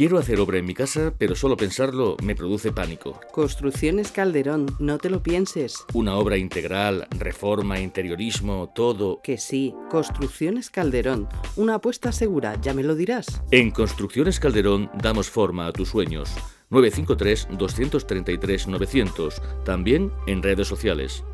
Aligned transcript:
Quiero 0.00 0.16
hacer 0.16 0.40
obra 0.40 0.56
en 0.56 0.64
mi 0.64 0.72
casa, 0.72 1.12
pero 1.18 1.36
solo 1.36 1.58
pensarlo 1.58 2.16
me 2.22 2.34
produce 2.34 2.72
pánico. 2.72 3.20
Construcciones 3.32 4.10
Calderón, 4.10 4.64
no 4.78 4.96
te 4.96 5.10
lo 5.10 5.22
pienses. 5.22 5.84
Una 5.92 6.16
obra 6.16 6.38
integral, 6.38 7.06
reforma, 7.18 7.80
interiorismo, 7.80 8.72
todo. 8.74 9.20
Que 9.22 9.36
sí, 9.36 9.74
Construcciones 9.90 10.70
Calderón, 10.70 11.28
una 11.56 11.74
apuesta 11.74 12.12
segura, 12.12 12.58
ya 12.62 12.72
me 12.72 12.82
lo 12.82 12.94
dirás. 12.94 13.42
En 13.50 13.70
Construcciones 13.70 14.40
Calderón 14.40 14.90
damos 15.02 15.28
forma 15.28 15.66
a 15.66 15.72
tus 15.74 15.90
sueños. 15.90 16.30
953-233-900, 16.70 19.64
también 19.64 20.10
en 20.26 20.42
redes 20.42 20.66
sociales. 20.66 21.24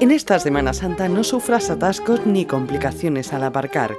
En 0.00 0.10
esta 0.10 0.38
Semana 0.38 0.72
Santa 0.72 1.10
no 1.10 1.24
sufras 1.24 1.68
atascos 1.68 2.24
ni 2.24 2.46
complicaciones 2.46 3.34
al 3.34 3.44
aparcar 3.44 3.98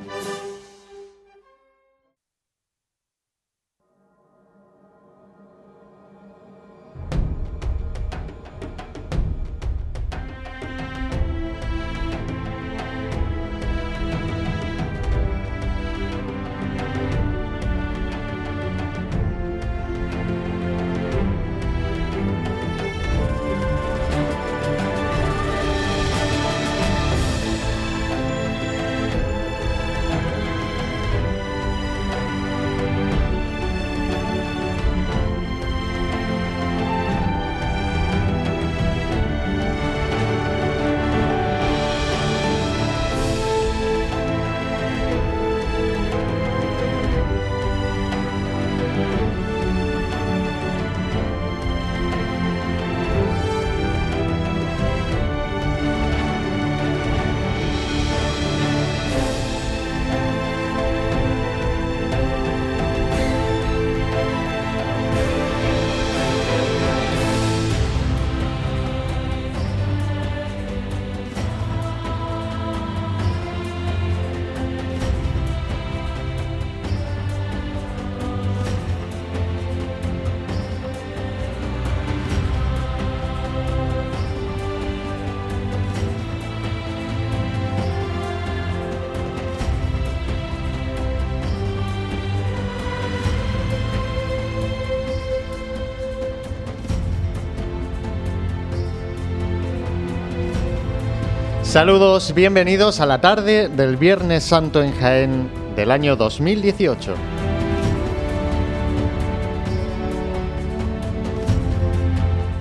Saludos, 101.71 102.33
bienvenidos 102.33 102.99
a 102.99 103.05
la 103.05 103.21
tarde 103.21 103.69
del 103.69 103.95
Viernes 103.95 104.43
Santo 104.43 104.83
en 104.83 104.91
Jaén 104.93 105.49
del 105.73 105.91
año 105.91 106.17
2018. 106.17 107.15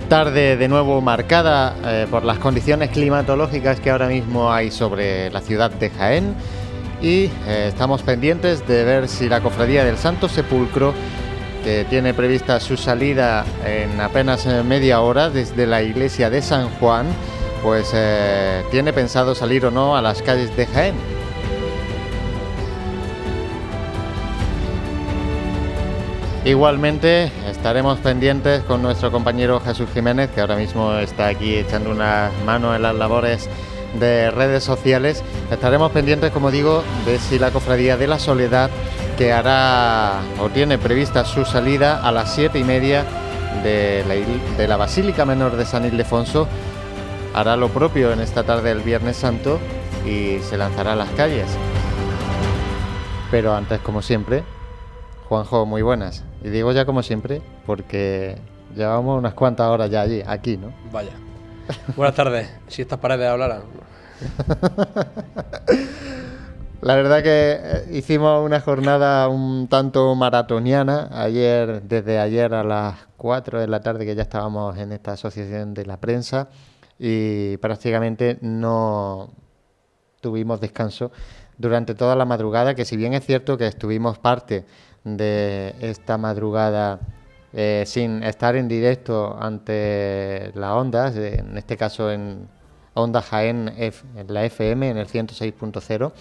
Tarde 0.08 0.56
de 0.56 0.68
nuevo 0.68 1.00
marcada 1.00 1.74
eh, 1.84 2.06
por 2.08 2.24
las 2.24 2.38
condiciones 2.38 2.90
climatológicas 2.90 3.80
que 3.80 3.90
ahora 3.90 4.06
mismo 4.06 4.52
hay 4.52 4.70
sobre 4.70 5.28
la 5.30 5.40
ciudad 5.40 5.72
de 5.72 5.90
Jaén 5.90 6.36
y 7.02 7.24
eh, 7.48 7.66
estamos 7.66 8.02
pendientes 8.04 8.64
de 8.68 8.84
ver 8.84 9.08
si 9.08 9.28
la 9.28 9.40
Cofradía 9.40 9.84
del 9.84 9.98
Santo 9.98 10.28
Sepulcro, 10.28 10.94
que 11.64 11.84
tiene 11.90 12.14
prevista 12.14 12.60
su 12.60 12.76
salida 12.76 13.44
en 13.66 14.00
apenas 14.00 14.46
eh, 14.46 14.62
media 14.62 15.00
hora 15.00 15.30
desde 15.30 15.66
la 15.66 15.82
iglesia 15.82 16.30
de 16.30 16.42
San 16.42 16.68
Juan, 16.78 17.06
pues 17.62 17.90
eh, 17.94 18.64
tiene 18.70 18.92
pensado 18.92 19.34
salir 19.34 19.66
o 19.66 19.70
no 19.70 19.96
a 19.96 20.02
las 20.02 20.22
calles 20.22 20.56
de 20.56 20.66
Jaén. 20.66 20.94
Igualmente 26.44 27.30
estaremos 27.50 27.98
pendientes 27.98 28.62
con 28.62 28.80
nuestro 28.80 29.12
compañero 29.12 29.60
Jesús 29.60 29.88
Jiménez, 29.92 30.30
que 30.30 30.40
ahora 30.40 30.56
mismo 30.56 30.94
está 30.94 31.26
aquí 31.26 31.54
echando 31.56 31.90
una 31.90 32.30
mano 32.46 32.74
en 32.74 32.80
las 32.80 32.94
labores 32.94 33.48
de 33.98 34.30
redes 34.30 34.64
sociales. 34.64 35.22
Estaremos 35.50 35.92
pendientes, 35.92 36.30
como 36.30 36.50
digo, 36.50 36.82
de 37.04 37.18
si 37.18 37.38
la 37.38 37.50
Cofradía 37.50 37.98
de 37.98 38.06
la 38.06 38.18
Soledad, 38.18 38.70
que 39.18 39.34
hará 39.34 40.20
o 40.40 40.48
tiene 40.48 40.78
prevista 40.78 41.26
su 41.26 41.44
salida 41.44 42.00
a 42.02 42.10
las 42.10 42.34
siete 42.34 42.58
y 42.58 42.64
media 42.64 43.04
de 43.62 44.02
la, 44.08 44.14
de 44.56 44.68
la 44.68 44.78
Basílica 44.78 45.26
Menor 45.26 45.56
de 45.56 45.66
San 45.66 45.84
Ildefonso, 45.84 46.48
hará 47.34 47.56
lo 47.56 47.68
propio 47.68 48.12
en 48.12 48.20
esta 48.20 48.44
tarde 48.44 48.70
del 48.70 48.80
Viernes 48.80 49.16
Santo 49.16 49.58
y 50.06 50.38
se 50.40 50.56
lanzará 50.56 50.92
a 50.92 50.96
las 50.96 51.10
calles. 51.10 51.46
Pero 53.30 53.54
antes, 53.54 53.80
como 53.80 54.02
siempre, 54.02 54.42
Juanjo, 55.28 55.66
muy 55.66 55.82
buenas. 55.82 56.24
Y 56.42 56.48
digo 56.48 56.72
ya 56.72 56.84
como 56.84 57.02
siempre 57.02 57.42
porque 57.66 58.36
llevamos 58.74 59.18
unas 59.18 59.34
cuantas 59.34 59.68
horas 59.68 59.90
ya 59.90 60.02
allí, 60.02 60.22
aquí, 60.26 60.56
¿no? 60.56 60.72
Vaya. 60.90 61.12
Buenas 61.96 62.16
tardes. 62.16 62.50
Si 62.66 62.82
estas 62.82 62.98
paredes 62.98 63.28
hablaran. 63.28 63.60
La 66.82 66.94
verdad 66.94 67.22
que 67.22 67.58
eh, 67.62 67.88
hicimos 67.92 68.44
una 68.44 68.60
jornada 68.60 69.28
un 69.28 69.68
tanto 69.68 70.14
maratoniana. 70.14 71.08
Ayer, 71.12 71.82
desde 71.82 72.18
ayer 72.18 72.54
a 72.54 72.64
las 72.64 72.96
4 73.18 73.60
de 73.60 73.68
la 73.68 73.80
tarde, 73.80 74.06
que 74.06 74.14
ya 74.14 74.22
estábamos 74.22 74.78
en 74.78 74.92
esta 74.92 75.12
asociación 75.12 75.74
de 75.74 75.84
la 75.84 75.98
prensa 75.98 76.48
y 77.02 77.56
prácticamente 77.56 78.38
no 78.42 79.30
tuvimos 80.20 80.60
descanso 80.60 81.10
durante 81.56 81.94
toda 81.94 82.14
la 82.14 82.26
madrugada, 82.26 82.74
que 82.74 82.84
si 82.84 82.96
bien 82.96 83.14
es 83.14 83.24
cierto 83.24 83.56
que 83.56 83.66
estuvimos 83.66 84.18
parte 84.18 84.66
de 85.04 85.74
esta 85.80 86.18
madrugada 86.18 87.00
eh, 87.54 87.84
sin 87.86 88.22
estar 88.22 88.54
en 88.54 88.68
directo 88.68 89.34
ante 89.40 90.52
las 90.54 90.72
ondas, 90.72 91.16
en 91.16 91.56
este 91.56 91.78
caso 91.78 92.12
en 92.12 92.48
Onda 92.92 93.22
Jaén, 93.22 93.72
en 93.78 93.92
la 94.28 94.44
FM, 94.44 94.90
en 94.90 94.98
el 94.98 95.06
106.0. 95.06 96.12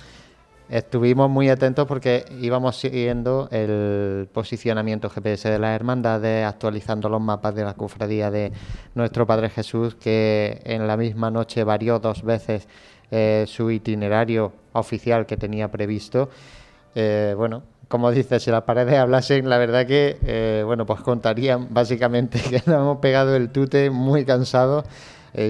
Estuvimos 0.69 1.31
muy 1.31 1.49
atentos 1.49 1.87
porque 1.87 2.25
íbamos 2.39 2.75
siguiendo 2.75 3.47
el 3.51 4.29
posicionamiento 4.31 5.09
GPS 5.09 5.49
de 5.49 5.57
las 5.57 5.75
hermandades, 5.75 6.45
actualizando 6.45 7.09
los 7.09 7.19
mapas 7.19 7.55
de 7.55 7.63
la 7.63 7.73
cofradía 7.73 8.29
de 8.29 8.51
nuestro 8.93 9.25
Padre 9.25 9.49
Jesús, 9.49 9.95
que 9.95 10.61
en 10.65 10.85
la 10.85 10.95
misma 10.95 11.31
noche 11.31 11.63
varió 11.63 11.97
dos 11.97 12.21
veces 12.21 12.67
eh, 13.09 13.45
su 13.47 13.71
itinerario 13.71 14.53
oficial 14.73 15.25
que 15.25 15.37
tenía 15.37 15.71
previsto. 15.71 16.29
Eh, 16.93 17.33
bueno, 17.35 17.63
como 17.87 18.11
dices, 18.11 18.43
si 18.43 18.51
las 18.51 18.61
paredes 18.61 18.99
hablasen, 18.99 19.49
la 19.49 19.57
verdad 19.57 19.87
que, 19.87 20.19
eh, 20.21 20.61
bueno, 20.63 20.85
pues 20.85 21.01
contarían 21.01 21.67
básicamente 21.71 22.39
que 22.47 22.61
nos 22.67 22.75
hemos 22.75 22.99
pegado 22.99 23.35
el 23.35 23.49
tute 23.49 23.89
muy 23.89 24.23
cansados, 24.23 24.85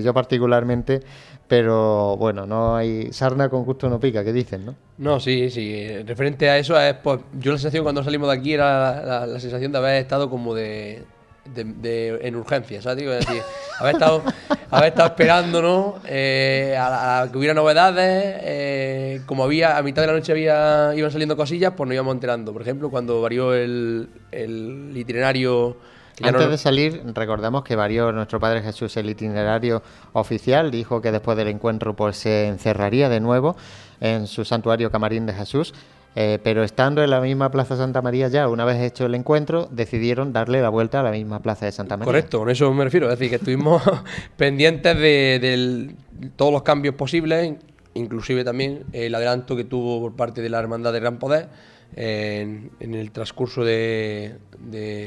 yo 0.04 0.14
particularmente, 0.14 1.02
pero 1.50 2.16
bueno, 2.16 2.46
no 2.46 2.76
hay 2.76 3.12
sarna 3.12 3.50
con 3.50 3.66
gusto 3.66 3.90
no 3.90 4.00
pica, 4.00 4.24
¿qué 4.24 4.32
dicen, 4.32 4.68
no? 4.68 4.76
No, 5.00 5.20
sí, 5.20 5.50
sí. 5.50 6.04
Referente 6.04 6.48
a 6.48 6.60
eso, 6.60 6.80
es, 6.80 6.94
pues, 6.94 7.22
yo 7.40 7.52
la 7.52 7.58
sensación 7.58 7.84
cuando 7.84 8.04
salimos 8.04 8.30
de 8.30 8.36
aquí 8.36 8.54
era 8.54 9.26
la 9.26 9.40
sensación 9.40 9.72
de 9.72 9.78
haber 9.80 9.96
estado 9.96 10.30
como 10.30 10.54
de, 10.54 11.02
de, 11.46 12.20
en 12.22 12.36
urgencia, 12.36 12.84
¿sabes? 12.84 13.00
Digo, 13.00 13.14
es 13.14 13.26
decir, 13.26 13.42
haber 13.80 13.96
estado, 13.96 14.22
haber 14.70 14.90
estado 14.90 15.10
esperando, 15.10 15.62
¿no? 15.64 15.96
Eh, 16.06 16.78
a, 16.80 17.28
que 17.32 17.38
hubiera 17.40 17.56
novedades, 17.56 18.36
eh, 18.44 19.22
como 19.26 19.44
había, 19.44 19.76
a 19.76 19.82
mitad 19.82 20.04
de 20.04 20.08
la 20.08 20.14
noche 20.14 20.32
había, 20.32 20.92
iban 20.96 21.12
saliendo 21.12 21.36
cosillas, 21.36 21.74
pues 21.76 21.88
nos 21.88 21.96
íbamos 21.96 22.14
enterando. 22.14 22.54
Por 22.54 22.62
ejemplo, 22.62 22.92
cuando 22.92 23.24
varió 23.24 23.56
el, 23.56 24.08
el 24.32 24.92
itinerario... 24.96 25.78
Antes 26.24 26.50
de 26.50 26.58
salir, 26.58 27.02
recordamos 27.14 27.64
que 27.64 27.76
varió 27.76 28.12
nuestro 28.12 28.40
Padre 28.40 28.62
Jesús 28.62 28.96
el 28.98 29.10
itinerario 29.10 29.82
oficial, 30.14 30.72
dijo 30.72 31.02
que 31.02 31.12
después 31.12 31.38
del 31.38 31.48
encuentro 31.48 31.96
pues 31.96 32.18
se 32.18 32.48
encerraría 32.48 33.10
de 33.10 33.20
nuevo 33.20 33.56
en 34.00 34.28
su 34.28 34.46
santuario 34.46 34.92
Camarín 34.92 35.26
de 35.26 35.34
Jesús 35.34 35.74
eh, 36.16 36.40
pero 36.44 36.64
estando 36.64 37.04
en 37.04 37.12
la 37.12 37.22
misma 37.22 37.52
Plaza 37.52 37.78
Santa 37.78 38.02
María 38.02 38.28
ya, 38.30 38.48
una 38.48 38.66
vez 38.66 38.82
hecho 38.82 39.06
el 39.06 39.16
encuentro, 39.16 39.70
decidieron 39.72 40.34
darle 40.34 40.62
la 40.62 40.70
vuelta 40.70 41.02
a 41.02 41.04
la 41.04 41.12
misma 41.12 41.40
Plaza 41.40 41.66
de 41.66 41.72
Santa 41.72 41.98
María. 41.98 42.06
Correcto, 42.06 42.40
con 42.40 42.50
eso 42.50 42.74
me 42.74 42.84
refiero. 42.84 43.12
Es 43.12 43.18
decir, 43.18 43.30
que 43.30 43.36
estuvimos 43.36 43.84
pendientes 44.38 44.98
de, 44.98 45.96
todos 46.36 46.52
los 46.52 46.64
cambios 46.64 46.96
posibles, 46.96 47.54
inclusive 47.94 48.44
también 48.44 48.86
el 48.92 49.14
adelanto 49.14 49.56
que 49.56 49.64
tuvo 49.64 50.02
por 50.02 50.16
parte 50.16 50.42
de 50.42 50.50
la 50.50 50.60
Hermandad 50.60 50.94
de 50.94 51.00
Gran 51.00 51.20
Poder 51.20 51.48
en, 51.96 52.72
el 52.80 53.12
transcurso 53.12 53.64
de, 53.64 54.38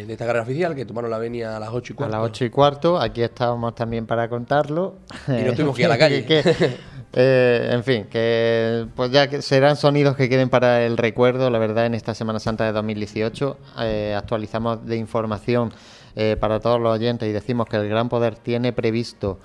esta 0.08 0.26
carrera 0.26 0.42
oficial, 0.42 0.74
que 0.74 0.84
tomaron 0.84 1.10
la 1.10 1.18
venia 1.18 1.56
a 1.56 1.60
las 1.60 1.70
8 1.70 1.92
y 1.92 1.96
cuarto. 1.96 2.14
A 2.14 2.18
las 2.18 2.30
8 2.30 2.44
y 2.44 2.50
cuarto, 2.50 3.00
aquí 3.00 3.22
estábamos 3.22 3.74
también 3.74 4.06
para 4.06 4.28
contarlo. 4.28 4.96
Y 5.28 5.42
no 5.44 5.52
tuvimos 5.54 5.76
que 5.76 5.82
ir 5.82 5.86
a 5.86 5.90
la 5.90 5.98
calle. 5.98 6.26
Eh, 7.14 7.68
en 7.70 7.84
fin, 7.84 8.04
que 8.04 8.86
pues 8.96 9.10
ya 9.10 9.28
que 9.28 9.42
serán 9.42 9.76
sonidos 9.76 10.16
que 10.16 10.28
queden 10.28 10.48
para 10.48 10.84
el 10.84 10.96
recuerdo. 10.96 11.50
La 11.50 11.58
verdad, 11.58 11.86
en 11.86 11.94
esta 11.94 12.14
Semana 12.14 12.38
Santa 12.38 12.64
de 12.64 12.72
2018 12.72 13.58
eh, 13.80 14.14
actualizamos 14.16 14.86
de 14.86 14.96
información 14.96 15.74
eh, 16.16 16.36
para 16.40 16.60
todos 16.60 16.80
los 16.80 16.94
oyentes 16.94 17.28
y 17.28 17.32
decimos 17.32 17.66
que 17.68 17.76
el 17.76 17.88
Gran 17.88 18.08
Poder 18.08 18.36
tiene 18.36 18.72
previsto 18.72 19.38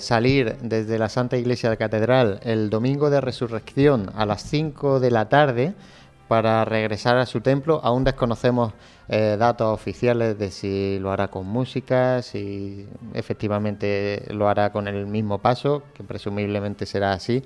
salir 0.00 0.56
desde 0.60 0.98
la 0.98 1.08
Santa 1.08 1.38
Iglesia 1.38 1.70
de 1.70 1.78
Catedral 1.78 2.38
el 2.42 2.68
domingo 2.68 3.08
de 3.08 3.22
Resurrección 3.22 4.10
a 4.14 4.26
las 4.26 4.42
5 4.42 5.00
de 5.00 5.10
la 5.10 5.30
tarde 5.30 5.74
para 6.28 6.64
regresar 6.64 7.16
a 7.16 7.26
su 7.26 7.40
templo. 7.40 7.80
Aún 7.82 8.04
desconocemos 8.04 8.72
eh, 9.08 9.36
datos 9.38 9.74
oficiales 9.74 10.38
de 10.38 10.50
si 10.50 10.98
lo 11.00 11.10
hará 11.10 11.28
con 11.28 11.46
música, 11.46 12.22
si 12.22 12.86
efectivamente 13.14 14.24
lo 14.30 14.48
hará 14.48 14.70
con 14.70 14.86
el 14.86 15.06
mismo 15.06 15.38
paso, 15.38 15.82
que 15.94 16.04
presumiblemente 16.04 16.86
será 16.86 17.12
así. 17.12 17.42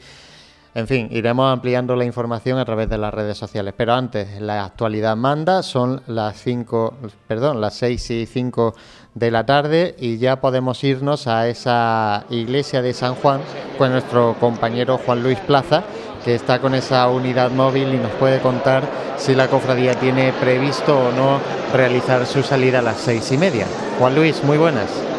En 0.75 0.88
fin, 0.88 1.08
iremos 1.11 1.52
ampliando 1.52 1.94
la 1.96 2.06
información 2.06 2.58
a 2.58 2.64
través 2.64 2.88
de 2.88 2.96
las 2.96 3.12
redes 3.12 3.37
sociales. 3.37 3.75
Pero 3.76 3.93
antes, 3.93 4.40
la 4.40 4.64
actualidad 4.64 5.17
manda, 5.17 5.62
son 5.62 6.00
las 6.06 6.40
5, 6.40 6.94
perdón, 7.28 7.61
las 7.61 7.75
6 7.75 8.11
y 8.11 8.26
5 8.26 8.75
de 9.14 9.31
la 9.31 9.44
tarde 9.44 9.94
y 9.99 10.17
ya 10.17 10.40
podemos 10.40 10.82
irnos 10.82 11.26
a 11.26 11.46
esa 11.49 12.25
iglesia 12.31 12.81
de 12.81 12.94
San 12.94 13.14
Juan 13.17 13.43
con 13.76 13.93
nuestro 13.93 14.35
compañero 14.40 14.96
Juan 14.96 15.23
Luis 15.23 15.38
Plaza 15.40 15.85
que 16.24 16.34
está 16.34 16.60
con 16.60 16.74
esa 16.74 17.06
unidad 17.08 17.50
móvil 17.50 17.94
y 17.94 17.98
nos 17.98 18.12
puede 18.12 18.40
contar 18.40 18.84
si 19.16 19.34
la 19.34 19.48
cofradía 19.48 19.94
tiene 19.94 20.32
previsto 20.32 20.98
o 20.98 21.12
no 21.12 21.38
realizar 21.72 22.26
su 22.26 22.42
salida 22.42 22.80
a 22.80 22.82
las 22.82 22.98
seis 22.98 23.30
y 23.32 23.38
media. 23.38 23.66
Juan 23.98 24.14
Luis, 24.14 24.42
muy 24.44 24.58
buenas. 24.58 25.12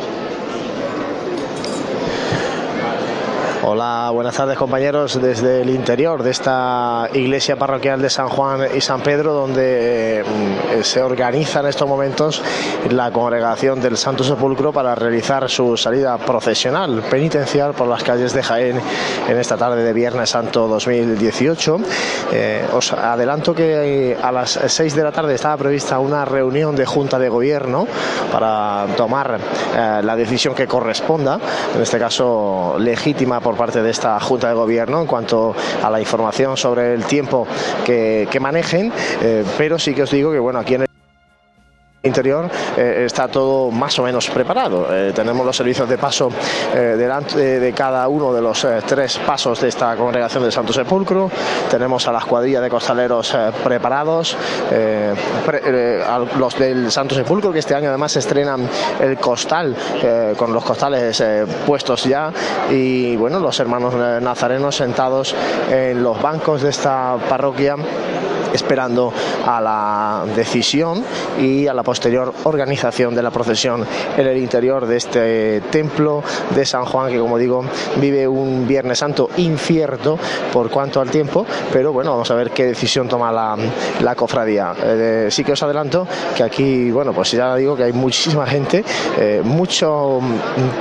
Hola, 3.66 4.10
buenas 4.12 4.36
tardes 4.36 4.58
compañeros 4.58 5.22
desde 5.22 5.62
el 5.62 5.70
interior 5.70 6.22
de 6.22 6.32
esta 6.32 7.08
iglesia 7.14 7.56
parroquial 7.56 8.02
de 8.02 8.10
San 8.10 8.28
Juan 8.28 8.68
y 8.76 8.82
San 8.82 9.00
Pedro 9.00 9.32
donde 9.32 10.22
mm, 10.22 10.82
se 10.84 11.02
organiza 11.02 11.62
en 11.62 11.68
estos 11.68 11.88
momentos 11.88 12.44
la 12.90 13.10
congregación 13.12 13.80
del 13.80 13.96
Santo 13.96 14.26
Sepulcro 14.26 14.74
para 14.74 14.94
realizar 14.96 15.50
su 15.50 15.78
salida 15.78 16.18
procesional 16.18 17.04
penitencial 17.10 17.74
por 17.74 17.88
las 17.88 18.04
calles 18.04 18.34
de 18.34 18.44
Jaén 18.44 18.82
en 19.30 19.38
esta 19.40 19.56
tarde 19.56 19.82
de 19.82 19.94
Viernes 19.94 20.32
Santo 20.32 20.68
2018. 20.68 21.78
Eh, 22.34 22.68
os 22.74 22.92
adelanto 22.92 23.56
que 23.56 24.18
a 24.22 24.32
las 24.34 24.60
6 24.68 24.94
de 24.94 25.04
la 25.04 25.14
tarde 25.14 25.36
estaba 25.36 25.56
prevista 25.56 26.00
una 26.00 26.26
reunión 26.26 26.76
de 26.76 26.86
Junta 26.86 27.18
de 27.18 27.30
Gobierno 27.30 27.88
para 28.30 28.88
tomar 28.98 29.40
eh, 29.74 30.02
la 30.04 30.18
decisión 30.18 30.54
que 30.54 30.68
corresponda, 30.68 31.40
en 31.74 31.82
este 31.82 31.98
caso 31.98 32.76
legítima 32.78 33.40
por 33.40 33.53
parte 33.56 33.82
de 33.82 33.90
esta 33.90 34.20
Junta 34.20 34.48
de 34.50 34.54
Gobierno 34.54 35.02
en 35.02 35.08
cuanto 35.08 35.56
a 35.82 35.90
la 35.90 36.00
información 36.00 36.58
sobre 36.58 36.94
el 36.94 37.06
tiempo 37.06 37.48
que, 37.86 38.28
manejen, 38.40 38.92
eh, 39.22 39.44
pero 39.58 39.80
sí 39.80 39.94
que 39.94 40.04
os 40.04 40.12
digo 40.12 40.32
que 40.32 40.40
bueno, 40.40 40.60
aquí 40.60 40.76
en 40.76 40.82
el 40.82 40.93
interior 42.06 42.50
eh, 42.76 43.04
está 43.06 43.30
todo 43.30 43.72
más 43.72 43.98
o 43.98 44.04
menos 44.04 44.30
preparado. 44.30 44.88
Eh, 44.92 45.14
tenemos 45.16 45.46
los 45.46 45.56
servicios 45.56 45.88
de 45.88 45.98
paso 45.98 46.30
delante 46.74 47.60
de 47.60 47.74
cada 47.74 48.08
uno 48.08 48.34
de 48.34 48.42
los 48.42 48.68
tres 48.86 49.18
pasos 49.20 49.62
de 49.62 49.70
esta 49.70 49.96
congregación 49.96 50.44
del 50.44 50.52
Santo 50.52 50.74
Sepulcro. 50.74 51.32
Tenemos 51.70 52.06
a 52.08 52.12
las 52.12 52.26
cuadrillas 52.26 52.62
de 52.62 52.70
costaleros 52.70 53.36
preparados, 53.64 54.36
los 56.38 56.58
del 56.58 56.92
Santo 56.92 57.16
Sepulcro 57.16 57.54
que 57.54 57.60
este 57.60 57.76
año 57.76 57.90
además 57.90 58.16
estrenan 58.18 58.68
el 59.00 59.18
costal 59.18 59.76
con 60.36 60.54
los 60.54 60.64
costales 60.64 61.24
puestos 61.66 62.04
ya 62.04 62.32
y 62.70 63.16
bueno, 63.16 63.40
los 63.40 63.60
hermanos 63.60 63.94
nazarenos 64.22 64.76
sentados 64.76 65.36
en 65.70 66.04
los 66.04 66.22
bancos 66.22 66.62
de 66.62 66.70
esta 66.70 67.18
parroquia 67.30 67.76
esperando 68.54 69.12
a 69.46 69.60
la 69.60 70.24
decisión 70.36 71.04
y 71.40 71.68
a 71.68 71.74
la 71.74 71.84
posterior 71.94 72.34
organización 72.46 73.14
de 73.14 73.22
la 73.22 73.30
procesión 73.30 73.86
en 74.18 74.26
el 74.26 74.38
interior 74.38 74.88
de 74.88 74.98
este 74.98 75.62
templo 75.70 76.24
de 76.56 76.66
San 76.66 76.86
Juan, 76.86 77.12
que 77.12 77.20
como 77.20 77.38
digo, 77.38 77.64
vive 77.98 78.28
un 78.28 78.68
Viernes 78.68 78.98
Santo 78.98 79.30
incierto 79.38 80.18
por 80.52 80.72
cuanto 80.72 81.00
al 81.00 81.12
tiempo, 81.12 81.46
pero 81.72 81.94
bueno, 81.94 82.10
vamos 82.10 82.32
a 82.32 82.34
ver 82.34 82.50
qué 82.50 82.66
decisión 82.66 83.08
toma 83.08 83.32
la, 83.32 84.16
cofradía. 84.16 84.74
Eh, 84.84 85.28
sí 85.30 85.44
que 85.44 85.52
os 85.52 85.62
adelanto 85.62 86.08
que 86.36 86.42
aquí, 86.42 86.90
bueno, 86.90 87.14
pues 87.14 87.32
ya 87.34 87.56
digo 87.56 87.76
que 87.76 87.84
hay 87.84 87.94
muchísima 87.94 88.48
gente, 88.48 88.84
eh, 89.20 89.42
mucho 89.44 90.20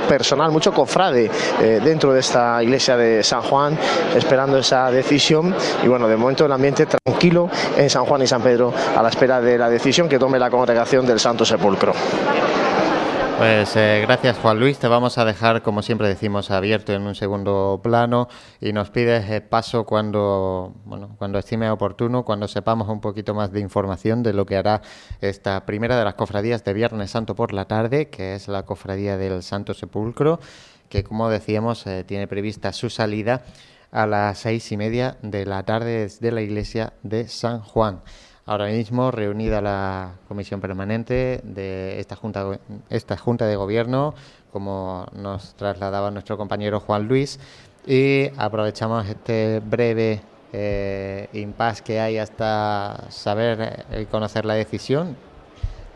personal, 0.09 0.51
mucho 0.51 0.73
cofrade 0.73 1.29
eh, 1.61 1.79
dentro 1.83 2.11
de 2.11 2.21
esta 2.21 2.63
iglesia 2.63 2.97
de 2.97 3.23
San 3.23 3.43
Juan, 3.43 3.77
esperando 4.15 4.57
esa 4.57 4.89
decisión 4.89 5.53
y 5.83 5.87
bueno, 5.87 6.07
de 6.07 6.17
momento 6.17 6.47
el 6.47 6.51
ambiente 6.51 6.87
tranquilo 6.87 7.51
en 7.77 7.87
San 7.87 8.03
Juan 8.05 8.23
y 8.23 8.27
San 8.27 8.41
Pedro 8.41 8.73
a 8.97 9.03
la 9.03 9.09
espera 9.09 9.39
de 9.39 9.59
la 9.59 9.69
decisión 9.69 10.09
que 10.09 10.17
tome 10.17 10.39
la 10.39 10.49
congregación 10.49 11.02
del 11.05 11.19
Santo 11.19 11.45
Sepulcro. 11.45 11.93
Pues 13.37 13.75
eh, 13.75 13.99
gracias 14.03 14.37
Juan 14.37 14.59
Luis, 14.59 14.77
te 14.77 14.87
vamos 14.87 15.17
a 15.17 15.25
dejar 15.25 15.63
como 15.63 15.81
siempre 15.81 16.07
decimos 16.07 16.51
abierto 16.51 16.93
en 16.93 17.01
un 17.01 17.15
segundo 17.15 17.81
plano 17.83 18.29
y 18.61 18.73
nos 18.73 18.91
pides 18.91 19.29
eh, 19.29 19.41
paso 19.41 19.85
cuando 19.85 20.75
bueno, 20.85 21.15
cuando 21.17 21.39
estime 21.39 21.69
oportuno, 21.69 22.23
cuando 22.23 22.47
sepamos 22.47 22.87
un 22.89 23.01
poquito 23.01 23.33
más 23.33 23.51
de 23.51 23.59
información 23.59 24.21
de 24.21 24.33
lo 24.33 24.45
que 24.45 24.55
hará 24.55 24.81
esta 25.19 25.65
primera 25.65 25.97
de 25.97 26.05
las 26.05 26.13
cofradías 26.13 26.63
de 26.63 26.73
Viernes 26.73 27.11
Santo 27.11 27.35
por 27.35 27.53
la 27.53 27.65
tarde, 27.65 28.09
que 28.09 28.35
es 28.35 28.47
la 28.47 28.63
cofradía 28.63 29.17
del 29.17 29.41
Santo 29.41 29.73
Sepulcro, 29.73 30.39
que 30.87 31.03
como 31.03 31.27
decíamos 31.27 31.85
eh, 31.87 32.03
tiene 32.03 32.27
prevista 32.27 32.71
su 32.71 32.89
salida 32.91 33.43
a 33.91 34.05
las 34.05 34.39
seis 34.39 34.71
y 34.71 34.77
media 34.77 35.17
de 35.21 35.45
la 35.45 35.63
tarde 35.63 36.01
desde 36.01 36.31
la 36.31 36.41
iglesia 36.41 36.93
de 37.01 37.27
San 37.27 37.61
Juan. 37.61 38.01
Ahora 38.45 38.65
mismo 38.65 39.09
reunida 39.09 39.61
la 39.61 40.15
comisión 40.27 40.59
permanente 40.59 41.39
de 41.45 41.99
esta 42.01 42.17
junta, 42.17 42.59
esta 42.89 43.15
junta 43.15 43.45
de 43.47 43.55
gobierno, 43.55 44.15
como 44.51 45.07
nos 45.13 45.53
trasladaba 45.55 46.11
nuestro 46.11 46.37
compañero 46.37 46.81
Juan 46.81 47.07
Luis, 47.07 47.39
y 47.87 48.29
aprovechamos 48.35 49.07
este 49.07 49.61
breve 49.61 50.21
eh, 50.51 51.29
impasse 51.31 51.83
que 51.83 51.99
hay 52.01 52.17
hasta 52.17 53.05
saber 53.09 53.85
y 53.97 54.05
conocer 54.05 54.43
la 54.43 54.55
decisión 54.55 55.15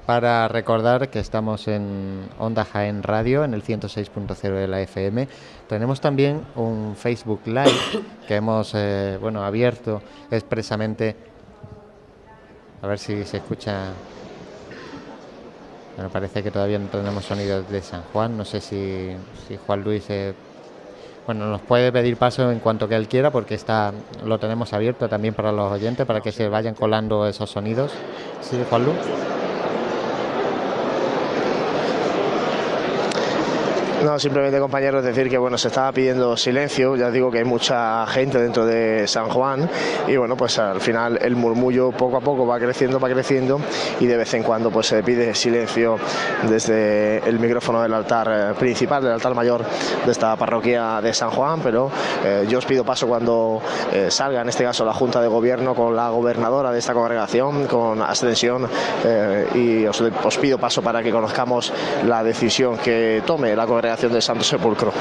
para 0.08 0.48
recordar 0.48 1.10
que 1.10 1.20
estamos 1.20 1.68
en 1.68 2.30
Onda 2.40 2.64
Jaén 2.64 3.04
Radio, 3.04 3.44
en 3.44 3.54
el 3.54 3.62
106.0 3.62 4.54
de 4.54 4.68
la 4.70 4.80
FM. 4.80 5.28
Tenemos 5.68 6.00
también 6.00 6.44
un 6.56 6.96
Facebook 6.96 7.42
Live 7.46 8.06
que 8.26 8.36
hemos 8.36 8.72
eh, 8.74 9.18
bueno, 9.20 9.44
abierto 9.44 10.02
expresamente. 10.32 11.27
A 12.82 12.88
ver 12.88 13.00
si 13.00 13.24
se 13.24 13.38
escucha. 13.38 13.92
Bueno, 15.96 16.12
parece 16.12 16.44
que 16.44 16.52
todavía 16.52 16.78
no 16.78 16.88
tenemos 16.88 17.26
sonidos 17.26 17.70
de 17.70 17.82
San 17.82 18.04
Juan. 18.14 18.38
No 18.38 18.46
sé 18.46 18.62
si, 18.62 19.16
si 19.48 19.58
Juan 19.58 19.84
Luis 19.84 20.06
eh, 20.10 20.34
bueno, 21.28 21.48
nos 21.48 21.60
puede 21.62 21.92
pedir 21.92 22.16
paso 22.16 22.50
en 22.52 22.60
cuanto 22.60 22.88
que 22.88 22.96
él 22.96 23.10
quiera 23.10 23.32
porque 23.32 23.56
está 23.56 23.94
lo 24.24 24.40
tenemos 24.40 24.72
abierto 24.72 25.10
también 25.10 25.34
para 25.34 25.52
los 25.52 25.70
oyentes 25.70 26.06
para 26.06 26.22
que 26.22 26.32
se 26.32 26.48
vayan 26.48 26.74
colando 26.74 27.28
esos 27.28 27.50
sonidos. 27.50 27.92
¿Sí, 28.42 28.58
Juan 28.70 28.86
Luis? 28.86 28.98
No, 34.04 34.20
simplemente 34.20 34.60
compañeros 34.60 35.04
decir 35.04 35.28
que 35.28 35.40
bueno, 35.40 35.58
se 35.58 35.70
estaba 35.70 35.92
pidiendo 35.92 36.38
silencio, 36.38 36.96
ya 36.96 37.10
digo 37.10 37.32
que 37.32 37.40
hay 37.40 37.46
mucha 37.46 38.06
gente 38.06 38.40
dentro 38.40 38.64
de 38.64 39.08
San 39.08 39.28
Juan 39.28 39.68
y 40.08 40.16
bueno, 40.18 40.38
pues 40.38 40.60
al 40.60 40.80
final 40.82 41.18
el 41.20 41.36
murmullo 41.36 41.92
poco 41.92 42.18
a 42.18 42.22
poco 42.22 42.46
va 42.46 42.60
creciendo, 42.60 43.00
va 43.00 43.10
creciendo 43.10 43.60
y 44.00 44.06
de 44.06 44.16
vez 44.16 44.32
en 44.36 44.44
cuando 44.44 44.70
pues 44.70 44.86
se 44.86 45.02
pide 45.02 45.34
silencio 45.34 45.98
desde 46.48 47.28
el 47.28 47.40
micrófono 47.40 47.82
del 47.82 47.92
altar 47.92 48.30
eh, 48.32 48.54
principal, 48.54 49.02
del 49.02 49.14
altar 49.14 49.34
mayor 49.34 49.66
de 50.06 50.12
esta 50.12 50.36
parroquia 50.36 51.02
de 51.02 51.12
San 51.12 51.32
Juan, 51.32 51.60
pero 51.64 51.90
eh, 52.24 52.46
yo 52.48 52.60
os 52.60 52.66
pido 52.66 52.84
paso 52.84 53.08
cuando 53.08 53.60
eh, 53.92 54.12
salga 54.12 54.42
en 54.42 54.50
este 54.50 54.64
caso 54.64 54.86
la 54.86 54.94
Junta 54.94 55.22
de 55.22 55.28
Gobierno 55.28 55.74
con 55.74 55.96
la 55.96 56.10
gobernadora 56.10 56.72
de 56.72 56.78
esta 56.78 56.94
congregación, 56.94 57.66
con 57.66 58.04
Ascensión 58.04 58.70
y 59.56 59.88
os, 59.88 60.00
os 60.02 60.38
pido 60.38 60.60
paso 60.60 60.84
para 60.84 61.02
que 61.02 61.12
conozcamos 61.12 61.74
la 62.06 62.24
decisión 62.24 62.78
que 62.78 63.24
tome 63.26 63.56
la 63.56 63.66
congregación 63.66 63.87
de 63.96 64.22
Santo 64.22 64.44
Sepulcro. 64.44 64.92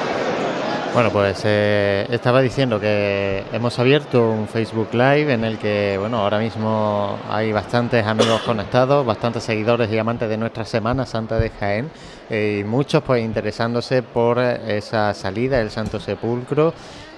Bueno, 0.93 1.11
pues 1.11 1.41
eh, 1.43 2.07
estaba 2.09 2.41
diciendo 2.41 2.79
que 2.79 3.43
hemos 3.51 3.77
abierto 3.77 4.31
un 4.31 4.47
Facebook 4.47 4.89
Live 4.93 5.31
en 5.31 5.43
el 5.43 5.57
que, 5.59 5.97
bueno, 5.99 6.19
ahora 6.19 6.39
mismo 6.39 7.19
hay 7.29 7.51
bastantes 7.51 8.05
amigos 8.07 8.41
conectados, 8.41 9.05
bastantes 9.05 9.43
seguidores 9.43 9.91
y 9.91 9.97
amantes 9.97 10.29
de 10.29 10.37
nuestra 10.37 10.63
Semana 10.65 11.05
Santa 11.05 11.37
de 11.37 11.49
Jaén 11.49 11.91
eh, 12.29 12.61
y 12.61 12.63
muchos 12.63 13.03
pues 13.03 13.23
interesándose 13.23 14.01
por 14.01 14.39
esa 14.39 15.13
salida 15.13 15.57
del 15.57 15.69
Santo 15.69 15.99
Sepulcro 15.99 16.73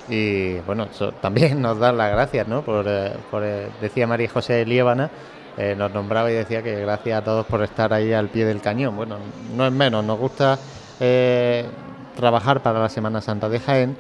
y, 0.09 0.55
bueno, 0.61 0.88
también 1.21 1.61
nos 1.61 1.77
da 1.79 1.91
las 1.91 2.11
gracias, 2.11 2.47
¿no? 2.47 2.63
Por, 2.63 2.85
eh, 2.88 3.67
decía 3.79 4.07
María 4.07 4.27
José 4.27 4.65
Liébana, 4.65 5.09
nos 5.77 5.93
nombraba 5.93 6.31
y 6.31 6.35
decía 6.35 6.63
que 6.63 6.79
gracias 6.79 7.21
a 7.21 7.23
todos 7.23 7.45
por 7.45 7.61
estar 7.63 7.93
ahí 7.93 8.13
al 8.13 8.29
pie 8.29 8.45
del 8.45 8.61
cañón. 8.61 8.95
Bueno, 8.95 9.17
no 9.55 9.67
es 9.67 9.73
menos, 9.73 10.05
nos 10.05 10.17
gusta 10.17 10.57
eh, 11.00 11.65
trabajar 12.15 12.62
para 12.62 12.79
la 12.79 12.89
Semana 12.89 13.22
Santa 13.22 13.50
de 13.50 13.60
Jaén. 13.60 13.98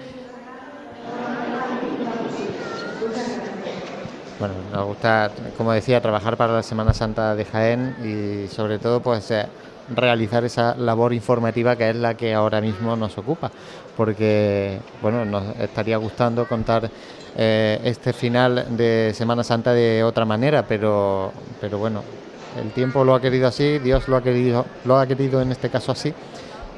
Bueno, 4.39 4.53
nos 4.73 4.85
gusta, 4.85 5.31
como 5.57 5.73
decía, 5.73 6.01
trabajar 6.01 6.37
para 6.37 6.53
la 6.53 6.63
Semana 6.63 6.93
Santa 6.93 7.35
de 7.35 7.45
Jaén 7.45 7.95
y 8.03 8.47
sobre 8.47 8.79
todo 8.79 9.01
pues 9.01 9.31
eh, 9.31 9.45
realizar 9.93 10.45
esa 10.45 10.75
labor 10.75 11.13
informativa 11.13 11.75
que 11.75 11.89
es 11.89 11.95
la 11.95 12.13
que 12.15 12.33
ahora 12.33 12.61
mismo 12.61 12.95
nos 12.95 13.17
ocupa, 13.17 13.51
porque 13.97 14.79
bueno, 15.01 15.25
nos 15.25 15.43
estaría 15.57 15.97
gustando 15.97 16.47
contar 16.47 16.89
eh, 17.35 17.81
este 17.83 18.13
final 18.13 18.77
de 18.77 19.11
Semana 19.13 19.43
Santa 19.43 19.73
de 19.73 20.03
otra 20.03 20.23
manera, 20.23 20.65
pero, 20.65 21.33
pero 21.59 21.77
bueno, 21.77 22.01
el 22.61 22.71
tiempo 22.71 23.03
lo 23.03 23.15
ha 23.15 23.21
querido 23.21 23.47
así, 23.47 23.79
Dios 23.79 24.07
lo 24.07 24.15
ha 24.15 24.23
querido, 24.23 24.65
lo 24.85 24.97
ha 24.97 25.05
querido 25.05 25.41
en 25.41 25.51
este 25.51 25.69
caso 25.69 25.91
así 25.91 26.13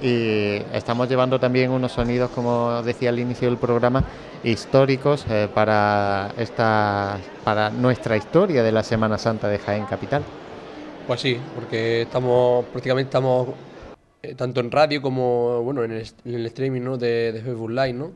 y 0.02 0.62
estamos 0.74 1.08
llevando 1.08 1.40
también 1.40 1.72
unos 1.72 1.92
sonidos, 1.92 2.32
como 2.32 2.82
decía 2.82 3.10
al 3.10 3.20
inicio 3.20 3.48
del 3.48 3.58
programa, 3.58 4.04
históricos 4.44 5.26
eh, 5.30 5.48
para 5.54 6.34
esta 6.38 7.20
para 7.44 7.70
nuestra 7.70 8.18
historia 8.18 8.64
de 8.64 8.72
la 8.72 8.84
Semana 8.84 9.18
Santa 9.18 9.48
de 9.48 9.60
Jaén 9.60 9.86
Capital. 9.86 10.24
Pues 11.06 11.22
sí, 11.22 11.40
porque 11.56 12.04
estamos 12.04 12.66
prácticamente 12.66 13.10
estamos 13.10 13.50
eh, 14.24 14.34
tanto 14.36 14.60
en 14.60 14.72
radio 14.72 15.02
como 15.02 15.62
bueno 15.62 15.84
en 15.84 15.92
el, 15.92 16.46
streaming 16.46 16.82
¿no? 16.82 16.98
de, 16.98 17.40
Facebook 17.44 17.70
Live, 17.70 17.94
¿no? 17.94 18.12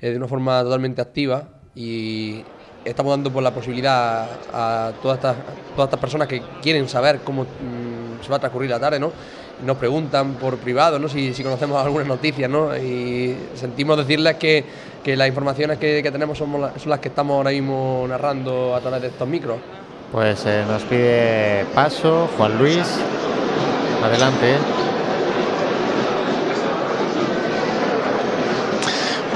Eh, 0.00 0.10
de 0.10 0.16
una 0.16 0.28
forma 0.28 0.62
totalmente 0.62 1.00
activa 1.00 1.48
y 1.74 2.44
estamos 2.84 3.12
dando 3.12 3.32
por 3.32 3.42
la 3.42 3.52
posibilidad 3.52 4.28
a 4.52 4.92
todas 5.00 5.18
estas 5.18 5.36
todas 5.74 5.88
estas 5.88 6.00
personas 6.00 6.28
que 6.28 6.42
quieren 6.60 6.88
saber 6.88 7.20
cómo 7.20 7.44
mm, 7.44 8.22
se 8.22 8.28
va 8.28 8.36
a 8.36 8.40
transcurrir 8.40 8.68
la 8.70 8.80
tarde, 8.80 9.00
¿no? 9.00 9.12
Nos 9.64 9.76
preguntan 9.76 10.34
por 10.34 10.58
privado 10.58 10.98
¿no? 10.98 11.08
si, 11.08 11.32
conocemos 11.42 11.84
algunas 11.84 12.06
noticias 12.06 12.50
¿no? 12.50 12.76
y 12.76 13.36
sentimos 13.54 13.96
decirles 13.96 14.36
que, 14.36 14.64
las 15.04 15.28
informaciones 15.28 15.78
que, 15.78 16.02
tenemos 16.10 16.38
son 16.38 16.60
las 16.60 17.00
que 17.00 17.08
estamos 17.08 17.36
ahora 17.36 17.50
mismo 17.50 18.04
narrando 18.08 18.74
a 18.74 18.80
través 18.80 19.02
de 19.02 19.08
estos 19.08 19.28
micros. 19.28 19.58
Pues 20.12 20.44
eh, 20.46 20.64
nos 20.68 20.82
pide 20.82 21.64
paso 21.74 22.28
Juan 22.36 22.58
Luis. 22.58 22.86
Adelante. 24.02 24.56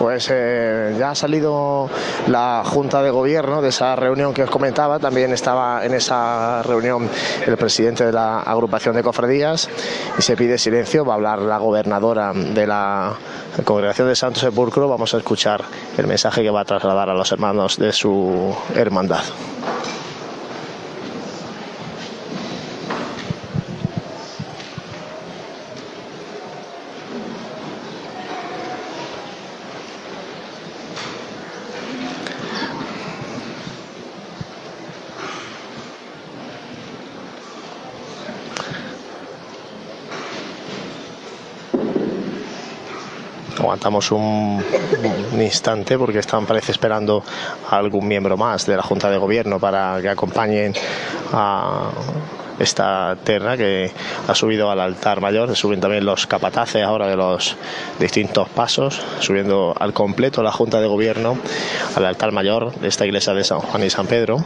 Pues 0.06 0.28
eh, 0.30 0.94
ya 0.96 1.10
ha 1.10 1.14
salido 1.16 1.90
la 2.28 2.62
Junta 2.64 3.02
de 3.02 3.10
Gobierno 3.10 3.60
de 3.60 3.70
esa 3.70 3.96
reunión 3.96 4.32
que 4.32 4.44
os 4.44 4.50
comentaba. 4.50 5.00
También 5.00 5.32
estaba 5.32 5.84
en 5.84 5.94
esa 5.94 6.62
reunión 6.62 7.10
el 7.44 7.56
presidente 7.56 8.06
de 8.06 8.12
la 8.12 8.38
agrupación 8.38 8.94
de 8.94 9.02
cofradías 9.02 9.68
y 10.16 10.22
se 10.22 10.36
pide 10.36 10.58
silencio. 10.58 11.04
Va 11.04 11.14
a 11.14 11.16
hablar 11.16 11.40
la 11.40 11.58
gobernadora 11.58 12.32
de 12.32 12.68
la 12.68 13.14
Congregación 13.64 14.06
de 14.06 14.14
Santo 14.14 14.38
Sepulcro. 14.38 14.88
Vamos 14.88 15.12
a 15.12 15.16
escuchar 15.16 15.64
el 15.98 16.06
mensaje 16.06 16.44
que 16.44 16.50
va 16.50 16.60
a 16.60 16.64
trasladar 16.64 17.10
a 17.10 17.14
los 17.14 17.32
hermanos 17.32 17.76
de 17.76 17.92
su 17.92 18.54
hermandad. 18.76 19.24
Un, 43.88 44.64
instante 45.38 45.98
porque 45.98 46.18
están 46.18 46.46
parece 46.46 46.72
esperando 46.72 47.22
a 47.68 47.76
algún 47.76 48.06
miembro 48.08 48.36
más 48.36 48.66
de 48.66 48.76
la 48.76 48.82
Junta 48.82 49.10
de 49.10 49.18
Gobierno 49.18 49.58
para 49.58 50.00
que 50.00 50.08
acompañen 50.08 50.74
a 51.32 51.90
esta 52.58 53.16
terna 53.22 53.56
que 53.56 53.92
ha 54.26 54.34
subido 54.34 54.70
al 54.70 54.80
altar 54.80 55.20
mayor, 55.20 55.54
suben 55.54 55.80
también 55.80 56.04
los 56.04 56.26
capataces 56.26 56.82
ahora 56.82 57.06
de 57.06 57.16
los 57.16 57.56
distintos 57.98 58.48
pasos, 58.48 59.00
subiendo 59.20 59.74
al 59.78 59.92
completo 59.92 60.42
la 60.42 60.52
Junta 60.52 60.80
de 60.80 60.86
Gobierno 60.86 61.38
al 61.94 62.06
altar 62.06 62.32
mayor 62.32 62.74
de 62.76 62.88
esta 62.88 63.04
iglesia 63.04 63.34
de 63.34 63.44
San 63.44 63.60
Juan 63.60 63.84
y 63.84 63.90
San 63.90 64.06
Pedro. 64.06 64.42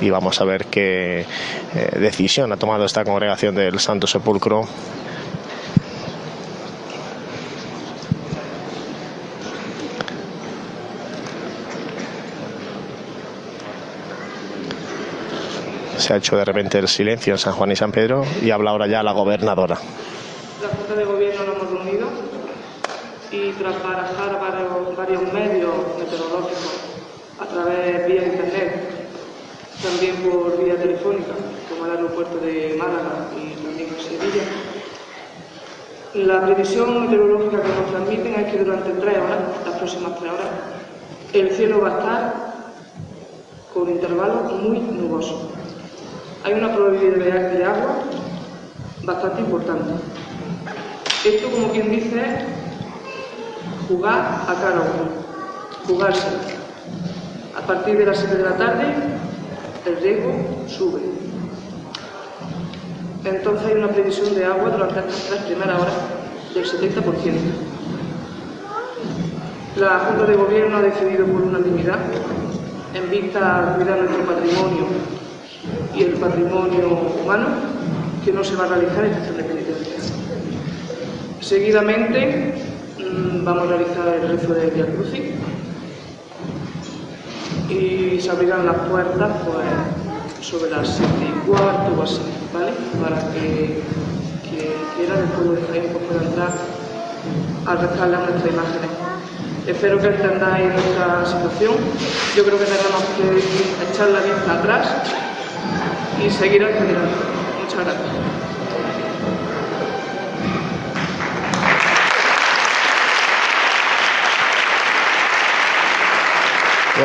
Y 0.00 0.10
vamos 0.10 0.40
a 0.40 0.44
ver 0.44 0.66
qué 0.66 1.20
eh, 1.74 1.98
decisión 1.98 2.52
ha 2.52 2.56
tomado 2.56 2.84
esta 2.84 3.04
congregación 3.04 3.54
del 3.54 3.78
Santo 3.78 4.06
Sepulcro 4.06 4.68
se 16.06 16.12
ha 16.12 16.16
hecho 16.18 16.36
de 16.36 16.44
repente 16.44 16.78
el 16.78 16.86
silencio 16.86 17.32
en 17.34 17.38
San 17.38 17.52
Juan 17.54 17.72
y 17.72 17.76
San 17.76 17.90
Pedro 17.90 18.24
y 18.40 18.50
habla 18.50 18.70
ahora 18.70 18.86
ya 18.86 19.02
la 19.02 19.10
gobernadora. 19.10 19.76
La 20.62 20.68
Junta 20.68 20.94
de 20.94 21.04
Gobierno 21.04 21.44
lo 21.44 21.52
hemos 21.54 21.70
reunido 21.70 22.08
y 23.32 23.50
tras 23.52 23.82
barajar 23.82 24.40
varios, 24.96 25.32
medios 25.32 25.74
meteorológicos 25.98 26.80
a 27.40 27.46
través 27.46 28.06
vía 28.06 28.24
internet 28.24 28.55
también 29.86 30.16
por 30.16 30.62
vía 30.62 30.76
telefónica, 30.76 31.32
como 31.68 31.86
el 31.86 31.92
aeropuerto 31.92 32.38
de 32.38 32.76
Málaga 32.78 33.28
y 33.36 33.54
también 33.62 33.88
en 33.88 34.00
Sevilla. 34.00 34.42
La 36.14 36.44
previsión 36.44 37.02
meteorológica 37.02 37.62
que 37.62 37.68
nos 37.68 37.90
transmiten 37.90 38.34
es 38.34 38.52
que 38.52 38.64
durante 38.64 38.90
tres 38.92 39.18
horas, 39.18 39.38
las 39.64 39.76
próximas 39.76 40.18
tres 40.18 40.32
horas, 40.32 40.46
el 41.32 41.50
cielo 41.50 41.80
va 41.82 41.88
a 41.88 41.98
estar 41.98 42.34
con 43.72 43.88
intervalos 43.90 44.52
muy 44.60 44.78
nubosos. 44.78 45.50
Hay 46.44 46.54
una 46.54 46.74
probabilidad 46.74 47.50
de 47.52 47.64
agua 47.64 47.98
bastante 49.02 49.40
importante. 49.40 49.92
Esto, 51.24 51.50
como 51.50 51.70
quien 51.70 51.90
dice, 51.90 52.18
es 52.18 53.88
jugar 53.88 54.44
a 54.48 54.54
cara 54.54 54.82
jugarse 55.86 56.26
A 57.56 57.60
partir 57.60 57.98
de 57.98 58.06
las 58.06 58.18
7 58.18 58.36
de 58.36 58.42
la 58.42 58.56
tarde, 58.56 58.94
el 59.86 59.96
riego 59.98 60.32
sube. 60.66 61.00
Entonces 63.24 63.66
hay 63.66 63.74
una 63.74 63.88
previsión 63.88 64.34
de 64.34 64.44
agua 64.44 64.70
durante 64.70 65.00
estas 65.00 65.26
tres 65.28 65.42
primeras 65.42 65.80
horas 65.80 65.94
del 66.54 66.64
70%. 66.64 67.32
La 69.76 69.98
Junta 69.98 70.24
de 70.24 70.36
Gobierno 70.36 70.78
ha 70.78 70.82
decidido 70.82 71.26
por 71.26 71.42
unanimidad, 71.42 71.98
en 72.94 73.10
vista 73.10 73.72
a 73.72 73.76
cuidar 73.76 73.98
nuestro 73.98 74.24
patrimonio 74.24 74.86
y 75.94 76.02
el 76.02 76.12
patrimonio 76.12 76.88
humano, 77.22 77.46
que 78.24 78.32
no 78.32 78.42
se 78.42 78.56
va 78.56 78.64
a 78.64 78.68
realizar 78.68 79.04
estación 79.04 79.36
de 79.36 79.44
penitencia. 79.44 79.96
Seguidamente 81.40 82.54
mm, 82.98 83.44
vamos 83.44 83.64
a 83.64 83.76
realizar 83.76 84.08
el 84.08 84.28
rezo 84.28 84.54
de 84.54 84.70
Via 84.70 84.86
Crucis 84.86 85.32
y 87.68 88.20
se 88.20 88.30
abrirán 88.30 88.66
las 88.66 88.76
puertas 88.88 89.30
pues, 89.44 90.46
sobre 90.46 90.70
las 90.70 90.88
7 90.88 91.10
y 91.20 91.48
cuarto 91.48 91.98
o 91.98 92.02
así, 92.02 92.20
¿vale? 92.52 92.72
Para 93.02 93.32
que 93.32 93.82
quien 94.48 94.72
quiera 94.96 95.16
del 95.16 95.28
pueblo 95.30 95.52
de 95.52 95.62
Jaén 95.66 95.92
pues, 95.92 96.04
pueda 96.04 96.22
entrar 96.22 96.52
a 97.66 97.72
a 97.72 97.74
nuestras 97.74 98.52
imágenes. 98.52 98.90
Espero 99.66 99.98
que 99.98 100.06
entendáis 100.06 100.72
nuestra 100.72 101.26
situación. 101.26 101.74
Yo 102.36 102.44
creo 102.44 102.58
que 102.58 102.64
tenemos 102.64 103.02
que 103.16 103.92
echar 103.92 104.08
la 104.10 104.20
vista 104.20 104.60
atrás 104.60 104.88
y 106.24 106.30
seguir 106.30 106.64
acelerando. 106.64 107.16
Muchas 107.60 107.84
gracias. 107.84 108.45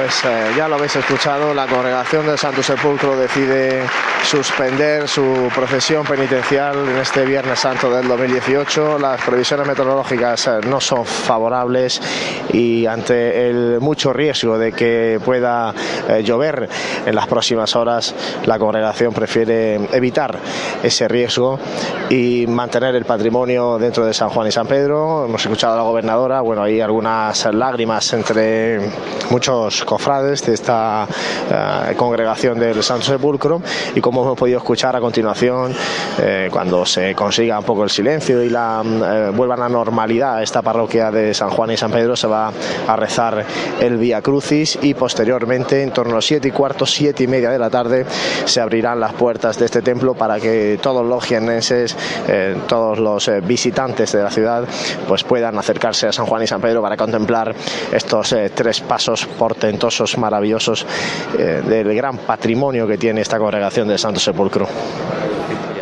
Pues 0.02 0.26
eh, 0.26 0.54
ya 0.58 0.68
lo 0.68 0.78
habéis 0.78 0.96
escuchado, 0.96 1.54
la 1.54 1.68
congregación 1.68 2.26
del 2.26 2.36
Santo 2.36 2.64
Sepulcro 2.64 3.16
decide 3.16 3.84
suspender 4.24 5.08
su 5.08 5.48
procesión 5.54 6.04
penitencial 6.06 6.76
en 6.90 6.98
este 6.98 7.24
Viernes 7.24 7.60
Santo 7.60 7.92
del 7.92 8.08
2018. 8.08 8.98
Las 8.98 9.22
previsiones 9.22 9.68
meteorológicas 9.68 10.48
eh, 10.48 10.52
no 10.68 10.82
son 10.82 11.06
favorables 11.06 12.02
y 12.52 12.88
ante 12.88 13.48
el 13.48 13.80
mucho 13.80 14.12
riesgo 14.12 14.58
de 14.58 14.72
que 14.72 15.20
pueda 15.24 15.72
eh, 16.10 16.24
llover 16.24 16.68
en 17.06 17.14
las 17.14 17.28
próximas 17.28 17.76
horas, 17.76 18.16
la 18.46 18.58
congregación 18.58 19.14
prefiere 19.14 19.76
evitar 19.96 20.36
ese 20.82 21.08
riesgo 21.08 21.60
y 22.10 22.48
mantener 22.48 22.96
el 22.96 23.06
patrimonio 23.06 23.78
dentro 23.78 24.04
de 24.04 24.16
San 24.16 24.30
Juan 24.30 24.48
y 24.48 24.52
San 24.52 24.66
Pedro. 24.66 25.26
Hemos 25.26 25.44
escuchado 25.44 25.74
a 25.74 25.78
la 25.78 25.84
gobernadora, 25.84 26.42
bueno, 26.42 26.64
hay 26.64 26.82
algunas 26.82 27.46
lágrimas 27.54 28.12
entre 28.14 28.80
muchos 29.30 29.86
cofrades 29.92 30.46
de 30.46 30.54
esta 30.54 31.06
eh, 31.52 31.96
congregación 31.98 32.58
del 32.58 32.82
Santo 32.82 33.08
Sepulcro 33.08 33.62
y 33.94 34.00
como 34.00 34.22
hemos 34.22 34.38
podido 34.38 34.60
escuchar 34.60 34.96
a 34.96 35.02
continuación, 35.02 35.74
eh, 36.18 36.48
cuando 36.50 36.86
se 36.86 37.14
consiga 37.14 37.60
un 37.60 37.66
poco 37.66 37.84
el 37.84 37.90
silencio 37.90 38.42
y 38.42 38.50
la 38.50 38.82
eh, 38.86 39.32
vuelva 39.36 39.56
a 39.56 39.58
la 39.58 39.68
normalidad 39.68 40.42
esta 40.42 40.62
parroquia 40.62 41.12
de 41.12 41.34
San 41.34 41.50
Juan 41.50 41.72
y 41.72 41.78
San 41.78 41.92
Pedro, 41.92 42.16
se 42.16 42.26
va 42.26 42.54
a 42.88 42.96
rezar 42.96 43.46
el 43.82 43.98
Vía 43.98 44.22
Crucis 44.22 44.80
y 44.82 44.94
posteriormente, 44.94 45.84
en 45.84 45.92
torno 45.92 46.18
a 46.18 46.22
siete 46.22 46.48
y 46.48 46.52
cuarto, 46.52 46.86
siete 46.86 47.26
y 47.26 47.28
media 47.28 47.50
de 47.50 47.60
la 47.60 47.70
tarde, 47.70 48.06
se 48.46 48.62
abrirán 48.62 48.98
las 48.98 49.12
puertas 49.12 49.60
de 49.60 49.66
este 49.66 49.82
templo 49.82 50.14
para 50.14 50.40
que 50.40 50.80
todos 50.82 51.06
los 51.06 51.26
jienenses, 51.26 51.98
todos 52.68 52.98
los 52.98 53.30
visitantes 53.44 54.14
de 54.14 54.24
la 54.24 54.30
ciudad, 54.30 54.64
pues 55.10 55.26
puedan 55.26 55.58
acercarse 55.58 56.08
a 56.08 56.14
San 56.14 56.28
Juan 56.28 56.44
y 56.44 56.48
San 56.48 56.62
Pedro 56.62 56.82
para 56.82 56.96
contemplar 56.96 57.54
estos 57.92 58.34
tres 58.56 58.80
pasos 58.80 59.26
portentosos 59.26 59.81
maravillosos 60.18 60.86
eh, 61.38 61.64
del 61.68 61.94
gran 61.96 62.18
patrimonio 62.20 62.88
que 62.88 62.98
tiene 62.98 63.22
esta 63.22 63.38
congregación 63.38 63.88
del 63.88 63.98
Santo 63.98 64.20
Sepulcro. 64.20 64.68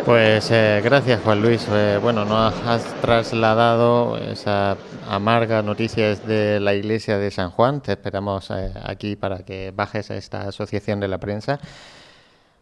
Pues 0.04 0.50
eh, 0.50 0.80
gracias 0.82 1.20
Juan 1.22 1.42
Luis. 1.42 1.66
Eh, 1.70 1.98
bueno, 2.00 2.24
nos 2.24 2.54
has 2.66 2.82
trasladado 3.00 4.16
esa 4.16 4.76
amarga 5.08 5.62
noticia 5.62 6.14
de 6.16 6.58
la 6.60 6.74
iglesia 6.74 7.18
de 7.18 7.30
San 7.30 7.50
Juan. 7.50 7.80
Te 7.80 7.92
esperamos 7.92 8.50
aquí 8.50 9.16
para 9.16 9.44
que 9.44 9.72
bajes 9.74 10.10
a 10.10 10.16
esta 10.16 10.48
asociación 10.48 11.00
de 11.00 11.08
la 11.08 11.18
prensa. 11.18 11.60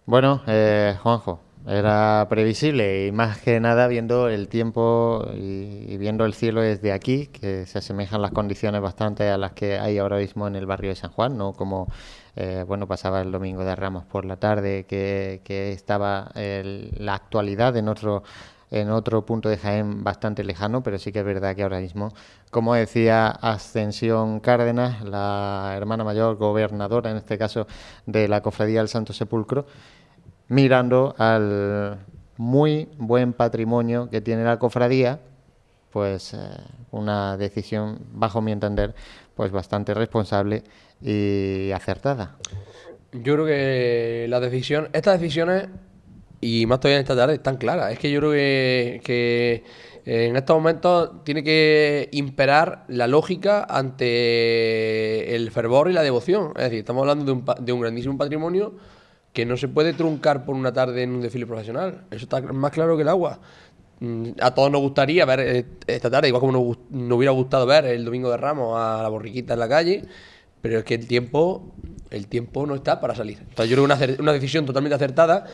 Bueno, 0.04 0.42
Juanjo, 1.02 1.40
era 1.68 2.26
previsible 2.30 3.06
y 3.06 3.12
más 3.12 3.38
que 3.38 3.60
nada 3.60 3.88
viendo 3.88 4.28
el 4.28 4.48
tiempo 4.48 5.26
y, 5.34 5.96
viendo 5.98 6.24
el 6.24 6.32
cielo 6.32 6.62
desde 6.62 6.92
aquí, 6.92 7.26
que 7.26 7.66
se 7.66 7.78
asemejan 7.78 8.22
las 8.22 8.32
condiciones 8.32 8.80
bastante 8.80 9.28
a 9.28 9.36
las 9.36 9.52
que 9.52 9.78
hay 9.78 9.98
ahora 9.98 10.16
mismo 10.16 10.48
en 10.48 10.56
el 10.56 10.64
barrio 10.64 10.90
de 10.90 10.96
San 10.96 11.10
Juan, 11.10 11.36
no 11.36 11.52
como 11.52 11.88
eh, 12.36 12.64
bueno 12.66 12.86
pasaba 12.86 13.20
el 13.20 13.30
domingo 13.30 13.64
de 13.64 13.76
Ramos 13.76 14.04
por 14.06 14.24
la 14.24 14.36
tarde, 14.36 14.86
que, 14.86 15.42
estaba 15.72 16.30
la 16.34 17.14
actualidad 17.14 17.76
en 17.76 17.88
otro 17.88 18.22
en 18.70 18.90
otro 18.90 19.24
punto 19.24 19.48
de 19.48 19.56
Jaén 19.56 20.04
bastante 20.04 20.44
lejano, 20.44 20.82
pero 20.82 20.98
sí 20.98 21.10
que 21.12 21.20
es 21.20 21.24
verdad 21.24 21.56
que 21.56 21.62
ahora 21.62 21.80
mismo, 21.80 22.12
como 22.50 22.74
decía 22.74 23.28
Ascensión 23.28 24.40
Cárdenas, 24.40 25.02
la 25.02 25.72
hermana 25.76 26.04
mayor 26.04 26.36
gobernadora, 26.36 27.10
en 27.10 27.16
este 27.16 27.38
caso 27.38 27.66
de 28.06 28.28
la 28.28 28.42
Cofradía 28.42 28.80
del 28.80 28.88
Santo 28.88 29.12
Sepulcro, 29.12 29.66
mirando 30.48 31.14
al 31.18 31.98
muy 32.36 32.88
buen 32.96 33.32
patrimonio 33.32 34.08
que 34.10 34.20
tiene 34.20 34.44
la 34.44 34.58
cofradía, 34.58 35.20
pues 35.90 36.34
eh, 36.34 36.38
una 36.90 37.36
decisión, 37.36 37.98
bajo 38.12 38.40
mi 38.40 38.52
entender, 38.52 38.94
pues 39.34 39.50
bastante 39.50 39.94
responsable 39.94 40.62
y 41.00 41.70
acertada. 41.72 42.36
Yo 43.12 43.34
creo 43.34 43.46
que 43.46 44.26
la 44.28 44.40
decisión, 44.40 44.88
estas 44.92 45.20
decisiones, 45.20 45.68
y 46.40 46.66
más 46.66 46.80
todavía 46.80 46.98
en 46.98 47.02
esta 47.02 47.16
tarde, 47.16 47.34
están 47.34 47.56
claras. 47.56 47.92
Es 47.92 47.98
que 47.98 48.10
yo 48.10 48.20
creo 48.20 48.32
que, 48.32 49.64
en 50.04 50.36
estos 50.36 50.56
momentos 50.56 51.24
tiene 51.24 51.42
que 51.42 52.08
imperar 52.12 52.84
la 52.88 53.06
lógica 53.06 53.66
ante 53.68 55.34
el 55.34 55.50
fervor 55.50 55.90
y 55.90 55.92
la 55.92 56.02
devoción. 56.02 56.52
Es 56.56 56.64
decir, 56.64 56.78
estamos 56.78 57.02
hablando 57.02 57.24
de 57.24 57.32
un, 57.32 57.44
de 57.60 57.72
un 57.72 57.80
grandísimo 57.80 58.16
patrimonio 58.16 58.74
que 59.38 59.46
no 59.46 59.56
se 59.56 59.68
puede 59.68 59.92
truncar 59.92 60.44
por 60.44 60.56
una 60.56 60.72
tarde 60.72 61.04
en 61.04 61.12
un 61.12 61.20
desfile 61.20 61.46
profesional. 61.46 62.02
Eso 62.10 62.24
está 62.24 62.40
más 62.40 62.72
claro 62.72 62.96
que 62.96 63.02
el 63.02 63.08
agua. 63.08 63.38
Mm, 64.00 64.30
a 64.40 64.52
todos 64.52 64.68
nos 64.68 64.80
gustaría 64.80 65.24
ver 65.26 65.38
eh, 65.38 65.64
esta 65.86 66.10
tarde, 66.10 66.26
igual 66.26 66.40
como 66.40 66.76
nos, 66.90 67.16
hubiera 67.16 67.30
gustado 67.30 67.64
ver 67.64 67.84
el 67.84 68.04
domingo 68.04 68.32
de 68.32 68.36
Ramos 68.36 68.76
a 68.76 69.00
la 69.00 69.08
borriquita 69.08 69.52
en 69.54 69.60
la 69.60 69.68
calle, 69.68 70.02
pero 70.60 70.80
es 70.80 70.84
que 70.84 70.96
el 70.96 71.06
tiempo, 71.06 71.72
el 72.10 72.26
tiempo 72.26 72.66
no 72.66 72.74
está 72.74 73.00
para 73.00 73.14
salir. 73.14 73.38
Entonces 73.38 73.70
yo 73.70 73.76
creo 73.76 73.86
que 73.86 74.06
una, 74.10 74.20
una 74.22 74.32
decisión 74.32 74.66
totalmente 74.66 74.96
acertada 74.96 75.46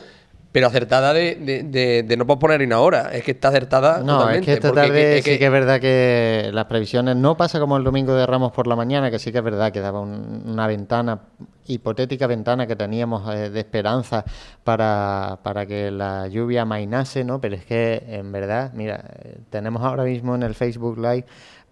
pero 0.55 0.69
acertada 0.69 1.13
de, 1.13 1.35
de, 1.35 2.05
de, 2.05 2.17
no 2.17 2.29
posponer 2.29 2.63
en 2.63 2.73
ahora. 2.73 3.11
Es 3.13 3.25
que 3.25 3.33
está 3.33 3.49
acertada. 3.49 4.05
No, 4.05 4.31
es 4.31 4.41
que 4.47 4.53
esta 4.53 4.71
tarde 4.71 5.21
sí 5.21 5.37
que 5.37 5.47
es 5.47 5.51
verdad 5.51 5.81
que 5.81 6.51
las 6.53 6.67
previsiones 6.67 7.17
no 7.17 7.37
pasa 7.37 7.59
como 7.59 7.77
el 7.77 7.83
domingo 7.83 8.15
de 8.15 8.25
Ramos 8.25 8.53
por 8.53 8.69
la 8.69 8.77
mañana, 8.77 9.11
que 9.11 9.19
sí 9.19 9.33
que 9.33 9.39
es 9.39 9.45
verdad 9.45 9.73
que 9.73 9.81
daba 9.81 9.99
una 9.99 10.69
ventana, 10.69 11.23
hipotética 11.67 12.29
ventana 12.29 12.69
que 12.69 12.77
teníamos 12.77 13.29
eh, 13.35 13.51
de 13.51 13.59
esperanza 13.59 14.25
para, 14.63 15.41
para 15.43 15.67
que 15.67 15.91
la 15.91 16.29
lluvia 16.29 16.65
mainase, 16.65 17.25
¿no? 17.25 17.41
Pero 17.41 17.57
es 17.57 17.65
que 17.65 18.05
en 18.07 18.31
verdad, 18.31 18.71
mira, 18.75 19.03
eh, 19.25 19.39
tenemos 19.51 19.83
ahora 19.83 20.05
mismo 20.05 20.37
en 20.37 20.45
el 20.45 20.55
Facebook 20.55 20.99
Live 20.99 21.25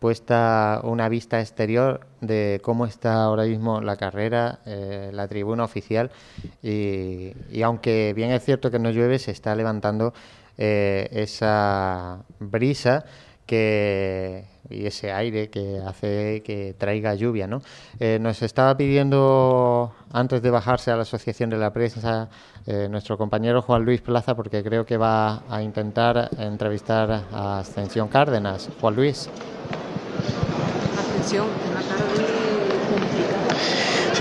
puesta 0.03 0.81
una 0.83 1.09
vista 1.09 1.39
exterior 1.39 2.01
de 2.21 2.61
cómo 2.61 2.87
está 2.87 3.23
ahora 3.23 3.45
mismo 3.45 3.81
la 3.81 3.97
carrera, 3.97 4.59
eh, 4.67 5.11
la 5.13 5.29
tribuna 5.29 5.63
oficial 5.63 6.11
y, 6.61 7.63
aunque 7.63 8.13
bien 8.13 8.33
es 8.33 8.45
cierto 8.45 8.73
que 8.73 8.81
no 8.81 8.91
llueve, 8.91 9.21
se 9.21 9.31
está 9.31 9.55
levantando 9.55 10.13
eh, 10.59 11.09
esa 11.13 12.25
brisa 12.41 13.05
que 13.47 14.45
y 14.71 14.87
ese 14.87 15.13
aire 15.13 15.51
que 15.51 15.81
hace 15.87 16.43
que 16.45 16.75
traiga 16.77 17.15
lluvia, 17.15 17.47
¿no? 17.47 17.63
Eh, 18.01 18.19
nos 18.21 18.43
estaba 18.43 18.77
pidiendo 18.77 19.93
antes 20.13 20.43
de 20.43 20.51
bajarse 20.51 20.91
a 20.91 20.97
la 20.97 21.03
asociación 21.03 21.51
de 21.51 21.59
la 21.59 21.73
prensa 21.73 22.29
nuestro 22.91 23.19
compañero 23.19 23.61
Juan 23.61 23.85
Luis 23.85 24.01
Plaza 24.01 24.35
porque 24.35 24.63
creo 24.63 24.87
que 24.87 24.97
va 24.97 25.43
a 25.49 25.63
intentar 25.63 26.31
entrevistar 26.39 27.25
a 27.33 27.59
Ascensión 27.59 28.09
Cárdenas. 28.09 28.69
Juan 28.81 28.95
Luis. 28.95 29.29
Atención, 30.95 31.57
una 31.63 31.83
tarde 31.87 32.42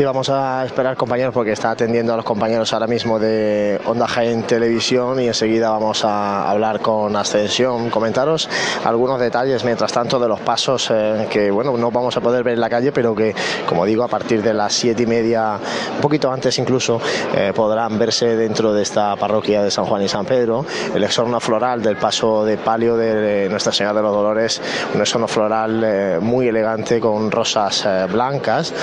Sí, 0.02 0.06
vamos 0.06 0.32
a 0.32 0.66
esperar 0.66 0.98
compañeros 0.98 1.32
porque 1.32 1.52
está 1.52 1.70
atendiendo 1.70 2.12
a 2.12 2.16
los 2.16 2.26
compañeros 2.26 2.74
ahora 2.74 2.88
mismo 2.88 3.20
de 3.20 3.80
Onda 3.86 4.08
Jaén 4.08 4.42
Televisión 4.42 5.20
y 5.20 5.28
enseguida 5.28 5.70
vamos 5.70 6.04
a 6.04 6.50
hablar 6.50 6.80
con 6.80 7.16
Ascensión, 7.16 7.92
comentaros 7.92 8.50
algunos 8.84 9.20
detalles 9.20 9.64
mientras 9.64 9.92
tanto 9.92 10.20
de 10.20 10.28
los 10.28 10.40
pasos 10.40 10.90
eh, 10.90 11.28
que 11.30 11.52
bueno 11.52 11.78
no 11.78 11.92
vamos 11.92 12.18
a 12.18 12.20
poder 12.20 12.44
ver 12.44 12.56
en 12.56 12.62
la 12.62 12.70
calle 12.72 12.92
pero 12.92 13.14
que 13.14 13.36
como 13.68 13.86
digo 13.86 14.04
a 14.04 14.08
partir 14.08 14.42
de 14.42 14.56
las 14.56 14.74
siete 14.74 15.04
y 15.04 15.06
media, 15.06 15.60
un 15.94 16.02
poquito 16.02 16.32
antes 16.32 16.58
incluso 16.58 17.00
eh, 17.36 17.54
podrán 17.54 18.00
verse 18.00 18.36
dentro 18.36 18.74
de 18.74 18.82
esta 18.82 19.16
parroquia 19.18 19.62
de 19.62 19.70
San 19.70 19.86
Juan 19.86 20.02
y 20.02 20.08
San 20.08 20.26
Pedro, 20.26 20.66
el 20.96 21.04
exorno 21.04 21.40
floral 21.40 21.84
del 21.84 21.98
paso 21.98 22.44
de 22.44 22.58
palio 22.58 22.98
de 22.98 23.48
Nuestra 23.52 23.72
Señora 23.72 23.98
de 23.98 24.02
los 24.02 24.16
Dolores, 24.16 24.60
un 24.96 25.02
exorno 25.02 25.28
floral 25.28 25.84
eh, 25.86 26.18
muy 26.20 26.48
elegante 26.48 27.00
con 27.00 27.30
rosas 27.30 27.88
blancas, 28.12 28.74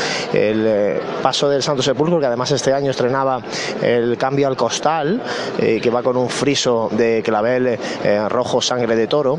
paso 1.22 1.48
del 1.48 1.62
Santo 1.62 1.82
Sepulcro, 1.82 2.20
que 2.20 2.26
además 2.26 2.50
este 2.50 2.72
año 2.72 2.90
estrenaba 2.90 3.40
el 3.82 4.16
cambio 4.16 4.48
al 4.48 4.56
costal, 4.56 5.20
eh, 5.58 5.80
que 5.80 5.90
va 5.90 6.02
con 6.02 6.16
un 6.16 6.28
friso 6.28 6.88
de 6.92 7.22
clavel 7.22 7.66
eh, 7.66 8.28
rojo 8.28 8.60
sangre 8.60 8.96
de 8.96 9.06
toro, 9.06 9.38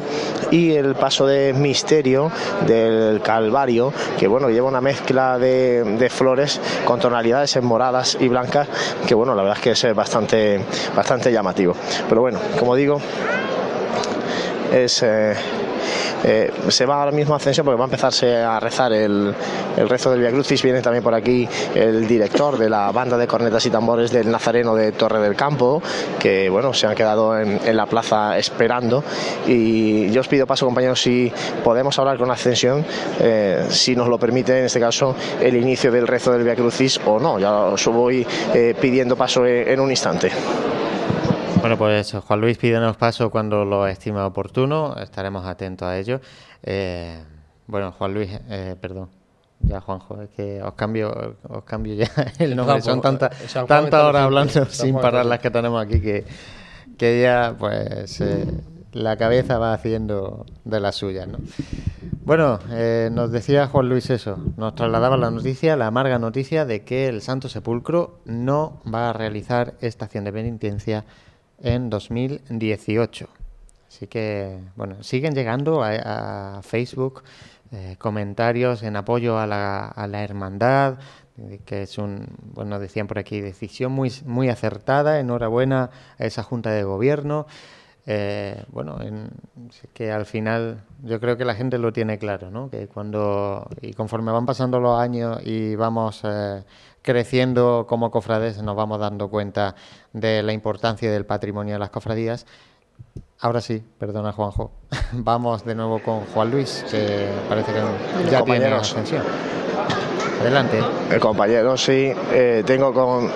y 0.52 0.74
el 0.74 0.96
paso 0.96 1.26
de 1.26 1.54
misterio 1.54 2.32
del 2.66 3.22
Calvario, 3.22 3.94
que 4.18 4.28
bueno, 4.28 4.50
lleva 4.50 4.68
una 4.68 4.82
mezcla 4.82 5.38
de, 5.38 6.10
flores 6.10 6.60
con 6.86 7.00
tonalidades 7.00 7.56
en 7.56 7.66
moradas 7.66 8.18
y 8.20 8.28
blancas, 8.28 8.68
que 9.08 9.14
bueno, 9.14 9.36
la 9.36 9.44
verdad 9.44 9.58
es 9.58 9.64
que 9.64 9.90
es 9.90 9.96
bastante, 9.96 10.60
bastante 10.96 11.32
llamativo. 11.32 11.76
Pero 12.08 12.22
bueno, 12.22 12.40
como 12.58 12.76
digo, 12.76 13.00
es 14.74 15.04
eh, 15.04 15.36
eh, 16.24 16.52
se 16.68 16.86
va 16.86 17.00
ahora 17.00 17.12
mismo 17.12 17.34
a 17.34 17.38
ascensión 17.38 17.65
porque 17.65 17.78
va 17.78 17.86
a 17.86 17.88
empezarse 17.88 18.38
a 18.38 18.60
rezar 18.60 18.94
el, 18.94 19.34
rezo 19.78 20.12
del 20.12 20.22
Via 20.22 20.32
Crucis. 20.32 20.62
Viene 20.62 20.82
también 20.82 21.04
por 21.04 21.13
aquí 21.13 21.48
el 21.76 22.08
director 22.08 22.58
de 22.58 22.70
la 22.70 22.92
banda 22.92 23.18
de 23.18 23.28
cornetas 23.28 23.65
y 23.65 23.70
tambores 23.70 24.12
del 24.12 24.30
Nazareno 24.30 24.76
de 24.76 24.92
Torre 24.92 25.20
del 25.20 25.36
Campo, 25.36 25.82
que 26.20 26.50
bueno, 26.50 26.74
se 26.74 26.88
han 26.88 26.96
quedado 26.96 27.38
en, 27.39 27.60
la 27.76 27.86
plaza 27.86 28.38
esperando. 28.38 29.04
Y 29.48 30.10
yo 30.12 30.22
os 30.22 30.28
pido 30.28 30.46
paso, 30.46 30.65
compañeros, 30.65 31.02
si 31.02 31.32
podemos 31.63 31.98
hablar 32.00 32.18
con 32.18 32.30
ascensión, 32.32 32.86
eh, 33.20 33.68
si 33.70 33.96
nos 33.96 34.08
lo 34.08 34.18
permite, 34.18 34.58
en 34.60 34.65
este 34.65 34.80
caso, 34.80 35.15
el 35.42 35.56
inicio 35.56 35.92
del 35.92 36.08
rezo 36.08 36.32
del 36.32 36.44
Via 36.44 36.56
Crucis 36.56 37.00
o 37.06 37.20
no. 37.20 37.39
Ya 37.39 37.54
os 37.54 37.86
voy 37.88 38.26
eh, 38.54 38.76
pidiendo 38.80 39.15
paso 39.15 39.46
en 39.46 39.80
un 39.80 39.89
instante. 39.89 40.32
Bueno, 41.62 41.78
pues 41.78 42.13
Juan 42.13 42.39
Luis 42.39 42.58
pídenos 42.58 42.95
paso 42.95 43.30
cuando 43.30 43.65
lo 43.65 43.86
estime 43.86 44.22
oportuno, 44.22 44.95
estaremos 44.95 45.45
atentos 45.45 45.89
a 45.89 45.98
ello. 45.98 46.22
Eh, 46.63 47.22
bueno, 47.67 47.91
Juan 47.91 48.13
Luis, 48.13 48.30
eh, 48.50 48.78
perdón, 48.80 49.10
ya 49.60 49.82
Juanjo, 49.82 50.22
es 50.22 50.30
que 50.30 50.62
os 50.63 50.74
cambio, 50.76 51.36
os 51.50 51.63
cambio 51.65 51.95
ya 51.95 52.10
el 52.39 52.56
nombre. 52.56 52.82
Son 52.82 53.02
tantas 53.02 53.36
tanta 53.67 54.08
horas 54.08 54.24
hablando 54.24 54.65
sin 54.67 54.95
parar 54.95 55.26
las 55.26 55.39
que 55.39 55.52
tenemos 55.52 55.84
aquí 55.84 56.00
que, 56.00 56.26
que 56.98 57.22
ya 57.22 57.54
pues 57.60 58.22
eh, 58.22 58.45
la 58.93 59.17
cabeza 59.17 59.60
va 59.60 59.74
haciendo 59.74 60.45
de 60.63 60.80
las 60.80 60.95
suyas, 60.95 61.28
¿no? 61.28 61.39
Bueno, 62.24 62.60
nos 63.12 63.32
decía 63.32 63.67
Juan 63.67 63.89
Luis 63.89 64.10
eso, 64.12 64.38
nos 64.56 64.76
trasladaba 64.76 65.17
la 65.17 65.32
noticia, 65.32 65.76
la 65.76 65.88
amarga 65.88 66.19
noticia 66.19 66.63
de 66.63 66.84
que 66.84 67.08
el 67.08 67.22
Santo 67.22 67.50
Sepulcro 67.50 68.19
no 68.24 68.82
va 68.91 69.10
a 69.10 69.13
realizar 69.13 69.74
estación 69.82 70.26
de 70.26 70.32
penitencia 70.32 71.06
en 71.62 71.89
2018. 71.89 73.28
Así 73.88 74.08
que, 74.08 74.60
bueno, 74.76 75.04
siguen 75.04 75.34
llegando 75.34 75.84
a, 75.84 76.62
Facebook 76.63 77.24
eh, 77.72 77.95
comentarios 77.98 78.84
en 78.84 78.95
apoyo 78.95 79.38
a 79.39 79.48
la, 79.48 79.88
a 79.88 80.08
la 80.08 80.24
hermandad, 80.24 81.00
que 81.65 81.84
es 81.84 81.98
un, 81.98 82.28
bueno, 82.54 82.80
decían 82.80 83.08
por 83.08 83.19
aquí, 83.19 83.41
decisión 83.41 83.91
muy, 83.91 84.12
muy 84.26 84.50
acertada, 84.50 85.19
enhorabuena 85.19 85.89
a 86.17 86.26
esa 86.26 86.43
Junta 86.43 86.72
de 86.72 86.84
Gobierno. 86.84 87.48
Eh, 88.12 88.63
bueno, 88.69 88.98
en, 89.02 89.30
que 89.93 90.12
al 90.12 90.26
final 90.26 90.82
yo 91.04 91.19
creo 91.19 91.38
que 91.38 91.45
la 91.45 91.54
gente 91.54 91.78
lo 91.78 91.93
tiene 91.93 92.17
claro, 92.17 92.50
¿no? 92.50 92.67
Que 92.67 92.88
cuando, 92.88 93.69
y 93.82 93.93
conforme 93.93 94.32
van 94.32 94.48
pasando 94.48 94.80
los 94.80 95.00
años 95.00 95.39
y 95.45 95.76
vamos 95.76 96.22
eh, 96.24 96.63
creciendo 97.04 97.86
como 97.88 98.10
cofrades, 98.10 98.63
nos 98.63 98.76
vamos 98.76 99.00
dando 99.00 99.30
cuenta 99.30 99.76
de 100.12 100.41
la 100.41 100.54
importancia 100.54 101.12
del 101.12 101.28
patrimonio 101.28 101.74
de 101.74 101.80
las 101.80 101.91
cofradías. 101.91 102.48
Ahora 103.41 103.62
sí, 103.62 103.84
perdona 104.00 104.32
Juanjo, 104.32 104.72
vamos 105.12 105.63
de 105.63 105.76
nuevo 105.76 106.02
con 106.02 106.22
Juan 106.34 106.50
Luis, 106.50 106.84
que 106.89 107.30
parece 107.48 107.72
que 107.72 108.32
ya 108.32 108.43
tiene 108.43 108.65
ascensión. 108.74 109.22
Adelante. 110.41 110.80
El 111.12 111.19
compañero, 111.19 111.78
sí. 111.78 112.12
Eh, 112.32 112.63
tengo 112.65 112.91
con 112.91 113.30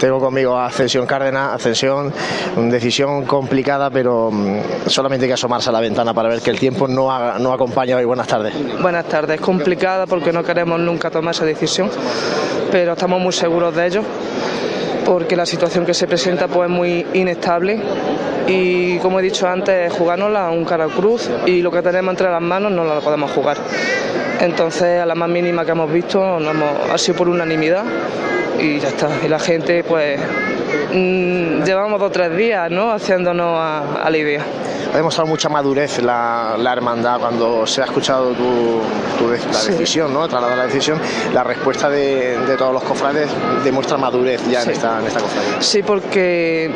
tengo 0.00 0.18
conmigo 0.18 0.56
a 0.56 0.66
Ascensión 0.66 1.06
Cárdenas, 1.06 1.54
Ascensión, 1.54 2.12
decisión 2.70 3.26
complicada, 3.26 3.90
pero 3.90 4.30
mm, 4.30 4.86
solamente 4.86 5.26
hay 5.26 5.28
que 5.28 5.34
asomarse 5.34 5.68
a 5.68 5.72
la 5.72 5.80
ventana 5.80 6.14
para 6.14 6.30
ver 6.30 6.40
que 6.40 6.50
el 6.50 6.58
tiempo 6.58 6.88
no, 6.88 7.12
acompaña 7.12 7.96
hoy. 7.96 8.06
Buenas 8.06 8.26
tardes. 8.26 8.54
Buenas 8.80 9.04
tardes, 9.04 9.38
es 9.38 9.40
complicada 9.42 10.06
porque 10.06 10.32
no 10.32 10.42
queremos 10.42 10.80
nunca 10.80 11.10
tomar 11.10 11.34
esa 11.34 11.44
decisión, 11.44 11.90
pero 12.72 12.94
estamos 12.94 13.20
muy 13.20 13.32
seguros 13.32 13.76
de 13.76 13.86
ello 13.86 14.02
porque 15.04 15.36
la 15.36 15.44
situación 15.44 15.84
que 15.84 15.92
se 15.92 16.06
presenta 16.06 16.48
pues 16.48 16.70
es 16.70 16.74
muy 16.74 17.06
inestable 17.12 17.82
y 18.46 18.98
como 18.98 19.20
he 19.20 19.22
dicho 19.22 19.46
antes, 19.46 19.92
jugárnosla 19.92 20.50
un 20.50 20.64
cara 20.64 20.86
cruz 20.86 21.28
y 21.46 21.60
lo 21.60 21.70
que 21.70 21.82
tenemos 21.82 22.12
entre 22.12 22.30
las 22.30 22.40
manos 22.40 22.72
no 22.72 22.84
la 22.84 23.00
podemos 23.00 23.30
jugar. 23.32 23.58
Entonces, 24.40 25.00
a 25.00 25.06
la 25.06 25.14
más 25.14 25.28
mínima 25.28 25.64
que 25.64 25.72
hemos 25.72 25.92
visto, 25.92 26.24
ha 26.24 26.98
sido 26.98 27.18
por 27.18 27.28
unanimidad 27.28 27.84
y 28.58 28.78
ya 28.78 28.88
está. 28.88 29.10
Y 29.24 29.28
la 29.28 29.38
gente, 29.38 29.84
pues, 29.84 30.18
mm, 30.92 31.64
llevamos 31.64 32.00
dos 32.00 32.08
o 32.08 32.12
tres 32.12 32.36
días, 32.36 32.70
¿no? 32.70 32.92
Haciéndonos 32.92 33.58
a, 33.58 34.08
la 34.10 34.16
idea. 34.16 34.44
Ha 34.92 34.96
demostrado 34.96 35.28
mucha 35.28 35.48
madurez 35.48 36.02
la, 36.02 36.56
hermandad 36.72 37.20
cuando 37.20 37.66
se 37.66 37.82
ha 37.82 37.84
escuchado 37.84 38.32
tu, 38.32 38.82
la 39.52 39.62
decisión, 39.62 40.12
¿no? 40.12 40.26
Trasladar 40.28 40.58
la 40.58 40.66
decisión. 40.66 40.98
La 41.32 41.44
respuesta 41.44 41.88
de, 41.88 42.36
todos 42.58 42.72
los 42.72 42.82
cofrades 42.82 43.30
demuestra 43.64 43.96
madurez 43.96 44.42
ya 44.50 44.62
en, 44.62 44.70
esta, 44.70 44.98
en 44.98 45.06
esta 45.06 45.20
cofradía. 45.20 45.60
Sí, 45.62 45.82
porque 45.82 46.70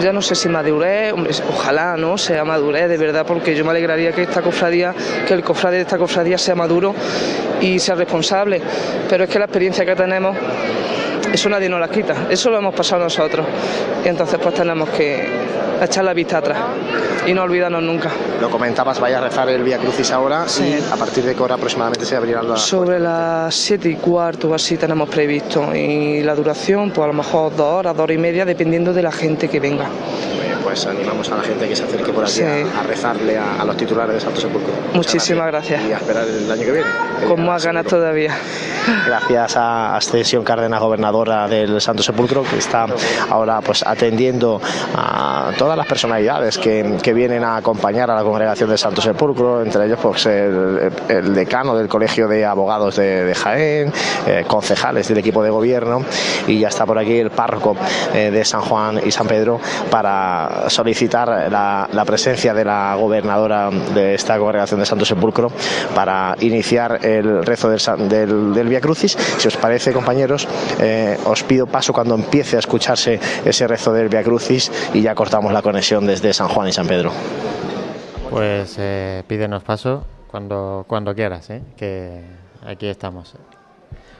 ya 0.00 0.12
no 0.12 0.22
sé 0.22 0.34
si 0.34 0.48
madurez, 0.48 1.14
ojalá, 1.48 1.96
¿no? 1.96 2.18
Sea 2.18 2.44
madurez, 2.44 2.88
de 2.88 2.96
verdad, 2.96 3.26
porque 3.26 3.54
yo 3.54 3.64
me 3.64 3.70
alegraría 3.70 4.12
que 4.12 4.22
esta 4.22 4.42
cofradía, 4.42 4.94
que 5.26 5.34
el 5.34 5.42
cofrade 5.42 5.76
de 5.76 5.82
esta 5.82 5.98
cofradía 5.98 6.38
sea 6.38 6.54
maduro 6.54 6.94
y 7.60 7.78
sea 7.78 7.94
responsable. 7.94 8.60
Pero 9.08 9.24
es 9.24 9.30
que 9.30 9.38
la 9.38 9.46
experiencia 9.46 9.84
que 9.84 9.96
tenemos 9.96 10.36
eso 11.32 11.48
nadie 11.48 11.68
nos 11.68 11.80
la 11.80 11.88
quita, 11.88 12.28
eso 12.30 12.50
lo 12.50 12.58
hemos 12.58 12.74
pasado 12.74 13.04
nosotros. 13.04 13.46
Y 14.04 14.08
entonces 14.08 14.38
pues 14.42 14.54
tenemos 14.54 14.88
que 14.90 15.26
echar 15.82 16.04
la 16.04 16.14
vista 16.14 16.38
atrás 16.38 16.58
y 17.26 17.34
no 17.34 17.42
olvidarnos 17.42 17.82
nunca. 17.82 18.10
Lo 18.40 18.50
comentabas, 18.50 19.00
vaya 19.00 19.18
a 19.18 19.20
rezar 19.22 19.48
el 19.48 19.62
Vía 19.62 19.78
Crucis 19.78 20.10
ahora 20.10 20.46
y 20.60 20.92
a 20.92 20.96
partir 20.96 21.24
de 21.24 21.34
qué 21.34 21.42
hora 21.42 21.56
aproximadamente 21.56 22.06
se 22.06 22.16
abrirán 22.16 22.48
las 22.48 22.60
Sobre 22.60 22.98
las 22.98 23.54
siete 23.54 23.88
y 23.88 23.96
cuarto 23.96 24.50
o 24.50 24.54
así 24.54 24.76
tenemos 24.76 25.08
previsto. 25.08 25.74
Y 25.74 26.22
la 26.22 26.34
duración 26.34 26.90
pues 26.90 27.04
a 27.04 27.08
lo 27.08 27.14
mejor 27.14 27.54
dos 27.56 27.66
horas, 27.66 27.94
dos 27.94 28.04
horas 28.04 28.16
y 28.16 28.20
media 28.20 28.44
dependiendo 28.44 28.92
de 28.92 29.02
la 29.02 29.12
gente 29.12 29.48
que 29.48 29.60
venga 29.60 29.86
pues 30.66 30.84
animamos 30.84 31.30
a 31.30 31.36
la 31.36 31.44
gente 31.44 31.68
que 31.68 31.76
se 31.76 31.84
acerque 31.84 32.12
por 32.12 32.24
aquí 32.24 32.42
a, 32.42 32.82
rezarle 32.82 33.38
a, 33.38 33.64
los 33.64 33.76
titulares 33.76 34.16
de 34.16 34.20
Santo 34.20 34.40
Sepulcro. 34.40 34.72
Muchísimas 34.94 35.46
gracias. 35.46 35.80
Y 35.84 35.92
a 35.92 35.98
esperar 35.98 36.26
el 36.26 36.50
año 36.50 36.60
que 36.60 36.72
viene. 36.72 36.88
Con 37.28 37.46
más 37.46 37.64
ganas 37.64 37.86
todavía. 37.86 38.36
Gracias 39.06 39.56
a 39.56 39.96
Ascensión 39.96 40.42
Cárdenas, 40.42 40.80
gobernadora 40.80 41.46
del 41.46 41.80
Santo 41.80 42.02
Sepulcro, 42.02 42.42
que 42.42 42.58
está 42.58 42.86
ahora 43.30 43.60
pues 43.60 43.84
atendiendo 43.86 44.60
a 44.96 45.52
todas 45.56 45.76
las 45.76 45.86
personalidades 45.86 46.58
que, 46.58 46.96
que 47.00 47.12
vienen 47.12 47.44
a 47.44 47.56
acompañar 47.56 48.10
a 48.10 48.16
la 48.16 48.22
congregación 48.22 48.68
del 48.68 48.78
Santo 48.78 49.00
Sepulcro, 49.00 49.62
entre 49.62 49.86
ellos 49.86 50.00
pues 50.02 50.26
el, 50.26 51.34
decano 51.34 51.76
del 51.76 51.86
Colegio 51.86 52.26
de 52.26 52.44
Abogados 52.44 52.96
de, 52.96 53.34
Jaén, 53.36 53.92
eh, 54.26 54.44
concejales 54.48 55.06
del 55.06 55.18
equipo 55.18 55.44
de 55.44 55.50
gobierno 55.50 56.04
y 56.48 56.58
ya 56.58 56.68
está 56.68 56.86
por 56.86 56.98
aquí 56.98 57.18
el 57.18 57.30
párroco 57.30 57.76
eh, 58.14 58.32
de 58.32 58.44
San 58.44 58.62
Juan 58.62 59.00
y 59.04 59.12
San 59.12 59.28
Pedro 59.28 59.60
para 59.90 60.55
solicitar 60.68 61.50
la, 61.50 62.04
presencia 62.06 62.54
de 62.54 62.64
la 62.64 62.94
gobernadora 62.94 63.70
de 63.70 64.14
esta 64.14 64.38
congregación 64.38 64.80
de 64.80 64.86
Santo 64.86 65.04
Sepulcro 65.04 65.50
para 65.94 66.36
iniciar 66.40 67.04
el 67.04 67.44
rezo 67.44 67.68
del, 67.68 68.54
del, 68.54 68.68
Via 68.68 68.80
Crucis. 68.80 69.12
Si 69.12 69.48
os 69.48 69.56
parece, 69.56 69.92
compañeros, 69.92 70.46
eh, 70.80 71.18
os 71.24 71.42
pido 71.42 71.66
paso 71.66 71.92
cuando 71.92 72.14
empiece 72.14 72.56
a 72.56 72.60
escucharse 72.60 73.18
ese 73.44 73.66
rezo 73.66 73.92
del 73.92 74.08
Via 74.08 74.22
Crucis 74.22 74.70
y 74.94 75.02
ya 75.02 75.14
cortamos 75.14 75.52
la 75.52 75.62
conexión 75.62 76.06
desde 76.06 76.32
San 76.32 76.48
Juan 76.48 76.68
y 76.68 76.72
San 76.72 76.86
Pedro. 76.86 77.12
Pues 78.30 78.76
eh, 78.78 79.22
pídenos 79.26 79.62
paso 79.62 80.04
cuando, 80.30 80.84
cuando 80.86 81.14
quieras, 81.14 81.48
¿eh? 81.50 81.62
que 81.76 82.22
aquí 82.66 82.86
estamos. 82.86 83.34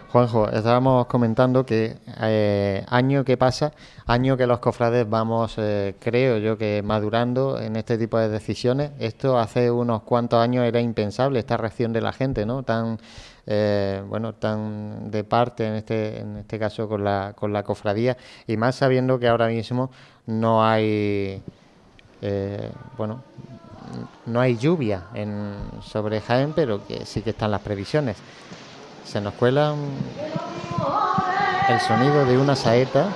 Juanjo, 0.08 0.48
estábamos 0.50 1.06
comentando 1.06 1.66
que 1.66 1.96
eh, 2.20 2.84
año 2.88 3.24
que 3.24 3.36
pasa, 3.36 3.72
año 4.06 4.36
que 4.36 4.46
los 4.46 4.60
cofrades 4.60 5.08
vamos, 5.08 5.56
eh, 5.58 5.96
creo 5.98 6.38
yo 6.38 6.56
que 6.56 6.80
madurando 6.84 7.60
en 7.60 7.74
este 7.74 7.98
tipo 7.98 8.16
de 8.18 8.28
decisiones. 8.28 8.92
Esto 9.00 9.36
hace 9.36 9.68
unos 9.70 10.02
cuantos 10.02 10.40
años 10.40 10.64
era 10.64 10.80
impensable, 10.80 11.40
esta 11.40 11.56
reacción 11.56 11.92
de 11.92 12.00
la 12.00 12.12
gente, 12.12 12.46
¿no? 12.46 12.62
Tan, 12.62 12.98
eh, 13.46 14.00
bueno, 14.08 14.32
tan 14.34 15.10
de 15.10 15.24
parte 15.24 15.66
en 15.66 15.74
este, 15.74 16.20
en 16.20 16.36
este 16.36 16.58
caso 16.58 16.88
con 16.88 17.02
la, 17.02 17.32
con 17.34 17.52
la 17.52 17.64
cofradía 17.64 18.16
y 18.46 18.56
más 18.56 18.76
sabiendo 18.76 19.18
que 19.18 19.26
ahora 19.26 19.48
mismo 19.48 19.90
no 20.26 20.64
hay, 20.64 21.42
bueno, 22.96 23.22
no 24.26 24.40
hay 24.40 24.56
lluvia 24.56 25.04
en, 25.14 25.56
sobre 25.82 26.20
Jaén, 26.20 26.52
pero 26.54 26.86
que 26.86 27.04
sí 27.04 27.22
que 27.22 27.30
están 27.30 27.50
las 27.50 27.60
previsiones 27.60 28.16
se 29.06 29.20
nos 29.20 29.34
cuela 29.34 29.74
el 31.68 31.80
sonido 31.80 32.24
de 32.24 32.38
una 32.38 32.56
saeta. 32.56 33.06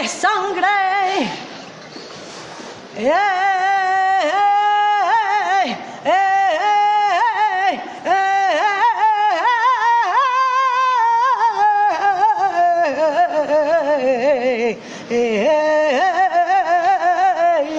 Tienes 0.00 0.10
sangre. 0.12 0.68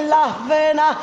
las 0.08 0.48
venas. 0.48 0.98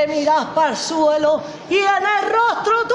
Verte 0.00 0.14
miras 0.14 0.46
para 0.54 0.70
el 0.70 0.76
suelo 0.76 1.42
y 1.68 1.76
en 1.76 1.84
el 1.84 2.32
rostro 2.32 2.86
tu 2.88 2.94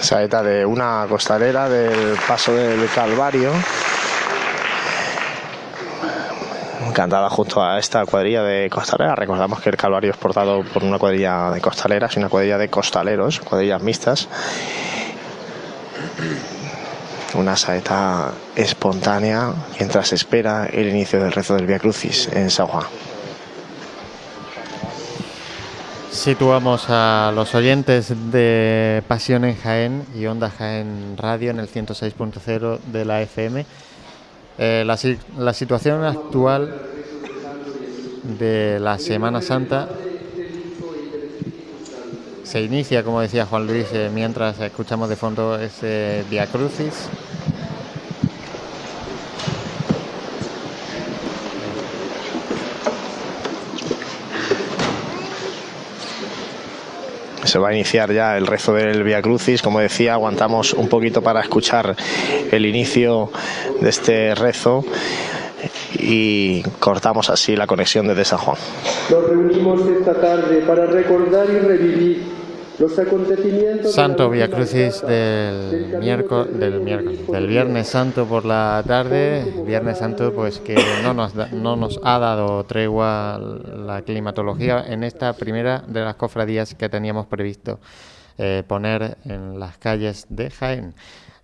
saeta 0.00 0.42
de 0.42 0.64
una 0.64 1.04
costalera 1.08 1.68
del 1.68 2.16
paso 2.28 2.54
del 2.54 2.88
Calvario 2.94 3.50
cantada 7.06 7.30
junto 7.30 7.62
a 7.62 7.78
esta 7.78 8.04
cuadrilla 8.04 8.42
de 8.42 8.68
costaleras. 8.68 9.16
Recordamos 9.16 9.60
que 9.60 9.70
el 9.70 9.76
Calvario 9.76 10.10
es 10.10 10.16
portado 10.16 10.64
por 10.64 10.82
una 10.82 10.98
cuadrilla 10.98 11.52
de 11.52 11.60
costaleras 11.60 12.16
y 12.16 12.18
una 12.18 12.28
cuadrilla 12.28 12.58
de 12.58 12.68
costaleros, 12.68 13.38
cuadrillas 13.38 13.80
mixtas. 13.80 14.28
Una 17.34 17.56
saeta 17.56 18.32
espontánea 18.56 19.52
mientras 19.78 20.12
espera 20.12 20.66
el 20.66 20.88
inicio 20.88 21.22
del 21.22 21.30
rezo 21.30 21.54
del 21.54 21.66
Via 21.66 21.78
Crucis 21.78 22.28
en 22.32 22.50
San 22.50 22.66
Juan. 22.66 22.86
Situamos 26.10 26.86
a 26.88 27.30
los 27.32 27.54
oyentes 27.54 28.12
de 28.32 29.04
Pasión 29.06 29.44
en 29.44 29.56
Jaén 29.56 30.06
y 30.12 30.26
Onda 30.26 30.50
Jaén 30.50 31.16
Radio 31.16 31.52
en 31.52 31.60
el 31.60 31.68
106.0 31.68 32.80
de 32.80 33.04
la 33.04 33.22
FM. 33.22 33.64
Eh, 34.58 34.84
la, 34.86 35.52
situación 35.52 36.02
actual 36.02 36.80
de 38.26 38.78
la 38.80 38.98
Semana 38.98 39.40
Santa. 39.40 39.88
Se 42.42 42.62
inicia, 42.62 43.02
como 43.02 43.20
decía 43.20 43.46
Juan 43.46 43.66
Luis, 43.66 43.86
eh, 43.92 44.10
mientras 44.12 44.60
escuchamos 44.60 45.08
de 45.08 45.16
fondo 45.16 45.58
ese 45.58 46.24
Via 46.30 46.46
Crucis. 46.46 47.08
Se 57.44 57.58
va 57.58 57.68
a 57.68 57.74
iniciar 57.74 58.12
ya 58.12 58.36
el 58.36 58.46
rezo 58.46 58.74
del 58.74 59.02
Via 59.04 59.22
Crucis. 59.22 59.62
Como 59.62 59.80
decía, 59.80 60.14
aguantamos 60.14 60.72
un 60.72 60.88
poquito 60.88 61.22
para 61.22 61.40
escuchar 61.40 61.96
el 62.50 62.66
inicio 62.66 63.30
de 63.80 63.88
este 63.88 64.34
rezo 64.34 64.84
y 66.06 66.62
cortamos 66.78 67.28
así 67.30 67.56
la 67.56 67.66
conexión 67.66 68.06
desde 68.06 68.24
San 68.24 68.38
Juan. 68.38 68.56
Nos 69.10 69.28
reunimos 69.28 69.80
esta 69.88 70.14
tarde 70.14 70.62
para 70.66 70.86
recordar 70.86 71.50
y 71.50 71.58
revivir 71.58 72.36
los 72.78 72.98
acontecimientos 72.98 73.94
Santo 73.94 74.28
Via 74.30 74.48
Crucis 74.50 75.00
del 75.00 75.96
miércoles, 75.98 76.58
del 76.58 76.80
miércoles, 76.80 77.26
del 77.26 77.46
Viernes 77.48 77.88
Santo 77.88 78.26
por 78.26 78.44
la 78.44 78.84
tarde, 78.86 79.44
Viernes 79.66 79.98
Santo 79.98 80.32
pues 80.32 80.60
que 80.60 80.76
no 81.02 81.14
nos, 81.14 81.34
no 81.34 81.74
nos 81.74 81.98
ha 82.04 82.18
dado 82.18 82.62
tregua 82.64 83.38
la 83.38 84.02
climatología 84.02 84.84
en 84.86 85.02
esta 85.04 85.32
primera 85.32 85.82
de 85.86 86.02
las 86.02 86.14
cofradías 86.16 86.74
que 86.74 86.88
teníamos 86.88 87.26
previsto 87.26 87.80
eh, 88.38 88.62
poner 88.68 89.16
en 89.24 89.58
las 89.58 89.78
calles 89.78 90.26
de 90.28 90.50
Jaén. 90.50 90.94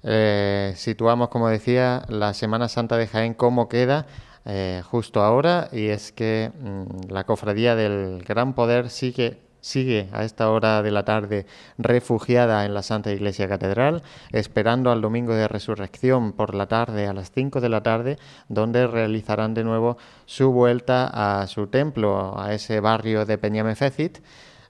Eh, 0.05 0.75
situamos, 0.77 1.29
como 1.31 1.49
decía, 1.49 2.03
la 2.09 2.35
Semana 2.35 2.69
Santa 2.69 2.97
de 2.97 3.07
Jaén, 3.07 3.35
cómo 3.35 3.69
queda 3.69 4.07
eh, 4.45 4.83
justo 4.85 5.23
ahora, 5.23 5.69
y 5.73 5.89
es 5.89 6.13
que 6.13 6.51
mm, 6.59 7.11
la 7.13 7.25
cofradía 7.25 7.77
del 7.77 8.23
Gran 8.25 8.55
Poder 8.55 8.91
sigue 8.91 10.09
a 10.13 10.25
esta 10.25 10.51
hora 10.51 10.83
de 10.83 10.91
la 10.91 11.05
tarde 11.05 11.47
refugiada 11.79 12.65
en 12.65 12.75
la 12.75 12.83
Santa 12.83 13.13
Iglesia 13.13 13.49
Catedral, 13.49 14.03
esperando 14.33 14.91
al 14.91 15.01
domingo 15.01 15.35
de 15.35 15.47
resurrección 15.47 16.33
por 16.33 16.55
la 16.55 16.67
tarde 16.67 17.07
a 17.07 17.13
las 17.13 17.31
5 17.31 17.61
de 17.61 17.69
la 17.69 17.83
tarde, 17.83 18.19
donde 18.49 18.87
realizarán 18.87 19.55
de 19.55 19.65
nuevo 19.65 19.97
su 20.27 20.51
vuelta 20.51 21.41
a 21.41 21.47
su 21.47 21.69
templo, 21.69 22.39
a 22.39 22.53
ese 22.53 22.81
barrio 22.81 23.25
de 23.25 23.39
Peñamefecit. 23.39 24.19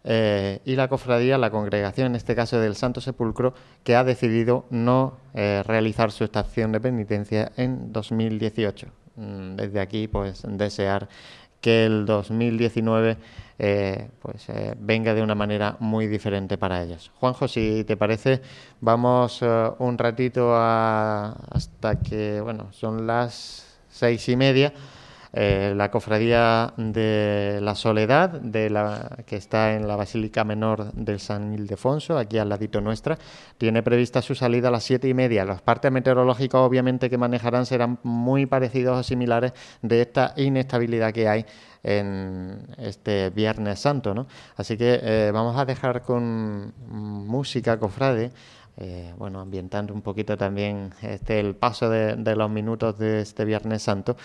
Eh, 0.04 0.60
y 0.64 0.74
la 0.74 0.88
cofradía, 0.88 1.38
la 1.38 1.50
congregación, 1.50 2.08
en 2.08 2.16
este 2.16 2.34
caso 2.34 2.58
del 2.58 2.74
Santo 2.74 3.00
Sepulcro, 3.00 3.54
que 3.84 3.94
ha 3.94 4.02
decidido 4.04 4.66
no 4.70 5.16
eh, 5.32 5.62
realizar 5.64 6.10
su 6.10 6.24
estación 6.24 6.72
de 6.72 6.80
penitencia 6.80 7.52
en 7.56 7.92
2018. 7.92 9.01
Mm, 9.16 9.56
desde 9.56 9.80
aquí, 9.80 10.08
pues 10.08 10.42
desear 10.46 11.08
que 11.60 11.84
el 11.86 12.06
2019 12.06 13.16
eh, 13.58 14.08
pues 14.20 14.48
eh, 14.48 14.74
venga 14.76 15.14
de 15.14 15.22
una 15.22 15.36
manera 15.36 15.76
muy 15.78 16.08
diferente 16.08 16.58
para 16.58 16.82
ellos. 16.82 17.12
Juanjo, 17.20 17.46
si 17.46 17.84
te 17.84 17.96
parece, 17.96 18.42
vamos 18.80 19.40
eh, 19.42 19.70
un 19.78 19.96
ratito 19.98 20.56
hasta 20.56 22.00
que, 22.00 22.40
bueno, 22.40 22.72
son 22.72 23.06
las 23.06 23.78
seis 23.88 24.28
y 24.28 24.36
media. 24.36 24.72
La 25.32 25.90
cofradía 25.90 26.74
de 26.76 27.58
la 27.62 27.74
Soledad, 27.74 28.28
de 28.40 28.68
la, 28.68 29.16
que 29.24 29.36
está 29.36 29.74
en 29.74 29.88
la 29.88 29.96
Basílica 29.96 30.44
Menor 30.44 30.92
del 30.92 31.20
San 31.20 31.54
Ildefonso, 31.54 32.18
aquí 32.18 32.36
al 32.36 32.50
ladito 32.50 32.80
nuestra, 32.82 33.16
tiene 33.56 33.82
prevista 33.82 34.20
su 34.20 34.34
salida 34.34 34.68
a 34.68 34.70
las 34.70 34.84
siete 34.84 35.08
y 35.08 35.14
media. 35.14 35.44
Los 35.44 35.62
partes 35.62 35.90
meteorológicos, 35.90 36.60
obviamente, 36.60 37.08
que 37.08 37.16
manejarán 37.16 37.64
serán 37.64 37.98
muy 38.02 38.44
parecidos 38.46 38.98
o 38.98 39.02
similares 39.02 39.52
de 39.80 40.02
esta 40.02 40.34
inestabilidad 40.36 41.12
que 41.12 41.28
hay 41.28 41.46
en 41.82 42.58
este 42.78 43.30
Viernes 43.30 43.80
Santo, 43.80 44.14
¿no? 44.14 44.26
Así 44.56 44.76
que 44.76 45.00
eh, 45.02 45.30
vamos 45.32 45.56
a 45.56 45.64
dejar 45.64 46.02
con 46.02 46.72
música 46.88 47.78
cofrade, 47.78 48.30
eh, 48.78 49.12
bueno, 49.18 49.40
ambientando 49.40 49.92
un 49.92 50.00
poquito 50.00 50.36
también 50.36 50.92
este, 51.02 51.40
el 51.40 51.54
paso 51.54 51.90
de, 51.90 52.16
los 52.36 52.50
minutos 52.50 52.98
de 52.98 53.20
este 53.20 53.44
Viernes 53.44 53.82
Santo 53.82 54.16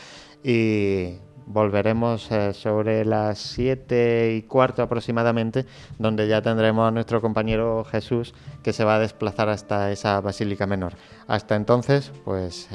y 0.44 1.16
volveremos 1.46 2.30
eh, 2.32 2.54
sobre 2.54 3.06
las 3.06 3.40
siete 3.40 4.36
y 4.36 4.44
cuarto 4.44 4.82
aproximadamente, 4.82 5.66
donde 5.98 6.28
ya 6.28 6.42
tendremos 6.42 6.88
a 6.88 6.92
nuestro 6.92 7.22
compañero 7.22 7.86
Jesús 7.86 8.34
que 8.64 8.74
se 8.74 8.84
va 8.84 8.96
a 8.96 9.00
desplazar 9.00 9.50
hasta 9.50 9.92
esa 9.92 10.20
Basílica 10.22 10.68
Menor. 10.68 10.94
Hasta 11.28 11.56
entonces, 11.56 12.12
pues 12.26 12.70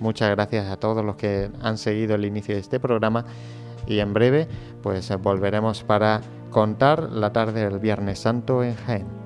muchas 0.00 0.30
gracias 0.30 0.66
a 0.66 0.76
todos 0.76 1.04
los 1.04 1.16
que 1.16 1.50
han 1.62 1.78
seguido 1.78 2.14
el 2.14 2.24
inicio 2.24 2.54
de 2.54 2.60
este 2.60 2.80
programa 2.80 3.24
y 3.86 4.00
en 4.00 4.12
breve 4.12 4.48
pues 4.82 5.10
volveremos 5.22 5.84
para 5.84 6.20
contar 6.50 7.10
la 7.10 7.32
tarde 7.32 7.68
del 7.68 7.78
Viernes 7.78 8.18
Santo 8.20 8.62
en 8.64 8.74
Jaén. 8.76 9.25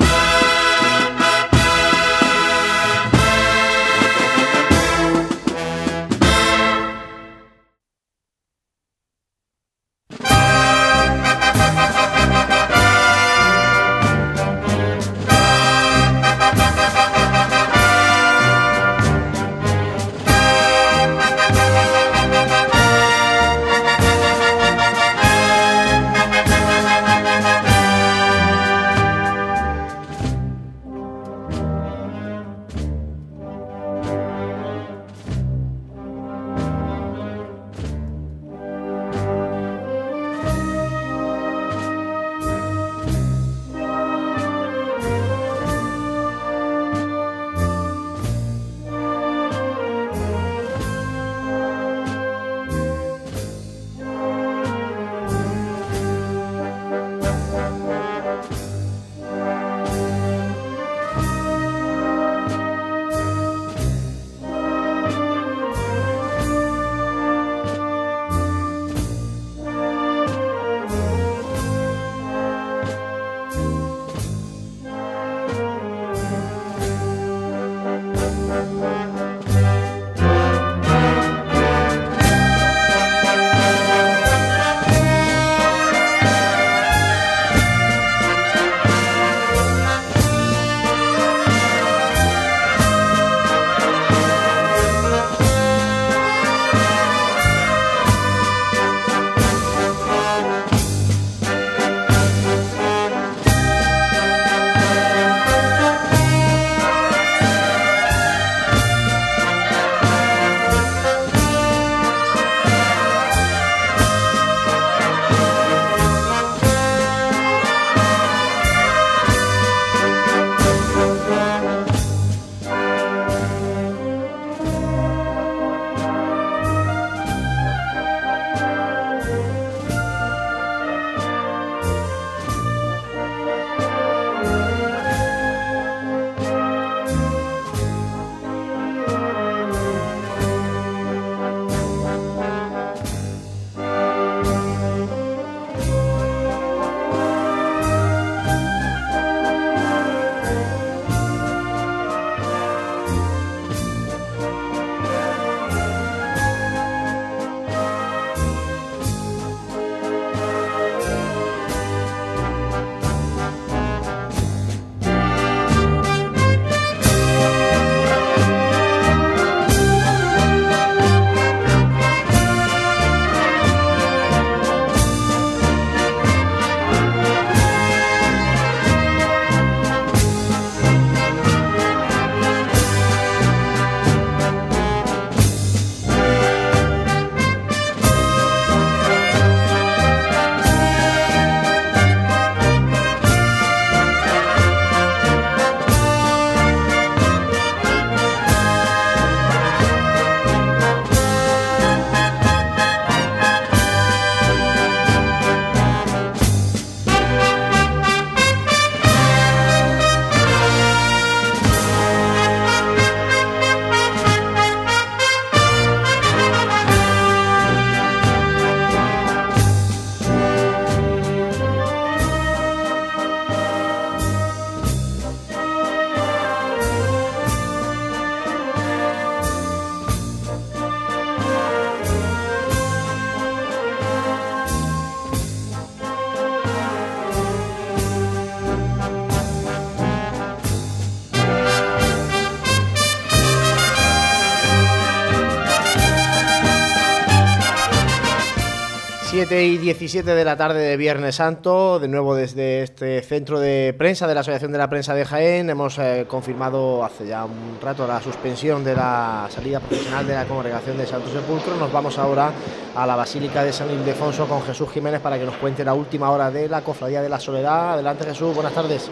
Y 249.59 249.77
17 249.77 250.33
de 250.33 250.45
la 250.45 250.55
tarde 250.55 250.79
de 250.79 250.95
Viernes 250.95 251.35
Santo, 251.35 251.99
de 251.99 252.07
nuevo 252.07 252.35
desde 252.35 252.83
este 252.83 253.21
centro 253.21 253.59
de 253.59 253.93
prensa 253.97 254.25
de 254.25 254.33
la 254.33 254.39
Asociación 254.39 254.71
de 254.71 254.77
la 254.77 254.89
Prensa 254.89 255.13
de 255.13 255.25
Jaén, 255.25 255.69
hemos 255.69 255.99
eh, 255.99 256.25
confirmado 256.25 257.03
hace 257.03 257.27
ya 257.27 257.43
un 257.43 257.77
rato 257.81 258.07
la 258.07 258.21
suspensión 258.21 258.81
de 258.85 258.95
la 258.95 259.47
salida 259.49 259.81
profesional 259.81 260.25
de 260.25 260.35
la 260.35 260.45
congregación 260.45 260.97
de 260.97 261.05
Santo 261.05 261.29
Sepulcro. 261.29 261.75
Nos 261.75 261.91
vamos 261.91 262.17
ahora 262.17 262.53
a 262.95 263.05
la 263.05 263.17
Basílica 263.17 263.65
de 263.65 263.73
San 263.73 263.91
Ildefonso 263.91 264.47
con 264.47 264.61
Jesús 264.61 264.89
Jiménez 264.89 265.19
para 265.19 265.37
que 265.37 265.43
nos 265.43 265.57
cuente 265.57 265.83
la 265.83 265.95
última 265.95 266.31
hora 266.31 266.49
de 266.49 266.69
la 266.69 266.81
Cofradía 266.81 267.21
de 267.21 267.27
la 267.27 267.39
Soledad. 267.39 267.95
Adelante 267.95 268.23
Jesús, 268.23 268.55
buenas 268.55 268.73
tardes. 268.73 269.11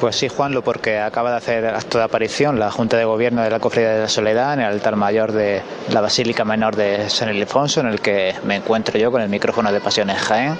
Pues 0.00 0.16
sí, 0.16 0.28
Juanlo, 0.28 0.62
porque 0.62 0.98
acaba 0.98 1.30
de 1.30 1.36
hacer 1.38 1.66
acto 1.66 1.96
de 1.96 2.04
aparición 2.04 2.60
la 2.60 2.70
Junta 2.70 2.98
de 2.98 3.06
Gobierno 3.06 3.42
de 3.42 3.48
la 3.48 3.60
Cofradía 3.60 3.92
de 3.92 4.00
la 4.02 4.08
Soledad 4.08 4.52
en 4.52 4.60
el 4.60 4.66
altar 4.66 4.94
mayor 4.94 5.32
de 5.32 5.62
la 5.90 6.02
Basílica 6.02 6.44
Menor 6.44 6.76
de 6.76 7.08
San 7.08 7.34
Ildefonso, 7.34 7.80
en 7.80 7.86
el 7.86 8.02
que 8.02 8.34
me 8.44 8.56
encuentro 8.56 8.98
yo 8.98 9.10
con 9.10 9.22
el 9.22 9.30
micrófono 9.30 9.72
de 9.72 9.80
Pasiones 9.80 10.18
Jaén. 10.18 10.58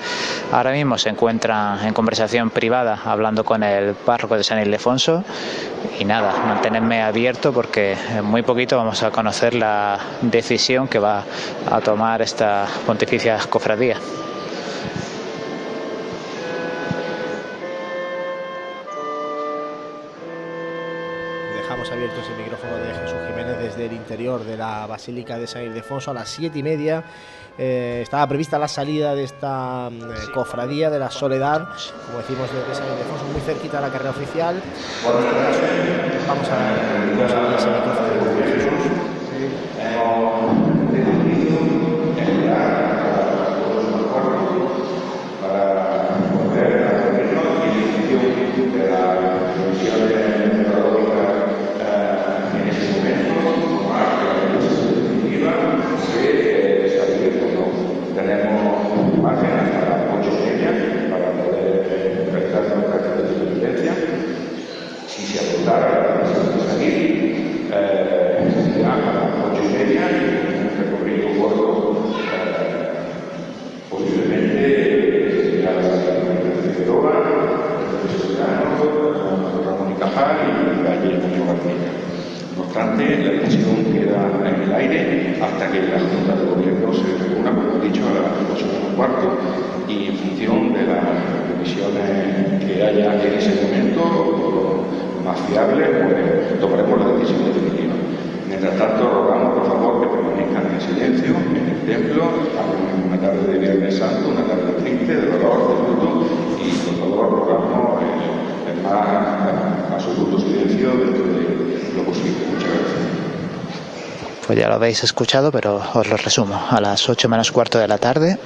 Ahora 0.52 0.72
mismo 0.72 0.96
se 0.96 1.10
encuentra 1.10 1.78
en 1.84 1.92
conversación 1.92 2.48
privada 2.48 2.98
hablando 3.04 3.44
con 3.44 3.62
el 3.62 3.94
párroco 3.94 4.38
de 4.38 4.42
San 4.42 4.58
Ildefonso 4.58 5.22
y 6.00 6.06
nada, 6.06 6.32
mantenerme 6.46 7.02
abierto 7.02 7.52
porque 7.52 7.94
en 8.16 8.24
muy 8.24 8.40
poquito 8.40 8.78
vamos 8.78 9.02
a 9.02 9.10
conocer 9.10 9.52
la 9.52 9.98
decisión 10.22 10.88
que 10.88 10.98
va 10.98 11.24
a 11.70 11.80
tomar 11.82 12.22
esta 12.22 12.66
pontificia 12.86 13.38
cofradía. 13.50 13.98
Dejamos 21.86 22.04
abierto 22.04 22.20
ese 22.20 22.42
micrófono 22.42 22.76
de 22.78 22.94
Jesús 22.94 23.18
Jiménez 23.28 23.58
desde 23.58 23.86
el 23.86 23.92
interior 23.92 24.44
de 24.44 24.56
la 24.56 24.86
Basílica 24.88 25.38
de 25.38 25.46
San 25.46 25.62
Ildefonso 25.62 26.10
a 26.10 26.14
las 26.14 26.28
siete 26.28 26.58
y 26.58 26.62
media. 26.64 27.04
Eh, 27.58 28.00
estaba 28.02 28.26
prevista 28.26 28.58
la 28.58 28.66
salida 28.66 29.14
de 29.14 29.22
esta 29.22 29.88
mm, 29.90 30.10
eh, 30.10 30.14
cofradía 30.34 30.90
de 30.90 30.98
la 30.98 31.10
Soledad, 31.12 31.68
como 32.06 32.18
decimos 32.18 32.50
desde 32.52 32.74
San 32.74 32.92
Ildefonso, 32.92 33.24
muy 33.26 33.40
cerquita 33.40 33.76
de 33.76 33.86
la 33.86 33.92
carrera 33.92 34.10
oficial. 34.10 34.56
En 34.56 35.18
este 35.18 35.30
caso, 35.46 36.26
vamos 36.26 36.48
a 36.48 36.56
vamos 37.16 37.32
a 37.32 37.36
abrir 37.36 37.54
ese 37.56 37.70
micrófono 37.70 38.34
de 38.34 38.52
Jesús. 38.52 38.75
La 85.82 86.00
Junta 86.00 86.36
de 86.36 86.44
Gobierno 86.48 86.92
se 86.92 87.04
reúna, 87.20 87.50
como 87.52 87.82
he 87.82 87.88
dicho, 87.88 88.02
a 88.08 88.12
las 88.16 88.32
8 88.54 88.66
menos 88.72 88.94
cuarto 88.96 89.36
y 89.88 90.06
en 90.08 90.16
función 90.16 90.72
de 90.72 90.82
las 90.86 91.04
previsiones 91.44 92.64
que 92.64 92.82
haya 92.82 93.14
en 93.14 93.34
ese 93.34 93.52
momento, 93.62 94.84
más 95.24 95.38
fiable, 95.50 95.84
pues 95.84 96.60
tomaremos 96.60 96.98
la 97.00 97.08
decisión 97.18 97.44
definitiva. 97.52 97.94
Mientras 98.48 98.78
tanto, 98.78 99.02
rogamos, 99.10 99.58
por 99.58 99.66
favor, 99.66 100.00
que 100.00 100.06
permanezcan 100.08 100.64
en 100.72 100.80
silencio 100.80 101.34
en 101.50 101.66
el 101.68 101.80
templo. 101.84 102.24
En 102.24 103.12
una 103.12 103.20
tarde 103.20 103.52
de 103.52 103.58
Viernes 103.58 103.98
Santo, 103.98 104.30
una 104.30 104.44
tarde 104.46 104.72
triste, 104.80 105.14
de 105.14 105.26
dolor, 105.26 105.58
de 105.68 105.74
luto, 105.92 106.26
y 106.62 106.70
por 106.86 106.96
favor, 106.98 107.30
rogamos 107.30 108.02
el 108.70 108.82
más 108.82 109.92
absoluto 109.92 110.38
silencio 110.38 110.90
dentro 110.90 111.24
de 111.36 111.42
lo 111.96 112.02
posible. 112.04 112.46
Muchas 112.54 112.70
gracias. 112.70 112.95
Pues 114.46 114.58
ya 114.58 114.68
lo 114.68 114.74
habéis 114.74 115.02
escuchado, 115.02 115.50
pero 115.50 115.82
os 115.94 116.06
lo 116.08 116.16
resumo. 116.16 116.68
A 116.70 116.80
las 116.80 117.08
8 117.08 117.28
menos 117.28 117.50
cuarto 117.50 117.78
de 117.78 117.88
la 117.88 117.98
tarde 117.98 118.38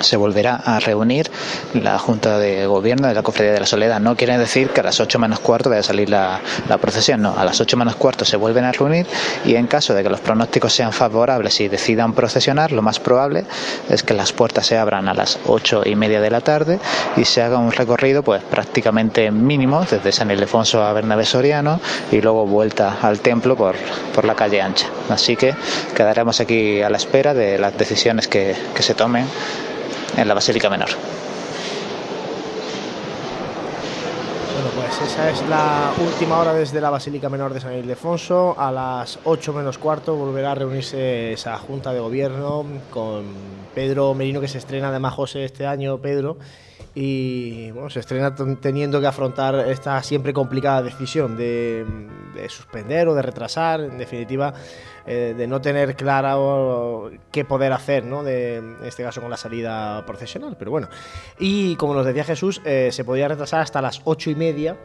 se 0.00 0.16
volverá 0.16 0.56
a 0.56 0.78
reunir 0.80 1.30
la 1.74 1.98
Junta 1.98 2.38
de 2.38 2.66
Gobierno 2.66 3.08
de 3.08 3.14
la 3.14 3.22
Cofradía 3.22 3.52
de 3.52 3.60
la 3.60 3.66
Soledad. 3.66 4.00
No 4.00 4.16
quiere 4.16 4.38
decir 4.38 4.70
que 4.70 4.80
a 4.80 4.84
las 4.84 5.00
8 5.00 5.18
menos 5.18 5.40
cuarto 5.40 5.70
vaya 5.70 5.80
a 5.80 5.84
salir 5.84 6.10
la, 6.10 6.40
procesión, 6.80 7.22
no. 7.22 7.34
A 7.36 7.44
las 7.44 7.60
8 7.60 7.76
menos 7.76 7.96
cuarto 7.96 8.24
se 8.24 8.36
vuelven 8.36 8.64
a 8.64 8.72
reunir 8.72 9.06
y 9.44 9.54
en 9.56 9.66
caso 9.66 9.94
de 9.94 10.02
que 10.02 10.10
los 10.10 10.20
pronósticos 10.20 10.72
sean 10.72 10.92
favorables 10.92 11.60
y 11.60 11.68
decidan 11.68 12.12
procesionar, 12.12 12.72
lo 12.72 12.82
más 12.82 13.00
probable 13.00 13.44
es 13.88 14.02
que 14.02 14.14
las 14.14 14.32
puertas 14.32 14.66
se 14.66 14.76
abran 14.76 15.08
a 15.08 15.14
las 15.14 15.38
8 15.46 15.82
y 15.86 15.96
media 15.96 16.20
de 16.20 16.30
la 16.30 16.40
tarde 16.40 16.78
y 17.16 17.24
se 17.24 17.42
haga 17.42 17.58
un 17.58 17.72
recorrido 17.72 18.22
pues 18.22 18.42
prácticamente 18.42 19.30
mínimo 19.30 19.84
desde 19.88 20.12
San 20.12 20.30
Ildefonso 20.30 20.82
a 20.82 20.92
Bernabé 20.92 21.24
Soriano 21.24 21.80
y 22.10 22.20
luego 22.20 22.46
vuelta 22.46 22.98
al 23.02 23.20
templo 23.20 23.56
por, 23.56 23.76
por 24.14 24.24
la 24.24 24.34
calle 24.34 24.60
ancha. 24.60 24.88
Así 25.08 25.36
que 25.36 25.54
quedaremos 25.94 26.40
aquí 26.40 26.82
a 26.82 26.90
la 26.90 26.96
espera 26.96 27.34
de 27.34 27.58
las 27.58 27.76
decisiones 27.76 28.28
que, 28.28 28.54
que 28.74 28.82
se 28.82 28.94
tomen 28.94 29.26
en 30.16 30.28
la 30.28 30.34
Basílica 30.34 30.70
Menor. 30.70 30.88
Bueno, 34.54 34.70
pues 34.74 35.10
esa 35.10 35.30
es 35.30 35.46
la 35.48 35.92
última 35.98 36.38
hora 36.38 36.54
desde 36.54 36.80
la 36.80 36.90
Basílica 36.90 37.28
Menor 37.28 37.52
de 37.52 37.60
San 37.60 37.74
Ildefonso. 37.74 38.54
A 38.58 38.72
las 38.72 39.18
8 39.24 39.52
menos 39.52 39.78
cuarto 39.78 40.16
volverá 40.16 40.52
a 40.52 40.54
reunirse 40.54 41.32
esa 41.32 41.58
Junta 41.58 41.92
de 41.92 42.00
Gobierno 42.00 42.64
con 42.90 43.24
Pedro 43.74 44.14
Merino, 44.14 44.40
que 44.40 44.48
se 44.48 44.58
estrena 44.58 44.88
además 44.88 45.14
José 45.14 45.44
este 45.44 45.66
año, 45.66 45.98
Pedro. 45.98 46.38
Y 46.98 47.70
bueno, 47.72 47.90
se 47.90 48.00
estrena 48.00 48.34
teniendo 48.34 49.02
que 49.02 49.06
afrontar 49.06 49.54
esta 49.68 50.02
siempre 50.02 50.32
complicada 50.32 50.80
decisión 50.80 51.36
de, 51.36 51.84
de 52.34 52.48
suspender 52.48 53.06
o 53.08 53.14
de 53.14 53.20
retrasar, 53.20 53.82
en 53.82 53.98
definitiva, 53.98 54.54
eh, 55.04 55.34
de 55.36 55.46
no 55.46 55.60
tener 55.60 55.94
claro 55.94 57.10
qué 57.30 57.44
poder 57.44 57.74
hacer, 57.74 58.02
¿no? 58.06 58.24
De, 58.24 58.56
en 58.56 58.78
este 58.82 59.02
caso 59.02 59.20
con 59.20 59.28
la 59.28 59.36
salida 59.36 60.06
procesional. 60.06 60.56
Pero 60.58 60.70
bueno, 60.70 60.88
y 61.38 61.76
como 61.76 61.92
nos 61.92 62.06
decía 62.06 62.24
Jesús, 62.24 62.62
eh, 62.64 62.88
se 62.90 63.04
podía 63.04 63.28
retrasar 63.28 63.60
hasta 63.60 63.82
las 63.82 64.00
ocho 64.04 64.30
y 64.30 64.34
media 64.34 64.78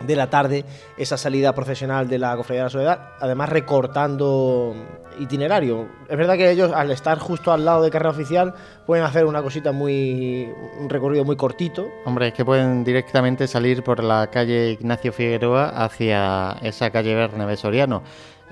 de 0.00 0.16
la 0.16 0.30
tarde 0.30 0.64
esa 0.96 1.16
salida 1.16 1.54
profesional 1.54 2.08
de 2.08 2.18
la 2.18 2.36
Cofradía 2.36 2.62
de 2.62 2.66
la 2.66 2.70
Soledad, 2.70 3.00
además 3.20 3.48
recortando 3.48 4.74
itinerario. 5.18 5.88
Es 6.08 6.16
verdad 6.16 6.36
que 6.36 6.50
ellos 6.50 6.72
al 6.74 6.90
estar 6.90 7.18
justo 7.18 7.52
al 7.52 7.64
lado 7.64 7.82
de 7.82 7.90
carrera 7.90 8.10
oficial 8.10 8.54
pueden 8.86 9.04
hacer 9.04 9.26
una 9.26 9.42
cosita 9.42 9.72
muy 9.72 10.48
un 10.80 10.88
recorrido 10.88 11.24
muy 11.24 11.36
cortito. 11.36 11.86
Hombre, 12.04 12.28
es 12.28 12.34
que 12.34 12.44
pueden 12.44 12.84
directamente 12.84 13.46
salir 13.46 13.82
por 13.82 14.02
la 14.02 14.28
calle 14.28 14.70
Ignacio 14.70 15.12
Figueroa 15.12 15.68
hacia 15.68 16.56
esa 16.62 16.90
calle 16.90 17.14
Bernabé 17.14 17.56
Soriano. 17.56 18.02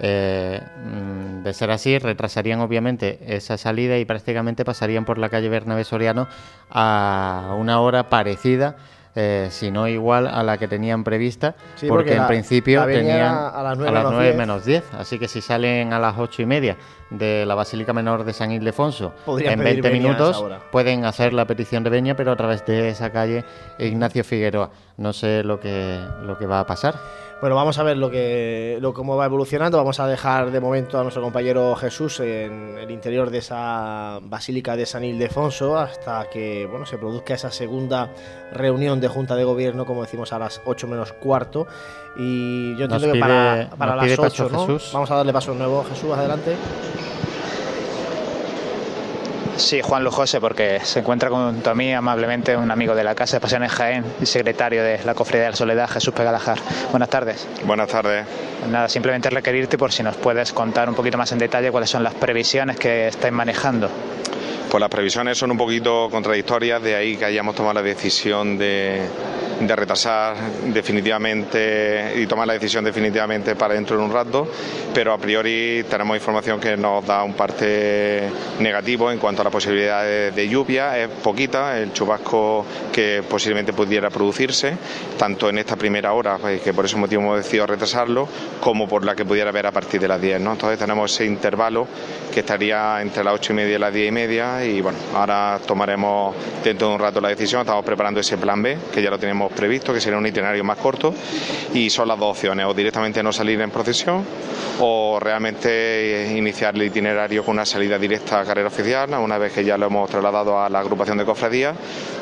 Eh, 0.03 0.59
mm, 0.83 1.43
de 1.43 1.53
ser 1.53 1.71
así, 1.71 1.99
retrasarían 1.99 2.61
obviamente 2.61 3.19
esa 3.27 3.59
salida 3.59 3.99
y 3.99 4.07
prácticamente 4.07 4.65
pasarían 4.65 5.05
por 5.05 5.19
la 5.19 5.29
calle 5.29 5.51
Bernabé 5.51 5.85
Soriano 5.85 6.27
a 6.71 7.55
una 7.59 7.81
hora 7.81 8.09
parecida, 8.09 8.77
eh, 9.15 9.49
si 9.51 9.71
no 9.71 9.89
igual 9.89 10.27
a 10.29 10.43
la 10.43 10.57
que 10.59 10.69
tenían 10.69 11.03
prevista, 11.05 11.55
Sí, 11.75 11.89
porque, 11.89 12.11
porque 12.11 12.17
en 12.17 12.27
principio 12.27 12.85
tenían 12.87 13.35
a 13.35 13.63
las 13.63 13.77
nueve 13.77 13.89
a 13.89 13.93
las 13.93 14.05
menos 14.05 14.13
9 14.13 14.25
diez. 14.25 14.37
menos 14.37 14.65
10. 14.65 14.95
Así 14.95 15.19
que 15.19 15.29
si 15.29 15.41
salen 15.41 15.93
a 15.93 15.99
las 15.99 16.17
ocho 16.19 16.43
y 16.43 16.47
media 16.47 16.77
de 17.11 17.45
la 17.45 17.55
Basílica 17.57 17.93
Menor 17.93 18.23
de 18.25 18.33
San 18.33 18.53
Ildefonso 18.53 19.13
Podrían 19.25 19.55
en 19.55 19.59
pedir 19.65 19.83
20 19.83 19.89
venia 19.91 20.11
a 20.11 20.13
esa 20.15 20.31
minutos, 20.33 20.61
pueden 20.71 21.05
hacer 21.05 21.33
la 21.33 21.45
petición 21.47 21.83
de 21.83 21.91
veña, 21.91 22.15
pero 22.15 22.31
a 22.33 22.37
través 22.37 22.65
de 22.67 22.89
esa 22.89 23.11
calle 23.11 23.45
Ignacio 23.79 24.23
Figueroa. 24.23 24.71
No 24.97 25.13
sé 25.13 25.43
lo 25.43 25.59
que, 25.59 25.99
lo 26.23 26.39
que 26.39 26.47
va 26.47 26.61
a 26.61 26.67
pasar. 26.67 26.95
Bueno, 27.41 27.57
vamos 27.57 27.79
a 27.79 27.83
ver 27.83 27.97
lo 27.97 28.11
que, 28.11 28.77
lo, 28.83 28.93
cómo 28.93 29.17
va 29.17 29.25
evolucionando. 29.25 29.79
Vamos 29.79 29.99
a 29.99 30.07
dejar 30.07 30.51
de 30.51 30.61
momento 30.61 30.99
a 30.99 31.03
nuestro 31.03 31.23
compañero 31.23 31.75
Jesús 31.75 32.21
en 32.21 32.77
el 32.79 32.91
interior 32.91 33.31
de 33.31 33.39
esa 33.39 34.19
Basílica 34.23 34.77
de 34.77 34.85
San 34.85 35.05
Ildefonso 35.05 35.79
hasta 35.79 36.29
que 36.29 36.67
bueno, 36.71 36.85
se 36.85 36.99
produzca 36.99 37.33
esa 37.33 37.51
segunda 37.51 38.11
reunión 38.53 39.01
de 39.01 39.09
Junta 39.09 39.37
de 39.37 39.45
Gobierno, 39.45 39.87
como 39.87 40.03
decimos, 40.03 40.35
a 40.35 40.39
las 40.39 40.61
8 40.67 40.87
menos 40.87 41.13
cuarto. 41.15 41.67
Y 42.19 42.77
yo 42.77 42.87
Nos 42.89 43.03
entiendo 43.03 43.15
que 43.15 43.21
pide- 43.21 43.69
para, 43.69 43.71
para 43.77 43.97
las 43.97 44.17
paso 44.19 44.45
8, 44.45 44.49
¿no? 44.53 44.67
Jesús. 44.67 44.91
Vamos 44.93 45.11
a 45.11 45.15
darle 45.15 45.33
paso 45.33 45.55
nuevo. 45.55 45.83
Jesús, 45.89 46.11
adelante. 46.13 46.57
Sí, 49.61 49.83
Juan 49.83 50.03
Lujose, 50.03 50.41
porque 50.41 50.81
se 50.83 51.01
encuentra 51.01 51.29
junto 51.29 51.71
a 51.71 51.75
mí 51.75 51.93
amablemente 51.93 52.57
un 52.57 52.71
amigo 52.71 52.95
de 52.95 53.05
la 53.05 53.15
Casa 53.15 53.37
de 53.37 53.41
Pasiones 53.41 53.71
Jaén 53.71 54.05
y 54.21 54.25
secretario 54.25 54.83
de 54.83 54.99
la 55.05 55.15
Cofradía 55.15 55.45
de 55.45 55.51
la 55.51 55.57
Soledad, 55.57 55.89
Jesús 55.89 56.15
Pegalajar. 56.15 56.59
Buenas 56.91 57.11
tardes. 57.11 57.47
Buenas 57.65 57.89
tardes. 57.89 58.27
Nada, 58.71 58.89
simplemente 58.89 59.29
requerirte 59.29 59.77
por 59.77 59.93
si 59.93 60.03
nos 60.03 60.17
puedes 60.17 60.55
contar 60.55 60.89
un 60.89 60.95
poquito 60.95 61.19
más 61.19 61.31
en 61.33 61.39
detalle 61.39 61.71
cuáles 61.71 61.91
son 61.91 62.03
las 62.03 62.15
previsiones 62.15 62.79
que 62.79 63.09
estáis 63.09 63.35
manejando. 63.35 63.91
Pues 64.71 64.81
las 64.81 64.89
previsiones 64.89 65.37
son 65.37 65.51
un 65.51 65.59
poquito 65.59 66.07
contradictorias, 66.13 66.81
de 66.81 66.95
ahí 66.95 67.17
que 67.17 67.25
hayamos 67.25 67.57
tomado 67.57 67.75
la 67.75 67.83
decisión 67.83 68.57
de, 68.57 69.01
retrasar 69.67 70.37
definitivamente 70.73 72.15
y 72.17 72.27
tomar 72.27 72.47
la 72.47 72.55
decisión 72.55 72.85
definitivamente 72.85 73.57
para 73.57 73.75
dentro 73.75 73.99
de 73.99 74.05
un 74.05 74.13
rato, 74.13 74.49
pero 74.95 75.13
a 75.13 75.19
priori 75.19 75.85
tenemos 75.91 76.17
información 76.17 76.61
que 76.61 76.77
nos 76.77 77.05
da 77.05 77.25
un 77.25 77.35
parte 77.35 78.31
negativo 78.61 79.11
en 79.11 79.19
cuanto 79.19 79.43
a 79.43 79.45
la 79.45 79.51
posibilidad 79.51 80.05
de, 80.05 80.49
lluvia, 80.49 80.97
es 80.99 81.09
poquita 81.09 81.77
el 81.77 81.93
chubasco 81.93 82.65
que 82.93 83.23
posiblemente 83.29 83.73
pudiera 83.73 84.09
producirse, 84.09 84.77
tanto 85.19 85.51
en 85.51 85.59
esta 85.59 85.75
primera 85.75 86.13
hora, 86.13 86.39
pues, 86.39 86.63
que 86.63 86.73
por 86.73 86.85
ese 86.85 86.97
motivo 86.97 87.23
hemos 87.23 87.39
decidido 87.39 87.67
retrasarlo, 87.67 88.29
como 88.61 88.89
por 88.89 89.05
la 89.05 89.17
que 89.17 89.25
pudiera 89.25 89.51
haber 89.51 89.67
a 89.67 89.73
partir 89.73 90.01
de 90.01 90.09
las 90.09 90.21
10. 90.21 90.41
¿no? 90.41 90.53
Entonces 90.53 90.79
tenemos 90.79 91.13
ese 91.13 91.27
intervalo 91.27 91.87
que 92.33 92.41
estaría 92.41 93.03
entre 93.03 93.25
las 93.25 93.35
8 93.35 93.53
y 93.53 93.57
media 93.57 93.77
y 93.77 93.79
las 93.79 93.93
10 93.93 94.09
y 94.09 94.13
media 94.13 94.60
y 94.65 94.81
bueno, 94.81 94.99
ahora 95.15 95.59
tomaremos 95.67 96.35
dentro 96.63 96.89
de 96.89 96.95
un 96.95 97.01
rato 97.01 97.21
la 97.21 97.29
decisión, 97.29 97.63
estamos 97.63 97.85
preparando 97.85 98.21
ese 98.21 98.39
plan 98.39 98.63
B, 98.63 98.77
que 98.93 99.03
ya 99.03 99.11
lo 99.11 99.19
tenemos 99.19 99.53
previsto, 99.53 99.93
que 99.93 100.01
sería 100.01 100.19
un 100.19 100.27
itinerario 100.27 100.65
más 100.65 100.79
corto 100.79 101.15
y 101.75 101.91
son 101.91 102.09
las 102.09 102.19
dos 102.19 102.31
opciones, 102.37 102.67
o 102.67 102.75
directamente 102.75 103.23
no 103.23 103.33
salir 103.33 103.61
en 103.61 103.71
procesión 103.71 104.25
o 104.81 105.19
realmente 105.21 106.35
iniciar 106.37 106.75
el 106.75 106.85
itinerario 106.85 107.45
con 107.45 107.55
una 107.55 107.67
salida 107.67 107.99
directa 107.99 108.41
a 108.41 108.45
carrera 108.45 108.69
oficial, 108.69 109.11
una 109.15 109.39
vez 109.39 109.53
que 109.53 109.65
ya 109.65 109.77
lo 109.77 109.87
hemos 109.87 110.09
trasladado 110.11 110.61
a 110.61 110.69
la 110.69 110.81
agrupación 110.81 111.19
de 111.19 111.25
cofradías 111.25 111.77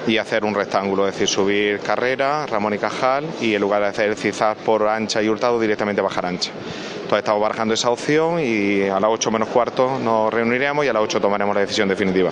y 0.06 0.16
hacer 0.18 0.44
un 0.44 0.54
rectángulo, 0.54 1.06
es 1.06 1.14
decir, 1.14 1.28
subir 1.28 1.80
carrera, 1.80 2.46
Ramón 2.46 2.74
y 2.74 2.78
Cajal 2.78 3.26
y 3.40 3.54
en 3.54 3.60
lugar 3.60 3.82
de 3.82 3.88
hacer 3.88 4.14
cizar 4.16 4.56
por 4.56 4.86
ancha 4.88 5.22
y 5.22 5.28
hurtado 5.28 5.60
directamente 5.60 6.00
bajar 6.00 6.26
ancha. 6.26 6.50
Entonces 7.08 7.24
estamos 7.24 7.40
barajando 7.40 7.72
esa 7.72 7.88
opción 7.88 8.38
y 8.38 8.82
a 8.82 9.00
las 9.00 9.10
8 9.10 9.30
menos 9.30 9.48
cuarto 9.48 9.98
nos 9.98 10.30
reuniremos 10.30 10.84
y 10.84 10.88
a 10.88 10.92
las 10.92 11.02
8 11.02 11.22
tomaremos 11.22 11.54
la 11.54 11.62
decisión 11.62 11.88
definitiva. 11.88 12.30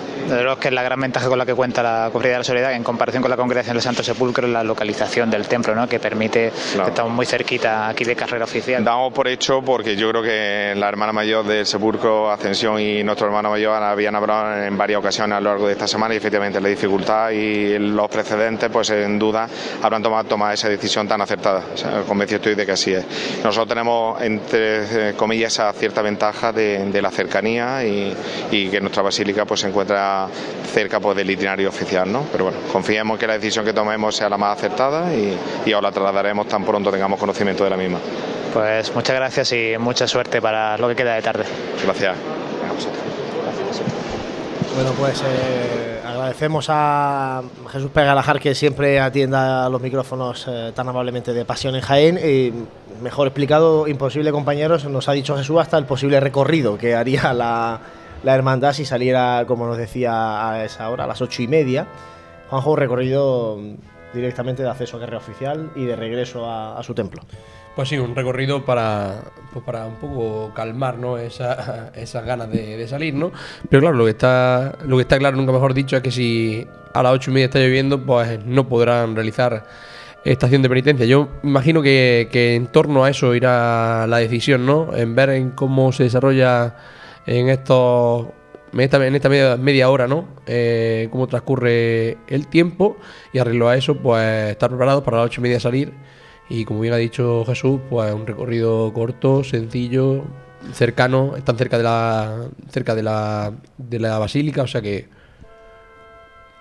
Que 0.59 0.67
es 0.67 0.73
la 0.73 0.83
gran 0.83 1.01
ventaja 1.01 1.27
con 1.27 1.39
la 1.39 1.47
que 1.47 1.55
cuenta 1.55 1.81
la 1.81 2.09
Cofradía 2.13 2.33
de 2.33 2.37
la 2.37 2.43
Soledad 2.43 2.73
en 2.73 2.83
comparación 2.83 3.23
con 3.23 3.31
la 3.31 3.37
Congregación 3.37 3.73
del 3.73 3.81
Santo 3.81 4.03
Sepulcro 4.03 4.45
es 4.45 4.53
la 4.53 4.63
localización 4.63 5.31
del 5.31 5.47
templo, 5.47 5.73
¿no? 5.73 5.89
que 5.89 5.99
permite 5.99 6.51
que 6.75 6.89
estamos 6.89 7.11
muy 7.11 7.25
cerquita 7.25 7.87
aquí 7.87 8.03
de 8.03 8.15
carrera 8.15 8.45
oficial. 8.45 8.83
Damos 8.83 9.11
por 9.13 9.27
hecho 9.27 9.63
porque 9.63 9.95
yo 9.95 10.11
creo 10.11 10.21
que 10.21 10.75
la 10.75 10.89
hermana 10.89 11.11
mayor 11.11 11.43
del 11.47 11.65
Sepulcro 11.65 12.29
Ascensión 12.29 12.79
y 12.79 13.03
nuestro 13.03 13.25
hermano 13.25 13.49
mayor 13.49 13.81
habían 13.81 14.13
hablado 14.13 14.61
en 14.61 14.77
varias 14.77 14.99
ocasiones 14.99 15.37
a 15.37 15.41
lo 15.41 15.49
largo 15.49 15.65
de 15.65 15.73
esta 15.73 15.87
semana 15.87 16.13
y 16.13 16.17
efectivamente 16.17 16.61
la 16.61 16.69
dificultad 16.69 17.31
y 17.31 17.79
los 17.79 18.07
precedentes 18.09 18.69
pues 18.69 18.91
en 18.91 19.17
duda 19.17 19.49
habrán 19.81 20.03
tomado, 20.03 20.23
tomado 20.25 20.53
esa 20.53 20.69
decisión 20.69 21.07
tan 21.07 21.19
acertada. 21.19 21.63
convencido 22.07 22.37
estoy 22.37 22.53
de 22.53 22.63
que 22.63 22.73
así 22.73 22.93
es. 22.93 23.03
Nosotros 23.43 23.69
tenemos 23.69 24.21
entre 24.21 24.66
eh, 24.67 25.13
comillas, 25.15 25.53
esa 25.53 25.71
cierta 25.73 26.01
ventaja 26.01 26.51
de, 26.51 27.01
la 27.01 27.11
cercanía 27.11 27.83
y, 27.83 28.15
que 28.69 28.81
nuestra 28.81 29.03
basílica 29.03 29.45
pues, 29.45 29.61
se 29.61 29.67
encuentra 29.67 30.27
cerca 30.73 30.99
pues, 30.99 31.17
del 31.17 31.29
itinerario 31.29 31.69
oficial. 31.69 32.11
¿no? 32.11 32.25
Pero 32.31 32.45
bueno, 32.45 32.59
confiemos 32.71 33.19
que 33.19 33.27
la 33.27 33.33
decisión 33.33 33.65
que 33.65 33.73
tomemos 33.73 34.15
sea 34.15 34.29
la 34.29 34.37
más 34.37 34.57
acertada 34.57 35.13
y, 35.13 35.37
y 35.65 35.73
ahora 35.73 35.87
la 35.87 35.91
trasladaremos 35.91 36.47
tan 36.47 36.65
pronto 36.65 36.91
tengamos 36.91 37.19
conocimiento 37.19 37.63
de 37.63 37.69
la 37.69 37.77
misma. 37.77 37.99
Pues 38.53 38.93
muchas 38.95 39.15
gracias 39.15 39.51
y 39.51 39.75
mucha 39.77 40.07
suerte 40.07 40.41
para 40.41 40.77
lo 40.77 40.87
que 40.87 40.95
queda 40.95 41.15
de 41.15 41.21
tarde. 41.21 41.45
Gracias. 41.83 42.15
Bueno, 44.77 44.91
pues 44.91 45.23
eh, 45.25 46.01
agradecemos 46.05 46.67
a 46.69 47.41
Jesús 47.71 47.89
Pegalajar 47.89 48.39
que 48.39 48.53
siempre 48.53 48.99
atienda 48.99 49.67
los 49.69 49.81
micrófonos 49.81 50.45
eh, 50.47 50.71
tan 50.75 50.87
amablemente 50.87 51.33
de 51.33 51.45
Pasión 51.45 51.73
en 51.73 51.81
Jaén. 51.81 52.19
Y 52.23 52.53
mejor 53.01 53.25
explicado, 53.25 53.87
imposible 53.87 54.31
compañeros, 54.31 54.85
nos 54.85 55.09
ha 55.09 55.13
dicho 55.13 55.35
Jesús 55.35 55.57
hasta 55.59 55.79
el 55.79 55.85
posible 55.85 56.19
recorrido 56.19 56.77
que 56.77 56.93
haría 56.93 57.33
la, 57.33 57.81
hermandad 58.23 58.73
si 58.73 58.85
saliera, 58.85 59.45
como 59.47 59.65
nos 59.65 59.79
decía 59.79 60.47
a 60.47 60.63
esa 60.63 60.87
hora, 60.91 61.05
a 61.05 61.07
las 61.07 61.23
ocho 61.23 61.41
y 61.41 61.47
media. 61.47 61.87
Juanjo, 62.51 62.75
recorrido 62.75 63.57
directamente 64.13 64.61
de 64.61 64.69
acceso 64.69 64.97
a 64.97 64.99
carrera 64.99 65.17
oficial 65.17 65.71
y 65.75 65.85
de 65.85 65.95
regreso 65.95 66.47
a 66.47 66.83
su 66.83 66.93
templo. 66.93 67.23
Pues 67.77 67.89
sí, 67.89 67.99
un 67.99 68.15
recorrido 68.15 68.65
para, 68.65 69.21
pues 69.53 69.63
para 69.63 69.85
un 69.85 69.97
poco 69.97 70.51
calmar 70.55 70.97
¿no? 70.97 71.19
Esa, 71.19 71.91
esas 71.95 72.25
ganas 72.25 72.49
de, 72.49 72.87
salir, 72.87 73.13
¿no? 73.13 73.31
Pero 73.69 73.81
claro, 73.81 73.95
lo 73.95 74.05
que 74.05 74.09
está 74.09 74.75
lo 74.83 74.97
que 74.97 75.03
está 75.03 75.19
claro, 75.19 75.37
nunca 75.37 75.51
mejor 75.51 75.75
dicho, 75.75 75.95
es 75.95 76.01
que 76.01 76.09
si 76.09 76.65
a 76.95 77.03
las 77.03 77.13
ocho 77.13 77.29
y 77.29 77.35
media 77.35 77.45
está 77.45 77.59
lloviendo, 77.59 78.03
pues 78.03 78.43
no 78.43 78.67
podrán 78.67 79.13
realizar 79.13 79.63
estación 80.25 80.63
de 80.63 80.69
penitencia. 80.69 81.05
Yo 81.05 81.29
imagino 81.43 81.83
que, 81.83 82.55
en 82.55 82.65
torno 82.65 83.03
a 83.03 83.11
eso 83.11 83.35
irá 83.35 84.07
la 84.07 84.17
decisión, 84.17 84.65
¿no? 84.65 84.95
En 84.97 85.13
ver 85.13 85.29
en 85.29 85.51
cómo 85.51 85.91
se 85.91 86.01
desarrolla 86.01 86.77
en 87.27 87.49
estos 87.49 88.25
en 88.73 89.15
esta, 89.15 89.29
media, 89.29 89.89
hora, 89.91 90.07
¿no? 90.07 90.27
Eh, 90.47 91.09
cómo 91.11 91.27
transcurre 91.27 92.17
el 92.27 92.47
tiempo 92.47 92.97
y 93.33 93.37
arreglo 93.37 93.69
a 93.69 93.77
eso, 93.77 93.97
pues 93.97 94.49
estar 94.49 94.71
preparados 94.71 95.03
para 95.03 95.17
las 95.17 95.27
ocho 95.27 95.41
y 95.41 95.43
media 95.43 95.59
salir 95.59 95.93
y 96.49 96.65
como 96.65 96.79
bien 96.79 96.93
ha 96.93 96.97
dicho 96.97 97.43
Jesús, 97.45 97.79
pues 97.89 98.13
un 98.13 98.25
recorrido 98.25 98.91
corto, 98.93 99.43
sencillo, 99.43 100.23
cercano, 100.73 101.35
están 101.35 101.57
cerca 101.57 101.77
de 101.77 101.83
la 101.83 102.47
cerca 102.69 102.95
de 102.95 103.03
la, 103.03 103.53
de 103.77 103.99
la 103.99 104.19
basílica, 104.19 104.63
o 104.63 104.67
sea 104.67 104.81
que 104.81 105.09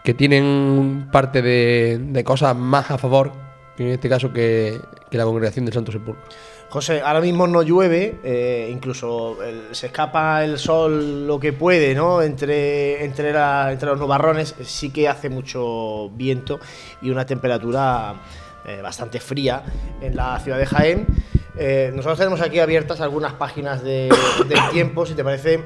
que 0.06 0.14
tienen 0.14 1.08
parte 1.10 1.42
de, 1.42 2.22
cosas 2.24 2.56
más 2.56 2.92
a 2.92 2.96
favor, 2.96 3.32
en 3.76 3.88
este 3.88 4.08
caso 4.08 4.32
que, 4.32 4.78
la 5.10 5.24
congregación 5.24 5.64
del 5.64 5.74
Santo 5.74 5.90
Sepulcro. 5.90 6.22
José, 6.68 7.00
ahora 7.00 7.20
mismo 7.20 7.48
no 7.48 7.62
llueve, 7.62 8.20
eh, 8.22 8.68
incluso 8.70 9.36
se 9.72 9.86
escapa 9.86 10.44
el 10.44 10.58
sol 10.58 11.26
lo 11.26 11.40
que 11.40 11.52
puede, 11.52 11.92
¿no? 11.94 12.22
Entre, 12.22 13.04
entre, 13.04 13.30
entre 13.72 13.88
los 13.88 13.98
nubarrones, 13.98 14.54
sí 14.62 14.90
que 14.90 15.08
hace 15.08 15.28
mucho 15.28 16.10
viento 16.10 16.60
y 17.02 17.10
una 17.10 17.26
temperatura 17.26 18.14
eh, 18.66 18.80
bastante 18.82 19.20
fría 19.20 19.62
en 20.00 20.16
la 20.16 20.38
ciudad 20.40 20.58
de 20.58 20.66
Jaén. 20.66 21.06
Eh, 21.58 21.90
nosotros 21.94 22.18
tenemos 22.18 22.40
aquí 22.40 22.58
abiertas 22.58 23.00
algunas 23.00 23.34
páginas 23.34 23.82
de, 23.82 24.08
del 24.48 24.58
tiempo, 24.72 25.06
si 25.06 25.14
te 25.14 25.24
parece, 25.24 25.60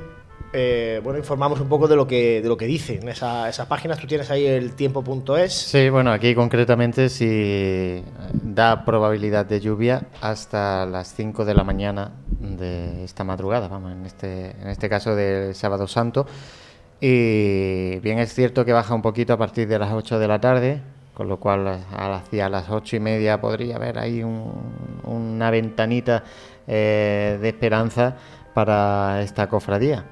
eh, 0.53 1.01
bueno, 1.03 1.19
informamos 1.19 1.61
un 1.61 1.69
poco 1.69 1.87
de 1.87 1.95
lo 1.95 2.07
que, 2.07 2.43
de 2.43 2.49
lo 2.49 2.57
que 2.57 2.67
dicen 2.67 3.09
esas 3.09 3.67
páginas. 3.67 3.99
Tú 3.99 4.07
tienes 4.07 4.31
ahí 4.31 4.47
el 4.47 4.75
tiempo.es. 4.75 5.53
Sí, 5.53 5.89
bueno, 5.91 6.13
aquí 6.13 6.35
concretamente 6.35 7.09
si 7.09 8.03
da 8.33 8.85
probabilidad 8.85 9.47
de 9.47 9.61
lluvia 9.61 10.03
hasta 10.21 10.87
las 10.87 11.15
5 11.15 11.45
de 11.45 11.55
la 11.55 11.65
mañana 11.65 12.13
de 12.41 13.05
esta 13.05 13.23
madrugada, 13.23 13.69
vamos, 13.69 13.93
en 13.93 14.07
este, 14.07 14.51
en 14.61 14.69
este 14.69 14.89
caso 14.89 15.15
del 15.15 15.55
sábado 15.55 15.87
santo. 15.87 16.27
Y 17.01 17.99
bien 18.01 18.19
es 18.19 18.35
cierto 18.35 18.65
que 18.65 18.73
baja 18.73 18.95
un 18.95 19.03
poquito 19.03 19.33
a 19.33 19.39
partir 19.39 19.69
de 19.69 19.79
las 19.79 19.93
8 19.93 20.19
de 20.19 20.29
la 20.29 20.41
tarde, 20.41 20.83
con 21.21 21.29
lo 21.29 21.37
cual 21.37 21.85
hacia 21.93 22.49
las 22.49 22.71
ocho 22.71 22.97
y 22.97 23.01
media 23.01 23.39
podría 23.43 23.77
haber 23.77 23.99
ahí 23.99 24.23
una 24.23 25.51
ventanita 25.51 26.25
eh, 26.66 27.37
de 27.39 27.47
esperanza 27.47 28.16
para 28.55 29.21
esta 29.21 29.47
cofradía. 29.47 30.03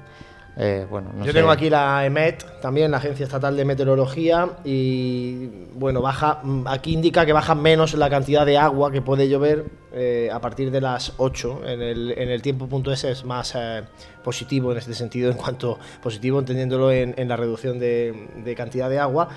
Eh, 0.55 0.85
bueno, 0.87 1.09
Yo 1.23 1.33
tengo 1.33 1.49
aquí 1.49 1.67
la 1.67 2.05
EMET, 2.05 2.61
también 2.61 2.91
la 2.91 2.97
Agencia 2.97 3.23
Estatal 3.23 3.57
de 3.57 3.65
Meteorología, 3.65 4.49
y 4.63 5.47
bueno, 5.73 5.99
baja, 5.99 6.41
mm, 6.43 6.67
aquí 6.67 6.93
indica 6.93 7.25
que 7.25 7.33
baja 7.33 7.55
menos 7.55 7.95
la 7.95 8.07
cantidad 8.07 8.45
de 8.45 8.59
agua 8.59 8.91
que 8.91 9.01
puede 9.01 9.27
llover 9.27 9.65
eh, 9.91 10.29
a 10.31 10.39
partir 10.39 10.69
de 10.69 10.79
las 10.79 11.13
8. 11.17 11.61
En 11.65 11.81
el, 11.81 12.11
en 12.19 12.29
el 12.29 12.43
tiempo.es 12.43 13.03
es 13.03 13.25
más 13.25 13.57
positivo 14.23 14.73
en 14.73 14.77
este 14.77 14.93
sentido, 14.93 15.31
en 15.31 15.37
cuanto 15.37 15.79
positivo 16.03 16.37
entendiéndolo 16.37 16.91
en, 16.91 17.27
la 17.27 17.35
reducción 17.35 17.79
de 17.79 18.53
cantidad 18.55 18.91
de 18.91 18.99
agua 18.99 19.29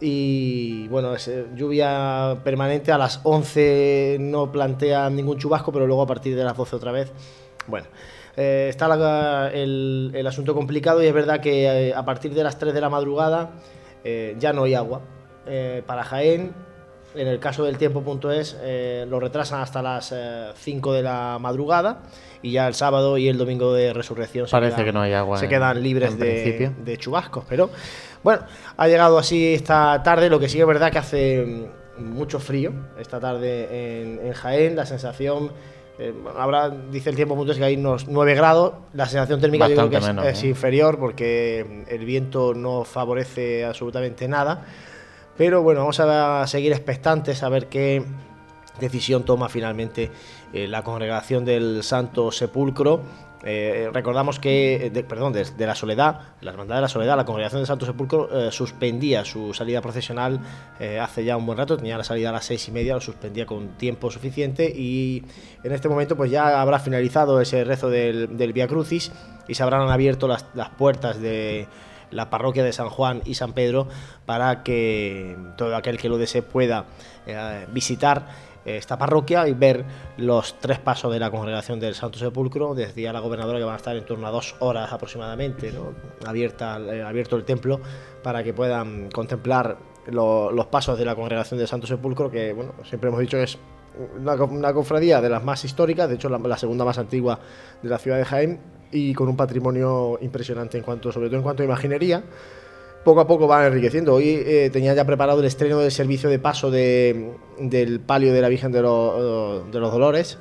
y 0.00 0.88
bueno, 0.88 1.14
es, 1.14 1.28
eh, 1.28 1.46
lluvia 1.54 2.36
permanente 2.44 2.92
a 2.92 2.98
las 2.98 3.20
11 3.22 4.18
no 4.20 4.52
plantea 4.52 5.08
ningún 5.08 5.38
chubasco, 5.38 5.72
pero 5.72 5.86
luego 5.86 6.02
a 6.02 6.06
partir 6.06 6.36
de 6.36 6.44
las 6.44 6.56
12 6.56 6.76
otra 6.76 6.92
vez. 6.92 7.12
Bueno, 7.66 7.86
eh, 8.36 8.66
está 8.68 9.50
el, 9.52 10.12
el, 10.14 10.26
asunto 10.26 10.54
complicado 10.54 11.02
y 11.02 11.06
es 11.06 11.14
verdad 11.14 11.40
que 11.40 11.88
eh, 11.88 11.94
a 11.94 12.04
partir 12.04 12.34
de 12.34 12.44
las 12.44 12.58
3 12.58 12.74
de 12.74 12.80
la 12.80 12.90
madrugada 12.90 13.50
ya 14.38 14.52
no 14.52 14.64
hay 14.64 14.74
agua. 14.74 15.00
para 15.84 16.04
Jaén, 16.04 16.54
en 17.16 17.26
el 17.26 17.40
caso 17.40 17.64
del 17.64 17.76
tiempo.es, 17.76 18.56
lo 19.08 19.18
retrasan 19.18 19.60
hasta 19.62 19.82
las 19.82 20.14
5 20.54 20.92
de 20.92 21.02
la 21.02 21.38
madrugada 21.40 22.02
y 22.40 22.52
ya 22.52 22.68
el 22.68 22.74
sábado 22.74 23.18
y 23.18 23.26
el 23.26 23.36
domingo 23.36 23.72
de 23.72 23.92
resurrección 23.92 24.46
Parece 24.48 24.84
que 24.84 24.92
no 24.92 25.00
hay 25.00 25.12
agua 25.12 25.38
se 25.38 25.48
quedan 25.48 25.82
libres 25.82 26.16
de, 26.16 26.72
de 26.84 26.96
chubascos, 26.98 27.44
pero 27.48 27.68
bueno, 28.22 28.42
ha 28.76 28.88
llegado 28.88 29.18
así 29.18 29.54
esta 29.54 30.02
tarde, 30.02 30.30
lo 30.30 30.38
que 30.38 30.48
sí 30.48 30.60
es 30.60 30.66
verdad 30.66 30.90
que 30.90 30.98
hace 30.98 31.70
mucho 31.98 32.40
frío 32.40 32.72
esta 32.98 33.20
tarde 33.20 34.26
en, 34.26 34.32
Jaén, 34.32 34.76
la 34.76 34.86
sensación... 34.86 35.52
Eh, 35.98 36.12
habrá, 36.36 36.68
dice 36.68 37.08
el 37.08 37.16
tiempo 37.16 37.34
punto 37.36 37.52
es 37.52 37.58
que 37.58 37.64
hay 37.64 37.76
unos 37.76 38.06
9 38.06 38.34
grados. 38.34 38.74
La 38.92 39.06
sensación 39.06 39.40
térmica 39.40 39.66
yo 39.66 39.88
creo 39.88 39.88
que 39.88 40.28
es, 40.28 40.42
¿eh? 40.42 40.48
inferior 40.48 40.98
porque 40.98 41.84
el 41.88 42.04
viento 42.04 42.52
no 42.52 42.84
favorece 42.84 43.64
absolutamente 43.64 44.28
nada. 44.28 44.66
Pero 45.38 45.62
bueno, 45.62 45.80
vamos 45.80 45.98
a 46.00 46.46
seguir 46.46 46.72
expectantes 46.72 47.42
a 47.42 47.48
ver 47.48 47.68
qué 47.68 48.04
decisión 48.78 49.24
toma 49.24 49.48
finalmente 49.48 50.10
eh, 50.52 50.66
la 50.68 50.82
congregación 50.82 51.44
del 51.44 51.82
Santo 51.82 52.30
Sepulcro 52.30 53.00
Eh, 53.48 53.90
recordamos 53.92 54.40
que, 54.40 54.90
de- 54.92 55.04
perdón, 55.04 55.32
de, 55.32 55.44
de 55.44 55.66
la 55.66 55.76
Soledad, 55.76 56.20
la 56.40 56.50
Hermandad 56.50 56.74
de 56.74 56.80
la 56.82 56.88
Soledad, 56.88 57.16
la 57.16 57.24
Congregación 57.24 57.60
del 57.60 57.66
Santo 57.68 57.86
Sepulcro 57.86 58.48
eh, 58.48 58.50
suspendía 58.50 59.24
su 59.24 59.54
salida 59.54 59.80
procesional 59.80 60.40
eh, 60.80 60.98
hace 60.98 61.24
ya 61.24 61.36
un 61.36 61.46
buen 61.46 61.56
rato, 61.56 61.76
tenía 61.76 61.96
la 61.96 62.02
salida 62.02 62.30
a 62.30 62.32
las 62.32 62.44
seis 62.44 62.66
y 62.66 62.72
media, 62.72 62.94
lo 62.94 63.00
suspendía 63.00 63.46
con 63.46 63.68
tiempo 63.78 64.10
suficiente 64.10 64.68
y 64.74 65.22
en 65.62 65.70
este 65.72 65.88
momento 65.88 66.16
pues 66.16 66.28
ya 66.32 66.60
habrá 66.60 66.80
finalizado 66.80 67.40
ese 67.40 67.62
rezo 67.62 67.88
del, 67.88 68.36
del 68.36 68.52
Via 68.52 68.66
Crucis 68.66 69.12
y 69.46 69.54
se 69.54 69.62
habrán 69.62 69.88
abierto 69.90 70.26
las, 70.26 70.46
las 70.54 70.70
puertas 70.70 71.20
de 71.20 71.68
la 72.10 72.30
parroquia 72.30 72.64
de 72.64 72.72
San 72.72 72.88
Juan 72.88 73.22
y 73.24 73.34
San 73.34 73.52
Pedro 73.52 73.88
para 74.26 74.62
que 74.64 75.36
todo 75.56 75.76
aquel 75.76 75.98
que 75.98 76.08
lo 76.08 76.18
desee 76.18 76.42
pueda 76.42 76.84
eh, 77.26 77.66
visitar 77.72 78.22
eh, 78.28 78.45
esta 78.66 78.98
parroquia 78.98 79.46
y 79.48 79.54
ver 79.54 79.84
los 80.16 80.58
tres 80.60 80.78
pasos 80.78 81.12
de 81.12 81.18
la 81.20 81.30
congregación 81.30 81.80
del 81.80 81.94
Santo 81.94 82.18
Sepulcro. 82.18 82.74
Decía 82.74 83.12
la 83.12 83.20
gobernadora 83.20 83.58
que 83.58 83.64
van 83.64 83.74
a 83.74 83.78
estar 83.78 83.96
en 83.96 84.04
torno 84.04 84.26
a 84.26 84.30
dos 84.30 84.56
horas 84.58 84.92
aproximadamente, 84.92 85.72
¿no? 85.72 85.94
Abierta, 86.28 86.78
eh, 86.78 87.02
abierto 87.02 87.36
el 87.36 87.44
templo 87.44 87.80
para 88.22 88.42
que 88.42 88.52
puedan 88.52 89.10
contemplar 89.10 89.76
lo- 90.06 90.50
los 90.52 90.66
pasos 90.66 90.98
de 90.98 91.04
la 91.04 91.14
congregación 91.14 91.58
del 91.58 91.68
Santo 91.68 91.86
Sepulcro, 91.86 92.30
que 92.30 92.52
bueno, 92.52 92.72
siempre 92.84 93.08
hemos 93.08 93.20
dicho 93.20 93.36
que 93.36 93.44
es 93.44 93.58
una 94.18 94.72
cofradía 94.74 95.20
de 95.22 95.30
las 95.30 95.42
más 95.42 95.64
históricas, 95.64 96.08
de 96.08 96.16
hecho 96.16 96.28
la, 96.28 96.38
la 96.38 96.58
segunda 96.58 96.84
más 96.84 96.98
antigua 96.98 97.38
de 97.82 97.88
la 97.88 97.98
ciudad 97.98 98.18
de 98.18 98.24
Jaén 98.26 98.60
y 98.92 99.14
con 99.14 99.28
un 99.28 99.36
patrimonio 99.36 100.18
impresionante 100.20 100.76
en 100.76 100.84
cuanto, 100.84 101.10
sobre 101.10 101.28
todo 101.28 101.38
en 101.38 101.42
cuanto 101.42 101.62
a 101.62 101.66
imaginería 101.66 102.22
poco 103.06 103.20
a 103.20 103.26
poco 103.28 103.46
van 103.46 103.66
enriqueciendo. 103.66 104.14
Hoy 104.14 104.42
eh, 104.44 104.68
tenía 104.72 104.92
ya 104.92 105.04
preparado 105.04 105.38
el 105.38 105.46
estreno 105.46 105.78
del 105.78 105.92
servicio 105.92 106.28
de 106.28 106.40
paso 106.40 106.72
de- 106.72 107.30
del 107.60 108.00
palio 108.00 108.32
de 108.32 108.40
la 108.42 108.48
Virgen 108.48 108.72
de, 108.72 108.82
los- 108.82 109.70
de 109.70 109.78
los 109.78 109.92
Dolores. 109.92 110.38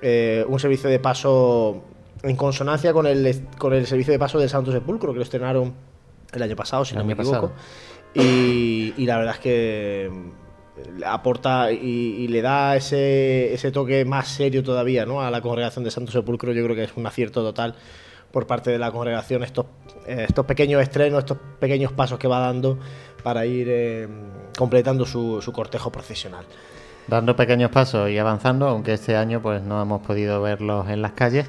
Eh, 0.00 0.44
un 0.48 0.58
servicio 0.58 0.88
de 0.88 0.98
paso 0.98 1.84
en 2.22 2.36
consonancia 2.36 2.94
con 2.94 3.06
el, 3.06 3.42
con 3.58 3.74
el 3.74 3.86
servicio 3.86 4.12
de 4.12 4.18
paso 4.18 4.38
del 4.38 4.48
Santo 4.48 4.72
Sepulcro, 4.72 5.12
que 5.12 5.18
lo 5.18 5.22
estrenaron 5.24 5.74
el 6.32 6.42
año 6.42 6.56
pasado, 6.56 6.86
si 6.86 6.94
El 6.94 7.00
no 7.00 7.04
me 7.04 7.12
equivoco. 7.12 7.52
y 8.14 9.04
la 9.06 9.18
verdad 9.18 9.34
es 9.34 9.40
que 9.40 10.10
mm, 10.10 11.02
aporta 11.04 11.70
y, 11.70 11.76
y 12.24 12.28
le 12.28 12.40
da 12.40 12.76
ese, 12.76 13.52
ese 13.52 13.70
toque 13.72 14.06
más 14.06 14.28
serio 14.28 14.62
todavía 14.62 15.04
¿no? 15.04 15.20
a 15.20 15.30
la 15.30 15.42
congregación 15.42 15.84
de 15.84 15.90
Santo 15.90 16.12
Sepulcro. 16.12 16.52
Yo 16.52 16.64
creo 16.64 16.74
que 16.76 16.84
es 16.84 16.96
un 16.96 17.06
acierto 17.06 17.42
total 17.42 17.74
por 18.34 18.46
parte 18.48 18.70
de 18.72 18.78
la 18.78 18.90
congregación 18.90 19.44
estos, 19.44 19.66
eh, 20.06 20.24
estos 20.28 20.44
pequeños 20.44 20.82
estrenos, 20.82 21.20
estos 21.20 21.38
pequeños 21.60 21.92
pasos 21.92 22.18
que 22.18 22.26
va 22.26 22.40
dando 22.40 22.78
para 23.22 23.46
ir 23.46 23.68
eh, 23.70 24.08
completando 24.58 25.06
su, 25.06 25.40
su 25.40 25.52
cortejo 25.52 25.90
procesional. 25.92 26.44
dando 27.06 27.36
pequeños 27.36 27.70
pasos 27.70 28.10
y 28.10 28.18
avanzando, 28.18 28.66
aunque 28.66 28.94
este 28.94 29.14
año 29.16 29.40
pues 29.40 29.62
no 29.62 29.80
hemos 29.80 30.02
podido 30.04 30.42
verlos 30.42 30.88
en 30.90 31.00
las 31.00 31.12
calles. 31.12 31.46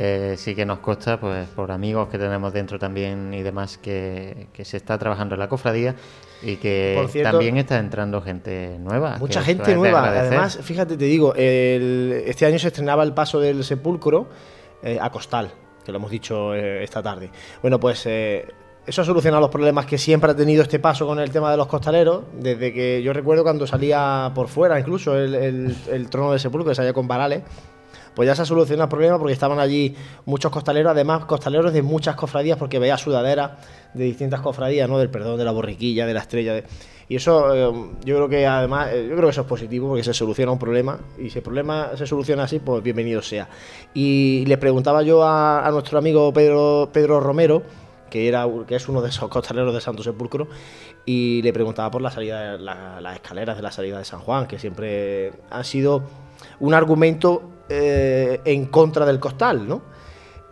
Eh, 0.00 0.34
sí 0.36 0.54
que 0.54 0.64
nos 0.66 0.78
consta, 0.80 1.18
pues 1.18 1.48
por 1.48 1.72
amigos 1.72 2.08
que 2.08 2.18
tenemos 2.18 2.52
dentro 2.52 2.78
también 2.78 3.32
y 3.34 3.42
demás, 3.42 3.78
que, 3.78 4.46
que 4.52 4.64
se 4.64 4.76
está 4.76 4.96
trabajando 4.98 5.34
en 5.34 5.40
la 5.40 5.48
cofradía 5.48 5.96
y 6.42 6.54
que 6.56 7.04
cierto- 7.10 7.30
también 7.32 7.56
está 7.56 7.78
entrando 7.78 8.20
gente 8.22 8.76
nueva. 8.78 9.16
Mucha 9.18 9.42
gente 9.42 9.74
nueva. 9.74 10.04
Además, 10.10 10.58
fíjate, 10.62 10.96
te 10.96 11.04
digo, 11.06 11.34
el- 11.34 12.22
este 12.26 12.44
año 12.46 12.58
se 12.60 12.68
estrenaba 12.68 13.02
el 13.02 13.12
paso 13.14 13.40
del 13.40 13.64
sepulcro 13.64 14.28
eh, 14.84 14.98
a 15.00 15.10
Costal, 15.10 15.50
que 15.88 15.92
lo 15.92 15.96
hemos 15.98 16.10
dicho 16.10 16.54
eh, 16.54 16.84
esta 16.84 17.02
tarde. 17.02 17.30
Bueno, 17.62 17.80
pues 17.80 18.04
eh, 18.04 18.46
eso 18.86 19.00
ha 19.00 19.04
solucionado 19.06 19.40
los 19.40 19.50
problemas 19.50 19.86
que 19.86 19.96
siempre 19.96 20.30
ha 20.30 20.36
tenido 20.36 20.62
este 20.62 20.78
paso 20.78 21.06
con 21.06 21.18
el 21.18 21.30
tema 21.30 21.50
de 21.50 21.56
los 21.56 21.66
costaleros, 21.66 22.24
desde 22.34 22.74
que 22.74 23.02
yo 23.02 23.14
recuerdo 23.14 23.42
cuando 23.42 23.66
salía 23.66 24.30
por 24.34 24.48
fuera, 24.48 24.78
incluso 24.78 25.16
el, 25.16 25.34
el- 25.34 26.10
trono 26.10 26.32
del 26.32 26.40
sepulcro, 26.40 26.68
que 26.68 26.74
salía 26.74 26.92
con 26.92 27.08
varales. 27.08 27.42
Pues 28.18 28.26
ya 28.26 28.34
se 28.34 28.42
ha 28.42 28.44
solucionado 28.46 28.86
el 28.86 28.88
problema 28.90 29.16
porque 29.16 29.32
estaban 29.32 29.60
allí 29.60 29.94
muchos 30.26 30.50
costaleros, 30.50 30.90
además 30.90 31.24
costaleros 31.26 31.72
de 31.72 31.82
muchas 31.82 32.16
cofradías, 32.16 32.58
porque 32.58 32.80
veía 32.80 32.98
sudaderas 32.98 33.52
de 33.94 34.02
distintas 34.02 34.40
cofradías, 34.40 34.88
¿no? 34.88 34.98
Del 34.98 35.08
perdón, 35.08 35.38
de 35.38 35.44
la 35.44 35.52
borriquilla, 35.52 36.04
de 36.04 36.14
la 36.14 36.18
estrella. 36.22 36.52
de- 36.54 36.64
Y 37.08 37.14
eso 37.14 37.54
eh, 37.54 37.72
yo 38.04 38.16
creo 38.16 38.28
que 38.28 38.44
además, 38.44 38.88
eh, 38.92 39.06
yo 39.08 39.14
creo 39.14 39.28
que 39.28 39.30
eso 39.30 39.42
es 39.42 39.46
positivo 39.46 39.86
porque 39.86 40.02
se 40.02 40.12
soluciona 40.12 40.50
un 40.50 40.58
problema 40.58 40.98
y 41.16 41.30
si 41.30 41.38
el 41.38 41.44
problema 41.44 41.90
se 41.94 42.08
soluciona 42.08 42.42
así, 42.42 42.58
pues 42.58 42.82
bienvenido 42.82 43.22
sea. 43.22 43.48
Y 43.94 44.44
le 44.48 44.58
preguntaba 44.58 45.04
yo 45.04 45.22
a, 45.24 45.68
nuestro 45.70 45.96
amigo 46.00 46.32
Pedro, 46.32 46.88
Pedro 46.92 47.20
Romero, 47.20 47.62
que, 48.10 48.26
era, 48.26 48.48
que 48.66 48.74
es 48.74 48.88
uno 48.88 49.00
de 49.00 49.10
esos 49.10 49.28
costaleros 49.28 49.72
de 49.72 49.80
Santo 49.80 50.02
Sepulcro, 50.02 50.48
y 51.06 51.40
le 51.42 51.52
preguntaba 51.52 51.88
por 51.92 52.02
la 52.02 52.10
salida, 52.10 52.56
la- 52.58 53.00
las 53.00 53.14
escaleras 53.14 53.54
de 53.56 53.62
la 53.62 53.70
salida 53.70 53.96
de 53.96 54.04
San 54.04 54.18
Juan, 54.18 54.48
que 54.48 54.58
siempre 54.58 55.34
han 55.50 55.62
sido 55.64 56.02
un 56.58 56.74
argumento 56.74 57.52
eh, 57.68 58.40
en 58.44 58.66
contra 58.66 59.04
del 59.06 59.18
costal, 59.20 59.66
¿no? 59.68 59.82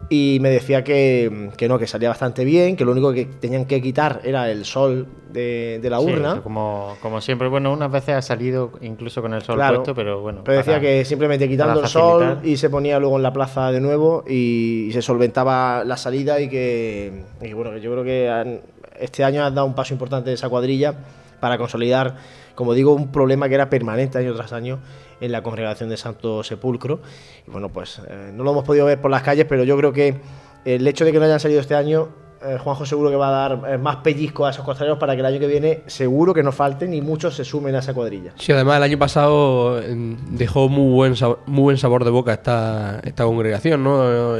Y 0.08 0.38
me 0.40 0.50
decía 0.50 0.84
que, 0.84 1.50
que 1.56 1.68
no, 1.68 1.78
que 1.78 1.86
salía 1.88 2.08
bastante 2.10 2.44
bien, 2.44 2.76
que 2.76 2.84
lo 2.84 2.92
único 2.92 3.12
que 3.12 3.24
tenían 3.24 3.64
que 3.64 3.82
quitar 3.82 4.20
era 4.22 4.48
el 4.50 4.64
sol 4.64 5.06
de, 5.32 5.80
de 5.82 5.90
la 5.90 5.98
urna. 5.98 6.40
como, 6.42 6.96
como 7.02 7.20
siempre, 7.20 7.48
bueno, 7.48 7.72
unas 7.72 7.90
veces 7.90 8.14
ha 8.14 8.22
salido 8.22 8.70
incluso 8.82 9.20
con 9.20 9.34
el 9.34 9.42
sol 9.42 9.56
Claro, 9.56 9.78
puesto, 9.78 9.94
pero 9.96 10.20
bueno. 10.20 10.42
Pero 10.44 10.58
decía 10.58 10.74
para- 10.74 10.80
que 10.82 11.04
simplemente 11.04 11.48
quitando 11.48 11.80
el 11.80 11.88
sol 11.88 12.38
y 12.44 12.56
se 12.56 12.70
ponía 12.70 13.00
luego 13.00 13.16
en 13.16 13.22
la 13.24 13.32
plaza 13.32 13.72
de 13.72 13.80
nuevo 13.80 14.22
y, 14.28 14.90
se 14.92 15.02
solventaba 15.02 15.82
la 15.84 15.96
salida 15.96 16.40
y 16.40 16.48
que, 16.48 17.24
y 17.42 17.52
bueno, 17.52 17.72
que 17.72 17.80
yo 17.80 17.90
creo 17.90 18.04
que 18.04 18.28
han- 18.28 18.60
este 19.00 19.24
año 19.24 19.44
han 19.44 19.54
dado 19.56 19.66
un 19.66 19.74
paso 19.74 19.92
importante 19.92 20.30
de 20.30 20.34
esa 20.34 20.48
cuadrilla 20.48 20.94
para 21.40 21.58
consolidar, 21.58 22.14
como 22.54 22.74
digo, 22.74 22.94
un 22.94 23.10
problema 23.10 23.48
que 23.48 23.56
era 23.56 23.68
permanente 23.68 24.18
año 24.18 24.34
tras 24.34 24.52
año 24.52 24.78
en 25.20 25.32
la 25.32 25.42
congregación 25.42 25.88
de 25.88 25.96
Santo 25.96 26.42
Sepulcro. 26.42 27.00
Y 27.46 27.50
bueno, 27.50 27.68
pues 27.70 28.00
eh, 28.08 28.30
no 28.34 28.44
lo 28.44 28.52
hemos 28.52 28.64
podido 28.64 28.86
ver 28.86 29.00
por 29.00 29.10
las 29.10 29.22
calles, 29.22 29.46
pero 29.48 29.64
yo 29.64 29.76
creo 29.76 29.92
que 29.92 30.16
el 30.64 30.86
hecho 30.86 31.04
de 31.04 31.12
que 31.12 31.18
no 31.18 31.24
hayan 31.24 31.40
salido 31.40 31.60
este 31.60 31.74
año, 31.74 32.08
eh, 32.44 32.58
Juanjo 32.58 32.84
seguro 32.84 33.08
que 33.08 33.16
va 33.16 33.28
a 33.28 33.48
dar 33.48 33.72
eh, 33.74 33.78
más 33.78 33.96
pellizco 33.96 34.44
a 34.44 34.50
esos 34.50 34.64
costaleros 34.64 34.98
para 34.98 35.14
que 35.14 35.20
el 35.20 35.26
año 35.26 35.38
que 35.40 35.46
viene 35.46 35.82
seguro 35.86 36.34
que 36.34 36.42
no 36.42 36.52
falten 36.52 36.92
y 36.92 37.00
muchos 37.00 37.34
se 37.34 37.44
sumen 37.44 37.74
a 37.74 37.78
esa 37.78 37.94
cuadrilla. 37.94 38.32
Sí, 38.36 38.52
además 38.52 38.76
el 38.76 38.82
año 38.82 38.98
pasado 38.98 39.80
em, 39.80 40.16
dejó 40.36 40.68
muy 40.68 40.92
buen 40.92 41.16
sabor, 41.16 41.40
muy 41.46 41.62
buen 41.62 41.78
sabor 41.78 42.04
de 42.04 42.10
boca 42.10 42.32
esta, 42.34 43.00
esta 43.04 43.24
congregación, 43.24 43.82
¿no? 43.84 44.36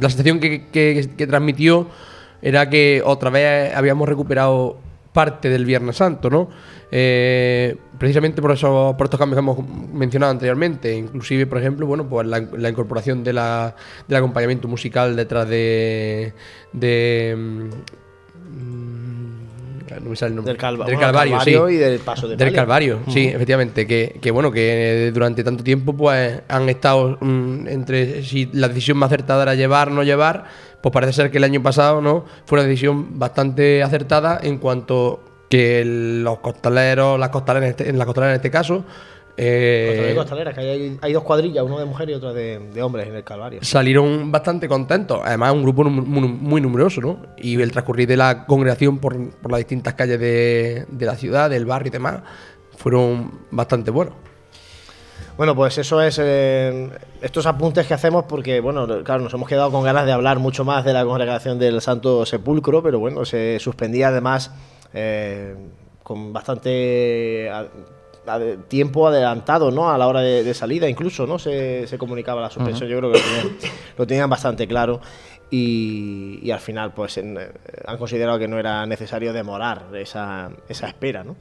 La 0.00 0.08
sensación 0.08 0.40
que- 0.40 0.68
que 0.72 1.26
transmitió 1.26 1.86
era 2.40 2.68
que 2.68 3.02
otra 3.04 3.30
vez 3.30 3.72
habíamos 3.74 4.08
recuperado 4.08 4.78
parte 5.12 5.48
del 5.50 5.64
Viernes 5.66 5.96
Santo, 5.96 6.30
¿no? 6.30 6.48
Eh, 6.90 7.76
precisamente 7.98 8.40
por 8.42 8.52
eso, 8.52 8.94
por 8.96 9.06
estos 9.06 9.18
cambios 9.18 9.36
que 9.36 9.40
hemos 9.40 9.58
mencionado 9.92 10.32
anteriormente, 10.32 10.94
inclusive, 10.96 11.46
por 11.46 11.58
ejemplo, 11.58 11.86
bueno, 11.86 12.08
pues 12.08 12.26
la, 12.26 12.40
la 12.40 12.68
incorporación 12.68 13.22
de 13.24 13.32
la, 13.32 13.74
del 14.08 14.18
acompañamiento 14.18 14.68
musical 14.68 15.16
detrás 15.16 15.48
de, 15.48 16.32
de 16.72 17.34
mm, 17.36 17.70
no 20.02 20.10
me 20.10 20.16
sale 20.16 20.30
el 20.30 20.36
nombre. 20.36 20.52
Del 20.54 20.60
Calva- 20.60 20.86
Del 20.86 20.94
bueno, 20.96 21.00
Calvario, 21.00 21.32
Calvario 21.36 21.68
sí. 21.68 21.74
y 21.74 21.76
del 21.76 21.98
Paso 22.00 22.28
de 22.28 22.36
Del. 22.36 22.54
Calvario, 22.54 23.00
sí, 23.08 23.26
efectivamente. 23.26 23.86
Que, 23.86 24.18
que 24.20 24.30
bueno, 24.30 24.50
que 24.50 25.10
durante 25.12 25.44
tanto 25.44 25.62
tiempo 25.62 25.94
pues 25.94 26.40
han 26.48 26.68
estado 26.68 27.18
mm, 27.20 27.68
entre 27.68 28.22
si 28.24 28.48
la 28.52 28.68
decisión 28.68 28.96
más 28.96 29.08
acertada 29.12 29.42
era 29.42 29.54
llevar 29.54 29.88
o 29.88 29.92
no 29.92 30.02
llevar, 30.02 30.44
pues 30.82 30.92
parece 30.92 31.12
ser 31.12 31.30
que 31.30 31.38
el 31.38 31.44
año 31.44 31.62
pasado 31.62 32.00
no 32.02 32.24
fue 32.44 32.58
una 32.58 32.68
decisión 32.68 33.18
bastante 33.18 33.82
acertada 33.82 34.38
en 34.42 34.58
cuanto 34.58 35.20
que 35.48 35.82
los 35.86 36.38
costaleros, 36.40 37.18
las 37.18 37.28
costaleras 37.30 37.64
en, 37.66 37.70
este- 37.70 37.88
en 37.90 37.98
la 37.98 38.04
costalera 38.06 38.32
en 38.32 38.36
este 38.36 38.50
caso, 38.50 38.84
eh, 39.36 39.86
Costalera 39.88 40.12
y 40.12 40.16
costalera, 40.16 40.52
que 40.52 40.60
hay, 40.60 40.98
hay 41.00 41.12
dos 41.14 41.22
cuadrillas, 41.22 41.64
una 41.64 41.78
de 41.78 41.84
mujeres 41.86 42.12
y 42.14 42.16
otra 42.18 42.32
de, 42.34 42.58
de 42.72 42.82
hombres 42.82 43.06
en 43.08 43.14
el 43.14 43.24
Calvario. 43.24 43.60
salieron 43.62 44.30
bastante 44.30 44.68
contentos. 44.68 45.20
Además, 45.24 45.52
un 45.54 45.62
grupo 45.62 45.84
muy, 45.84 46.28
muy 46.28 46.60
numeroso, 46.60 47.00
¿no? 47.00 47.18
Y 47.38 47.60
el 47.60 47.72
transcurrir 47.72 48.06
de 48.08 48.16
la 48.18 48.44
congregación 48.44 48.98
por, 48.98 49.30
por 49.40 49.50
las 49.50 49.58
distintas 49.60 49.94
calles 49.94 50.20
de, 50.20 50.84
de 50.90 51.06
la 51.06 51.16
ciudad, 51.16 51.48
del 51.48 51.64
barrio 51.64 51.88
y 51.88 51.92
demás, 51.92 52.20
fueron 52.76 53.30
bastante 53.50 53.90
buenos. 53.90 54.14
Bueno, 55.36 55.56
pues 55.56 55.78
eso 55.78 56.00
es 56.02 56.18
eh, 56.22 56.90
estos 57.22 57.46
apuntes 57.46 57.86
que 57.86 57.94
hacemos 57.94 58.24
porque, 58.28 58.60
bueno, 58.60 58.86
claro, 59.02 59.22
nos 59.22 59.32
hemos 59.34 59.48
quedado 59.48 59.70
con 59.70 59.82
ganas 59.82 60.04
de 60.06 60.12
hablar 60.12 60.38
mucho 60.38 60.64
más 60.64 60.84
de 60.84 60.92
la 60.92 61.04
congregación 61.04 61.58
del 61.58 61.80
Santo 61.80 62.24
Sepulcro, 62.26 62.82
pero 62.82 62.98
bueno, 62.98 63.24
se 63.24 63.58
suspendía 63.58 64.08
además 64.08 64.52
eh, 64.92 65.56
con 66.02 66.32
bastante 66.32 67.48
a- 67.50 67.66
a- 68.26 68.40
tiempo 68.68 69.08
adelantado, 69.08 69.70
¿no? 69.70 69.90
A 69.90 69.96
la 69.98 70.06
hora 70.06 70.20
de, 70.20 70.44
de 70.44 70.54
salida, 70.54 70.88
incluso, 70.88 71.26
¿no? 71.26 71.38
Se, 71.38 71.86
se 71.86 71.96
comunicaba 71.98 72.40
la 72.42 72.50
suspensión. 72.50 72.88
Yo 72.90 72.98
creo 72.98 73.10
que 73.10 73.18
lo 73.18 73.24
tenían, 73.24 73.56
lo 73.96 74.06
tenían 74.06 74.30
bastante 74.30 74.68
claro. 74.68 75.00
Y, 75.50 76.38
y 76.42 76.50
al 76.50 76.60
final, 76.60 76.92
pues 76.92 77.16
en- 77.18 77.38
han 77.86 77.96
considerado 77.98 78.38
que 78.38 78.48
no 78.48 78.58
era 78.58 78.84
necesario 78.86 79.32
demorar 79.32 79.86
esa, 79.94 80.50
esa 80.68 80.86
espera, 80.88 81.24
¿no? 81.24 81.36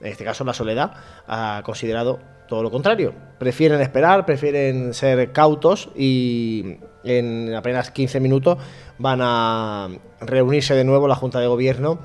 En 0.00 0.06
este 0.08 0.24
caso, 0.24 0.44
la 0.44 0.54
Soledad 0.54 0.92
ha 1.26 1.62
considerado 1.64 2.18
todo 2.50 2.62
lo 2.62 2.70
contrario. 2.70 3.14
Prefieren 3.38 3.80
esperar, 3.80 4.26
prefieren 4.26 4.92
ser 4.92 5.32
cautos 5.32 5.88
y 5.96 6.76
en 7.04 7.54
apenas 7.54 7.90
15 7.92 8.20
minutos 8.20 8.58
van 8.98 9.20
a 9.22 9.88
reunirse 10.20 10.74
de 10.74 10.84
nuevo 10.84 11.08
la 11.08 11.14
Junta 11.14 11.40
de 11.40 11.46
Gobierno 11.46 12.00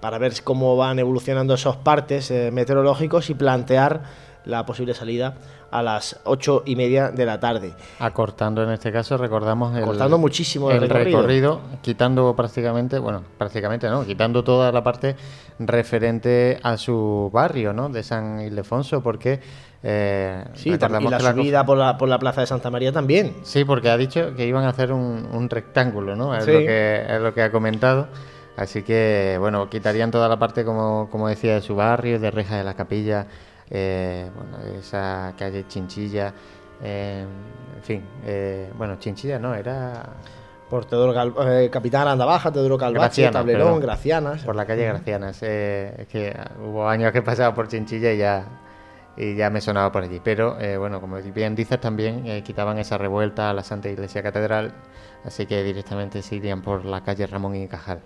para 0.00 0.18
ver 0.18 0.34
cómo 0.44 0.76
van 0.76 0.98
evolucionando 0.98 1.54
esos 1.54 1.76
partes 1.76 2.30
eh, 2.30 2.50
meteorológicos 2.52 3.30
y 3.30 3.34
plantear 3.34 4.02
la 4.44 4.64
posible 4.64 4.94
salida 4.94 5.34
a 5.70 5.82
las 5.82 6.20
ocho 6.24 6.62
y 6.64 6.76
media 6.76 7.10
de 7.10 7.26
la 7.26 7.40
tarde. 7.40 7.74
Acortando 7.98 8.62
en 8.62 8.70
este 8.70 8.92
caso, 8.92 9.16
recordamos 9.16 9.76
el, 9.76 9.84
Cortando 9.84 10.18
muchísimo 10.18 10.70
el 10.70 10.76
el 10.76 10.82
recorrido. 10.88 11.18
recorrido, 11.18 11.60
quitando 11.82 12.36
prácticamente, 12.36 12.98
bueno, 12.98 13.24
prácticamente 13.36 13.88
no, 13.88 14.04
quitando 14.04 14.44
toda 14.44 14.70
la 14.70 14.84
parte 14.84 15.16
referente 15.58 16.60
a 16.62 16.76
su 16.76 17.30
barrio, 17.32 17.72
¿no? 17.72 17.88
De 17.88 18.02
San 18.02 18.40
Ildefonso, 18.40 19.02
porque 19.02 19.40
eh, 19.88 20.44
Sí, 20.54 20.70
y 20.70 20.78
la 20.78 20.88
la 20.88 21.32
subida 21.32 21.64
por 21.64 21.78
la, 21.78 21.96
por 21.96 22.08
la 22.08 22.18
plaza 22.18 22.40
de 22.40 22.48
Santa 22.48 22.70
María 22.70 22.90
también. 22.90 23.36
Sí, 23.44 23.64
porque 23.64 23.88
ha 23.88 23.96
dicho 23.96 24.34
que 24.34 24.44
iban 24.46 24.64
a 24.64 24.70
hacer 24.70 24.92
un, 24.92 25.28
un 25.32 25.48
rectángulo, 25.48 26.16
¿no? 26.16 26.34
Es, 26.34 26.44
Sí. 26.44 26.52
lo 26.52 26.58
que, 26.58 27.04
es 27.08 27.20
lo 27.20 27.32
que 27.32 27.42
ha 27.42 27.52
comentado. 27.52 28.08
Así 28.56 28.82
que, 28.82 29.36
bueno, 29.38 29.68
quitarían 29.70 30.10
toda 30.10 30.28
la 30.28 30.38
parte, 30.38 30.64
como, 30.64 31.08
como 31.10 31.28
decía, 31.28 31.54
de 31.54 31.60
su 31.60 31.76
barrio, 31.76 32.18
de 32.18 32.30
Reja 32.32 32.56
de 32.56 32.64
la 32.64 32.74
Capilla, 32.74 33.26
eh, 33.70 34.28
bueno, 34.34 34.58
esa 34.78 35.34
calle 35.38 35.66
Chinchilla, 35.68 36.32
eh, 36.82 37.24
en 37.76 37.82
fin, 37.84 38.02
bueno, 38.76 38.96
Chinchilla 38.98 39.38
no, 39.38 39.54
era... 39.54 40.02
Por 40.70 40.84
Teodoro 40.84 41.12
Gal- 41.14 41.32
eh, 41.46 41.70
Capitán 41.70 42.02
Aranda 42.02 42.24
Baja, 42.24 42.50
Teodoro 42.50 42.76
Calvache, 42.76 42.98
Gracianas, 43.22 43.32
Tablerón, 43.34 43.62
perdón. 43.66 43.80
Gracianas. 43.82 44.42
Por 44.42 44.56
la 44.56 44.64
calle 44.66 44.86
Gracianas. 44.86 45.38
eh, 45.42 45.94
es 45.98 46.08
que 46.08 46.36
hubo 46.60 46.88
años 46.88 47.12
que 47.12 47.18
he 47.18 47.22
pasado 47.22 47.54
por 47.54 47.68
Chinchilla 47.68 48.12
y 48.12 48.18
ya, 48.18 48.44
y 49.16 49.34
ya 49.34 49.50
me 49.50 49.60
sonaba 49.60 49.90
por 49.92 50.04
allí. 50.04 50.20
Pero 50.22 50.60
eh, 50.60 50.76
bueno, 50.76 51.00
como 51.00 51.16
bien 51.16 51.54
dices, 51.54 51.80
también 51.80 52.26
eh, 52.26 52.42
quitaban 52.42 52.78
esa 52.78 52.98
revuelta 52.98 53.50
a 53.50 53.54
la 53.54 53.62
Santa 53.62 53.88
Iglesia 53.88 54.22
Catedral, 54.22 54.72
así 55.24 55.46
que 55.46 55.62
directamente 55.62 56.22
se 56.22 56.36
irían 56.36 56.62
por 56.62 56.84
la 56.84 57.02
calle 57.02 57.26
Ramón 57.26 57.56
y 57.56 57.68
Cajal. 57.68 58.00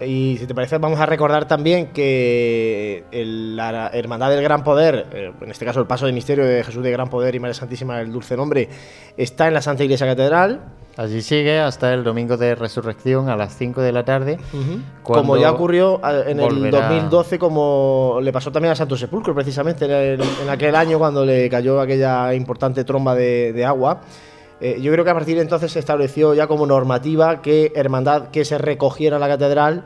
Y 0.00 0.36
si 0.38 0.46
te 0.46 0.54
parece, 0.54 0.78
vamos 0.78 1.00
a 1.00 1.06
recordar 1.06 1.48
también 1.48 1.88
que 1.88 3.04
la 3.10 3.88
Hermandad 3.92 4.30
del 4.30 4.42
Gran 4.42 4.62
Poder, 4.62 5.06
eh, 5.12 5.32
en 5.40 5.50
este 5.50 5.64
caso 5.64 5.80
el 5.80 5.86
Paso 5.86 6.06
de 6.06 6.12
Misterio 6.12 6.44
de 6.44 6.62
Jesús 6.62 6.84
de 6.84 6.92
Gran 6.92 7.10
Poder 7.10 7.34
y 7.34 7.40
María 7.40 7.54
Santísima 7.54 7.98
del 7.98 8.12
Dulce 8.12 8.36
Nombre, 8.36 8.68
está 9.16 9.48
en 9.48 9.54
la 9.54 9.62
Santa 9.62 9.82
Iglesia 9.82 10.06
Catedral. 10.06 10.60
Allí 10.98 11.22
sigue 11.22 11.60
hasta 11.60 11.94
el 11.94 12.02
domingo 12.02 12.36
de 12.36 12.56
resurrección 12.56 13.28
a 13.28 13.36
las 13.36 13.56
5 13.56 13.80
de 13.82 13.92
la 13.92 14.04
tarde. 14.04 14.36
Como 15.04 15.36
ya 15.36 15.52
ocurrió 15.52 16.00
eh, 16.04 16.24
en 16.26 16.40
el 16.40 16.46
volverá- 16.50 16.88
2012, 16.88 17.38
como 17.38 18.18
le 18.20 18.32
pasó 18.32 18.50
también 18.50 18.72
a 18.72 18.74
Santo 18.74 18.96
Sepulcro, 18.96 19.32
precisamente 19.32 19.84
en, 19.84 19.90
el- 19.92 20.20
en 20.42 20.48
aquel 20.50 20.74
año 20.74 20.98
cuando 20.98 21.24
le 21.24 21.48
cayó 21.48 21.80
aquella 21.80 22.34
importante 22.34 22.82
tromba 22.82 23.14
de, 23.14 23.52
de 23.52 23.64
agua. 23.64 24.00
Eh, 24.60 24.80
yo 24.82 24.90
creo 24.90 25.04
que 25.04 25.10
a 25.10 25.14
partir 25.14 25.36
de 25.36 25.42
entonces 25.42 25.70
se 25.70 25.78
estableció 25.78 26.34
ya 26.34 26.48
como 26.48 26.66
normativa 26.66 27.42
que 27.42 27.70
hermandad 27.76 28.30
que 28.30 28.44
se 28.44 28.58
recogiera 28.58 29.18
en 29.18 29.20
la 29.20 29.28
catedral 29.28 29.84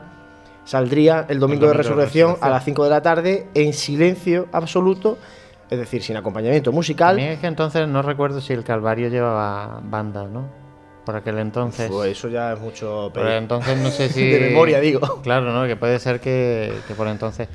saldría 0.65 1.27
el 1.29 1.39
domingo, 1.39 1.67
de 1.67 1.67
domingo 1.67 1.67
de 1.67 1.73
resurrección 1.73 2.29
a 2.29 2.33
resurrección. 2.33 2.51
las 2.53 2.63
5 2.65 2.83
de 2.85 2.89
la 2.89 3.01
tarde 3.03 3.47
en 3.53 3.73
silencio 3.73 4.47
absoluto, 4.51 5.19
es 5.69 5.77
decir, 5.77 6.01
sin 6.01 6.17
acompañamiento 6.17 6.71
musical. 6.71 7.17
mí 7.17 7.23
es 7.23 7.37
que 7.39 7.45
entonces 7.45 7.87
no 7.87 8.01
recuerdo 8.01 8.41
si 8.41 8.53
el 8.53 8.63
Calvario 8.63 9.09
llevaba 9.09 9.79
banda, 9.83 10.23
¿no? 10.25 10.62
Por 11.05 11.15
aquel 11.17 11.37
entonces. 11.39 11.89
Pues 11.91 12.11
eso 12.11 12.29
ya 12.29 12.53
es 12.53 12.59
mucho 12.59 13.11
Por 13.13 13.27
entonces 13.27 13.77
no 13.77 13.89
sé 13.89 14.07
si. 14.13 14.29
De 14.29 14.39
memoria, 14.39 14.79
digo. 14.79 15.21
Claro, 15.21 15.51
¿no? 15.51 15.67
Que 15.67 15.75
puede 15.75 15.99
ser 15.99 16.19
que, 16.19 16.71
que 16.87 16.93
por 16.93 17.07
entonces. 17.07 17.47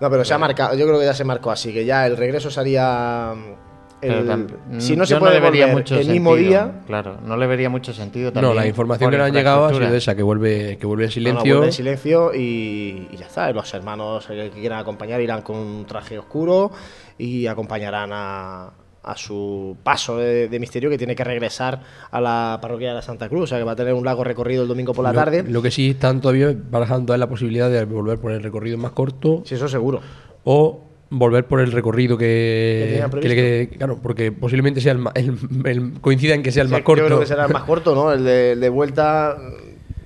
No, 0.00 0.10
pero 0.10 0.24
se 0.26 0.34
ha 0.34 0.38
marcado, 0.38 0.74
yo 0.76 0.86
creo 0.86 0.98
que 0.98 1.06
ya 1.06 1.14
se 1.14 1.24
marcó 1.24 1.50
así, 1.50 1.72
que 1.72 1.86
ya 1.86 2.06
el 2.06 2.18
regreso 2.18 2.50
sería... 2.50 3.32
mm, 3.34 3.66
el- 4.02 4.46
si 4.78 4.94
no 4.94 5.06
se 5.06 5.16
puede 5.16 5.36
le 5.36 5.40
vería 5.40 5.64
volver 5.68 5.76
mucho 5.78 5.98
el 5.98 6.06
mismo 6.10 6.36
día, 6.36 6.82
Claro, 6.86 7.16
no 7.24 7.34
le 7.38 7.46
vería 7.46 7.70
mucho 7.70 7.94
sentido 7.94 8.26
No, 8.26 8.34
también. 8.34 8.56
la 8.56 8.66
información 8.66 9.10
que 9.10 9.16
nos 9.16 9.26
ha 9.30 9.32
llegado 9.32 9.64
ha 9.64 9.72
sido 9.72 9.94
esa, 9.94 10.14
que 10.14 10.22
vuelve, 10.22 10.76
que 10.76 10.84
vuelve 10.86 11.04
en 11.04 11.08
No, 11.08 11.10
no, 11.10 11.12
silencio. 11.14 11.54
vuelve 11.54 11.66
en 11.68 11.72
silencio 11.72 12.34
y, 12.34 13.08
y 13.10 13.16
ya 13.16 13.24
está. 13.24 13.50
Los 13.52 13.72
hermanos 13.72 14.26
eh, 14.28 14.50
que 14.52 14.60
quieran 14.60 14.80
acompañar 14.80 15.18
irán 15.22 15.40
con 15.40 15.56
un 15.56 15.86
traje 15.86 16.18
oscuro 16.18 16.70
y 17.16 17.46
acompañarán 17.46 18.10
a, 18.12 18.70
a 19.06 19.16
su 19.16 19.76
paso 19.82 20.18
de, 20.18 20.48
de 20.48 20.58
misterio 20.58 20.90
que 20.90 20.98
tiene 20.98 21.14
que 21.14 21.24
regresar 21.24 21.80
a 22.10 22.20
la 22.20 22.58
parroquia 22.60 22.88
de 22.88 22.94
la 22.96 23.02
Santa 23.02 23.28
Cruz. 23.28 23.44
O 23.44 23.46
sea 23.46 23.58
que 23.58 23.64
va 23.64 23.72
a 23.72 23.76
tener 23.76 23.94
un 23.94 24.04
largo 24.04 24.24
recorrido 24.24 24.62
el 24.62 24.68
domingo 24.68 24.92
por 24.92 25.04
la 25.04 25.12
Lo- 25.12 25.18
tarde. 25.18 25.44
Lo, 25.48 25.62
que 25.62 25.70
sí 25.70 25.90
están 25.90 26.20
todavía 26.20 26.54
barajando 26.70 27.14
es 27.14 27.20
la 27.20 27.28
posibilidad 27.28 27.70
de 27.70 27.84
volver 27.84 28.18
por 28.18 28.32
el 28.32 28.42
recorrido 28.42 28.76
más 28.78 28.90
corto. 28.92 29.42
Sí, 29.46 29.54
eso 29.54 29.68
seguro. 29.68 30.00
O 30.44 30.82
volver 31.08 31.46
por 31.46 31.60
el 31.60 31.70
recorrido 31.70 32.18
Que 32.18 33.00
que, 33.22 33.70
claro, 33.78 34.00
porque 34.02 34.32
posiblemente 34.32 34.80
sea 34.80 34.92
el, 34.92 35.04
el- 35.14 35.38
el- 35.66 35.92
coincida 36.00 36.34
en 36.34 36.42
que 36.42 36.50
sea 36.50 36.62
el 36.62 36.68
Sí, 36.68 36.74
más 36.74 36.82
corto. 36.82 37.02
Yo 37.02 37.06
creo 37.06 37.20
que 37.20 37.26
será 37.26 37.46
el 37.46 37.52
más 37.52 37.62
corto, 37.62 37.94
¿no? 37.94 38.12
El 38.12 38.24
de, 38.24 38.52
el 38.52 38.60
de 38.60 38.68
vuelta, 38.68 39.36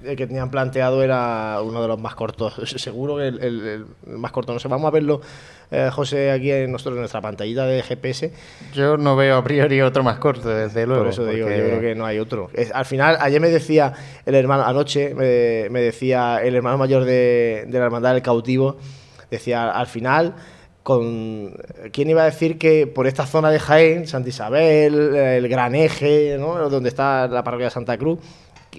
el 0.04 0.14
que 0.16 0.26
tenían 0.26 0.50
planteado 0.50 1.02
era 1.02 1.58
uno 1.64 1.80
de 1.80 1.88
los 1.88 1.98
más 1.98 2.14
cortos. 2.14 2.54
Seguro 2.76 3.16
que 3.16 3.28
el, 3.28 3.40
el- 3.42 3.84
el 4.06 4.18
más 4.18 4.30
corto. 4.32 4.52
No 4.52 4.58
sé, 4.58 4.68
vamos 4.68 4.86
a 4.88 4.90
verlo, 4.90 5.22
eh, 5.70 5.88
José, 5.92 6.30
aquí 6.30 6.50
en, 6.50 6.72
nosotros, 6.72 6.94
en 6.96 7.00
nuestra 7.00 7.20
pantallita 7.20 7.66
de 7.66 7.82
GPS. 7.82 8.32
Yo 8.74 8.96
no 8.96 9.14
veo 9.16 9.36
a 9.36 9.44
priori 9.44 9.80
otro 9.82 10.02
más 10.02 10.18
corto, 10.18 10.48
desde 10.48 10.86
luego. 10.86 11.02
Por 11.04 11.12
eso 11.12 11.24
digo, 11.26 11.48
yo 11.48 11.54
creo 11.54 11.80
que 11.80 11.94
no 11.94 12.04
hay 12.06 12.18
otro. 12.18 12.50
Es- 12.54 12.72
al 12.72 12.84
final, 12.84 13.16
ayer 13.20 13.40
me 13.40 13.50
decía 13.50 13.92
el 14.26 14.34
hermano, 14.34 14.64
anoche 14.64 15.14
me, 15.14 15.68
me 15.70 15.80
decía 15.80 16.40
el 16.42 16.54
hermano 16.56 16.78
mayor 16.78 17.04
de, 17.04 17.64
de 17.68 17.78
la 17.78 17.84
Hermandad 17.86 18.12
del 18.14 18.22
Cautivo, 18.22 18.76
decía 19.30 19.70
al 19.70 19.86
final, 19.86 20.34
con 20.82 21.54
¿quién 21.92 22.08
iba 22.10 22.22
a 22.22 22.24
decir 22.24 22.58
que 22.58 22.86
por 22.86 23.06
esta 23.06 23.26
zona 23.26 23.50
de 23.50 23.60
Jaén, 23.60 24.06
Santa 24.08 24.30
Isabel, 24.30 25.14
el 25.14 25.48
Gran 25.48 25.74
Eje, 25.74 26.36
¿no? 26.38 26.68
donde 26.70 26.88
está 26.88 27.28
la 27.28 27.44
parroquia 27.44 27.66
de 27.66 27.70
Santa 27.70 27.98
Cruz, 27.98 28.18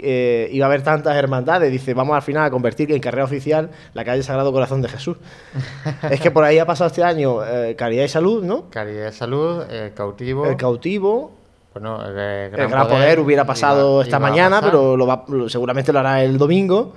eh, 0.01 0.49
iba 0.51 0.65
a 0.65 0.69
haber 0.69 0.81
tantas 0.83 1.15
hermandades? 1.15 1.71
Dice, 1.71 1.93
vamos 1.93 2.15
al 2.15 2.21
final 2.21 2.45
a 2.45 2.49
convertir 2.51 2.91
en 2.91 2.99
carrera 2.99 3.23
oficial 3.25 3.69
la 3.93 4.05
calle 4.05 4.23
Sagrado 4.23 4.51
Corazón 4.51 4.81
de 4.81 4.89
Jesús. 4.89 5.17
es 6.09 6.19
que 6.21 6.31
por 6.31 6.43
ahí 6.43 6.59
ha 6.59 6.65
pasado 6.65 6.87
este 6.87 7.03
año 7.03 7.43
eh, 7.45 7.75
Caridad 7.75 8.03
y 8.03 8.07
Salud, 8.09 8.43
¿no? 8.43 8.69
Caridad 8.69 9.05
de 9.05 9.11
Salud, 9.11 9.63
el 9.69 9.93
cautivo. 9.93 10.45
El 10.45 10.55
cautivo, 10.57 11.31
Bueno, 11.73 12.05
el, 12.05 12.13
Gran, 12.13 12.59
el 12.65 12.69
Gran 12.69 12.87
Poder, 12.87 13.19
hubiera 13.19 13.45
pasado 13.45 13.95
iba- 13.95 14.03
esta 14.03 14.17
iba 14.17 14.29
mañana, 14.29 14.61
pero 14.61 14.95
lo 14.97 15.07
va- 15.07 15.25
lo- 15.27 15.49
seguramente 15.49 15.91
lo 15.93 15.99
hará 15.99 16.23
el 16.23 16.37
domingo. 16.37 16.93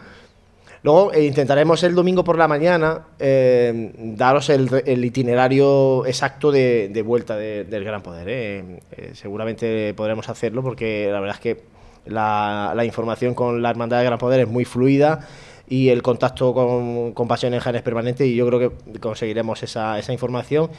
Luego 0.82 1.14
eh, 1.14 1.24
intentaremos 1.24 1.82
el 1.82 1.94
domingo 1.94 2.24
por 2.24 2.36
la 2.36 2.46
mañana 2.46 3.06
eh, 3.18 3.90
daros 3.96 4.50
el, 4.50 5.02
itinerario 5.02 6.04
exacto 6.04 6.52
de, 6.52 6.90
de 6.92 7.00
vuelta 7.02 7.36
de- 7.36 7.64
del 7.64 7.84
Gran 7.84 8.02
Poder. 8.02 8.28
¿eh? 8.28 8.80
Eh, 8.92 9.10
seguramente 9.14 9.94
podremos 9.94 10.28
hacerlo 10.28 10.62
porque 10.62 11.08
la 11.10 11.20
verdad 11.20 11.36
es 11.36 11.40
que 11.40 11.62
la, 12.06 12.82
información 12.84 13.34
con 13.34 13.62
la 13.62 13.70
Hermandad 13.70 13.98
del 13.98 14.06
Gran 14.06 14.18
Poder 14.18 14.40
es 14.40 14.48
muy 14.48 14.64
fluida 14.64 15.26
y 15.68 15.88
el 15.88 16.02
contacto 16.02 16.52
con, 16.52 17.12
con 17.12 17.26
Pasión 17.28 17.54
en 17.54 17.60
Jaén 17.60 17.76
es 17.76 17.82
permanente 17.82 18.26
y 18.26 18.34
yo 18.34 18.46
creo 18.46 18.58
que 18.58 18.98
conseguiremos 19.00 19.62
esa, 19.62 19.98
esa 19.98 20.12
información 20.12 20.70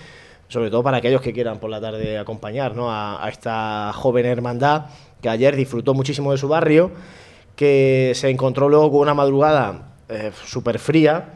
sobre 0.47 0.69
todo 0.69 0.83
para 0.83 0.97
aquellos 0.97 1.21
que 1.21 1.33
quieran 1.33 1.59
por 1.59 1.69
la 1.69 1.81
tarde 1.81 2.19
acompañar 2.19 2.75
¿no? 2.75 2.91
a, 2.91 3.25
a 3.25 3.29
esta 3.29 3.91
joven 3.93 4.27
hermandad 4.27 4.85
que 5.21 5.29
ayer 5.29 5.55
disfrutó 5.55 5.95
muchísimo 5.95 6.31
de 6.31 6.37
su 6.37 6.47
barrio, 6.47 6.91
que 7.55 8.11
se 8.13 8.29
encontró 8.29 8.69
luego 8.69 8.91
con 8.91 9.01
una 9.01 9.15
madrugada 9.15 9.95
eh, 10.07 10.31
súper 10.45 10.77
fría 10.77 11.29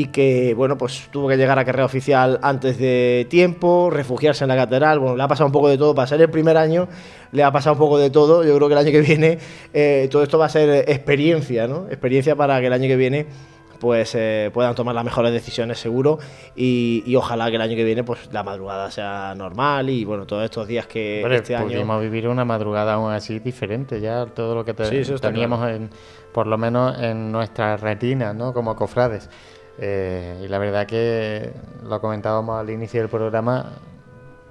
y 0.00 0.06
que 0.06 0.54
bueno 0.54 0.76
pues 0.78 1.08
tuvo 1.10 1.28
que 1.28 1.36
llegar 1.36 1.58
a 1.58 1.64
carrera 1.64 1.84
oficial 1.84 2.38
antes 2.42 2.78
de 2.78 3.26
tiempo, 3.28 3.90
refugiarse 3.90 4.44
en 4.44 4.48
la 4.48 4.56
catedral, 4.56 4.98
bueno, 4.98 5.16
le 5.16 5.22
ha 5.22 5.28
pasado 5.28 5.46
un 5.46 5.52
poco 5.52 5.68
de 5.68 5.76
todo, 5.78 5.94
para 5.94 6.06
ser 6.06 6.20
el 6.20 6.30
primer 6.30 6.56
año 6.56 6.88
le 7.32 7.42
ha 7.42 7.50
pasado 7.50 7.74
un 7.74 7.78
poco 7.80 7.98
de 7.98 8.10
todo, 8.10 8.44
yo 8.44 8.54
creo 8.56 8.68
que 8.68 8.74
el 8.74 8.78
año 8.78 8.90
que 8.92 9.00
viene 9.00 9.38
eh, 9.74 10.08
todo 10.10 10.22
esto 10.22 10.38
va 10.38 10.46
a 10.46 10.48
ser 10.48 10.84
experiencia, 10.88 11.66
¿no? 11.66 11.86
Experiencia 11.88 12.36
para 12.36 12.60
que 12.60 12.66
el 12.68 12.72
año 12.72 12.86
que 12.86 12.96
viene 12.96 13.26
pues 13.80 14.12
eh, 14.16 14.50
puedan 14.52 14.74
tomar 14.74 14.92
las 14.92 15.04
mejores 15.04 15.32
decisiones 15.32 15.78
seguro 15.78 16.18
y, 16.56 17.04
y 17.06 17.14
ojalá 17.14 17.48
que 17.48 17.54
el 17.54 17.62
año 17.62 17.76
que 17.76 17.84
viene 17.84 18.02
pues 18.02 18.28
la 18.32 18.42
madrugada 18.42 18.90
sea 18.90 19.34
normal 19.36 19.88
y 19.88 20.04
bueno 20.04 20.26
todos 20.26 20.44
estos 20.44 20.66
días 20.66 20.88
que 20.88 21.22
este 21.36 21.54
año 21.54 21.66
pudimos 21.68 22.00
vivir 22.02 22.26
una 22.26 22.44
madrugada 22.44 22.94
aún 22.94 23.12
así 23.12 23.38
diferente, 23.38 24.00
ya 24.00 24.26
todo 24.26 24.56
lo 24.56 24.64
que 24.64 24.74
te- 24.74 25.04
Sí, 25.04 25.12
teníamos 25.20 25.60
claro. 25.60 25.74
en, 25.76 25.90
por 26.32 26.48
lo 26.48 26.58
menos 26.58 27.00
en 27.00 27.30
nuestra 27.30 27.76
retina, 27.76 28.32
¿no? 28.32 28.52
Como 28.52 28.74
cofrades. 28.74 29.30
Eh, 29.80 30.42
y 30.44 30.48
la 30.48 30.58
verdad 30.58 30.86
que 30.86 31.52
lo 31.84 32.00
comentábamos 32.00 32.58
al 32.58 32.68
inicio 32.70 33.00
del 33.00 33.08
programa, 33.08 33.72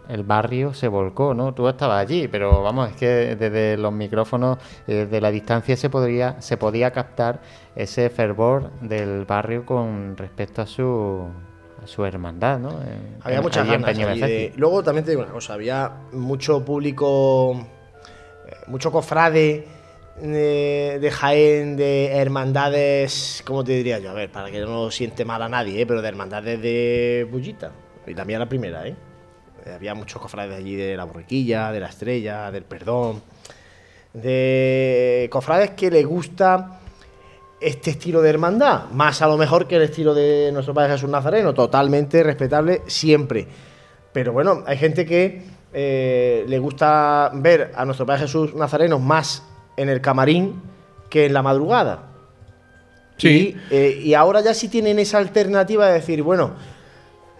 el 0.08 0.24
barrio 0.24 0.74
se 0.74 0.88
volcó, 0.88 1.34
¿no? 1.34 1.54
Tú 1.54 1.68
estabas 1.68 2.00
allí, 2.00 2.30
pero 2.30 2.64
vamos, 2.64 2.90
es 2.92 2.96
que 2.96 3.36
desde 3.36 3.76
los 3.76 3.92
micrófonos, 3.92 4.58
eh, 4.88 4.94
desde 5.06 5.20
la 5.20 5.30
distancia 5.32 5.76
se 5.76 5.90
podría, 5.90 6.42
se 6.42 6.56
podía 6.56 6.92
captar 6.92 7.42
ese 7.76 8.10
fervor 8.10 8.72
del 8.80 9.26
barrio 9.26 9.66
con 9.66 10.16
respecto 10.16 10.62
a 10.62 10.66
su 10.66 11.28
a 11.84 11.86
su 11.86 12.04
hermandad, 12.06 12.58
¿no? 12.58 12.70
En- 12.82 13.18
había 13.22 13.38
en- 13.38 13.44
muchas 13.44 13.68
ganas 13.68 13.96
de- 14.28 14.54
luego 14.56 14.82
también 14.82 15.06
te 15.06 15.12
digo 15.12 15.24
una 15.24 15.32
cosa 15.32 15.54
había 15.54 15.92
mucho 16.14 16.64
público 16.66 17.52
eh, 18.48 18.56
mucho 18.68 18.92
cofrade 18.92 19.68
de 20.22 21.12
Jaén, 21.14 21.78
de 21.78 22.08
hermandades, 22.08 23.44
¿cómo 23.46 23.64
te 23.64 23.74
diría 23.74 24.00
yo? 24.00 24.10
A 24.10 24.14
ver, 24.14 24.32
para 24.32 24.50
que 24.50 24.60
no 24.62 24.90
siente 24.90 25.26
mal 25.26 25.42
a 25.42 25.50
nadie, 25.50 25.82
¿eh? 25.82 25.86
pero 25.86 26.02
de 26.02 26.08
hermandades 26.08 26.62
de 26.62 27.28
Bullita. 27.30 27.72
Y 28.06 28.14
la 28.14 28.26
mía 28.26 28.40
la 28.40 28.50
primera, 28.50 28.88
¿eh? 28.88 28.96
Eh, 29.66 29.74
Había 29.74 29.94
muchos 29.94 30.22
cofrades 30.22 30.58
allí 30.58 30.76
de 30.76 30.96
la 30.96 31.04
borriquilla, 31.04 31.72
de 31.72 31.80
la 31.80 31.88
estrella, 31.88 32.52
del 32.52 32.64
perdón. 32.64 33.22
De 34.14 35.28
cofrades 35.32 35.72
que 35.72 35.92
les 35.92 36.06
gusta 36.06 36.80
este 37.60 37.92
estilo 37.92 38.22
de 38.22 38.30
hermandad, 38.30 38.90
más 38.92 39.22
a 39.22 39.28
lo 39.28 39.38
mejor 39.38 39.68
que 39.68 39.76
el 39.76 39.84
estilo 39.84 40.14
de 40.14 40.52
nuestro 40.52 40.74
Padre 40.74 40.94
Jesús 40.94 41.10
Nazareno, 41.10 41.54
totalmente 41.54 42.24
respetable 42.24 42.82
siempre. 42.88 43.48
Pero 44.14 44.32
bueno, 44.32 44.64
hay 44.66 44.78
gente 44.78 45.06
que 45.06 45.44
eh, 45.74 46.46
le 46.48 46.60
gusta 46.60 47.30
ver 47.36 47.72
a 47.76 47.86
nuestro 47.86 48.06
Padre 48.06 48.22
Jesús 48.22 48.56
Nazareno 48.56 49.00
más 49.00 49.44
en 49.78 49.90
el 49.90 50.02
camarín 50.02 50.62
que 51.10 51.26
en 51.28 51.34
la 51.34 51.42
madrugada. 51.42 52.04
Sí. 53.18 53.56
Y, 53.72 53.76
eh, 53.76 54.02
y 54.04 54.14
ahora 54.14 54.42
ya 54.42 54.54
sí 54.54 54.68
tienen 54.70 55.00
esa 55.00 55.18
alternativa 55.18 55.88
de 55.88 55.94
decir, 55.94 56.22
bueno, 56.22 56.52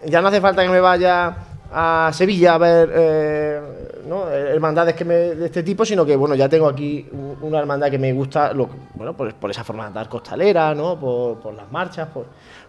ya 0.06 0.20
no 0.20 0.28
hace 0.28 0.40
falta 0.40 0.62
que 0.62 0.68
me 0.70 0.80
vaya 0.80 1.36
a 1.70 2.10
Sevilla 2.14 2.54
a 2.54 2.58
ver 2.58 2.90
eh, 2.94 3.60
¿no? 4.08 4.28
hermandades 4.30 4.94
que 4.94 5.04
me- 5.04 5.14
de 5.14 5.46
este 5.46 5.62
tipo, 5.62 5.84
sino 5.84 6.04
que 6.06 6.16
bueno, 6.16 6.34
ya 6.34 6.48
tengo 6.48 6.66
aquí 6.66 7.06
un- 7.12 7.36
una 7.42 7.58
hermandad 7.58 7.90
que 7.90 7.98
me 7.98 8.12
gusta, 8.12 8.52
lo- 8.54 8.68
bueno, 8.94 9.14
por, 9.16 9.32
por 9.34 9.50
esa 9.50 9.62
forma 9.64 9.84
de 9.84 9.88
andar 9.88 10.08
costalera, 10.08 10.74
¿no? 10.74 10.98
por, 10.98 11.38
por 11.40 11.54
las 11.54 11.70
marchas, 11.70 12.08
por, 12.08 12.26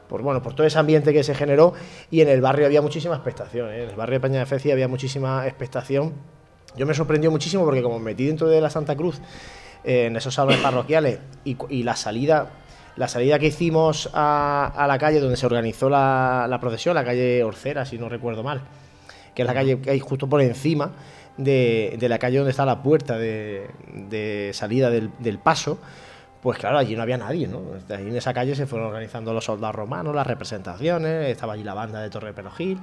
por, 0.07 0.21
bueno, 0.21 0.41
por 0.43 0.53
todo 0.53 0.67
ese 0.67 0.77
ambiente 0.77 1.13
que 1.13 1.23
se 1.23 1.33
generó. 1.33 1.73
Y 2.11 2.21
en 2.21 2.27
el 2.29 2.41
barrio 2.41 2.65
había 2.65 2.81
muchísima 2.81 3.15
expectación, 3.15 3.69
¿eh? 3.71 3.83
en 3.83 3.89
el 3.89 3.95
barrio 3.95 4.15
de 4.15 4.19
Peña 4.19 4.39
de 4.39 4.45
Feci 4.45 4.69
había 4.71 4.87
muchísima 4.87 5.47
expectación. 5.47 6.13
Yo 6.75 6.85
me 6.85 6.93
sorprendió 6.93 7.31
muchísimo 7.31 7.63
porque 7.65 7.81
como 7.81 7.97
me 7.99 8.05
metí 8.05 8.27
dentro 8.27 8.47
de 8.47 8.59
la 8.61 8.69
Santa 8.69 8.95
Cruz, 8.95 9.19
en 9.83 10.15
esos 10.15 10.33
salones 10.33 10.59
parroquiales, 10.59 11.19
y, 11.43 11.83
la 11.83 11.95
salida 11.95 12.49
la 12.95 13.07
salida 13.07 13.39
que 13.39 13.47
hicimos 13.47 14.09
a, 14.13 14.85
la 14.87 14.97
calle 14.97 15.21
donde 15.21 15.37
se 15.37 15.45
organizó 15.45 15.89
la, 15.89 16.57
procesión, 16.59 16.95
la 16.95 17.05
calle 17.05 17.43
Orcera, 17.43 17.85
si 17.85 17.97
no 17.97 18.09
recuerdo 18.09 18.43
mal, 18.43 18.61
que 19.33 19.43
es 19.43 19.47
la 19.47 19.53
calle 19.53 19.79
que 19.79 19.91
hay 19.91 19.99
justo 19.99 20.27
por 20.27 20.41
encima 20.41 20.91
de, 21.37 21.97
la 22.01 22.19
calle 22.19 22.37
donde 22.37 22.51
está 22.51 22.65
la 22.65 22.83
puerta 22.83 23.17
de, 23.17 24.51
salida 24.53 24.89
del, 24.89 25.39
paso, 25.39 25.79
pues 26.41 26.57
claro, 26.57 26.77
allí 26.77 26.95
no 26.95 27.03
había 27.03 27.17
nadie, 27.17 27.47
¿no? 27.47 27.61
En 27.89 28.15
esa 28.15 28.33
calle 28.33 28.53
se 28.55 28.65
fueron 28.65 28.87
organizando 28.89 29.33
los 29.33 29.45
soldados 29.45 29.75
romanos, 29.75 30.13
las 30.13 30.27
representaciones, 30.27 31.29
estaba 31.29 31.53
allí 31.53 31.63
la 31.63 31.73
banda 31.73 32.01
de 32.01 32.09
Torre 32.09 32.33
Perogil, 32.33 32.79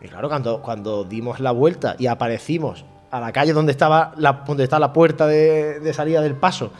y 0.00 0.08
claro, 0.08 0.28
cuando, 0.28 0.62
cuando 0.62 1.04
dimos 1.04 1.40
la 1.40 1.50
vuelta 1.50 1.96
y 1.98 2.06
aparecimos 2.06 2.86
a 3.10 3.20
la 3.20 3.32
calle 3.32 3.52
donde 3.52 3.72
estaba 3.72 4.12
la, 4.16 4.44
donde 4.46 4.64
está 4.64 4.78
la 4.78 4.92
puerta 4.92 5.26
de, 5.26 5.92
salida 5.92 6.20
del 6.20 6.34
paso, 6.34 6.72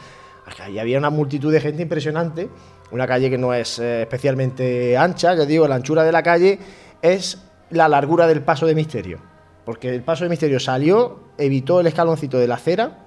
Ahí 0.59 0.81
había 0.81 0.99
una 0.99 1.11
multitud 1.11 1.53
de 1.53 1.61
gente 1.61 1.83
impresionante, 1.83 2.51
una 2.91 3.07
calle 3.07 3.31
que 3.31 3.39
no 3.39 3.55
es 3.55 3.79
eh, 3.79 4.03
especialmente 4.03 4.97
ancha, 4.97 5.35
ya 5.35 5.45
digo, 5.45 5.69
la 5.69 5.77
anchura 5.77 6.03
de 6.03 6.11
la 6.11 6.25
calle 6.25 6.59
es 7.03 7.39
la 7.71 7.89
largura 7.89 8.27
del 8.27 8.43
paso 8.43 8.67
de 8.67 8.75
misterio, 8.75 9.21
porque 9.65 9.95
el 9.95 10.03
paso 10.03 10.25
de 10.25 10.31
misterio 10.31 10.59
salió, 10.59 11.21
evitó 11.39 11.79
el 11.79 11.87
escaloncito 11.87 12.37
de 12.37 12.49
la 12.49 12.57
acera 12.57 12.99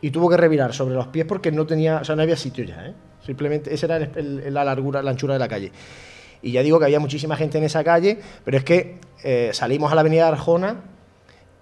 y 0.00 0.10
tuvo 0.10 0.28
que 0.28 0.36
revirar 0.36 0.74
sobre 0.74 0.96
los 0.96 1.06
pies 1.06 1.24
porque 1.24 1.52
no 1.52 1.66
tenía, 1.66 1.98
o 1.98 2.04
sea, 2.04 2.16
no 2.16 2.22
había 2.22 2.36
sitio 2.36 2.64
ya, 2.64 2.84
¿eh? 2.84 2.94
simplemente 3.24 3.72
esa 3.72 3.86
era 3.86 4.10
la 4.16 4.64
largura, 4.64 5.02
la 5.02 5.12
anchura 5.12 5.34
de 5.34 5.38
la 5.38 5.48
calle. 5.48 5.70
Y 6.42 6.50
ya 6.50 6.62
digo 6.62 6.80
que 6.80 6.86
había 6.86 6.98
muchísima 6.98 7.36
gente 7.36 7.58
en 7.58 7.64
esa 7.64 7.84
calle, 7.84 8.18
pero 8.44 8.56
es 8.56 8.64
que 8.64 8.98
eh, 9.22 9.50
salimos 9.52 9.92
a 9.92 9.94
la 9.94 10.00
avenida 10.00 10.26
Arjona 10.26 10.82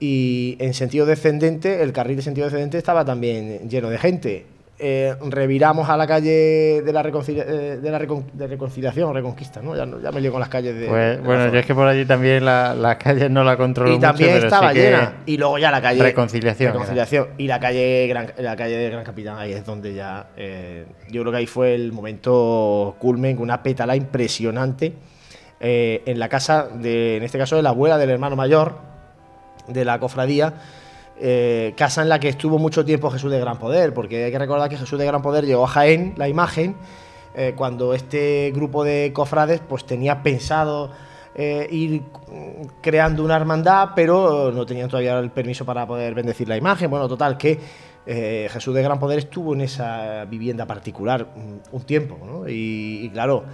y 0.00 0.56
en 0.58 0.72
sentido 0.74 1.04
descendente, 1.06 1.82
el 1.82 1.92
carril 1.92 2.16
de 2.16 2.22
sentido 2.22 2.46
descendente 2.46 2.78
estaba 2.78 3.04
también 3.04 3.68
lleno 3.68 3.90
de 3.90 3.98
gente. 3.98 4.46
Eh, 4.82 5.14
reviramos 5.28 5.90
a 5.90 5.96
la 5.98 6.06
calle 6.06 6.80
de 6.82 6.90
la, 6.94 7.02
reconcilia- 7.02 7.44
eh, 7.46 7.76
de 7.82 7.90
la 7.90 7.98
recon- 8.00 8.24
de 8.32 8.46
reconciliación 8.46 9.10
o 9.10 9.12
reconquista, 9.12 9.60
¿no? 9.60 9.76
Ya, 9.76 9.84
no- 9.84 10.00
ya 10.00 10.10
me 10.10 10.22
lío 10.22 10.32
con 10.32 10.40
las 10.40 10.48
calles 10.48 10.74
de. 10.74 10.86
Pues, 10.86 11.10
de 11.10 11.16
la 11.18 11.22
bueno, 11.22 11.52
yo 11.52 11.58
es 11.58 11.66
que 11.66 11.74
por 11.74 11.86
allí 11.86 12.06
también 12.06 12.46
la- 12.46 12.74
las 12.74 12.96
calles 12.96 13.30
no 13.30 13.44
la 13.44 13.58
controlo 13.58 13.90
y 13.90 13.96
mucho, 13.96 14.06
también 14.06 14.30
pero 14.32 14.46
estaba 14.46 14.72
sí 14.72 14.78
llena. 14.78 15.16
Y 15.26 15.36
luego 15.36 15.58
ya 15.58 15.70
la 15.70 15.82
calle. 15.82 16.02
Reconciliación. 16.02 16.72
Reconciliación. 16.72 17.26
Y 17.36 17.46
la 17.46 17.60
calle, 17.60 18.06
Gran, 18.08 18.32
la 18.38 18.56
calle 18.56 18.78
de 18.78 18.88
Gran 18.88 19.04
Capitán, 19.04 19.36
ahí 19.38 19.52
es 19.52 19.66
donde 19.66 19.92
ya. 19.92 20.28
eh, 20.38 20.86
yo 21.10 21.20
creo 21.20 21.32
que 21.32 21.38
ahí 21.40 21.46
fue 21.46 21.74
el 21.74 21.92
momento 21.92 22.96
culmen, 22.98 23.36
con 23.36 23.42
una 23.42 23.62
pétala 23.62 23.94
impresionante. 23.96 24.94
eh, 25.62 26.00
en 26.06 26.18
la 26.18 26.30
casa, 26.30 26.68
de, 26.74 27.18
en 27.18 27.22
este 27.22 27.36
caso, 27.36 27.54
de 27.54 27.62
la 27.62 27.68
abuela 27.68 27.98
del 27.98 28.08
hermano 28.08 28.34
mayor 28.34 28.76
de 29.72 29.84
la 29.84 29.98
cofradía. 29.98 30.54
eh, 31.22 31.74
casa 31.76 32.00
en 32.00 32.08
la 32.08 32.18
que 32.18 32.28
estuvo 32.28 32.58
mucho 32.58 32.82
tiempo 32.82 33.10
Jesús 33.10 33.30
de 33.30 33.38
Gran 33.38 33.58
Poder, 33.58 33.92
porque 33.92 34.24
hay 34.24 34.32
que 34.32 34.38
recordar 34.38 34.70
que 34.70 34.78
Jesús 34.78 34.98
de 34.98 35.04
Gran 35.04 35.20
Poder 35.20 35.44
llegó 35.44 35.64
a 35.64 35.68
Jaén, 35.68 36.14
la 36.16 36.28
imagen, 36.28 36.76
eh, 37.34 37.52
cuando 37.54 37.92
este 37.92 38.50
grupo 38.54 38.84
de 38.84 39.12
cofrades 39.12 39.60
pues 39.60 39.84
tenía 39.84 40.22
pensado 40.22 40.90
eh, 41.34 41.68
ir 41.70 42.04
creando 42.80 43.22
una 43.22 43.36
hermandad, 43.36 43.90
pero 43.94 44.50
no 44.50 44.64
tenían 44.64 44.88
todavía 44.88 45.18
el 45.18 45.30
permiso 45.30 45.66
para 45.66 45.86
poder 45.86 46.14
bendecir 46.14 46.48
la 46.48 46.56
imagen. 46.56 46.88
Bueno, 46.88 47.06
total, 47.06 47.36
que 47.36 47.58
Jesús 48.06 48.74
de 48.74 48.82
Gran 48.82 48.98
Poder 48.98 49.18
estuvo 49.18 49.54
en 49.54 49.60
esa 49.60 50.24
vivienda 50.24 50.66
particular 50.66 51.28
mm, 51.36 51.76
un 51.76 51.82
tiempo, 51.82 52.18
¿no? 52.26 52.48
y 52.48 53.08
claro, 53.12 53.44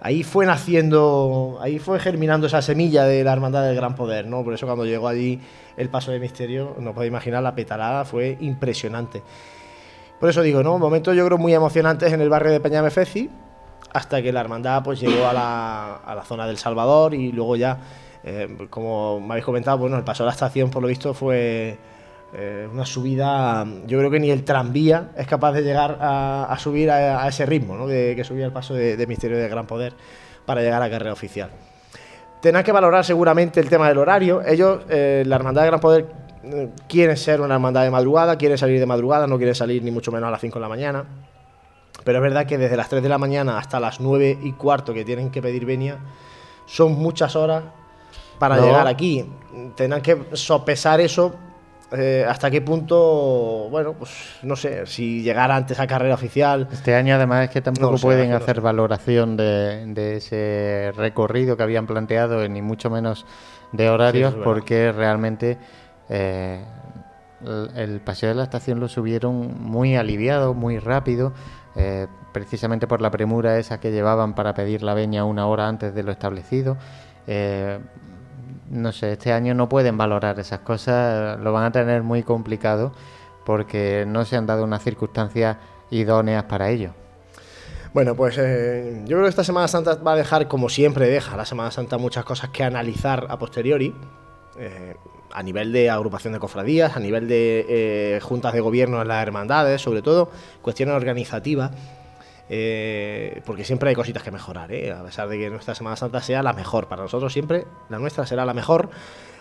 ahí 0.00 0.22
fue 0.22 0.46
naciendo, 0.46 1.58
ahí 1.60 1.78
fue 1.78 1.98
germinando 1.98 2.46
esa 2.46 2.62
semilla 2.62 3.04
de 3.04 3.24
la 3.24 3.32
hermandad 3.32 3.64
del 3.64 3.76
Gran 3.76 3.94
Poder, 3.94 4.26
¿no? 4.26 4.44
Por 4.44 4.54
eso 4.54 4.66
cuando 4.66 4.84
llegó 4.84 5.08
allí 5.08 5.40
el 5.76 5.88
paso 5.88 6.10
de 6.10 6.20
misterio, 6.20 6.76
no 6.78 6.94
podéis 6.94 7.10
imaginar, 7.10 7.42
la 7.42 7.54
petalada 7.54 8.04
fue 8.04 8.36
impresionante. 8.40 9.22
Por 10.20 10.30
eso 10.30 10.42
digo, 10.42 10.62
¿no? 10.62 10.78
Momentos 10.78 11.14
yo 11.16 11.24
creo 11.26 11.38
muy 11.38 11.54
emocionantes 11.54 12.12
en 12.12 12.20
el 12.20 12.28
barrio 12.28 12.52
de 12.52 12.60
Peñamefeci, 12.60 13.30
hasta 13.92 14.22
que 14.22 14.32
la 14.32 14.40
hermandad 14.40 14.82
pues 14.82 15.00
llegó 15.00 15.26
a 15.26 15.32
la, 15.32 15.96
a 15.96 16.14
la 16.14 16.22
zona 16.22 16.46
del 16.46 16.58
Salvador 16.58 17.14
y 17.14 17.32
luego 17.32 17.56
ya, 17.56 17.78
eh, 18.24 18.66
como 18.70 19.20
me 19.20 19.34
habéis 19.34 19.44
comentado, 19.44 19.78
bueno, 19.78 19.96
el 19.96 20.04
paso 20.04 20.22
a 20.22 20.26
la 20.26 20.32
estación 20.32 20.70
por 20.70 20.82
lo 20.82 20.88
visto 20.88 21.14
fue 21.14 21.78
eh, 22.34 22.68
una 22.70 22.84
subida, 22.84 23.64
yo 23.86 23.98
creo 23.98 24.10
que 24.10 24.20
ni 24.20 24.30
el 24.30 24.44
tranvía 24.44 25.10
es 25.16 25.26
capaz 25.26 25.52
de 25.52 25.62
llegar 25.62 25.98
a, 26.00 26.44
a 26.44 26.58
subir 26.58 26.90
a, 26.90 27.22
a 27.22 27.28
ese 27.28 27.46
ritmo, 27.46 27.76
¿no? 27.76 27.86
De, 27.86 28.14
que 28.16 28.24
subía 28.24 28.44
el 28.46 28.52
paso 28.52 28.74
de, 28.74 28.96
de 28.96 29.06
Misterio 29.06 29.38
de 29.38 29.48
Gran 29.48 29.66
Poder 29.66 29.94
para 30.44 30.60
llegar 30.60 30.82
a 30.82 30.90
carrera 30.90 31.12
oficial. 31.12 31.50
Tendrán 32.40 32.64
que 32.64 32.72
valorar 32.72 33.04
seguramente 33.04 33.60
el 33.60 33.68
tema 33.68 33.88
del 33.88 33.98
horario. 33.98 34.42
Ellos, 34.44 34.82
eh, 34.88 35.24
la 35.26 35.36
Hermandad 35.36 35.62
de 35.62 35.66
Gran 35.68 35.80
Poder, 35.80 36.06
eh, 36.44 36.68
quieren 36.88 37.16
ser 37.16 37.40
una 37.40 37.54
hermandad 37.54 37.82
de 37.84 37.90
madrugada, 37.90 38.36
quieren 38.36 38.58
salir 38.58 38.78
de 38.78 38.86
madrugada, 38.86 39.26
no 39.26 39.36
quieren 39.38 39.54
salir 39.54 39.82
ni 39.82 39.90
mucho 39.90 40.12
menos 40.12 40.28
a 40.28 40.30
las 40.30 40.40
5 40.40 40.58
de 40.58 40.62
la 40.62 40.68
mañana. 40.68 41.04
Pero 42.04 42.18
es 42.18 42.22
verdad 42.22 42.46
que 42.46 42.58
desde 42.58 42.76
las 42.76 42.88
3 42.88 43.02
de 43.02 43.08
la 43.08 43.18
mañana 43.18 43.58
hasta 43.58 43.80
las 43.80 44.00
9 44.00 44.38
y 44.42 44.52
cuarto 44.52 44.92
que 44.94 45.04
tienen 45.04 45.30
que 45.30 45.40
pedir 45.42 45.64
venia, 45.64 45.98
son 46.66 46.92
muchas 46.92 47.34
horas 47.34 47.64
para 48.38 48.56
No. 48.56 48.66
llegar 48.66 48.86
aquí. 48.86 49.24
Tendrán 49.74 50.02
que 50.02 50.16
sopesar 50.34 51.00
eso 51.00 51.34
eh, 51.96 52.24
hasta 52.28 52.50
qué 52.50 52.60
punto, 52.60 53.68
bueno, 53.70 53.94
pues 53.94 54.10
no 54.42 54.56
sé, 54.56 54.86
si 54.86 55.22
llegar 55.22 55.50
antes 55.50 55.80
a 55.80 55.86
carrera 55.86 56.14
oficial. 56.14 56.68
Este 56.72 56.94
año 56.94 57.14
además 57.14 57.44
es 57.44 57.50
que 57.50 57.60
tampoco 57.60 57.86
No 57.86 57.92
lo 57.92 57.98
sé, 57.98 58.06
pueden 58.06 58.32
hacer 58.32 58.60
valoración 58.60 59.36
de, 59.36 59.84
de 59.86 60.16
ese 60.16 60.92
recorrido 60.96 61.56
que 61.56 61.62
habían 61.62 61.86
planteado, 61.86 62.46
ni 62.48 62.62
mucho 62.62 62.90
menos 62.90 63.26
de 63.72 63.88
horarios, 63.90 64.34
Sí, 64.34 64.40
porque 64.44 64.92
realmente 64.92 65.58
eh, 66.08 66.64
el, 67.44 67.70
el 67.76 68.00
paseo 68.00 68.28
de 68.30 68.34
la 68.36 68.44
estación 68.44 68.80
lo 68.80 68.88
subieron 68.88 69.60
muy 69.60 69.96
aliviado, 69.96 70.54
muy 70.54 70.78
rápido, 70.78 71.32
eh, 71.74 72.06
precisamente 72.32 72.86
por 72.86 73.00
la 73.00 73.10
premura 73.10 73.58
esa 73.58 73.80
que 73.80 73.90
llevaban 73.90 74.34
para 74.34 74.54
pedir 74.54 74.82
la 74.82 74.94
veña 74.94 75.24
una 75.24 75.46
hora 75.46 75.68
antes 75.68 75.94
de 75.94 76.02
lo 76.02 76.12
establecido. 76.12 76.76
Eh, 77.26 77.78
no 78.70 78.92
sé, 78.92 79.12
este 79.12 79.32
año 79.32 79.54
no 79.54 79.68
pueden 79.68 79.96
valorar 79.96 80.38
esas 80.38 80.60
cosas, 80.60 81.38
lo 81.40 81.52
van 81.52 81.64
a 81.64 81.72
tener 81.72 82.02
muy 82.02 82.22
complicado 82.22 82.92
porque 83.44 84.04
no 84.06 84.24
se 84.24 84.36
han 84.36 84.46
dado 84.46 84.64
unas 84.64 84.82
circunstancias 84.82 85.56
idóneas 85.90 86.44
para 86.44 86.70
ello. 86.70 86.90
Bueno, 87.94 88.14
pues 88.14 88.36
eh, 88.38 89.00
yo 89.04 89.16
creo 89.16 89.22
que 89.22 89.28
esta 89.30 89.44
Semana 89.44 89.68
Santa 89.68 89.94
va 89.94 90.12
a 90.12 90.16
dejar, 90.16 90.48
como 90.48 90.68
siempre 90.68 91.08
deja 91.08 91.36
la 91.36 91.46
Semana 91.46 91.70
Santa, 91.70 91.96
muchas 91.96 92.24
cosas 92.24 92.50
que 92.50 92.64
analizar 92.64 93.26
a 93.28 93.38
posteriori. 93.38 93.94
eh, 94.58 94.94
a 95.32 95.42
nivel 95.42 95.70
de 95.70 95.90
agrupación 95.90 96.32
de 96.32 96.38
cofradías, 96.38 96.96
a 96.96 97.00
nivel 97.00 97.28
de 97.28 97.66
eh, 97.68 98.20
juntas 98.22 98.54
de 98.54 98.60
gobierno 98.60 99.02
en 99.02 99.08
las 99.08 99.22
hermandades, 99.22 99.82
sobre 99.82 100.00
todo 100.00 100.30
cuestiones 100.62 100.94
organizativas, 100.94 101.72
eh, 102.48 103.42
porque 103.44 103.64
siempre 103.64 103.88
hay 103.88 103.94
cositas 103.94 104.22
que 104.22 104.30
mejorar, 104.30 104.70
¿eh? 104.72 104.92
a 104.92 105.02
pesar 105.02 105.28
de 105.28 105.38
que 105.38 105.50
nuestra 105.50 105.74
Semana 105.74 105.96
Santa 105.96 106.22
sea 106.22 106.42
la 106.42 106.52
mejor. 106.52 106.88
Para 106.88 107.02
nosotros 107.02 107.32
siempre 107.32 107.66
la 107.88 107.98
nuestra 107.98 108.24
será 108.26 108.44
la 108.44 108.54
mejor, 108.54 108.90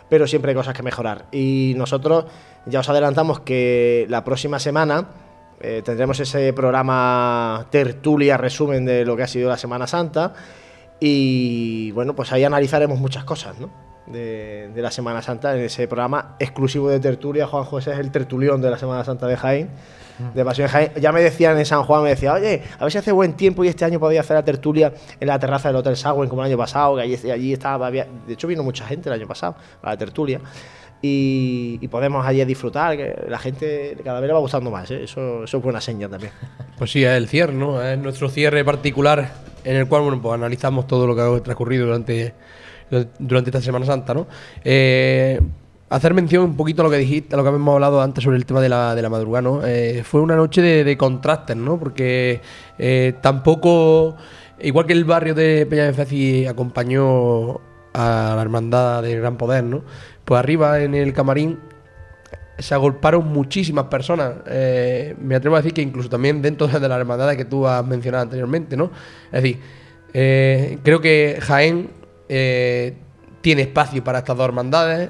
pero 0.10 0.28
siempre 0.28 0.52
hay 0.52 0.56
cosas 0.56 0.74
que 0.74 0.84
mejorar. 0.84 1.26
Y 1.32 1.74
nosotros 1.78 2.26
ya 2.66 2.80
os 2.80 2.90
adelantamos 2.90 3.42
que 3.42 4.06
la 4.10 4.24
próxima 4.24 4.60
semana 4.60 5.10
eh, 5.60 5.82
tendremos 5.86 6.20
ese 6.20 6.52
programa 6.54 7.68
tertulia, 7.70 8.38
resumen 8.38 8.86
de 8.86 9.06
lo 9.06 9.16
que 9.16 9.24
ha 9.24 9.28
sido 9.28 9.50
la 9.50 9.58
Semana 9.58 9.86
Santa. 9.86 10.34
Y 11.00 11.92
bueno, 11.92 12.16
pues 12.16 12.32
ahí 12.32 12.44
analizaremos 12.44 13.00
muchas 13.00 13.24
cosas, 13.24 13.60
¿no? 13.60 13.70
De, 14.08 14.70
de 14.74 14.82
la 14.82 14.92
Semana 14.92 15.22
Santa 15.22 15.56
en 15.56 15.64
ese 15.64 15.88
programa 15.88 16.36
exclusivo 16.40 16.90
de 16.90 17.00
tertulia. 17.00 17.48
Juan 17.48 17.64
José 17.66 17.94
es 17.94 18.00
el 18.00 18.12
tertulión 18.12 18.62
de 18.62 18.72
la 18.72 18.78
Semana 18.78 19.04
Santa 19.04 19.28
de 19.28 19.38
Jaén. 19.38 19.70
De 20.34 20.46
Pasión 20.46 20.68
Jaén. 20.68 20.92
Ya 21.00 21.12
me 21.12 21.22
decían 21.22 21.58
en 21.58 21.66
San 21.66 21.84
Juan, 21.84 22.04
me 22.04 22.10
decía, 22.10 22.34
oye, 22.34 22.62
a 22.78 22.84
ver 22.84 22.92
si 22.92 22.98
hace 22.98 23.12
buen 23.12 23.34
tiempo 23.34 23.64
y 23.64 23.68
este 23.68 23.86
año 23.86 24.00
podía 24.00 24.22
hacer 24.22 24.36
la 24.36 24.46
tertulia 24.46 24.94
en 25.20 25.28
la 25.28 25.40
terraza 25.40 25.70
del 25.70 25.78
Hotel 25.78 25.98
Sagüen 25.98 26.30
como 26.30 26.42
el 26.44 26.48
año 26.48 26.58
pasado, 26.58 26.96
que 26.96 27.02
allí, 27.02 27.32
allí 27.32 27.54
estaba, 27.54 27.92
de 27.92 28.08
hecho 28.30 28.48
vino 28.48 28.64
mucha 28.64 28.86
gente 28.86 29.10
el 29.10 29.14
año 29.14 29.28
pasado 29.28 29.56
a 29.82 29.90
la 29.90 29.98
tertulia. 29.98 30.40
Y, 31.02 31.78
y 31.82 31.88
podemos 31.88 32.26
allí 32.26 32.44
disfrutar, 32.46 32.98
que 32.98 33.26
la 33.28 33.38
gente 33.38 33.98
cada 34.04 34.20
vez 34.20 34.28
le 34.28 34.34
va 34.34 34.40
gustando 34.40 34.72
más, 34.72 34.90
¿eh? 34.90 35.04
eso, 35.04 35.44
eso 35.44 35.58
es 35.58 35.64
buena 35.64 35.80
señal 35.80 36.10
también. 36.10 36.32
Pues 36.78 36.92
sí, 36.92 37.04
es 37.04 37.12
el 37.12 37.28
cierre, 37.28 37.54
¿no? 37.54 37.82
Es 37.84 37.98
nuestro 38.00 38.30
cierre 38.30 38.66
particular 38.66 39.32
en 39.64 39.76
el 39.76 39.88
cual 39.88 40.04
bueno, 40.04 40.22
pues 40.22 40.34
analizamos 40.34 40.88
todo 40.88 41.06
lo 41.06 41.16
que 41.16 41.22
ha 41.22 41.44
transcurrido 41.44 41.86
durante 41.86 42.34
durante 43.20 43.50
esta 43.50 43.62
Semana 43.62 43.86
Santa, 43.86 44.14
¿no? 44.14 44.28
Eh, 44.64 45.40
hacer 45.90 46.14
mención 46.14 46.44
un 46.44 46.58
poquito 46.58 46.82
a 46.82 46.86
lo 46.86 46.92
que 46.92 46.98
dijiste, 46.98 47.36
a 47.36 47.38
lo 47.38 47.44
que 47.44 47.50
habíamos 47.50 47.74
hablado 47.74 48.02
antes 48.02 48.24
sobre 48.24 48.38
el 48.38 48.46
tema 48.46 48.62
de 48.62 48.70
la, 48.70 48.96
de 48.96 49.02
la 49.02 49.10
madrugada, 49.10 49.42
¿no? 49.42 49.66
Eh, 49.66 50.04
fue 50.04 50.22
una 50.22 50.36
noche 50.36 50.62
de, 50.62 50.98
contrastes, 50.98 51.56
¿no? 51.56 51.80
Porque 51.80 52.42
eh, 52.78 53.14
tampoco, 53.22 54.16
igual 54.60 54.86
que 54.86 54.94
el 54.94 55.06
barrio 55.06 55.36
de 55.36 55.66
Peña 55.66 55.86
de 55.86 55.94
Feci 55.94 56.46
acompañó 56.48 57.62
a 57.94 58.34
la 58.36 58.42
hermandad 58.42 59.04
de 59.04 59.16
Gran 59.16 59.38
Poder, 59.38 59.64
¿no? 59.64 59.84
Pues 60.24 60.40
arriba 60.40 60.80
en 60.82 60.96
el 60.96 61.14
camarín 61.14 61.60
se 62.58 62.74
agolparon 62.74 63.28
muchísimas 63.28 63.86
personas. 63.86 64.34
Eh, 64.48 65.16
me 65.22 65.36
atrevo 65.36 65.56
a 65.56 65.60
decir 65.60 65.74
que 65.74 65.82
incluso 65.82 66.10
también 66.10 66.42
dentro 66.42 66.68
de 66.68 66.80
las 66.80 67.00
hermandades 67.00 67.38
que 67.38 67.46
tú 67.46 67.68
has 67.68 67.86
mencionado 67.86 68.24
anteriormente, 68.24 68.76
¿no? 68.76 68.92
Es 69.32 69.44
decir, 69.44 69.60
creo 70.12 71.02
que 71.02 71.38
Jaén 71.42 71.90
tiene 73.42 73.62
espacio 73.62 74.04
para 74.04 74.20
estas 74.20 74.36
dos 74.38 74.46
hermandades. 74.46 75.10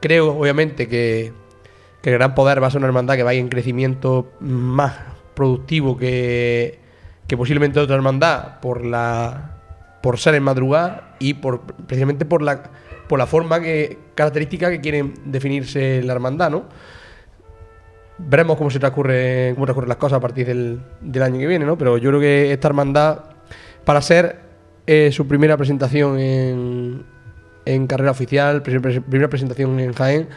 Creo, 0.00 0.36
obviamente, 0.36 0.88
que, 0.88 1.32
que 2.02 2.10
el 2.10 2.18
Gran 2.18 2.34
Poder 2.34 2.62
va 2.62 2.68
a 2.68 2.70
ser 2.70 2.78
una 2.78 2.86
hermandad 2.86 3.16
que 3.16 3.22
vaya 3.22 3.40
en 3.40 3.48
crecimiento 3.48 4.32
más 4.40 4.94
productivo 5.34 5.96
que, 5.96 6.78
que 7.26 7.36
posiblemente 7.36 7.78
otra 7.78 7.96
hermandad 7.96 8.60
por 8.60 8.84
la 8.84 9.54
por 10.02 10.18
ser 10.18 10.34
en 10.36 10.42
madrugada 10.42 11.16
y 11.18 11.34
por 11.34 11.60
precisamente 11.60 12.24
por 12.24 12.42
la 12.42 12.70
por 13.08 13.18
la 13.18 13.26
forma 13.26 13.60
que 13.60 13.98
característica 14.14 14.70
que 14.70 14.80
quieren 14.80 15.14
definirse 15.24 16.02
la 16.02 16.12
hermandad, 16.12 16.50
¿no? 16.50 16.64
Veremos 18.18 18.56
cómo 18.56 18.70
se 18.70 18.78
transcurre, 18.78 19.52
cómo 19.54 19.64
transcurren 19.64 19.88
las 19.88 19.98
cosas 19.98 20.18
a 20.18 20.20
partir 20.20 20.46
del, 20.46 20.80
del 21.00 21.22
año 21.22 21.38
que 21.38 21.46
viene, 21.46 21.64
¿no? 21.64 21.78
Pero 21.78 21.98
yo 21.98 22.10
creo 22.10 22.20
que 22.20 22.52
esta 22.52 22.68
hermandad, 22.68 23.20
para 23.84 24.02
ser 24.02 24.40
eh, 24.86 25.10
su 25.12 25.26
primera 25.28 25.56
presentación 25.56 26.18
en, 26.18 27.04
en 27.74 27.86
carrera 27.86 28.10
oficial, 28.10 28.62
primer- 28.62 29.02
primera 29.02 29.28
presentación 29.28 29.78
en 29.80 29.92
Jaén, 29.92 30.28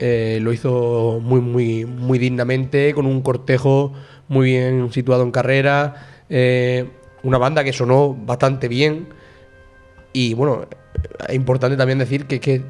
eh, 0.00 0.38
lo 0.42 0.52
hizo 0.52 1.20
muy, 1.22 1.40
muy, 1.40 1.84
muy 1.84 2.18
dignamente, 2.18 2.92
con 2.94 3.06
un 3.06 3.22
cortejo 3.22 3.92
muy 4.28 4.46
bien 4.50 4.92
situado 4.92 5.22
en 5.22 5.30
carrera, 5.30 6.24
eh, 6.28 6.90
una 7.22 7.38
banda 7.38 7.64
que 7.64 7.72
sonó 7.72 8.14
bastante 8.14 8.68
bien. 8.68 9.08
Y 10.12 10.34
bueno, 10.34 10.66
es 11.28 11.34
importante 11.34 11.76
también 11.76 11.98
decir 11.98 12.26
que, 12.26 12.40
que 12.40 12.62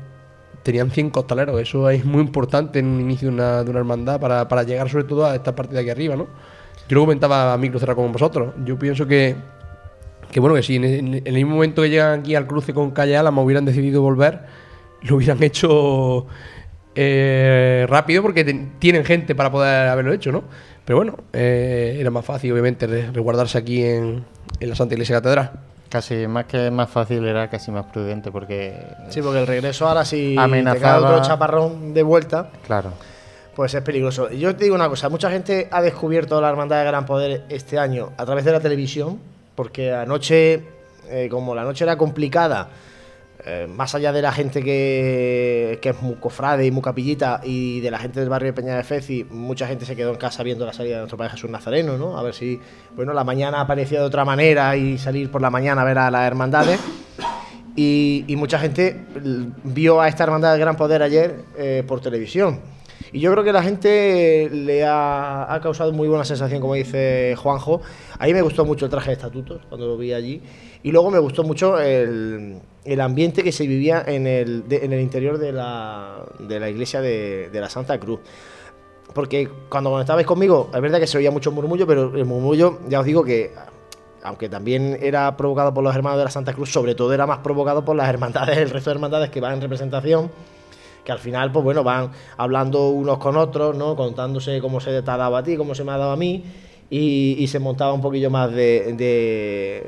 tenían 0.63 0.91
100 0.91 1.11
costaleros, 1.11 1.61
eso 1.61 1.89
es 1.89 2.05
muy 2.05 2.21
importante 2.21 2.79
en 2.81 2.87
un 2.87 3.01
inicio 3.01 3.29
de 3.29 3.35
una, 3.35 3.65
de 3.65 3.71
una 3.71 3.79
hermandad 3.79 4.21
para, 4.21 4.47
para 4.49 4.65
llegar 4.65 4.89
sobre 4.91 5.05
todo 5.05 5.25
a 5.25 5.35
esta 5.35 5.55
parte 5.55 5.73
de 5.75 5.81
aquí 5.81 5.91
arriba, 5.91 6.15
¿no? 6.15 6.27
Yo 6.89 6.95
lo 6.97 7.03
comentaba 7.03 7.53
a 7.53 7.59
micro 7.59 7.79
cerrado 7.79 8.03
con 8.03 8.13
vosotros, 8.13 8.55
yo 8.65 8.79
pienso 8.79 9.07
que, 9.07 9.35
que 10.31 10.41
bueno, 10.41 10.55
que 10.55 10.63
si 10.63 10.77
en 10.77 10.85
el, 10.85 11.15
en 11.17 11.23
el 11.27 11.35
mismo 11.35 11.55
momento 11.55 11.83
que 11.83 11.91
llegan 11.91 12.21
aquí 12.21 12.35
al 12.35 12.47
cruce 12.47 12.75
con 12.75 12.91
Calle 12.91 13.17
Álamo 13.17 13.43
hubieran 13.43 13.65
decidido 13.65 14.03
volver, 14.03 14.41
lo 15.03 15.17
hubieran 15.17 15.43
hecho 15.43 16.27
eh, 16.95 17.87
rápido 17.89 18.23
porque 18.23 18.45
tienen 18.79 19.05
gente 19.05 19.35
para 19.35 19.51
poder 19.51 19.89
haberlo 19.89 20.13
hecho, 20.13 20.33
¿no? 20.33 20.45
Pero 20.85 20.97
bueno, 20.97 21.17
eh, 21.33 21.97
era 22.01 22.11
más 22.11 22.25
fácil, 22.25 22.53
obviamente, 22.53 22.87
re- 22.87 23.11
resguardarse 23.13 23.59
aquí 23.59 23.83
en, 23.85 24.25
en 24.59 24.69
la 24.69 24.75
Santa 24.75 24.95
Iglesia 24.95 25.17
Catedral. 25.17 25.51
Casi 25.91 26.27
más 26.27 26.45
que 26.47 26.71
más 26.71 26.91
fácil 26.91 27.25
era 27.27 27.49
casi 27.49 27.71
más 27.71 27.87
prudente 27.87 28.31
porque 28.31 28.75
Sí, 29.09 29.23
porque 29.23 29.41
el 29.41 29.47
regreso 29.47 29.89
ahora 29.89 30.05
si 30.05 30.31
te 30.31 30.35
cae 30.37 30.45
Amenazaba- 30.45 31.11
otro 31.11 31.23
chaparrón 31.23 31.95
de 31.95 32.03
vuelta, 32.03 32.51
claro. 32.67 32.93
pues 33.57 33.73
es 33.75 33.81
peligroso. 33.83 34.31
Yo 34.31 34.55
te 34.55 34.65
digo 34.65 34.77
una 34.77 34.89
cosa, 34.89 35.09
mucha 35.09 35.31
gente 35.31 35.69
ha 35.71 35.81
descubierto 35.81 36.41
la 36.43 36.51
Hermandad 36.51 36.81
de 36.81 36.85
Gran 36.87 37.07
Poder 37.07 37.45
este 37.49 37.79
año 37.79 38.11
a 38.19 38.27
través 38.27 38.45
de 38.45 38.53
la 38.53 38.61
televisión, 38.61 39.19
porque 39.59 39.93
anoche, 39.93 40.63
eh, 41.11 41.27
como 41.29 41.53
la 41.53 41.65
noche 41.65 41.83
era 41.83 41.99
complicada, 41.99 42.69
eh, 43.45 43.67
más 43.69 43.93
allá 43.97 44.13
de 44.13 44.23
la 44.23 44.31
gente 44.31 44.63
que, 44.63 45.81
es 45.83 46.01
muy 46.01 46.15
cofrade 46.15 46.65
y 46.65 46.71
muy 46.71 46.81
capillita 46.81 47.41
y 47.43 47.81
de 47.81 47.91
la 47.91 47.99
gente 47.99 48.21
del 48.21 48.29
barrio 48.29 48.53
de 48.53 48.53
Peña 48.53 48.81
de 48.81 49.27
mucha 49.31 49.67
gente 49.67 49.85
se 49.85 49.97
quedó 49.97 50.11
en 50.13 50.17
casa 50.17 50.45
viendo 50.45 50.65
la 50.65 50.73
salida 50.73 50.95
de 50.95 51.01
nuestro 51.01 51.19
Padre 51.19 51.33
Jesús 51.33 51.51
Nazareno, 51.51 51.99
¿no? 51.99 52.17
A 52.17 52.23
ver 52.23 52.35
si, 52.35 52.61
bueno, 52.95 53.13
la 53.13 53.25
mañana 53.25 53.61
aparecía 53.61 53.99
de 53.99 54.07
otra 54.07 54.25
manera 54.25 54.77
y 54.77 54.97
salir 54.97 55.29
por 55.29 55.43
la 55.43 55.51
mañana 55.51 55.83
a 55.83 55.85
ver 55.85 55.99
a 55.99 56.09
las 56.13 56.25
hermandades. 56.25 56.79
Y, 57.75 58.33
mucha 58.39 58.61
gente 58.61 59.07
vio 59.65 60.01
a 60.01 60.07
esta 60.07 60.23
hermandad 60.23 60.53
de 60.53 60.61
gran 60.61 60.77
poder 60.77 61.03
ayer 61.03 61.41
eh, 61.57 61.83
por 61.85 62.01
televisión. 62.01 62.61
Y 63.13 63.21
yo 63.21 63.33
creo 63.33 63.43
que 63.45 63.53
la 63.53 63.63
gente 63.63 64.49
le 64.53 64.85
ha, 64.85 65.53
ha 65.53 65.61
causado 65.61 65.93
muy 65.93 66.09
buena 66.09 66.25
sensación, 66.25 66.61
como 66.61 66.75
dice 66.75 67.35
Juanjo. 67.37 67.81
A 68.19 68.27
mí 68.27 68.35
me 68.35 68.43
gustó 68.43 68.65
mucho 68.65 68.85
el 68.85 68.91
traje 68.91 69.09
de 69.09 69.13
estatutos 69.15 69.63
cuando 69.69 69.87
lo 69.87 69.97
vi 69.97 70.13
allí. 70.13 70.43
Y 70.83 70.93
luego 70.93 71.11
me 71.11 71.19
gustó 71.19 71.43
mucho 71.43 71.81
el, 71.81 72.59
el 72.85 73.01
ambiente 73.01 73.43
que 73.43 73.53
se 73.53 73.67
vivía 73.67 74.05
en 74.07 74.27
el, 74.27 74.69
de- 74.69 74.85
en 74.85 74.93
el 74.93 75.01
interior 75.01 75.39
de 75.39 75.53
la, 75.53 76.25
de 76.39 76.61
la 76.61 76.69
iglesia 76.71 77.01
de, 77.01 77.49
de 77.51 77.61
la 77.61 77.69
Santa 77.71 77.99
Cruz. 77.99 78.21
Porque 79.15 79.49
cuando 79.69 79.91
conectabais 79.91 80.27
conmigo, 80.27 80.71
es 80.75 80.81
verdad 80.81 81.01
que 81.01 81.07
se 81.07 81.17
oía 81.19 81.31
mucho 81.31 81.51
murmullo, 81.51 81.87
pero 81.87 82.15
el 82.15 82.25
murmullo, 82.27 82.79
ya 82.89 83.01
os 83.01 83.07
digo 83.07 83.25
que 83.25 83.53
aunque 84.23 84.49
también 84.49 84.99
era 85.01 85.37
provocado 85.37 85.73
por 85.73 85.83
los 85.83 85.95
hermanos 85.95 86.19
de 86.19 86.25
la 86.25 86.31
Santa 86.31 86.53
Cruz, 86.53 86.71
sobre 86.71 86.95
todo 86.95 87.13
era 87.15 87.27
más 87.27 87.39
provocado 87.39 87.85
por 87.85 87.97
las 87.97 88.09
hermandades, 88.09 88.59
el 88.59 88.69
resto 88.71 88.91
de 88.91 88.95
hermandades 88.95 89.31
que 89.31 89.41
van 89.41 89.55
en 89.55 89.61
representación, 89.63 90.31
que 91.05 91.13
al 91.13 91.19
final, 91.19 91.53
pues 91.53 91.65
bueno, 91.65 91.83
van 91.85 92.11
hablando 92.37 92.89
unos 92.91 93.19
con 93.19 93.37
otros, 93.37 93.77
¿no? 93.77 93.97
Contándose 93.97 94.61
cómo 94.61 94.81
se 94.81 95.03
te 95.03 95.11
ha 95.11 95.17
dado 95.17 95.37
a 95.37 95.43
ti, 95.43 95.57
cómo 95.57 95.75
se 95.75 95.85
me 95.85 95.93
ha 95.93 95.97
dado 95.99 96.13
a 96.13 96.17
mí, 96.17 96.45
y, 96.91 97.47
se 97.49 97.59
montaba 97.59 97.93
un 97.93 98.01
poquillo 98.01 98.31
más 98.31 98.51
de, 98.53 98.95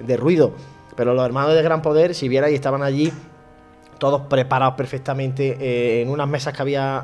de- 0.06 0.16
ruido. 0.16 0.52
Pero 0.97 1.14
los 1.14 1.24
hermanos 1.24 1.55
de 1.55 1.62
Gran 1.62 1.82
Poder, 1.82 2.14
si 2.14 2.28
vierais, 2.28 2.55
estaban 2.55 2.82
allí 2.82 3.12
todos 3.98 4.22
preparados 4.22 4.74
perfectamente 4.76 5.56
eh, 5.60 6.02
en 6.02 6.09
unas 6.09 6.26
mesas 6.28 6.55
que 6.55 6.62
había 6.62 6.98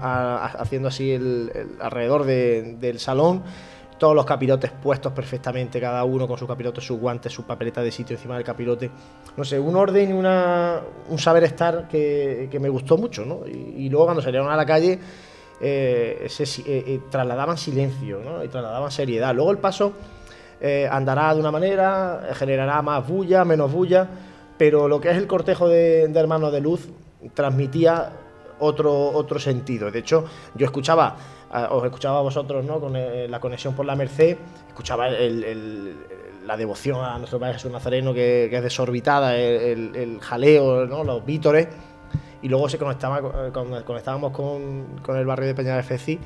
haciendo 0.45 0.89
así 0.89 1.13
el, 1.13 1.51
alrededor 1.81 2.25
de- 2.25 2.77
del 2.81 2.99
salón, 2.99 3.43
todos 3.99 4.15
los 4.15 4.25
capirotes 4.25 4.71
puestos 4.71 5.13
perfectamente, 5.13 5.81
cada 5.81 6.05
uno 6.05 6.29
con 6.29 6.39
su 6.39 6.47
capirote, 6.47 6.81
sus 6.81 6.99
guantes, 6.99 7.33
su 7.33 7.45
papeleta 7.45 7.83
de 7.83 7.91
sitio 7.91 8.17
encima 8.17 8.37
del 8.37 8.45
capirote. 8.45 8.91
No 9.37 9.45
sé, 9.45 9.59
un 9.59 9.77
orden 9.77 10.11
y 10.11 10.13
un 10.13 11.19
saber 11.19 11.45
estar 11.45 11.89
que, 11.89 12.49
que 12.51 12.61
me 12.61 12.69
gustó 12.69 12.97
mucho, 12.97 13.25
¿no? 13.25 13.47
Y, 13.47 13.89
luego 13.89 14.07
cuando 14.07 14.23
salieron 14.23 14.51
a 14.51 14.57
la 14.57 14.67
calle 14.67 14.99
eh, 15.61 16.29
eh, 16.29 16.65
eh, 16.67 17.01
trasladaban 17.11 17.57
silencio, 17.57 18.21
¿no? 18.23 18.45
Y 18.45 18.49
trasladaban 18.49 18.91
seriedad. 18.91 19.35
Luego 19.35 19.51
el 19.51 19.59
paso 19.59 19.93
andará 20.91 21.35
de 21.35 21.41
una 21.41 21.51
manera, 21.51 22.31
generará 22.33 22.81
más 22.81 23.07
bulla, 23.07 23.45
menos 23.45 23.71
bulla, 23.71 24.09
pero 24.57 24.89
lo 24.89 25.01
que 25.01 25.11
es 25.11 25.17
el 25.17 25.27
cortejo 25.27 25.69
de, 25.69 26.09
de 26.09 26.21
hermanos 26.21 26.51
de 26.51 26.61
luz 26.61 26.89
transmitía 27.35 28.11
otro, 28.59 29.11
otro 29.11 29.39
sentido. 29.39 29.91
De 29.91 29.99
hecho, 29.99 30.25
yo 30.55 30.67
escuchaba, 30.67 31.17
os 31.71 31.85
escuchaba 31.85 32.19
a 32.19 32.23
vosotros, 32.23 32.65
¿no? 32.65 32.81
Con 32.81 32.97
eh, 32.97 33.27
la 33.29 33.41
conexión 33.41 33.75
por 33.75 33.87
la 33.87 33.95
Merced, 33.97 34.37
escuchaba 34.69 35.09
el- 35.09 35.45
el- 35.45 35.97
la 36.47 36.57
devoción 36.57 37.05
a 37.05 37.19
nuestro 37.19 37.39
Padre 37.41 37.55
Jesús 37.55 37.73
Nazareno, 37.73 38.13
que, 38.15 38.47
que 38.51 38.57
es 38.57 38.63
desorbitada, 38.63 39.37
el, 39.37 39.93
el- 39.93 39.97
el 39.97 40.21
jaleo, 40.21 40.87
¿no? 40.87 41.03
Los 41.05 41.25
vítores, 41.25 41.69
y 42.43 42.49
luego 42.49 42.69
se 42.69 42.79
conectaba, 42.79 43.21
con- 43.21 43.51
con- 43.71 43.83
conectábamos 43.83 44.33
con, 44.33 44.99
con 45.03 45.17
el 45.17 45.27
barrio 45.27 45.49
de 45.49 45.55
Peña 45.55 45.83
Feci 45.83 46.19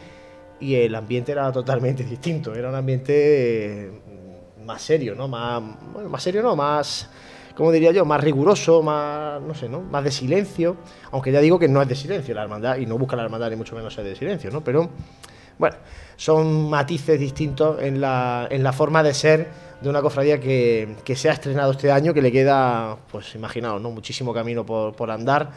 y 0.58 0.74
el 0.74 0.94
ambiente 0.94 1.32
era 1.32 1.50
totalmente 1.52 2.04
distinto, 2.04 2.54
era 2.54 2.68
un 2.68 2.74
ambiente 2.74 3.86
eh, 3.86 4.00
más 4.64 4.82
serio, 4.82 5.14
¿no? 5.14 5.26
Más, 5.28 5.62
bueno, 5.92 6.08
más 6.10 6.22
serio 6.22 6.42
no, 6.42 6.54
más, 6.54 7.08
¿cómo 7.54 7.72
diría 7.72 7.92
yo? 7.92 8.04
Más 8.04 8.22
riguroso, 8.22 8.82
más, 8.82 9.40
no 9.40 9.54
sé, 9.54 9.68
¿no? 9.68 9.80
Más 9.80 10.04
de 10.04 10.10
silencio, 10.10 10.76
aunque 11.10 11.32
ya 11.32 11.40
digo 11.40 11.58
que 11.58 11.68
no 11.68 11.82
es 11.82 11.88
de 11.88 11.94
silencio 11.94 12.34
la 12.34 12.42
hermandad 12.42 12.76
y 12.78 12.86
no 12.86 12.98
busca 12.98 13.16
la 13.16 13.24
hermandad 13.24 13.50
ni 13.50 13.56
mucho 13.56 13.74
menos 13.74 13.94
ser 13.94 14.04
de 14.04 14.16
silencio, 14.16 14.50
¿no? 14.50 14.62
Pero, 14.62 14.90
bueno, 15.58 15.76
son 16.16 16.68
matices 16.70 17.18
distintos 17.18 17.82
en 17.82 18.00
la, 18.00 18.48
en 18.50 18.62
la 18.62 18.72
forma 18.72 19.02
de 19.02 19.14
ser 19.14 19.48
de 19.80 19.88
una 19.88 20.02
cofradía 20.02 20.38
que, 20.38 20.96
que 21.04 21.16
se 21.16 21.30
ha 21.30 21.32
estrenado 21.32 21.72
este 21.72 21.90
año, 21.90 22.12
que 22.12 22.22
le 22.22 22.30
queda, 22.30 22.96
pues 23.10 23.34
imaginaos, 23.34 23.80
¿no? 23.80 23.90
Muchísimo 23.90 24.34
camino 24.34 24.64
por, 24.64 24.94
por 24.94 25.10
andar, 25.10 25.50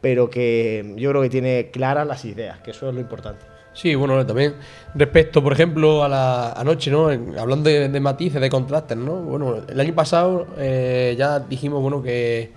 pero 0.00 0.30
que 0.30 0.94
yo 0.96 1.10
creo 1.10 1.22
que 1.22 1.30
tiene 1.30 1.70
claras 1.72 2.06
las 2.06 2.24
ideas, 2.24 2.60
que 2.60 2.70
eso 2.70 2.88
es 2.88 2.94
lo 2.94 3.00
importante. 3.00 3.57
Sí, 3.80 3.94
bueno, 3.94 4.26
también 4.26 4.56
respecto, 4.96 5.40
por 5.40 5.52
ejemplo, 5.52 6.02
a 6.02 6.08
la 6.08 6.50
anoche, 6.52 6.90
¿no? 6.90 7.10
Hablando 7.38 7.70
de, 7.70 8.00
matices, 8.00 8.40
de 8.40 8.50
contrastes, 8.50 8.96
¿no? 8.96 9.14
Bueno, 9.22 9.58
el 9.68 9.78
año 9.78 9.94
pasado 9.94 10.48
eh, 10.58 11.14
ya 11.16 11.38
dijimos, 11.38 11.80
bueno, 11.80 12.02
que, 12.02 12.50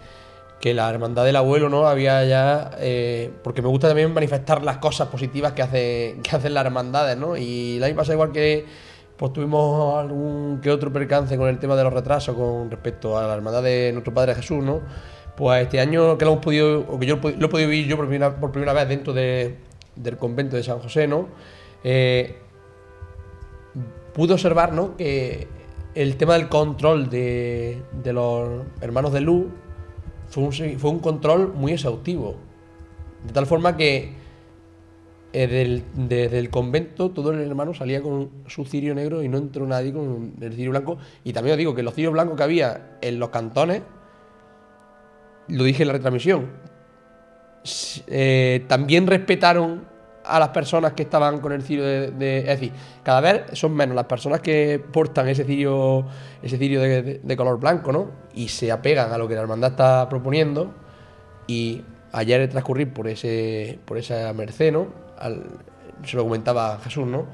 que 0.60 0.74
la 0.74 0.90
hermandad 0.90 1.24
del 1.24 1.36
abuelo, 1.36 1.70
¿no? 1.70 1.86
Había 1.88 2.26
ya. 2.26 2.72
eh, 2.80 3.30
porque 3.44 3.62
me 3.62 3.68
gusta 3.68 3.88
también 3.88 4.12
manifestar 4.16 4.64
las 4.64 4.78
cosas 4.78 5.10
positivas 5.10 5.52
que, 5.54 5.62
hace, 5.62 6.16
que 6.24 6.36
hacen 6.36 6.56
las 6.56 6.66
hermandades, 6.66 7.16
¿no? 7.18 7.38
Y 7.38 7.78
el 7.78 7.84
año 7.84 7.96
pasado, 7.96 8.14
igual 8.14 8.32
que 8.32 8.66
pues 9.16 9.32
tuvimos 9.34 10.00
algún 10.00 10.60
que 10.64 10.72
otro 10.72 10.92
percance 10.92 11.38
con 11.38 11.48
el 11.50 11.60
tema 11.60 11.76
de 11.76 11.84
los 11.84 11.94
retrasos 11.94 12.36
con 12.36 12.72
respecto 12.72 13.16
a 13.20 13.28
la 13.28 13.36
hermandad 13.36 13.62
de 13.62 13.92
nuestro 13.94 14.12
Padre 14.12 14.34
Jesús, 14.34 14.64
¿no? 14.64 14.82
Pues 15.38 15.62
este 15.64 15.80
año 15.80 16.18
que 16.18 16.26
lo 16.26 16.32
hemos 16.32 16.44
podido, 16.44 17.00
que 17.00 17.06
yo 17.06 17.18
lo 17.22 17.46
he 17.46 17.50
podido 17.50 17.70
vivir 17.70 17.86
yo 17.86 17.96
por 17.96 18.08
primera, 18.08 18.36
por 18.36 18.52
primera 18.52 18.74
vez 18.74 18.90
dentro 18.90 19.14
de- 19.14 19.70
del 19.96 20.18
convento 20.18 20.56
de 20.56 20.64
San 20.64 20.80
José, 20.80 21.08
¿no? 21.08 21.28
Eh, 21.84 22.38
pude 24.14 24.34
observar, 24.34 24.74
¿no? 24.74 24.96
Que 24.98 25.48
el 25.96 26.18
tema 26.18 26.34
del 26.34 26.50
control 26.50 27.10
de, 27.10 27.82
de 28.04 28.14
los 28.14 28.64
hermanos 28.82 29.14
de 29.14 29.22
luz 29.22 29.46
fue 30.30 30.44
un, 30.44 30.52
fue 30.52 30.90
un 30.90 31.00
control 31.00 31.54
muy 31.54 31.74
exhaustivo. 31.74 32.36
De 33.26 33.34
tal 33.34 33.46
forma 33.46 33.78
que 33.78 34.14
eh, 35.34 35.48
del- 35.48 35.84
desde 35.94 36.40
el 36.40 36.50
convento 36.50 37.12
todo 37.12 37.32
el 37.32 37.40
hermano 37.42 37.74
salía 37.74 38.02
con 38.02 38.30
su 38.48 38.66
cirio 38.66 38.96
negro 38.96 39.24
y 39.24 39.30
no 39.30 39.38
entró 39.38 39.66
nadie 39.66 39.94
con 39.94 40.34
el 40.42 40.54
cirio 40.54 40.72
blanco. 40.72 40.98
Y 41.24 41.34
también 41.34 41.54
os 41.54 41.58
digo 41.58 41.76
que 41.76 41.84
los 41.84 41.94
cirios 41.94 42.14
blancos 42.14 42.36
que 42.38 42.44
había 42.44 42.98
en 43.02 43.20
los 43.20 43.30
cantones, 43.30 43.82
lo 45.48 45.64
dije 45.64 45.84
en 45.84 45.88
la 45.88 45.94
retransmisión, 45.94 46.48
eh, 48.08 48.66
también 48.68 49.08
respetaron 49.08 49.86
a 50.24 50.40
las 50.40 50.50
personas 50.50 50.94
que 50.94 51.04
estaban 51.04 51.40
con 51.40 51.52
el 51.52 51.64
cirio 51.64 51.84
de, 51.84 52.12
de- 52.12 52.40
Es 52.40 52.46
decir, 52.60 52.72
cada 53.04 53.22
vez 53.22 53.42
son 53.54 53.74
menos 53.74 53.96
las 53.96 54.06
personas 54.06 54.40
que 54.42 54.80
portan 54.92 55.28
ese 55.28 55.44
cirio, 55.46 56.06
ese 56.44 56.58
cirio 56.58 56.80
de, 56.82 57.36
color 57.38 57.60
blanco, 57.60 57.92
¿no? 57.92 58.12
Y 58.36 58.48
se 58.50 58.72
apegan 58.72 59.12
a 59.12 59.18
lo 59.18 59.28
que 59.28 59.36
la 59.36 59.42
hermandad 59.42 59.72
está 59.72 60.08
proponiendo. 60.10 60.72
Y 61.48 61.84
ayer 62.12 62.48
transcurrir 62.50 62.94
por 62.94 63.08
ese 63.08 63.80
por 63.86 63.98
esa 63.98 64.32
merced, 64.34 64.72
¿no? 64.72 64.88
Se 66.06 66.18
lo 66.18 66.24
comentaba 66.24 66.80
Jesús, 66.84 67.08
¿no? 67.08 67.26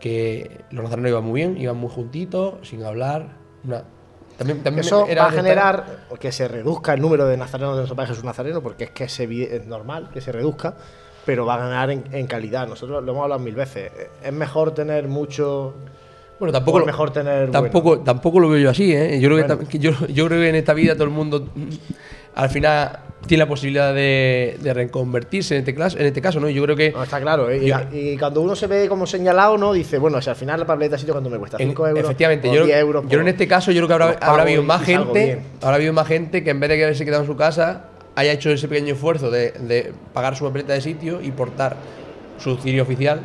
Que 0.00 0.60
los 0.70 0.82
nazarenos 0.84 1.10
iban 1.10 1.24
muy 1.24 1.40
bien, 1.40 1.56
iban 1.56 1.76
muy 1.76 1.90
juntitos, 1.90 2.68
sin 2.68 2.82
hablar. 2.84 3.28
una- 3.64 3.84
También, 4.38 4.62
también 4.62 4.84
Eso 4.84 5.06
va 5.06 5.26
a 5.26 5.30
generar 5.30 5.84
que 6.18 6.32
se 6.32 6.48
reduzca 6.48 6.94
el 6.94 7.00
número 7.00 7.26
de 7.26 7.36
nazarenos 7.36 7.74
de 7.74 7.78
nuestro 7.78 7.94
Padre 7.96 8.08
Jesús 8.10 8.24
Nazareno, 8.24 8.60
porque 8.62 8.84
es 8.84 8.90
que 8.90 9.04
es, 9.04 9.20
es 9.20 9.66
normal 9.66 10.10
que 10.12 10.20
se 10.20 10.32
reduzca, 10.32 10.74
pero 11.24 11.46
va 11.46 11.54
a 11.54 11.58
ganar 11.58 11.90
en, 11.90 12.04
en 12.12 12.26
calidad. 12.26 12.66
Nosotros 12.66 13.02
lo 13.04 13.12
hemos 13.12 13.22
hablado 13.22 13.40
mil 13.40 13.54
veces. 13.54 13.92
Es 14.22 14.32
mejor 14.32 14.72
tener 14.74 15.06
mucho. 15.08 15.74
Bueno, 16.38 16.52
tampoco 16.52 16.80
es 16.80 16.86
mejor 16.86 17.12
tener. 17.12 17.50
Tampoco, 17.52 18.00
tampoco 18.00 18.40
lo 18.40 18.48
veo 18.48 18.58
yo 18.58 18.70
así, 18.70 18.92
¿eh? 18.92 19.20
Yo 19.20 19.28
creo, 19.28 19.38
que 19.38 19.44
Bueno. 19.54 19.62
tam- 19.62 19.68
que, 19.68 19.78
yo, 19.78 19.92
yo 20.08 20.26
creo 20.26 20.40
que 20.40 20.48
en 20.48 20.56
esta 20.56 20.74
vida 20.74 20.94
todo 20.94 21.04
el 21.04 21.10
mundo 21.10 21.48
al 22.34 22.50
final 22.50 22.98
tiene 23.26 23.44
la 23.44 23.48
posibilidad 23.48 23.94
de, 23.94 24.56
de 24.60 24.74
reconvertirse 24.74 25.54
en 25.54 25.60
este, 25.60 25.74
caso, 25.74 25.98
en 25.98 26.06
este 26.06 26.20
caso, 26.20 26.40
¿no? 26.40 26.48
Yo 26.48 26.62
creo 26.64 26.76
que. 26.76 26.92
No, 26.92 27.02
está 27.02 27.20
claro, 27.20 27.50
¿eh? 27.50 27.58
Y- 27.64 27.68
Yo- 27.68 27.76
y, 27.92 28.16
cuando 28.18 28.40
uno 28.40 28.54
se 28.56 28.66
ve 28.66 28.88
como 28.88 29.06
señalado, 29.06 29.56
¿no? 29.58 29.72
Dice, 29.72 29.98
bueno, 29.98 30.20
si 30.22 30.30
al 30.30 30.36
final 30.36 30.60
la 30.60 30.66
papeleta 30.66 30.96
de 30.96 30.98
sitio 31.00 31.14
cuando 31.14 31.30
me 31.30 31.38
cuesta 31.38 31.56
En- 31.60 31.68
5 31.70 31.88
euros. 31.88 32.04
Efectivamente, 32.04 32.52
yo, 32.52 32.64
10 32.64 32.78
euros. 32.78 33.04
yo 33.08 33.20
en 33.20 33.28
este 33.28 33.46
caso 33.48 33.70
yo 33.72 33.86
creo 33.86 33.88
que 33.98 34.04
habrá, 34.04 34.18
habrá 34.26 34.42
habido 34.42 34.62
más 34.62 34.82
gente, 34.82 35.40
habrá 35.60 35.76
habido 35.76 35.92
más 35.92 36.06
gente 36.06 36.44
que 36.44 36.50
en 36.50 36.60
vez 36.60 36.68
de 36.70 36.82
haberse 36.84 37.04
quedado 37.04 37.22
en 37.22 37.28
su 37.28 37.36
casa 37.36 37.86
haya 38.16 38.32
hecho 38.32 38.50
ese 38.50 38.68
pequeño 38.68 38.94
esfuerzo 38.94 39.30
de, 39.30 39.50
de 39.52 39.92
pagar 40.12 40.36
su 40.36 40.44
papeleta 40.44 40.72
de 40.74 40.80
sitio 40.80 41.20
y 41.20 41.30
portar 41.32 41.76
su 42.38 42.56
cirio 42.58 42.82
oficial 42.84 43.20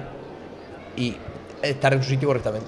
y 0.97 1.15
estar 1.61 1.93
en 1.93 2.01
su 2.03 2.09
sitio 2.09 2.27
correctamente. 2.27 2.67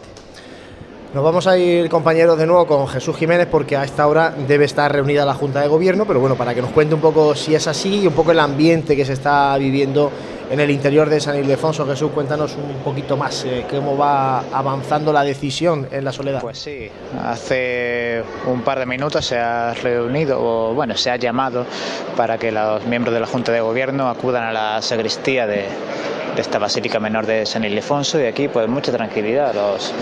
Nos 1.13 1.25
vamos 1.25 1.45
a 1.45 1.57
ir, 1.57 1.89
compañeros, 1.89 2.37
de 2.37 2.47
nuevo 2.47 2.65
con 2.65 2.87
Jesús 2.87 3.17
Jiménez, 3.17 3.45
porque 3.51 3.75
a 3.75 3.83
esta 3.83 4.07
hora 4.07 4.33
debe 4.47 4.63
estar 4.63 4.89
reunida 4.89 5.25
la 5.25 5.33
Junta 5.33 5.59
de 5.59 5.67
Gobierno, 5.67 6.05
pero 6.05 6.21
bueno, 6.21 6.37
para 6.37 6.55
que 6.55 6.61
nos 6.61 6.71
cuente 6.71 6.95
un 6.95 7.01
poco 7.01 7.35
si 7.35 7.53
es 7.53 7.67
así 7.67 8.03
y 8.03 8.07
un 8.07 8.13
poco 8.13 8.31
el 8.31 8.39
ambiente 8.39 8.95
que 8.95 9.03
se 9.03 9.11
está 9.11 9.57
viviendo 9.57 10.09
en 10.51 10.59
el 10.59 10.69
interior 10.69 11.09
de 11.09 11.21
San 11.21 11.37
Ildefonso. 11.37 11.87
Jesús, 11.87 12.11
cuéntanos 12.11 12.55
un 12.57 12.83
poquito 12.83 13.15
más 13.15 13.45
eh, 13.45 13.65
cómo 13.69 13.97
va 13.97 14.39
avanzando 14.51 15.13
la 15.13 15.23
decisión 15.23 15.87
en 15.91 16.03
la 16.03 16.11
soledad. 16.11 16.41
Pues 16.41 16.59
sí, 16.59 16.89
hace 17.23 18.21
un 18.45 18.61
par 18.61 18.79
de 18.79 18.85
minutos 18.85 19.25
se 19.25 19.37
ha 19.37 19.73
reunido, 19.73 20.39
o 20.41 20.73
bueno, 20.73 20.97
se 20.97 21.09
ha 21.09 21.15
llamado 21.15 21.65
para 22.17 22.37
que 22.37 22.51
los 22.51 22.85
miembros 22.85 23.13
de 23.13 23.21
la 23.21 23.27
Junta 23.27 23.53
de 23.53 23.61
Gobierno 23.61 24.09
acudan 24.09 24.43
a 24.43 24.51
la 24.51 24.81
sacristía 24.81 25.47
de, 25.47 25.67
de 26.35 26.41
esta 26.41 26.59
Basílica 26.59 26.99
Menor 26.99 27.25
de 27.25 27.45
San 27.45 27.63
Ildefonso 27.63 28.19
y 28.19 28.25
aquí 28.25 28.47
pues 28.47 28.67
mucha 28.67 28.91
tranquilidad, 28.91 29.53
los, 29.53 29.93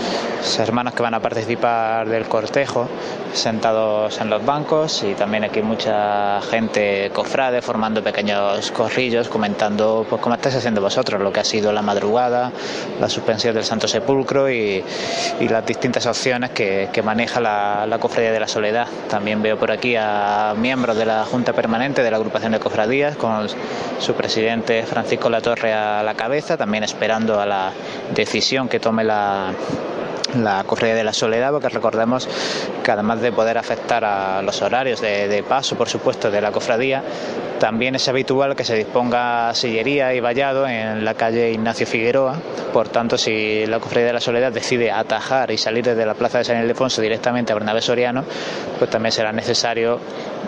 hermanos 0.58 0.94
que 0.94 1.02
van 1.02 1.14
a 1.14 1.20
participar 1.20 2.08
del 2.08 2.26
cortejo 2.26 2.88
sentados 3.32 4.20
en 4.20 4.30
los 4.30 4.44
bancos 4.44 5.02
y 5.02 5.14
también 5.14 5.44
aquí 5.44 5.62
mucha 5.62 6.40
gente 6.42 7.10
cofrade 7.12 7.62
formando 7.62 8.02
pequeños 8.02 8.70
corrillos 8.70 9.28
comentando 9.28 10.06
pues 10.08 10.22
como 10.22 10.36
estáis 10.40 10.56
haciendo 10.56 10.80
vosotros, 10.80 11.20
lo 11.20 11.32
que 11.32 11.40
ha 11.40 11.44
sido 11.44 11.70
la 11.72 11.82
madrugada, 11.82 12.50
la 12.98 13.08
suspensión 13.10 13.54
del 13.54 13.64
Santo 13.64 13.86
Sepulcro 13.86 14.50
y, 14.50 14.82
y 15.38 15.48
las 15.48 15.64
distintas 15.66 16.06
opciones 16.06 16.50
que, 16.50 16.88
maneja 17.04 17.40
la, 17.40 17.86
la 17.86 17.98
Cofradía 17.98 18.32
de 18.32 18.40
la 18.40 18.48
Soledad. 18.48 18.86
También 19.08 19.42
veo 19.42 19.58
por 19.58 19.70
aquí 19.70 19.96
a 19.96 20.54
miembros 20.56 20.96
de 20.96 21.06
la 21.06 21.24
Junta 21.24 21.52
Permanente 21.52 22.02
de 22.02 22.10
la 22.10 22.16
agrupación 22.16 22.52
de 22.52 22.58
cofradías 22.58 23.16
con 23.16 23.48
su 23.98 24.14
presidente 24.14 24.82
Francisco 24.84 25.28
Latorre 25.28 25.72
a 25.72 26.02
la 26.02 26.14
cabeza, 26.14 26.56
también 26.56 26.84
esperando 26.84 27.40
a 27.40 27.46
la 27.46 27.72
decisión 28.14 28.68
que 28.68 28.80
tome 28.80 29.04
la 29.04 29.52
la 30.36 30.64
Cofradía 30.64 30.94
de 30.94 31.04
la 31.04 31.12
Soledad, 31.12 31.52
porque 31.52 31.68
recordemos 31.68 32.28
que 32.82 32.90
además 32.90 33.20
de 33.20 33.32
poder 33.32 33.58
afectar 33.58 34.04
a 34.04 34.42
los 34.42 34.62
horarios 34.62 35.00
de, 35.00 35.28
de 35.28 35.42
paso, 35.42 35.76
por 35.76 35.88
supuesto, 35.88 36.30
de 36.30 36.40
la 36.40 36.52
cofradía, 36.52 37.02
también 37.58 37.94
es 37.94 38.08
habitual 38.08 38.56
que 38.56 38.64
se 38.64 38.74
disponga 38.74 39.54
sillería 39.54 40.14
y 40.14 40.20
vallado 40.20 40.66
en 40.66 41.04
la 41.04 41.14
calle 41.14 41.52
Ignacio 41.52 41.86
Figueroa. 41.86 42.36
Por 42.72 42.88
tanto, 42.88 43.18
si 43.18 43.66
la 43.66 43.80
Cofradía 43.80 44.06
de 44.06 44.12
la 44.14 44.20
Soledad 44.20 44.52
decide 44.52 44.90
atajar 44.90 45.50
y 45.50 45.58
salir 45.58 45.84
desde 45.84 46.06
la 46.06 46.14
plaza 46.14 46.38
de 46.38 46.44
San 46.44 46.62
Ildefonso 46.62 47.02
directamente 47.02 47.52
a 47.52 47.56
Bernabé 47.56 47.82
Soriano, 47.82 48.24
pues 48.78 48.90
también 48.90 49.12
será 49.12 49.32
necesario 49.32 50.00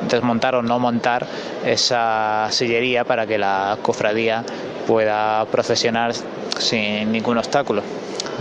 desmontar 0.09 0.55
o 0.55 0.63
no 0.63 0.79
montar 0.79 1.27
esa 1.67 2.47
sillería 2.51 3.05
para 3.05 3.27
que 3.27 3.39
la 3.39 3.77
cofradía 3.83 4.45
pueda 4.87 5.45
procesionar 5.47 6.13
sin 6.59 7.13
ningún 7.13 7.39
obstáculo 7.39 7.83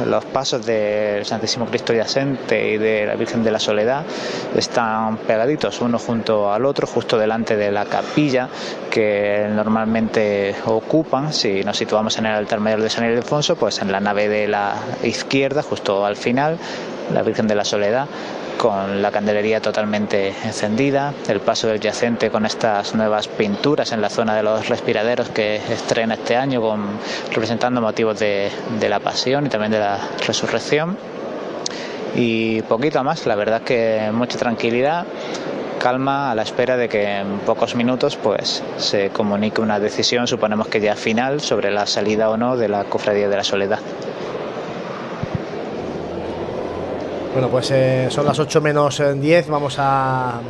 los 0.06 0.26
pasos 0.26 0.66
del 0.66 1.26
Santísimo 1.32 1.66
Cristo 1.66 1.94
Yacente 1.94 2.74
y 2.74 2.78
de 2.78 3.06
la 3.06 3.16
Virgen 3.16 3.42
de 3.42 3.52
la 3.52 3.60
Soledad 3.60 4.04
están 4.54 5.16
pegaditos 5.16 5.80
uno 5.80 5.98
junto 5.98 6.52
al 6.52 6.66
otro, 6.66 6.86
justo 6.86 7.18
delante 7.18 7.56
de 7.56 7.72
la 7.72 7.86
capilla 7.86 8.50
que 8.90 9.48
normalmente 9.50 10.54
ocupan, 10.66 11.32
si 11.32 11.64
nos 11.64 11.78
situamos 11.78 12.18
en 12.18 12.26
el 12.26 12.34
altar 12.34 12.60
mayor 12.60 12.82
de 12.82 12.90
San 12.90 13.06
Ildefonso, 13.06 13.56
pues 13.56 13.82
en 13.82 13.94
la 13.94 14.02
nave 14.02 14.28
de 14.28 14.50
la 14.50 14.76
izquierda, 15.04 15.64
justo 15.64 16.06
al 16.06 16.18
final, 16.18 16.58
la 17.14 17.24
Virgen 17.24 17.48
de 17.48 17.56
la 17.56 17.64
Soledad 17.64 18.08
con 18.58 19.02
la 19.02 19.10
candelería 19.10 19.62
totalmente 19.62 20.36
encendida, 20.44 21.14
el 21.30 21.40
paso 21.40 21.68
del 21.68 21.80
yacente 21.80 22.30
con 22.30 22.46
estas 22.46 22.94
nuevas 22.94 23.30
pinturas 23.30 23.94
en 23.94 24.02
la 24.02 24.10
zona 24.10 24.36
de 24.36 24.44
los 24.44 24.68
respiraderos 24.68 25.30
que 25.30 25.56
estrena 25.56 26.16
este 26.16 26.36
año, 26.36 26.62
con, 26.62 27.00
representando 27.32 27.82
motivos 27.82 28.20
de, 28.20 28.52
de 28.80 28.90
la 28.90 29.00
pasión 29.00 29.46
y 29.46 29.50
también 29.50 29.72
de 29.72 29.80
la 29.80 29.98
resurrección. 30.28 30.98
Y 32.16 32.62
poquito 32.64 33.04
más, 33.04 33.26
la 33.26 33.36
verdad 33.36 33.62
que 33.62 34.10
mucha 34.14 34.38
tranquilidad, 34.38 35.06
calma 35.80 36.32
a 36.32 36.36
la 36.36 36.42
espera 36.44 36.76
de 36.78 36.90
que 36.90 37.20
en 37.20 37.40
pocos 37.40 37.74
minutos 37.76 38.18
pues 38.18 38.62
se 38.78 39.10
comunique 39.10 39.62
una 39.62 39.80
decisión, 39.80 40.28
suponemos 40.28 40.68
que 40.68 40.80
ya 40.82 40.96
final, 40.96 41.40
sobre 41.42 41.72
la 41.72 41.86
salida 41.88 42.30
o 42.30 42.38
no 42.38 42.58
de 42.58 42.68
la 42.68 42.84
Cofradía 42.84 43.30
de 43.30 43.36
la 43.38 43.44
Soledad. 43.44 43.80
Bueno, 47.34 47.48
pues 47.48 47.72
eh, 47.72 48.08
son 48.10 48.26
las 48.26 48.38
8 48.40 48.60
menos 48.60 49.00
eh, 49.00 49.14
10, 49.14 49.48
vamos 49.48 49.78
a, 49.80 50.32
a 50.40 50.42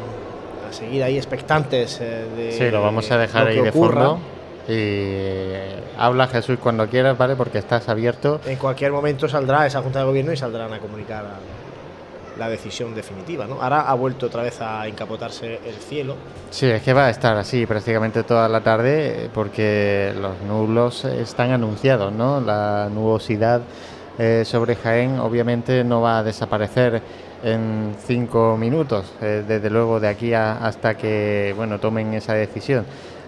seguir 0.72 1.04
ahí 1.04 1.16
expectantes 1.16 2.00
eh, 2.02 2.26
de 2.36 2.52
Sí, 2.54 2.72
lo 2.72 2.82
vamos 2.82 3.10
a 3.12 3.18
dejar 3.20 3.48
ahí 3.48 3.62
de 3.62 3.70
ocurra. 3.70 4.02
fondo. 4.06 4.20
Y 4.68 5.54
habla 5.98 6.28
Jesús 6.28 6.58
cuando 6.62 6.88
quieras, 6.88 7.18
¿vale? 7.18 7.36
Porque 7.36 7.58
estás 7.58 7.88
abierto. 7.90 8.40
En 8.46 8.58
cualquier 8.58 8.92
momento 8.92 9.28
saldrá 9.28 9.66
esa 9.66 9.82
Junta 9.82 10.00
de 10.00 10.06
Gobierno 10.06 10.32
y 10.32 10.38
saldrán 10.38 10.72
a 10.74 10.80
comunicar 10.80 11.26
la 12.40 12.50
decisión 12.50 12.96
definitiva, 12.96 13.46
¿no? 13.46 13.62
Ahora 13.62 13.82
ha 13.82 13.94
vuelto 13.94 14.28
otra 14.28 14.44
vez 14.44 14.62
a 14.62 14.88
encapotarse 14.88 15.60
el 15.66 15.76
cielo. 15.76 16.16
Sí, 16.50 16.66
es 16.66 16.82
que 16.82 16.94
va 16.94 17.08
a 17.08 17.10
estar 17.10 17.36
así 17.38 17.66
prácticamente 17.66 18.24
toda 18.24 18.48
la 18.48 18.62
tarde 18.62 19.30
porque 19.34 20.14
los 20.20 20.40
nublos 20.48 21.06
están 21.06 21.52
anunciados, 21.52 22.12
¿no? 22.14 22.40
La 22.40 22.88
nubosidad 22.92 23.62
eh, 24.18 24.44
sobre 24.46 24.76
Jaén 24.76 25.20
obviamente 25.20 25.84
no 25.84 26.02
va 26.02 26.20
a 26.20 26.24
desaparecer 26.24 27.02
en 27.44 27.96
cinco 28.06 28.56
minutos, 28.58 29.12
eh, 29.22 29.44
desde 29.48 29.70
luego 29.70 30.00
de 30.00 30.08
aquí 30.08 30.34
a- 30.34 30.58
hasta 30.66 30.96
que, 30.96 31.54
bueno, 31.58 31.80
tomen 31.80 32.14
esa 32.14 32.34
decisión. 32.34 32.86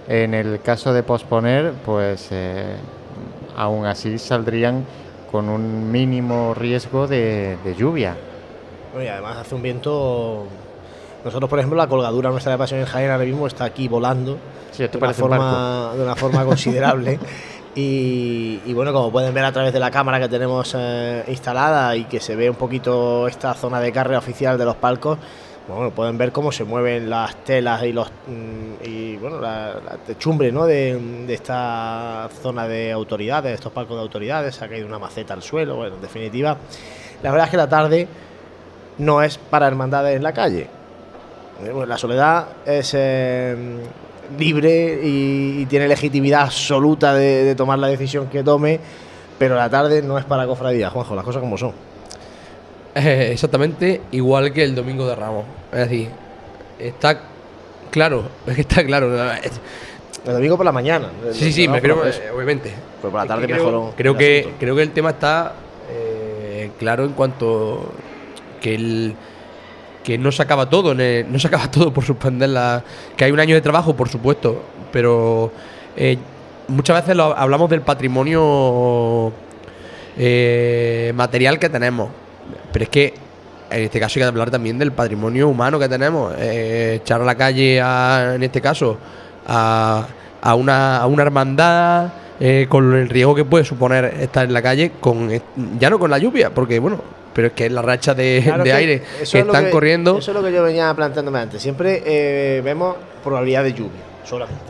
En 0.07 0.33
el 0.33 0.61
caso 0.61 0.93
de 0.93 1.03
posponer, 1.03 1.73
pues 1.85 2.27
eh, 2.31 2.75
aún 3.55 3.85
así 3.85 4.17
saldrían 4.17 4.85
con 5.31 5.49
un 5.49 5.91
mínimo 5.91 6.53
riesgo 6.53 7.07
de, 7.07 7.57
de 7.63 7.75
lluvia. 7.75 8.15
Bueno, 8.91 9.05
y 9.05 9.09
además 9.09 9.37
hace 9.37 9.55
un 9.55 9.61
viento. 9.61 10.45
Nosotros, 11.23 11.49
por 11.49 11.59
ejemplo, 11.59 11.77
la 11.77 11.87
colgadura 11.87 12.29
nuestra 12.29 12.51
de 12.51 12.57
pasión 12.57 12.81
en 12.81 12.85
Jaén 12.85 13.09
ahora 13.09 13.23
mismo 13.23 13.47
está 13.47 13.63
aquí 13.63 13.87
volando 13.87 14.37
Sí, 14.73 14.87
de, 14.87 14.97
una 14.97 15.07
un 15.07 15.13
forma, 15.13 15.91
de 15.95 16.03
una 16.03 16.15
forma 16.15 16.45
considerable. 16.45 17.19
Y, 17.75 18.59
y 18.65 18.73
bueno, 18.73 18.91
como 18.91 19.11
pueden 19.11 19.33
ver 19.33 19.45
a 19.45 19.51
través 19.51 19.73
de 19.73 19.79
la 19.79 19.89
cámara 19.89 20.19
que 20.19 20.27
tenemos 20.27 20.75
eh, 20.77 21.23
instalada 21.27 21.95
y 21.95 22.05
que 22.05 22.19
se 22.19 22.35
ve 22.35 22.49
un 22.49 22.55
poquito 22.55 23.27
esta 23.27 23.53
zona 23.53 23.79
de 23.79 23.91
carrera 23.91 24.19
oficial 24.19 24.57
de 24.57 24.65
los 24.65 24.75
palcos, 24.75 25.17
bueno, 25.67 25.91
pueden 25.91 26.17
ver 26.17 26.31
cómo 26.31 26.51
se 26.51 26.65
mueven 26.65 27.09
las 27.09 27.35
telas 27.43 27.83
y 27.83 27.93
los 27.93 28.09
mm, 28.09 28.83
y 28.85 29.15
bueno 29.15 29.39
la, 29.39 29.75
la 29.85 29.97
techumbre 30.05 30.51
¿no? 30.51 30.65
de, 30.65 31.25
esta 31.29 32.29
zona 32.41 32.67
de 32.67 32.91
autoridades, 32.91 33.51
de 33.51 33.55
estos 33.55 33.71
palcos 33.71 33.95
de 33.95 34.01
autoridades, 34.01 34.61
ha 34.61 34.67
caído 34.67 34.87
una 34.87 34.99
maceta 34.99 35.33
al 35.33 35.41
suelo, 35.41 35.77
bueno, 35.77 35.95
en 35.95 36.01
definitiva, 36.01 36.57
la 37.21 37.31
verdad 37.31 37.47
es 37.47 37.51
que 37.51 37.57
la 37.57 37.69
tarde 37.69 38.07
no 38.97 39.21
es 39.21 39.37
para 39.37 39.67
hermandades 39.67 40.17
en 40.17 40.23
la 40.23 40.33
calle. 40.33 40.67
Eh, 41.63 41.85
la 41.87 41.97
soledad 41.97 42.47
es 42.65 42.93
eh, 42.95 43.55
libre 44.37 44.99
y, 45.01 45.65
tiene 45.67 45.87
legitimidad 45.87 46.41
absoluta 46.41 47.13
de, 47.13 47.45
de 47.45 47.55
tomar 47.55 47.79
la 47.79 47.87
decisión 47.87 48.27
que 48.27 48.43
tome, 48.43 48.79
pero 49.39 49.55
la 49.55 49.69
tarde 49.69 50.01
no 50.01 50.17
es 50.17 50.25
para 50.25 50.45
cofradía, 50.45 50.89
Juanjo, 50.89 51.15
las 51.15 51.23
cosas 51.23 51.39
como 51.39 51.57
son. 51.57 51.92
Eh, 52.95 53.29
exactamente 53.33 54.01
igual 54.11 54.53
que 54.53 54.63
el 54.63 54.75
domingo 54.75 55.07
de 55.07 55.15
Ramos. 55.15 55.45
Es 55.71 55.79
decir, 55.79 56.09
está 56.79 57.19
claro, 57.91 58.23
es 58.47 58.55
que 58.55 58.61
está 58.61 58.83
claro. 58.85 59.11
El 60.25 60.33
domingo 60.33 60.55
por 60.57 60.65
la 60.65 60.71
mañana. 60.71 61.09
Sí, 61.31 61.51
sí, 61.51 61.67
me 61.67 61.75
refiero 61.75 62.05
eh, 62.07 62.31
obviamente. 62.33 62.71
Pero 63.01 63.11
por 63.11 63.21
la 63.21 63.27
tarde 63.27 63.45
creo, 63.45 63.57
mejoró 63.57 63.93
Creo 63.97 64.15
que, 64.15 64.39
asunto. 64.41 64.57
creo 64.59 64.75
que 64.75 64.81
el 64.83 64.91
tema 64.91 65.09
está 65.11 65.53
eh, 65.91 66.71
claro 66.79 67.03
en 67.03 67.11
cuanto 67.13 67.91
que 68.61 68.75
el 68.75 69.15
que 70.03 70.17
no 70.17 70.31
se 70.33 70.41
acaba 70.43 70.69
todo, 70.69 70.93
no 70.93 71.39
se 71.39 71.47
acaba 71.47 71.69
todo 71.71 71.91
por 71.93 72.03
suspender 72.05 72.49
la. 72.49 72.83
Que 73.17 73.25
hay 73.25 73.31
un 73.31 73.39
año 73.39 73.55
de 73.55 73.61
trabajo, 73.61 73.95
por 73.95 74.07
supuesto, 74.09 74.61
pero 74.91 75.51
eh, 75.97 76.17
muchas 76.67 77.01
veces 77.01 77.15
lo- 77.17 77.35
hablamos 77.37 77.69
del 77.69 77.81
patrimonio 77.81 79.31
eh, 80.17 81.11
material 81.15 81.57
que 81.59 81.69
tenemos, 81.69 82.09
pero 82.71 82.83
es 82.83 82.89
que 82.89 83.13
en 83.69 83.81
este 83.83 83.99
caso 83.99 84.19
hay 84.19 84.23
que 84.23 84.27
hablar 84.27 84.51
también 84.51 84.77
del 84.77 84.91
patrimonio 84.91 85.47
humano 85.49 85.79
que 85.79 85.89
tenemos. 85.89 86.33
Eh, 86.37 86.99
echar 87.01 87.21
a 87.21 87.25
la 87.25 87.35
calle, 87.35 87.81
a- 87.81 88.33
en 88.35 88.43
este 88.43 88.61
caso, 88.61 88.97
a, 89.47 90.05
a 90.41 90.55
una, 90.55 90.97
a 90.97 91.07
una 91.07 91.23
hermandad 91.23 92.09
eh, 92.39 92.67
con 92.69 92.93
el 92.93 93.09
riesgo 93.09 93.33
que 93.35 93.45
puede 93.45 93.63
suponer 93.65 94.05
estar 94.19 94.45
en 94.45 94.53
la 94.53 94.61
calle, 94.61 94.91
con 94.99 95.29
ya 95.79 95.89
no 95.89 95.97
con 95.97 96.11
la 96.11 96.17
lluvia, 96.17 96.51
porque 96.53 96.77
bueno, 96.79 96.99
pero 97.33 97.47
es 97.47 97.53
que 97.53 97.69
la 97.69 97.81
racha 97.81 98.13
de, 98.13 98.41
Claro 98.43 98.63
de 98.63 98.69
que 98.69 98.75
aire 98.75 98.99
que 99.17 99.23
es 99.23 99.33
están 99.33 99.69
corriendo. 99.71 100.17
Eso 100.19 100.31
es 100.31 100.37
lo 100.37 100.43
que 100.43 100.51
yo 100.51 100.61
venía 100.63 100.93
planteándome 100.93 101.39
antes. 101.39 101.61
Siempre 101.61 102.03
eh, 102.05 102.61
vemos 102.63 102.95
probabilidad 103.23 103.63
de 103.63 103.73
lluvia, 103.73 104.01
solamente. 104.23 104.61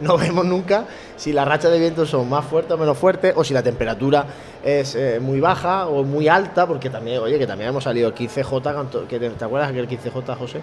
No 0.10 0.16
vemos 0.16 0.44
nunca 0.46 0.84
si 1.16 1.32
las 1.32 1.46
rachas 1.46 1.70
de 1.70 1.78
viento 1.78 2.06
son 2.06 2.28
más 2.28 2.44
fuertes 2.46 2.72
o 2.72 2.78
menos 2.78 2.96
fuertes, 2.96 3.34
o 3.36 3.44
si 3.44 3.52
la 3.52 3.62
temperatura 3.62 4.24
es 4.64 4.94
eh, 4.94 5.18
muy 5.20 5.40
baja 5.40 5.86
o 5.88 6.02
muy 6.04 6.26
alta, 6.28 6.66
porque 6.66 6.88
también, 6.88 7.18
oye, 7.20 7.38
que 7.38 7.46
también 7.46 7.68
hemos 7.68 7.84
salido 7.84 8.14
15J, 8.14 8.62
canto- 8.62 9.06
que 9.06 9.18
te, 9.18 9.28
¿te 9.30 9.44
acuerdas 9.44 9.70
aquel 9.70 9.86
15J, 9.88 10.36
José? 10.36 10.60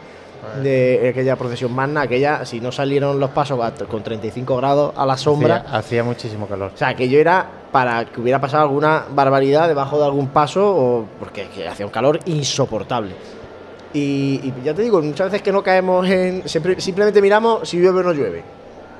De 0.63 1.09
aquella 1.09 1.35
procesión 1.35 1.73
magna, 1.73 2.01
aquella, 2.01 2.45
si 2.45 2.59
no 2.61 2.71
salieron 2.71 3.19
los 3.19 3.31
pasos 3.31 3.59
con 3.89 4.01
35 4.03 4.55
grados 4.57 4.93
a 4.95 5.05
la 5.05 5.17
sombra, 5.17 5.57
Hacía, 5.57 5.77
hacía 5.77 6.03
muchísimo 6.03 6.47
calor. 6.47 6.71
o 6.73 6.77
sea, 6.77 6.89
aquello 6.89 7.19
era 7.19 7.45
para 7.71 8.05
que 8.05 8.21
hubiera 8.21 8.39
pasado 8.39 8.63
alguna 8.63 9.03
barbaridad 9.13 9.67
debajo 9.67 9.97
de 9.99 10.05
algún 10.05 10.27
paso, 10.29 10.65
o 10.75 11.05
porque 11.19 11.47
que 11.53 11.67
hacía 11.67 11.85
un 11.85 11.91
calor 11.91 12.19
insoportable. 12.25 13.13
Y, 13.93 14.41
y 14.43 14.53
ya 14.63 14.73
te 14.73 14.81
digo, 14.83 15.01
muchas 15.01 15.27
veces 15.31 15.41
que 15.41 15.51
no 15.51 15.63
caemos 15.63 16.07
en. 16.09 16.47
siempre- 16.47 16.79
simplemente 16.81 17.21
miramos 17.21 17.67
si 17.67 17.77
llueve 17.79 17.99
o 18.01 18.03
no 18.03 18.13
llueve. 18.13 18.43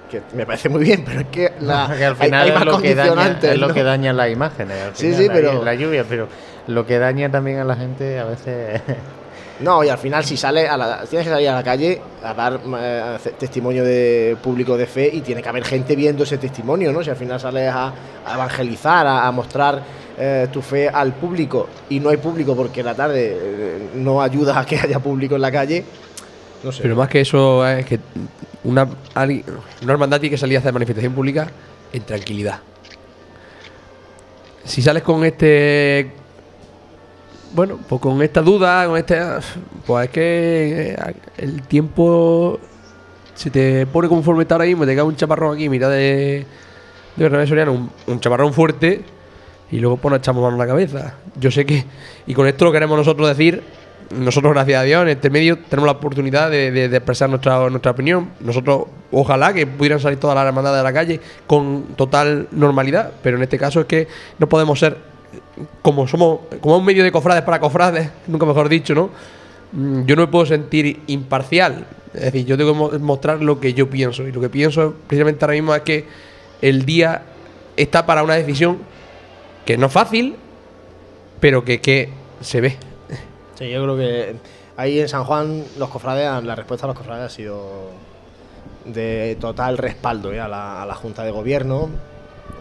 Que 0.09 0.21
me 0.33 0.45
parece 0.45 0.69
muy 0.69 0.83
bien, 0.83 1.03
pero 1.05 1.19
es 1.21 1.27
que, 1.27 1.51
la, 1.61 1.93
que 1.97 2.05
al 2.05 2.15
final 2.15 2.41
hay 2.43 2.49
es, 2.49 2.55
más 2.55 2.65
lo 2.65 2.77
que 2.81 2.95
daña, 2.95 3.37
es 3.41 3.57
lo 3.59 3.67
¿no? 3.67 3.73
que 3.73 3.83
daña 3.83 4.13
las 4.13 4.29
imágenes. 4.31 4.77
al 4.83 4.95
Sí, 4.95 5.07
final, 5.07 5.21
sí, 5.21 5.29
pero- 5.33 5.63
La 5.63 5.73
lluvia, 5.75 6.05
pero 6.07 6.27
lo 6.67 6.85
que 6.85 6.97
daña 6.99 7.29
también 7.29 7.59
a 7.59 7.63
la 7.63 7.75
gente 7.75 8.19
a 8.19 8.25
veces. 8.25 8.81
No, 9.59 9.83
y 9.83 9.89
al 9.89 9.97
final 9.97 10.23
si 10.23 10.37
sales 10.37 10.69
a 10.69 10.77
la, 10.77 11.03
tienes 11.09 11.25
que 11.27 11.33
salir 11.33 11.49
a 11.49 11.55
la 11.55 11.63
calle 11.63 11.99
a 12.23 12.31
dar 12.35 12.59
eh, 12.79 13.17
testimonio 13.39 13.83
de 13.83 14.37
público 14.43 14.77
de 14.77 14.85
fe 14.85 15.09
y 15.11 15.21
tiene 15.21 15.41
que 15.41 15.49
haber 15.49 15.63
gente 15.65 15.95
viendo 15.95 16.25
ese 16.25 16.37
testimonio, 16.37 16.93
¿no? 16.93 17.01
Si 17.03 17.09
al 17.09 17.15
final 17.15 17.39
sales 17.39 17.67
a, 17.73 17.91
a 18.23 18.35
evangelizar, 18.35 19.07
a, 19.07 19.25
a 19.25 19.31
mostrar 19.31 19.81
eh, 20.15 20.47
tu 20.53 20.61
fe 20.61 20.87
al 20.87 21.13
público 21.13 21.69
y 21.89 21.99
no 21.99 22.09
hay 22.09 22.17
público 22.17 22.55
porque 22.55 22.83
la 22.83 22.93
tarde 22.93 23.35
eh, 23.35 23.89
no 23.95 24.21
ayuda 24.21 24.59
a 24.59 24.63
que 24.63 24.77
haya 24.77 24.99
público 24.99 25.33
en 25.33 25.41
la 25.41 25.51
calle, 25.51 25.83
Pero 26.81 26.95
más 26.95 27.09
que 27.09 27.21
eso 27.21 27.67
es 27.67 27.85
que 27.85 27.99
una, 28.63 28.83
una 28.83 29.91
hermandad 29.93 30.19
tiene 30.19 30.31
que 30.31 30.37
salir 30.37 30.57
a 30.57 30.59
hacer 30.59 30.73
manifestación 30.73 31.13
pública 31.13 31.49
en 31.93 32.03
tranquilidad. 32.03 32.59
Si 34.65 34.81
sales 34.81 35.03
con 35.03 35.23
este. 35.23 36.11
Bueno, 37.53 37.79
pues 37.87 38.01
con 38.01 38.21
esta 38.21 38.41
duda, 38.41 38.85
con 38.85 38.97
este. 38.97 39.17
Pues 39.85 40.05
es 40.05 40.11
que 40.11 40.91
eh, 40.91 41.15
el 41.37 41.61
tiempo 41.63 42.59
se 43.33 43.49
te 43.49 43.85
pone 43.85 44.09
conforme 44.09 44.41
está 44.41 44.55
ahora 44.55 44.65
mismo, 44.65 44.85
te 44.85 44.93
cae 44.93 45.03
un 45.03 45.15
chaparrón 45.15 45.55
aquí, 45.55 45.69
mira 45.69 45.89
de. 45.89 46.45
De 47.15 47.23
Bernabé 47.23 47.47
Soriano, 47.47 47.71
un, 47.71 47.89
un 48.05 48.19
chaparrón 48.19 48.53
fuerte, 48.53 49.03
y 49.71 49.79
luego 49.79 49.97
pues 49.97 50.11
nos 50.11 50.19
echamos 50.19 50.43
mano 50.43 50.55
a 50.55 50.59
la 50.59 50.67
cabeza. 50.67 51.15
Yo 51.39 51.49
sé 51.49 51.65
que. 51.65 51.85
Y 52.27 52.33
con 52.33 52.45
esto 52.45 52.65
lo 52.65 52.71
queremos 52.71 52.97
nosotros 52.97 53.27
decir. 53.29 53.63
Nosotros, 54.09 54.53
gracias 54.53 54.79
a 54.79 54.83
Dios, 54.83 55.01
en 55.01 55.09
este 55.09 55.29
medio 55.29 55.57
tenemos 55.57 55.85
la 55.85 55.91
oportunidad 55.93 56.49
de, 56.49 56.85
expresar 56.85 57.29
nuestra, 57.29 57.69
nuestra 57.69 57.91
opinión. 57.91 58.29
Nosotros, 58.39 58.85
ojalá 59.11 59.53
que 59.53 59.67
pudieran 59.67 59.99
salir 59.99 60.17
todas 60.17 60.35
las 60.35 60.45
hermandades 60.45 60.77
de 60.79 60.83
la 60.83 60.93
calle 60.93 61.19
con 61.45 61.83
total 61.97 62.47
normalidad, 62.51 63.11
pero 63.21 63.35
en 63.37 63.43
este 63.43 63.57
caso 63.57 63.81
es 63.81 63.85
que 63.85 64.07
no 64.39 64.47
podemos 64.47 64.79
ser 64.79 64.97
como 65.81 66.07
somos, 66.07 66.39
como 66.61 66.77
un 66.77 66.85
medio 66.85 67.03
de 67.03 67.11
cofrades 67.11 67.43
para 67.43 67.59
cofrades, 67.59 68.09
nunca 68.27 68.45
mejor 68.45 68.69
dicho, 68.69 68.95
¿no? 68.95 69.09
Mm, 69.73 70.05
Yo 70.05 70.15
no 70.15 70.21
me 70.21 70.27
puedo 70.29 70.45
sentir 70.45 71.01
imparcial. 71.07 71.85
Es 72.13 72.21
decir, 72.21 72.45
yo 72.45 72.57
tengo 72.57 72.71
que 72.71 72.77
mo- 72.79 72.91
mostrar 72.99 73.41
lo 73.41 73.59
que 73.59 73.73
yo 73.73 73.89
pienso. 73.89 74.25
Y 74.25 74.31
lo 74.31 74.39
que 74.39 74.49
pienso 74.49 74.95
precisamente 75.07 75.43
ahora 75.43 75.55
mismo 75.55 75.75
es 75.75 75.81
que 75.81 76.05
el 76.61 76.85
día 76.85 77.23
está 77.75 78.05
para 78.05 78.23
una 78.23 78.35
decisión 78.35 78.77
que 79.65 79.77
no 79.77 79.87
es 79.87 79.91
fácil, 79.91 80.35
pero 81.41 81.65
que, 81.65 81.81
que 81.81 82.09
se 82.39 82.61
ve. 82.61 82.77
Sí, 83.57 83.71
yo 83.71 83.81
creo 83.81 83.97
que 83.97 84.35
ahí 84.75 84.99
en 84.99 85.09
San 85.09 85.23
Juan 85.23 85.63
los 85.79 85.89
cofrades, 85.89 86.43
la 86.43 86.53
respuesta 86.53 86.85
a 86.85 86.89
los 86.89 86.95
cofrades 86.95 87.25
ha 87.25 87.35
sido 87.35 87.89
de 88.85 89.35
total 89.41 89.79
respaldo 89.79 90.31
¿eh? 90.31 90.39
a, 90.39 90.47
la, 90.47 90.93
Junta 90.93 91.23
de 91.23 91.31
Gobierno. 91.31 91.89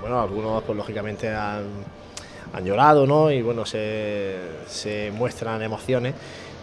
Bueno, 0.01 0.23
algunos 0.23 0.63
pues 0.63 0.75
lógicamente 0.75 1.29
han, 1.29 1.65
han 2.55 2.65
llorado, 2.65 3.07
¿no? 3.07 3.31
Y 3.31 3.43
bueno, 3.43 3.67
se, 3.67 4.37
se 4.67 5.13
muestran 5.15 5.61
emociones, 5.61 6.15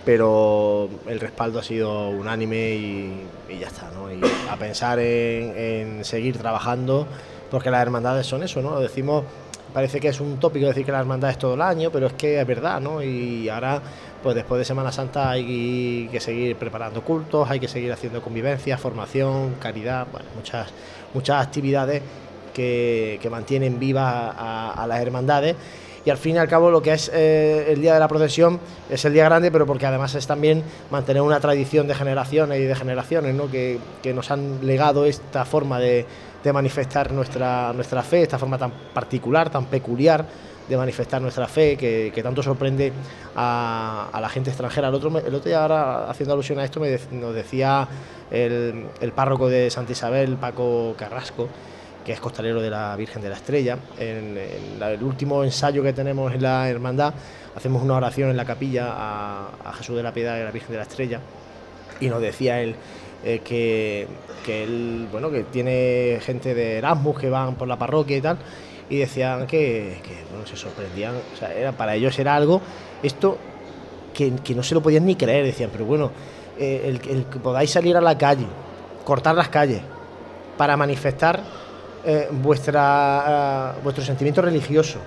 pero 0.03 0.89
el 1.05 1.19
respaldo 1.19 1.59
ha 1.59 1.63
sido 1.63 2.09
unánime 2.09 2.71
y, 2.71 3.27
y 3.49 3.59
ya 3.59 3.67
está, 3.67 3.91
¿no? 3.91 4.11
Y 4.11 4.19
a 4.49 4.55
pensar 4.57 4.97
en, 4.97 5.53
en 5.55 6.05
seguir 6.05 6.39
trabajando, 6.39 7.05
porque 7.51 7.69
las 7.69 7.83
hermandades 7.83 8.25
son 8.25 8.41
eso, 8.41 8.63
¿no? 8.63 8.71
Lo 8.71 8.79
decimos 8.79 9.25
parece 9.73 9.99
que 9.99 10.09
es 10.09 10.19
un 10.19 10.37
tópico 10.37 10.67
decir 10.67 10.85
que 10.85 10.91
la 10.91 10.99
hermandad 10.99 11.31
es 11.31 11.37
todo 11.37 11.55
el 11.55 11.61
año, 11.61 11.89
pero 11.91 12.07
es 12.07 12.13
que 12.13 12.39
es 12.39 12.47
verdad, 12.47 12.79
¿no? 12.79 13.01
Y 13.01 13.49
ahora, 13.49 13.81
pues 14.23 14.35
después 14.35 14.57
de 14.57 14.65
Semana 14.65 14.91
Santa 14.91 15.29
hay 15.29 16.07
que 16.09 16.19
seguir 16.19 16.55
preparando 16.55 17.03
cultos, 17.03 17.49
hay 17.49 17.59
que 17.59 17.67
seguir 17.67 17.91
haciendo 17.91 18.21
convivencia, 18.21 18.77
formación, 18.77 19.55
caridad, 19.59 20.07
bueno, 20.11 20.29
muchas, 20.35 20.69
muchas 21.13 21.45
actividades 21.45 22.01
que, 22.53 23.19
que 23.21 23.29
mantienen 23.29 23.79
vivas 23.79 24.33
a, 24.37 24.73
a 24.81 24.87
las 24.87 25.01
hermandades. 25.01 25.55
Y 26.05 26.09
al 26.09 26.17
fin 26.17 26.35
y 26.35 26.39
al 26.39 26.47
cabo 26.47 26.69
lo 26.69 26.81
que 26.81 26.93
es 26.93 27.09
eh, 27.13 27.67
el 27.69 27.81
día 27.81 27.93
de 27.93 27.99
la 27.99 28.07
procesión 28.07 28.59
es 28.89 29.05
el 29.05 29.13
día 29.13 29.25
grande, 29.25 29.51
pero 29.51 29.65
porque 29.65 29.85
además 29.85 30.15
es 30.15 30.27
también 30.27 30.63
mantener 30.91 31.21
una 31.21 31.39
tradición 31.39 31.87
de 31.87 31.95
generaciones 31.95 32.59
y 32.59 32.63
de 32.63 32.75
generaciones, 32.75 33.35
¿no? 33.35 33.49
que, 33.49 33.79
que 34.01 34.13
nos 34.13 34.29
han 34.31 34.65
legado 34.65 35.05
esta 35.05 35.45
forma 35.45 35.79
de, 35.79 36.05
de 36.43 36.53
manifestar 36.53 37.11
nuestra, 37.13 37.71
nuestra 37.73 38.03
fe, 38.03 38.23
esta 38.23 38.37
forma 38.37 38.57
tan 38.57 38.71
particular, 38.93 39.49
tan 39.49 39.65
peculiar 39.65 40.25
de 40.67 40.77
manifestar 40.77 41.21
nuestra 41.21 41.47
fe, 41.47 41.75
que, 41.77 42.11
que 42.13 42.23
tanto 42.23 42.41
sorprende 42.41 42.91
a, 43.35 44.09
a 44.11 44.21
la 44.21 44.29
gente 44.29 44.49
extranjera. 44.49 44.87
El 44.87 44.95
otro, 44.95 45.09
el 45.09 45.35
otro 45.35 45.49
día, 45.49 45.61
ahora 45.61 46.09
haciendo 46.09 46.33
alusión 46.33 46.59
a 46.59 46.63
esto, 46.63 46.79
me 46.79 46.97
nos 47.11 47.35
decía 47.35 47.87
el, 48.31 48.85
el 49.01 49.11
párroco 49.11 49.49
de 49.49 49.69
Santa 49.69 49.91
Isabel, 49.91 50.37
Paco 50.37 50.95
Carrasco, 50.97 51.49
que 52.05 52.11
es 52.11 52.19
costalero 52.19 52.61
de 52.61 52.69
la 52.69 52.95
Virgen 52.95 53.21
de 53.21 53.29
la 53.29 53.35
Estrella. 53.35 53.77
En, 53.97 54.37
el 54.37 55.03
último 55.03 55.43
ensayo 55.43 55.83
que 55.83 55.93
tenemos 55.93 56.33
en 56.33 56.41
la 56.41 56.69
hermandad, 56.69 57.13
hacemos 57.55 57.81
una 57.81 57.95
oración 57.95 58.29
en 58.29 58.37
la 58.37 58.45
capilla 58.45 58.87
a, 58.89 59.49
a 59.65 59.73
Jesús 59.73 59.95
de 59.95 60.03
la 60.03 60.13
Piedad 60.13 60.37
y 60.37 60.43
la 60.43 60.51
Virgen 60.51 60.71
de 60.71 60.77
la 60.77 60.83
Estrella, 60.83 61.19
y 61.99 62.07
nos 62.07 62.21
decía 62.21 62.59
él 62.61 62.75
eh, 63.23 63.39
que, 63.43 64.07
que 64.45 64.63
él, 64.63 65.07
bueno, 65.11 65.29
que 65.31 65.43
tiene 65.43 66.19
gente 66.21 66.53
de 66.53 66.79
Erasmus 66.79 67.19
que 67.19 67.29
van 67.29 67.55
por 67.55 67.67
la 67.67 67.77
parroquia 67.77 68.17
y 68.17 68.21
tal, 68.21 68.37
y 68.89 68.97
decían 68.97 69.47
que, 69.47 70.01
que, 70.03 70.23
bueno, 70.29 70.45
se 70.45 70.57
sorprendían, 70.57 71.15
o 71.33 71.37
sea, 71.37 71.53
era, 71.53 71.71
para 71.71 71.95
ellos 71.95 72.17
era 72.19 72.35
algo, 72.35 72.61
esto 73.01 73.37
que, 74.13 74.33
que 74.43 74.53
no 74.53 74.63
se 74.63 74.75
lo 74.75 74.81
podían 74.81 75.05
ni 75.05 75.15
creer, 75.15 75.45
decían, 75.45 75.69
pero 75.71 75.85
bueno, 75.85 76.11
eh, 76.57 76.99
el, 77.09 77.25
que 77.25 77.39
podáis 77.39 77.71
salir 77.71 77.97
a 77.97 78.01
la 78.01 78.17
calle, 78.17 78.45
cortar 79.03 79.35
las 79.35 79.49
calles, 79.49 79.81
para 80.57 80.77
manifestar 80.77 81.41
eh, 82.05 82.27
vuestra, 82.31 83.73
eh, 83.75 83.79
vuestro 83.83 84.03
sentimiento 84.03 84.41
religioso 84.41 84.99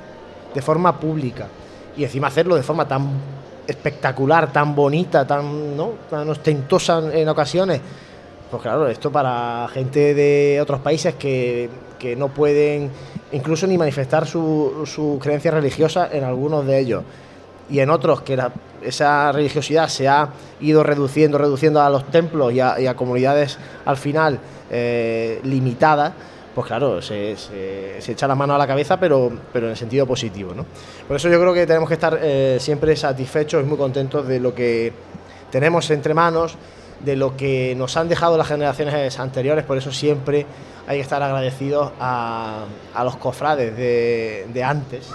de 0.53 0.61
forma 0.61 0.99
pública 0.99 1.47
y 1.97 2.03
encima 2.03 2.27
hacerlo 2.27 2.57
de 2.57 2.63
forma 2.63 2.89
tan 2.89 3.09
espectacular, 3.67 4.53
tan 4.53 4.75
bonita, 4.75 5.25
tan, 5.27 5.77
¿no? 5.77 5.91
tan 6.11 6.29
ostentosa 6.29 6.99
en, 6.99 7.19
en 7.19 7.29
ocasiones. 7.29 7.81
Pues 8.51 8.63
claro, 8.63 8.89
esto 8.89 9.11
para 9.11 9.67
gente 9.73 10.15
de 10.15 10.61
otros 10.61 10.81
países 10.81 11.15
que, 11.15 11.69
que 11.99 12.15
no 12.15 12.29
pueden 12.29 12.91
incluso 13.33 13.67
ni 13.67 13.77
manifestar 13.77 14.27
su, 14.27 14.85
su 14.87 15.19
creencia 15.21 15.51
religiosa 15.51 16.09
en 16.13 16.25
algunos 16.25 16.67
de 16.67 16.79
ellos. 16.79 17.03
y 17.69 17.81
en 17.81 17.91
otros 17.91 18.23
que 18.23 18.39
esa 18.83 19.33
religiosidad 19.33 19.89
se 19.89 20.07
ha 20.07 20.29
ido 20.61 20.85
reduciendo, 20.85 21.39
reduciendo 21.39 21.83
a 21.83 21.91
los 21.91 22.05
templos 22.05 22.53
y 22.53 22.61
a, 22.61 22.95
comunidades 22.95 23.59
al 23.85 23.97
final 23.97 24.39
eh, 24.71 25.41
limitadas, 25.43 26.13
pues 26.55 26.69
claro, 26.69 27.03
se 27.03 27.35
echa 28.07 28.29
la 28.29 28.35
mano 28.35 28.55
a 28.55 28.59
la 28.59 28.67
cabeza, 28.67 28.99
pero, 28.99 29.31
pero 29.53 29.67
en 29.67 29.73
el 29.73 29.77
sentido 29.77 30.07
positivo. 30.07 30.55
¿no? 30.55 30.65
Por 31.07 31.17
eso 31.17 31.29
yo 31.29 31.41
creo 31.41 31.53
que 31.53 31.67
tenemos 31.67 31.89
que 31.89 31.95
estar 31.95 32.19
eh, 32.23 32.59
siempre 32.61 32.95
satisfechos 32.95 33.63
y 33.63 33.67
muy 33.67 33.77
contentos 33.77 34.27
de 34.27 34.39
lo 34.39 34.55
que 34.55 34.93
tenemos 35.51 35.91
entre 35.91 36.15
manos, 36.15 36.57
de 37.01 37.17
lo 37.17 37.37
que 37.37 37.75
nos 37.77 37.97
han 37.97 38.09
dejado 38.09 38.37
las 38.37 38.49
generaciones 38.49 39.19
anteriores, 39.19 39.65
por 39.65 39.77
eso 39.79 39.93
siempre 39.93 40.47
hay 40.87 40.99
que 40.99 41.03
estar 41.03 41.23
agradecidos 41.23 41.93
a, 42.01 42.65
a 42.95 43.05
los 43.05 43.17
cofrades 43.17 43.77
de, 43.77 44.47
de 44.53 44.65
antes, 44.65 45.11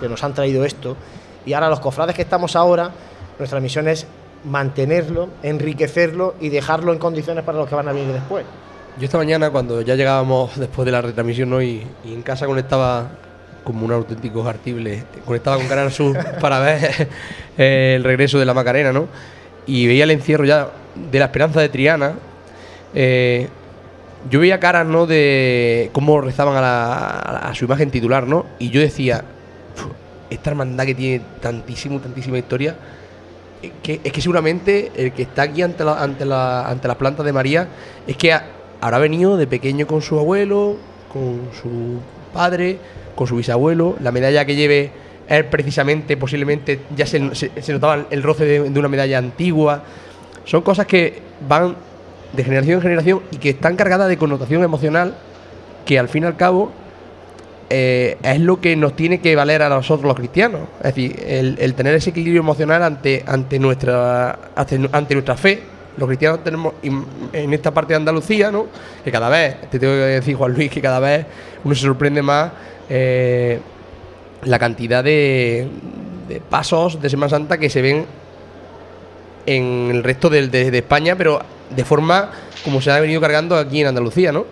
que 0.00 0.08
nos 0.08 0.22
han 0.24 0.34
traído 0.34 0.64
esto, 0.64 0.96
y 1.44 1.52
ahora 1.52 1.68
los 1.68 1.80
cofrades 1.80 2.14
que 2.14 2.22
estamos 2.22 2.56
ahora, 2.56 2.90
nuestra 3.38 3.60
misión 3.60 3.88
es 3.88 4.06
mantenerlo, 4.44 5.28
enriquecerlo 5.42 6.34
y 6.40 6.48
dejarlo 6.48 6.92
en 6.92 6.98
condiciones 6.98 7.44
para 7.44 7.58
los 7.58 7.68
que 7.68 7.74
van 7.74 7.88
a 7.88 7.92
venir 7.92 8.12
después. 8.12 8.44
Yo 8.98 9.04
esta 9.04 9.18
mañana, 9.18 9.50
cuando 9.50 9.80
ya 9.82 9.94
llegábamos 9.94 10.58
después 10.58 10.84
de 10.86 10.92
la 10.92 11.00
retransmisión 11.00 11.50
¿no? 11.50 11.62
y, 11.62 11.86
y 12.04 12.12
en 12.12 12.22
casa 12.22 12.46
conectaba 12.46 13.08
como 13.64 13.84
un 13.84 13.92
auténtico 13.92 14.42
jartible, 14.42 15.04
conectaba 15.24 15.56
con 15.56 15.66
Canal 15.68 15.92
Sur 15.92 16.18
para 16.40 16.58
ver 16.60 17.08
eh, 17.56 17.94
el 17.96 18.04
regreso 18.04 18.38
de 18.38 18.44
la 18.44 18.54
Macarena, 18.54 18.92
¿no? 18.92 19.08
Y 19.66 19.86
veía 19.86 20.04
el 20.04 20.10
encierro 20.10 20.44
ya 20.44 20.68
de 21.10 21.18
la 21.18 21.26
esperanza 21.26 21.60
de 21.60 21.68
Triana. 21.68 22.14
eh, 22.94 23.48
yo 24.30 24.40
veía 24.40 24.60
caras, 24.60 24.86
¿no? 24.86 25.06
De 25.06 25.88
cómo 25.92 26.20
rezaban 26.20 26.54
a, 26.56 26.60
la- 26.60 27.18
a 27.48 27.54
su 27.54 27.64
imagen 27.64 27.90
titular, 27.90 28.26
¿no? 28.26 28.44
Y 28.58 28.68
yo 28.70 28.80
decía, 28.80 29.24
"Fu, 29.74 29.88
esta 30.28 30.50
hermandad 30.50 30.84
que 30.84 30.94
tiene 30.94 31.24
tantísimo, 31.40 32.00
tantísima 32.00 32.36
historia, 32.36 32.76
que, 33.82 34.00
es 34.04 34.12
que 34.12 34.20
seguramente 34.20 34.90
el 34.96 35.12
que 35.12 35.22
está 35.22 35.42
aquí 35.42 35.62
ante 35.62 35.84
la, 35.84 36.02
ante 36.02 36.24
la, 36.26 36.68
ante 36.68 36.86
las 36.88 36.96
plantas 36.96 37.24
de 37.24 37.32
María 37.32 37.68
es 38.06 38.16
que 38.16 38.32
ha- 38.32 38.44
habrá 38.80 38.98
venido 38.98 39.36
de 39.38 39.46
pequeño 39.46 39.86
con 39.86 40.02
su 40.02 40.18
abuelo, 40.18 40.76
con 41.12 41.40
su 41.62 42.00
padre, 42.34 42.78
con 43.14 43.26
su 43.26 43.36
bisabuelo. 43.36 43.96
La 44.00 44.12
medalla 44.12 44.44
que 44.44 44.54
lleve 44.56 44.90
él 45.30 45.46
precisamente, 45.46 46.16
posiblemente 46.16 46.80
ya 46.94 47.06
se, 47.06 47.34
se- 47.34 47.50
se 47.62 47.72
notaba 47.72 48.06
el 48.10 48.22
roce 48.22 48.44
de, 48.44 48.78
una 48.78 48.88
medalla 48.88 49.18
antigua. 49.18 49.82
Son 50.44 50.62
cosas 50.62 50.86
que 50.86 51.22
van 51.48 51.76
de 52.32 52.44
generación 52.44 52.76
en 52.76 52.82
generación 52.82 53.22
y 53.30 53.36
que 53.36 53.50
están 53.50 53.76
cargadas 53.76 54.08
de 54.08 54.16
connotación 54.16 54.62
emocional 54.62 55.14
que 55.86 55.98
al 55.98 56.08
fin 56.08 56.24
y 56.24 56.26
al 56.26 56.36
cabo 56.36 56.70
eh, 57.68 58.16
es 58.22 58.40
lo 58.40 58.60
que 58.60 58.74
nos 58.76 58.96
tiene 58.96 59.20
que 59.20 59.36
valer 59.36 59.62
a 59.62 59.68
nosotros 59.68 60.06
los 60.06 60.16
cristianos. 60.16 60.62
Es 60.78 60.94
decir, 60.94 61.16
el, 61.26 61.74
tener 61.74 61.94
ese 61.94 62.10
equilibrio 62.10 62.40
emocional 62.40 62.82
ante, 62.82 63.22
ante, 63.26 63.58
nuestra, 63.58 64.38
ante, 64.56 65.14
nuestra 65.14 65.36
fe. 65.36 65.62
Los 65.96 66.08
cristianos 66.08 66.42
tenemos 66.42 66.74
en 66.82 67.52
esta 67.52 67.72
parte 67.72 67.92
de 67.92 67.98
Andalucía, 67.98 68.50
¿no? 68.50 68.66
que 69.04 69.10
cada 69.12 69.28
vez, 69.28 69.60
te 69.70 69.78
tengo 69.78 69.92
que 69.92 69.98
decir, 69.98 70.34
Juan 70.34 70.52
Luis, 70.54 70.70
que 70.70 70.80
cada 70.80 70.98
vez 70.98 71.26
uno 71.62 71.74
se 71.74 71.82
sorprende 71.82 72.22
más 72.22 72.50
eh, 72.88 73.60
la 74.44 74.58
cantidad 74.58 75.04
de, 75.04 75.68
pasos 76.48 77.00
de 77.00 77.10
Semana 77.10 77.30
Santa 77.30 77.58
que 77.58 77.70
se 77.70 77.82
ven 77.82 78.06
en 79.46 79.90
el 79.90 80.04
resto 80.04 80.28
de, 80.30 80.48
de 80.48 80.78
España, 80.78 81.16
pero 81.16 81.40
de 81.74 81.84
forma 81.84 82.30
como 82.64 82.80
se 82.80 82.90
ha 82.90 83.00
venido 83.00 83.20
cargando 83.20 83.56
aquí 83.56 83.80
en 83.80 83.88
Andalucía, 83.88 84.32
¿no? 84.32 84.44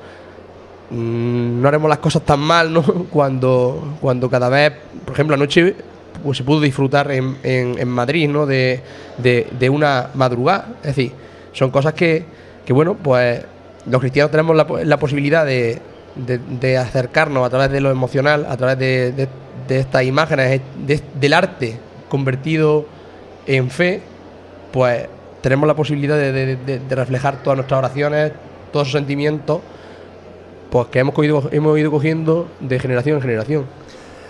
Mm, 0.90 1.60
no 1.60 1.68
haremos 1.68 1.88
las 1.88 1.98
cosas 1.98 2.22
tan 2.22 2.40
mal, 2.40 2.72
¿no? 2.72 2.82
Cuando, 3.10 3.96
cuando 4.00 4.30
cada 4.30 4.48
vez, 4.48 4.72
por 5.04 5.14
ejemplo, 5.14 5.34
anoche 5.34 5.74
pues 6.22 6.38
se 6.38 6.42
pudo 6.44 6.60
disfrutar 6.60 7.10
en, 7.12 7.88
Madrid, 7.88 8.28
¿no? 8.28 8.44
De, 8.44 8.80
de- 9.18 9.70
una 9.70 10.10
madrugada. 10.14 10.74
Es 10.80 10.96
decir, 10.96 11.12
son 11.52 11.70
cosas 11.70 11.94
que, 11.94 12.24
que, 12.66 12.72
bueno, 12.72 12.96
pues 12.96 13.40
los 13.88 14.00
cristianos 14.00 14.32
tenemos 14.32 14.56
la, 14.56 14.66
la 14.84 14.96
posibilidad 14.98 15.46
de 15.46 16.76
acercarnos 16.76 17.46
a 17.46 17.50
través 17.50 17.70
de 17.70 17.80
lo 17.80 17.92
emocional, 17.92 18.46
a 18.48 18.56
través 18.56 18.78
de, 18.80 19.28
de- 19.68 19.78
estas 19.80 20.02
imágenes, 20.04 20.60
de- 20.86 21.02
del 21.14 21.32
arte 21.34 21.78
convertido 22.08 22.86
en 23.46 23.70
fe, 23.70 24.00
pues 24.72 25.06
tenemos 25.42 25.66
la 25.66 25.74
posibilidad 25.74 26.16
de, 26.16 26.32
de- 26.32 26.56
de- 26.56 26.78
de 26.80 26.94
reflejar 26.94 27.42
todas 27.42 27.56
nuestras 27.58 27.78
oraciones, 27.78 28.32
todos 28.72 28.88
esos 28.88 28.98
sentimientos, 28.98 29.60
pues 30.70 30.88
que 30.88 30.98
hemos, 30.98 31.14
cogido- 31.14 31.48
hemos 31.52 31.78
ido 31.78 31.90
cogiendo 31.90 32.48
de 32.60 32.78
generación 32.78 33.16
en 33.16 33.22
generación. 33.22 33.66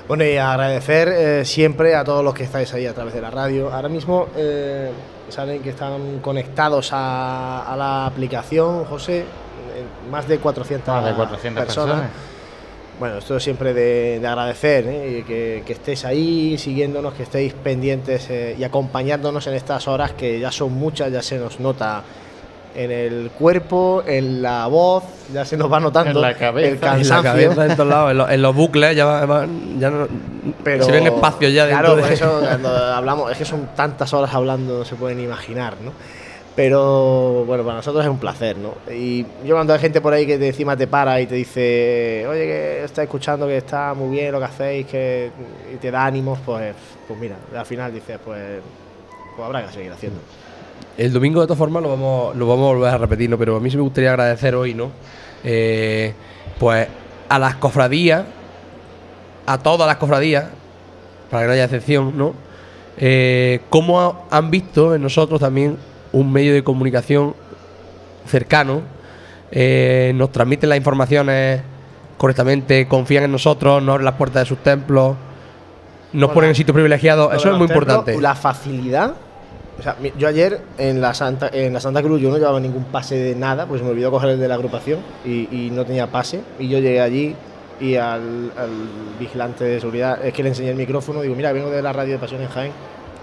Bueno, 0.06 0.24
y 0.24 0.36
agradecer 0.38 1.08
eh, 1.08 1.44
siempre 1.44 1.94
a 1.94 2.02
todos 2.04 2.24
los 2.24 2.32
que 2.34 2.44
estáis 2.44 2.72
ahí 2.72 2.86
a 2.86 2.94
través 2.94 3.12
de 3.12 3.20
la 3.20 3.30
radio. 3.30 3.72
Ahora 3.72 3.88
mismo 3.90 4.26
eh, 4.36 4.90
saben 5.28 5.60
que 5.62 5.70
están 5.70 6.20
conectados 6.20 6.90
a, 6.92 7.70
a 7.70 7.76
la 7.76 8.06
aplicación, 8.06 8.84
José, 8.86 9.18
eh, 9.20 9.24
más 10.10 10.26
de 10.26 10.38
400, 10.38 10.88
Más 10.94 11.04
de 11.04 11.12
400 11.14 11.64
personas. 11.64 12.02
Bueno, 12.98 13.18
esto 13.18 13.36
es 13.36 13.44
siempre 13.44 13.72
de, 13.74 14.18
de 14.20 14.26
agradecer, 14.26 14.84
¿eh? 14.88 15.24
que, 15.26 15.62
que 15.64 15.72
estéis 15.72 16.04
ahí 16.04 16.58
siguiéndonos, 16.58 17.14
que 17.14 17.22
estéis 17.22 17.52
pendientes 17.54 18.28
eh, 18.28 18.56
y 18.58 18.64
acompañándonos 18.64 19.46
en 19.46 19.54
estas 19.54 19.86
horas 19.86 20.12
que 20.12 20.40
ya 20.40 20.50
son 20.50 20.72
muchas, 20.72 21.12
ya 21.12 21.22
se 21.22 21.38
nos 21.38 21.60
nota 21.60 22.02
en 22.74 22.90
el 22.90 23.30
cuerpo, 23.30 24.02
en 24.06 24.42
la 24.42 24.66
voz, 24.66 25.04
ya 25.32 25.44
se 25.44 25.56
nos 25.56 25.72
va 25.72 25.78
notando 25.80 26.10
En 26.10 26.20
la 26.20 26.34
cabeza. 26.34 26.68
el 26.68 26.74
En 26.74 26.80
la 26.80 26.86
cansancio. 26.90 27.22
cabeza, 27.32 27.66
en 27.66 27.76
todos 27.76 27.88
lados, 27.88 28.10
en, 28.10 28.18
los, 28.18 28.30
en 28.30 28.42
los 28.42 28.54
bucles, 28.54 28.96
ya, 28.96 29.04
va- 29.04 29.26
va- 29.26 29.46
ya 29.78 29.90
no, 29.90 30.06
Pero, 30.64 30.84
se 30.84 30.90
ven 30.92 31.06
espacios 31.06 31.52
ya 31.52 31.66
dentro 31.66 31.80
Claro, 31.84 31.96
de... 31.96 32.02
por 32.02 32.12
eso 32.12 32.40
cuando 32.40 32.68
hablamos, 32.68 33.30
es 33.32 33.38
que 33.38 33.44
son 33.44 33.68
tantas 33.76 34.12
horas 34.12 34.34
hablando, 34.34 34.78
no 34.80 34.84
se 34.84 34.96
pueden 34.96 35.20
imaginar, 35.20 35.74
¿no? 35.84 35.92
Pero 36.58 37.44
bueno, 37.44 37.62
para 37.62 37.76
nosotros 37.76 38.04
es 38.04 38.10
un 38.10 38.18
placer, 38.18 38.56
¿no? 38.56 38.74
Y 38.92 39.24
yo 39.46 39.54
cuando 39.54 39.72
hay 39.72 39.78
gente 39.78 40.00
por 40.00 40.12
ahí 40.12 40.26
que 40.26 40.38
de 40.38 40.48
encima 40.48 40.76
te 40.76 40.88
para 40.88 41.20
y 41.20 41.26
te 41.28 41.36
dice, 41.36 42.26
oye, 42.28 42.46
que 42.46 42.82
está 42.82 43.04
escuchando, 43.04 43.46
que 43.46 43.58
está 43.58 43.94
muy 43.94 44.16
bien 44.16 44.32
lo 44.32 44.40
que 44.40 44.44
hacéis, 44.46 44.86
que 44.88 45.30
te 45.80 45.92
da 45.92 46.04
ánimos, 46.04 46.40
pues, 46.44 46.74
pues 47.06 47.20
mira, 47.20 47.36
al 47.56 47.64
final 47.64 47.94
dices, 47.94 48.18
pues, 48.24 48.60
pues 49.36 49.46
habrá 49.46 49.64
que 49.64 49.72
seguir 49.72 49.92
haciendo. 49.92 50.18
El 50.96 51.12
domingo, 51.12 51.40
de 51.40 51.46
todas 51.46 51.58
formas, 51.58 51.80
lo 51.80 51.90
vamos, 51.90 52.34
lo 52.34 52.48
vamos 52.48 52.70
a 52.70 52.74
volver 52.74 52.92
a 52.92 52.98
repetir, 52.98 53.30
¿no? 53.30 53.38
Pero 53.38 53.54
a 53.54 53.60
mí 53.60 53.70
sí 53.70 53.76
me 53.76 53.84
gustaría 53.84 54.10
agradecer 54.10 54.56
hoy, 54.56 54.74
¿no? 54.74 54.90
Eh, 55.44 56.12
pues 56.58 56.88
a 57.28 57.38
las 57.38 57.54
cofradías, 57.54 58.24
a 59.46 59.58
todas 59.58 59.86
las 59.86 59.98
cofradías, 59.98 60.46
para 61.30 61.44
que 61.44 61.46
no 61.46 61.52
haya 61.52 61.64
excepción, 61.66 62.18
¿no? 62.18 62.34
Eh, 62.96 63.60
cómo 63.70 64.26
han 64.28 64.50
visto 64.50 64.96
en 64.96 65.02
nosotros 65.02 65.38
también 65.38 65.76
un 66.12 66.32
medio 66.32 66.54
de 66.54 66.64
comunicación 66.64 67.34
cercano, 68.26 68.82
eh, 69.50 70.12
nos 70.14 70.30
transmiten 70.32 70.68
las 70.68 70.78
informaciones 70.78 71.60
correctamente, 72.16 72.86
confían 72.88 73.24
en 73.24 73.32
nosotros, 73.32 73.82
nos 73.82 73.94
abren 73.94 74.04
las 74.04 74.14
puertas 74.14 74.42
de 74.42 74.46
sus 74.46 74.58
templos, 74.58 75.16
nos 76.12 76.28
Bueno, 76.28 76.34
ponen 76.34 76.50
en 76.50 76.56
sitios 76.56 76.74
privilegiados, 76.74 77.34
eso 77.34 77.50
es 77.50 77.56
muy 77.56 77.66
templos, 77.66 77.84
importante. 77.88 78.20
La 78.20 78.34
facilidad. 78.34 79.14
O 79.78 79.82
sea, 79.82 79.96
yo 80.18 80.26
ayer 80.26 80.60
en 80.76 81.00
la 81.00 81.14
Santa 81.14 81.50
en 81.52 81.72
la 81.72 81.78
Santa 81.78 82.02
Cruz 82.02 82.20
yo 82.20 82.30
no 82.30 82.36
llevaba 82.36 82.58
ningún 82.58 82.84
pase 82.84 83.14
de 83.14 83.36
nada, 83.36 83.66
pues 83.66 83.80
me 83.80 83.90
olvidó 83.90 84.10
coger 84.10 84.30
el 84.30 84.40
de 84.40 84.48
la 84.48 84.54
agrupación 84.54 84.98
y, 85.24 85.48
y 85.52 85.70
no 85.70 85.84
tenía 85.84 86.08
pase. 86.08 86.40
Y 86.58 86.68
yo 86.68 86.80
llegué 86.80 87.00
allí 87.00 87.36
y 87.80 87.94
al, 87.94 88.50
al 88.56 88.70
vigilante 89.20 89.62
de 89.62 89.78
seguridad 89.78 90.18
es 90.24 90.32
que 90.34 90.42
le 90.42 90.48
enseñé 90.48 90.70
el 90.70 90.76
micrófono, 90.76 91.20
digo, 91.22 91.36
mira, 91.36 91.52
vengo 91.52 91.70
de 91.70 91.80
la 91.80 91.92
radio 91.92 92.14
de 92.14 92.18
Pasión 92.18 92.42
en 92.42 92.48
Jaén, 92.48 92.72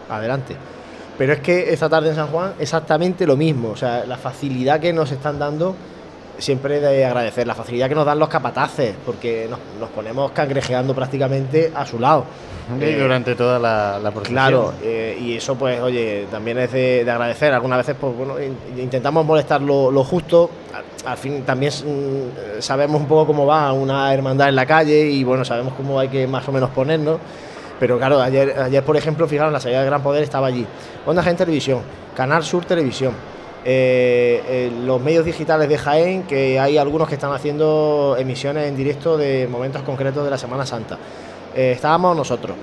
adelante. 0.09 0.55
Pero 1.17 1.33
es 1.33 1.39
que 1.39 1.71
esta 1.73 1.87
tarde 1.89 2.09
en 2.09 2.15
San 2.15 2.27
Juan 2.27 2.53
exactamente 2.59 3.25
lo 3.25 3.37
mismo, 3.37 3.69
o 3.69 3.75
sea, 3.77 4.03
la 4.05 4.17
facilidad 4.17 4.79
que 4.79 4.91
nos 4.93 5.11
están 5.11 5.39
dando 5.39 5.75
siempre 6.37 6.81
de 6.81 7.05
agradecer, 7.05 7.47
la 7.47 7.55
facilidad 7.55 7.87
que 7.87 7.95
nos 7.95 8.05
dan 8.05 8.19
los 8.19 8.27
capataces, 8.27 8.93
porque 9.05 9.47
nos, 9.49 9.59
nos 9.79 9.89
ponemos 9.91 10.31
cangrejeando 10.31 10.93
prácticamente 10.93 11.71
a 11.73 11.85
su 11.85 11.97
lado. 11.99 12.25
Y 12.77 12.83
Eh, 12.83 12.99
durante 12.99 13.35
toda 13.35 13.57
la, 13.59 13.99
la 13.99 14.11
procesión. 14.11 14.33
Claro, 14.35 14.73
eh, 14.83 15.17
y 15.21 15.35
eso 15.37 15.55
pues, 15.55 15.79
oye, 15.79 16.25
también 16.29 16.57
es 16.57 16.73
de, 16.73 17.05
de 17.05 17.11
agradecer. 17.11 17.53
Algunas 17.53 17.77
veces, 17.77 17.95
pues 17.97 18.13
bueno, 18.17 18.35
in- 18.41 18.57
intentamos 18.77 19.23
molestar 19.25 19.61
lo, 19.61 19.91
lo 19.91 20.03
justo. 20.03 20.49
Al, 20.73 21.11
al 21.11 21.17
fin 21.17 21.43
también 21.43 21.71
mm, 21.71 22.59
sabemos 22.61 22.99
un 22.99 23.07
poco 23.07 23.27
cómo 23.27 23.45
va 23.45 23.71
una 23.71 24.13
hermandad 24.13 24.49
en 24.49 24.55
la 24.55 24.65
calle 24.65 25.05
y 25.05 25.23
bueno, 25.23 25.45
sabemos 25.45 25.73
cómo 25.77 25.99
hay 25.99 26.09
que 26.09 26.27
más 26.27 26.45
o 26.49 26.51
menos 26.51 26.71
ponernos. 26.71 27.19
Pero 27.80 27.97
claro, 27.97 28.22
ayer, 28.22 28.57
ayer 28.60 28.84
por 28.84 28.95
ejemplo, 28.97 29.27
fijaron, 29.27 29.52
la 29.52 29.60
salida 29.60 29.81
de 29.81 29.85
Gran 29.85 30.02
Poder 30.02 30.23
estaba 30.23 30.47
allí. 30.47 30.65
Onda 31.06 31.22
Gente 31.23 31.43
Televisión, 31.43 31.81
Canal 32.15 32.43
Sur 32.43 32.65
Televisión, 32.65 33.14
eh, 33.68 34.43
eh, 34.47 34.72
los 34.85 35.02
medios 35.02 35.26
digitales 35.26 35.68
de 35.68 35.80
Jaén, 35.80 36.23
que 36.23 36.60
hay 36.60 36.77
algunos 36.77 37.07
que 37.07 37.15
están 37.15 37.34
haciendo 37.34 38.15
emisiones 38.15 38.68
en 38.68 38.77
directo 38.77 39.18
de 39.18 39.47
momentos 39.49 39.81
concretos 39.81 40.23
de 40.23 40.30
la 40.30 40.38
Semana 40.38 40.68
Santa. 40.68 40.99
Eh, 41.56 41.72
estábamos 41.72 42.15
nosotros. 42.15 42.56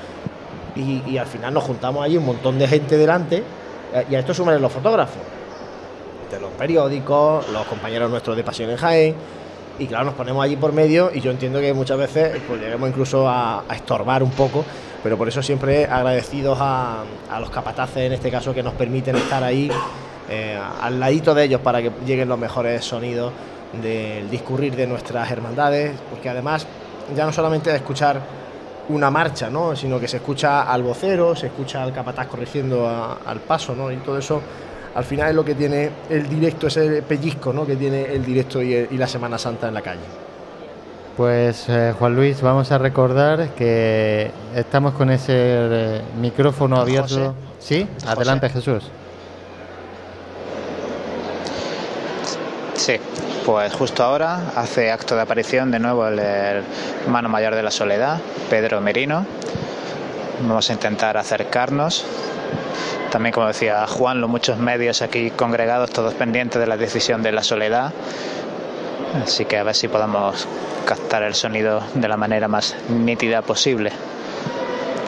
Y, 0.77 1.19
al 1.19 1.27
final 1.27 1.53
nos 1.53 1.65
juntamos 1.65 2.05
allí 2.05 2.17
un 2.17 2.25
montón 2.25 2.57
de 2.57 2.69
gente 2.69 2.97
delante. 2.97 3.43
Y 4.09 4.15
a 4.15 4.21
esto 4.21 4.33
suman 4.33 4.63
los 4.63 4.73
fotógrafos. 4.73 5.21
De 6.31 6.39
los 6.39 6.51
periódicos, 6.53 7.49
los 7.49 7.67
compañeros 7.67 8.09
nuestros 8.09 8.37
de 8.37 8.45
Pasión 8.45 8.71
en 8.71 8.77
Jaén. 8.77 9.15
y 9.81 9.87
claro, 9.87 10.05
nos 10.05 10.15
ponemos 10.15 10.43
allí 10.45 10.55
por 10.55 10.73
medio 10.73 11.11
y 11.13 11.21
yo 11.21 11.33
entiendo 11.33 11.61
que 11.61 11.75
muchas 11.75 11.99
veces 11.99 12.41
pues 12.47 12.61
lleguemos 12.61 12.89
incluso 12.89 13.29
a, 13.29 13.65
estorbar 13.75 14.23
un 14.23 14.31
poco, 14.31 14.65
pero 15.03 15.19
por 15.19 15.29
eso 15.29 15.43
siempre 15.43 15.87
agradecidos 15.87 16.59
a, 16.61 17.05
los 17.41 17.51
capataces 17.51 17.99
en 17.99 18.13
este 18.13 18.31
caso 18.31 18.55
que 18.55 18.63
nos 18.63 18.75
permiten 18.75 19.17
estar 19.17 19.43
ahí 19.43 19.71
eh, 20.29 20.59
al 20.81 21.01
ladito 21.01 21.35
de 21.35 21.45
ellos 21.45 21.61
para 21.61 21.83
que 21.83 21.91
lleguen 22.07 22.29
los 22.29 22.39
mejores 22.39 22.85
sonidos 22.85 23.33
del 23.81 24.31
discurrir 24.31 24.77
de 24.77 24.87
nuestras 24.87 25.31
hermandades, 25.31 25.93
porque 26.11 26.29
además 26.29 26.67
ya 27.17 27.25
no 27.25 27.33
solamente 27.33 27.71
de 27.71 27.77
escuchar 27.77 28.21
una 28.89 29.11
marcha, 29.11 29.49
¿no? 29.49 29.75
sino 29.77 29.99
que 29.99 30.09
se 30.09 30.19
escucha 30.19 30.63
al 30.63 30.83
vocero, 30.83 31.35
se 31.35 31.47
escucha 31.47 31.83
al 31.83 31.93
capataz 31.93 32.27
corrigiendo 32.27 32.89
al 33.25 33.41
paso, 33.41 33.75
¿no? 33.75 33.91
y 33.91 33.97
todo 33.99 34.19
eso 34.19 34.41
al 34.95 35.05
final 35.05 35.31
es 35.31 35.35
lo 35.35 35.45
que 35.45 35.55
tiene 35.55 35.91
el 36.11 36.29
directo, 36.29 36.67
ese 36.67 37.03
pellizco 37.03 37.53
¿no? 37.53 37.67
que 37.67 37.77
tiene 37.77 38.13
el 38.13 38.25
directo 38.25 38.61
y, 38.61 38.87
la 38.91 39.07
Semana 39.07 39.39
Santa 39.39 39.69
en 39.69 39.75
la 39.75 39.83
calle. 39.83 40.01
Pues 41.17 41.69
eh, 41.69 41.95
Juan 41.99 42.17
Luis, 42.17 42.41
vamos 42.41 42.73
a 42.73 42.79
recordar 42.79 43.51
que 43.51 44.31
estamos 44.55 44.95
con 44.95 45.11
ese 45.11 45.35
eh, 45.35 46.03
micrófono 46.21 46.77
abierto. 46.77 47.35
Sí, 47.59 47.87
adelante 48.07 48.49
Jesús. 48.49 48.85
Sí, 52.75 52.97
pues 53.45 53.73
justo 53.75 54.03
ahora 54.03 54.53
hace 54.57 54.91
acto 54.91 55.15
de 55.15 55.23
aparición 55.23 55.71
de 55.71 55.79
nuevo 55.79 56.09
el 56.09 56.19
hermano 56.19 57.29
mayor 57.29 57.55
de 57.55 57.63
la 57.63 57.71
soledad, 57.71 58.19
Pedro 58.49 58.81
Merino. 58.81 59.27
Vamos 60.41 60.71
a 60.71 60.73
intentar 60.73 61.17
acercarnos 61.17 62.05
también, 63.13 63.35
como 63.35 63.47
decía 63.47 63.87
Juan, 63.87 64.23
los 64.23 64.31
muchos 64.31 64.57
medios 64.57 65.03
aquí 65.03 65.31
congregados, 65.31 65.91
todos 65.91 66.15
pendientes 66.15 66.59
de 66.59 66.67
la 66.67 66.79
decisión 66.79 67.23
de 67.23 67.31
la 67.31 67.43
soledad. 67.43 67.93
Así 69.15 69.45
que 69.45 69.59
a 69.59 69.63
ver 69.63 69.75
si 69.75 69.89
podemos 69.89 70.47
captar 70.87 71.23
el 71.23 71.35
sonido 71.35 71.83
de 71.95 72.09
la 72.09 72.17
manera 72.17 72.49
más 72.49 72.75
nítida 72.89 73.43
posible. 73.43 73.93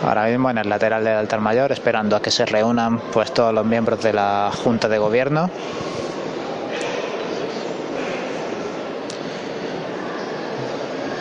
Ahora 0.07 0.27
mismo 0.27 0.51
en 0.51 0.59
el 0.59 0.69
lateral 0.69 1.03
del 1.03 1.17
altar 1.17 1.41
mayor, 1.41 1.73
esperando 1.73 2.17
a 2.17 2.21
que 2.21 2.31
se 2.31 2.45
reúnan 2.45 2.99
pues 3.13 3.33
todos 3.33 3.55
los 3.55 3.65
miembros 3.65 4.03
de 4.03 4.13
la 4.13 4.51
Junta 4.63 4.89
de 4.89 4.99
Gobierno. 4.99 5.49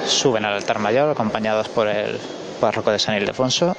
Suben 0.06 0.44
al 0.44 0.54
altar 0.54 0.80
mayor 0.80 1.10
acompañados 1.10 1.70
por 1.70 1.88
el 1.88 2.20
párroco 2.60 2.92
de 2.92 3.00
San 3.00 3.16
Ildefonso 3.16 3.76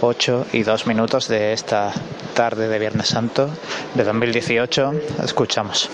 8 0.00 0.46
y 0.52 0.62
2 0.62 0.86
minutos 0.86 1.28
de 1.28 1.52
esta 1.52 1.92
tarde 2.34 2.68
de 2.68 2.78
Viernes 2.78 3.08
Santo 3.08 3.48
de 3.94 4.04
2018. 4.04 4.92
Escuchamos. 5.22 5.90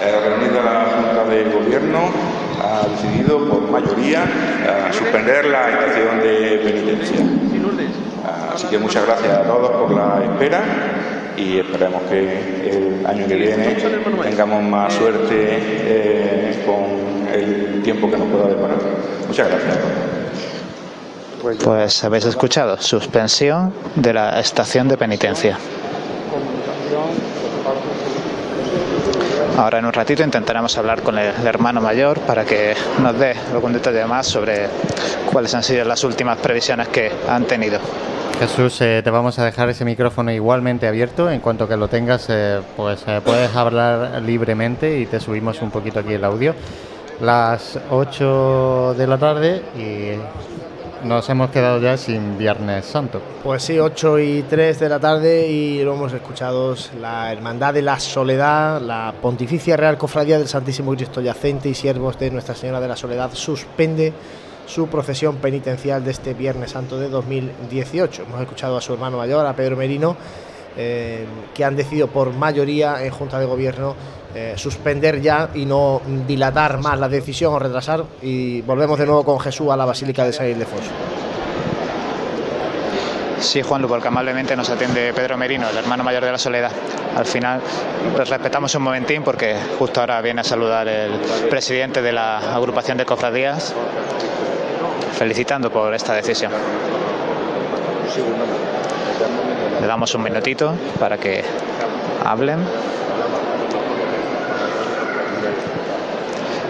La 0.00 0.20
reunida 0.20 0.62
la 0.62 0.84
Junta 0.94 1.24
de 1.24 1.44
Gobierno 1.50 2.10
ha 2.62 2.86
decidido 2.88 3.48
por 3.48 3.62
mayoría 3.68 4.24
eh, 4.24 4.92
suspender 4.92 5.46
la 5.46 5.70
estación 5.70 6.20
de 6.20 6.60
penitencia. 6.64 7.16
Así 8.54 8.66
que 8.68 8.78
muchas 8.78 9.06
gracias 9.06 9.38
a 9.38 9.42
todos 9.42 9.70
por 9.70 9.90
la 9.92 10.22
espera 10.24 10.60
y 11.36 11.58
esperemos 11.58 12.02
que 12.10 12.70
el 12.70 13.06
año 13.06 13.26
que 13.26 13.34
viene 13.36 13.76
tengamos 14.22 14.62
más 14.64 14.92
suerte 14.94 15.28
eh, 15.30 16.62
con 16.66 17.28
el 17.32 17.82
tiempo 17.82 18.10
que 18.10 18.16
nos 18.16 18.28
pueda 18.28 18.48
deparar. 18.48 18.78
Muchas 19.26 19.48
gracias. 19.48 19.78
Pues 21.64 22.04
habéis 22.04 22.24
escuchado, 22.24 22.76
suspensión 22.80 23.72
de 23.94 24.12
la 24.12 24.40
estación 24.40 24.88
de 24.88 24.96
penitencia. 24.96 25.56
Ahora 29.58 29.80
en 29.80 29.86
un 29.86 29.92
ratito 29.92 30.22
intentaremos 30.22 30.78
hablar 30.78 31.02
con 31.02 31.18
el 31.18 31.34
hermano 31.44 31.80
mayor 31.80 32.20
para 32.20 32.44
que 32.44 32.76
nos 33.02 33.18
dé 33.18 33.34
algún 33.52 33.72
detalle 33.72 34.04
más 34.04 34.28
sobre 34.28 34.68
cuáles 35.32 35.52
han 35.52 35.64
sido 35.64 35.84
las 35.84 36.04
últimas 36.04 36.38
previsiones 36.38 36.86
que 36.86 37.10
han 37.28 37.44
tenido. 37.44 37.80
Jesús, 38.38 38.80
eh, 38.82 39.00
te 39.02 39.10
vamos 39.10 39.36
a 39.40 39.44
dejar 39.44 39.68
ese 39.68 39.84
micrófono 39.84 40.30
igualmente 40.30 40.86
abierto. 40.86 41.28
En 41.28 41.40
cuanto 41.40 41.66
que 41.66 41.76
lo 41.76 41.88
tengas, 41.88 42.26
eh, 42.28 42.60
pues 42.76 43.02
eh, 43.08 43.20
puedes 43.24 43.52
hablar 43.56 44.22
libremente 44.22 44.96
y 45.00 45.06
te 45.06 45.18
subimos 45.18 45.60
un 45.60 45.72
poquito 45.72 45.98
aquí 45.98 46.12
el 46.12 46.24
audio. 46.24 46.54
Las 47.20 47.80
8 47.90 48.94
de 48.96 49.06
la 49.08 49.18
tarde 49.18 49.62
y 49.76 50.12
nos 51.04 51.28
hemos 51.28 51.50
quedado 51.50 51.80
ya 51.80 51.96
sin 51.96 52.38
Viernes 52.38 52.84
Santo. 52.86 53.20
Pues 53.42 53.62
sí, 53.62 53.78
8 53.78 54.18
y 54.18 54.42
3 54.42 54.80
de 54.80 54.88
la 54.88 54.98
tarde 54.98 55.48
y 55.48 55.82
lo 55.82 55.94
hemos 55.94 56.12
escuchado 56.12 56.74
la 57.00 57.32
Hermandad 57.32 57.74
de 57.74 57.82
la 57.82 57.98
Soledad, 58.00 58.80
la 58.80 59.14
Pontificia 59.20 59.76
Real 59.76 59.96
Cofradía 59.96 60.38
del 60.38 60.48
Santísimo 60.48 60.94
Cristo 60.94 61.20
Yacente 61.20 61.68
y 61.68 61.74
siervos 61.74 62.18
de 62.18 62.30
Nuestra 62.30 62.54
Señora 62.54 62.80
de 62.80 62.88
la 62.88 62.96
Soledad 62.96 63.30
suspende 63.32 64.12
su 64.66 64.88
procesión 64.88 65.36
penitencial 65.36 66.04
de 66.04 66.10
este 66.10 66.34
Viernes 66.34 66.72
Santo 66.72 66.98
de 66.98 67.08
2018. 67.08 68.22
Hemos 68.22 68.40
escuchado 68.40 68.76
a 68.76 68.80
su 68.80 68.92
hermano 68.92 69.16
mayor, 69.16 69.46
a 69.46 69.54
Pedro 69.54 69.76
Merino, 69.76 70.16
eh, 70.76 71.24
que 71.54 71.64
han 71.64 71.74
decidido 71.74 72.08
por 72.08 72.32
mayoría 72.32 73.02
en 73.04 73.10
Junta 73.10 73.40
de 73.40 73.46
Gobierno 73.46 73.96
eh, 74.34 74.54
suspender 74.56 75.20
ya 75.20 75.50
y 75.54 75.64
no 75.64 76.02
dilatar 76.26 76.78
más 76.78 76.98
la 76.98 77.08
decisión 77.08 77.54
o 77.54 77.58
retrasar. 77.58 78.04
Y 78.22 78.60
volvemos 78.62 78.98
de 78.98 79.06
nuevo 79.06 79.24
con 79.24 79.40
Jesús 79.40 79.70
a 79.70 79.76
la 79.76 79.84
Basílica 79.84 80.24
de 80.24 80.32
San 80.32 80.48
Ildefonso. 80.48 80.90
Sí, 83.40 83.62
Juan 83.62 83.80
Lu, 83.80 83.88
porque 83.88 84.08
amablemente 84.08 84.56
nos 84.56 84.68
atiende 84.68 85.12
Pedro 85.14 85.36
Merino, 85.36 85.68
el 85.68 85.76
hermano 85.76 86.02
mayor 86.02 86.24
de 86.24 86.32
la 86.32 86.38
Soledad. 86.38 86.72
Al 87.16 87.24
final, 87.24 87.60
pues 88.14 88.28
respetamos 88.28 88.74
un 88.74 88.82
momentín 88.82 89.22
porque 89.22 89.56
justo 89.78 90.00
ahora 90.00 90.20
viene 90.20 90.40
a 90.40 90.44
saludar 90.44 90.88
el 90.88 91.12
presidente 91.48 92.02
de 92.02 92.12
la 92.12 92.54
agrupación 92.54 92.98
de 92.98 93.04
cofradías, 93.04 93.74
felicitando 95.16 95.70
por 95.70 95.94
esta 95.94 96.14
decisión. 96.14 96.52
Le 99.80 99.86
damos 99.86 100.14
un 100.14 100.22
minutito 100.22 100.74
para 100.98 101.16
que 101.16 101.44
hablen. 102.24 102.58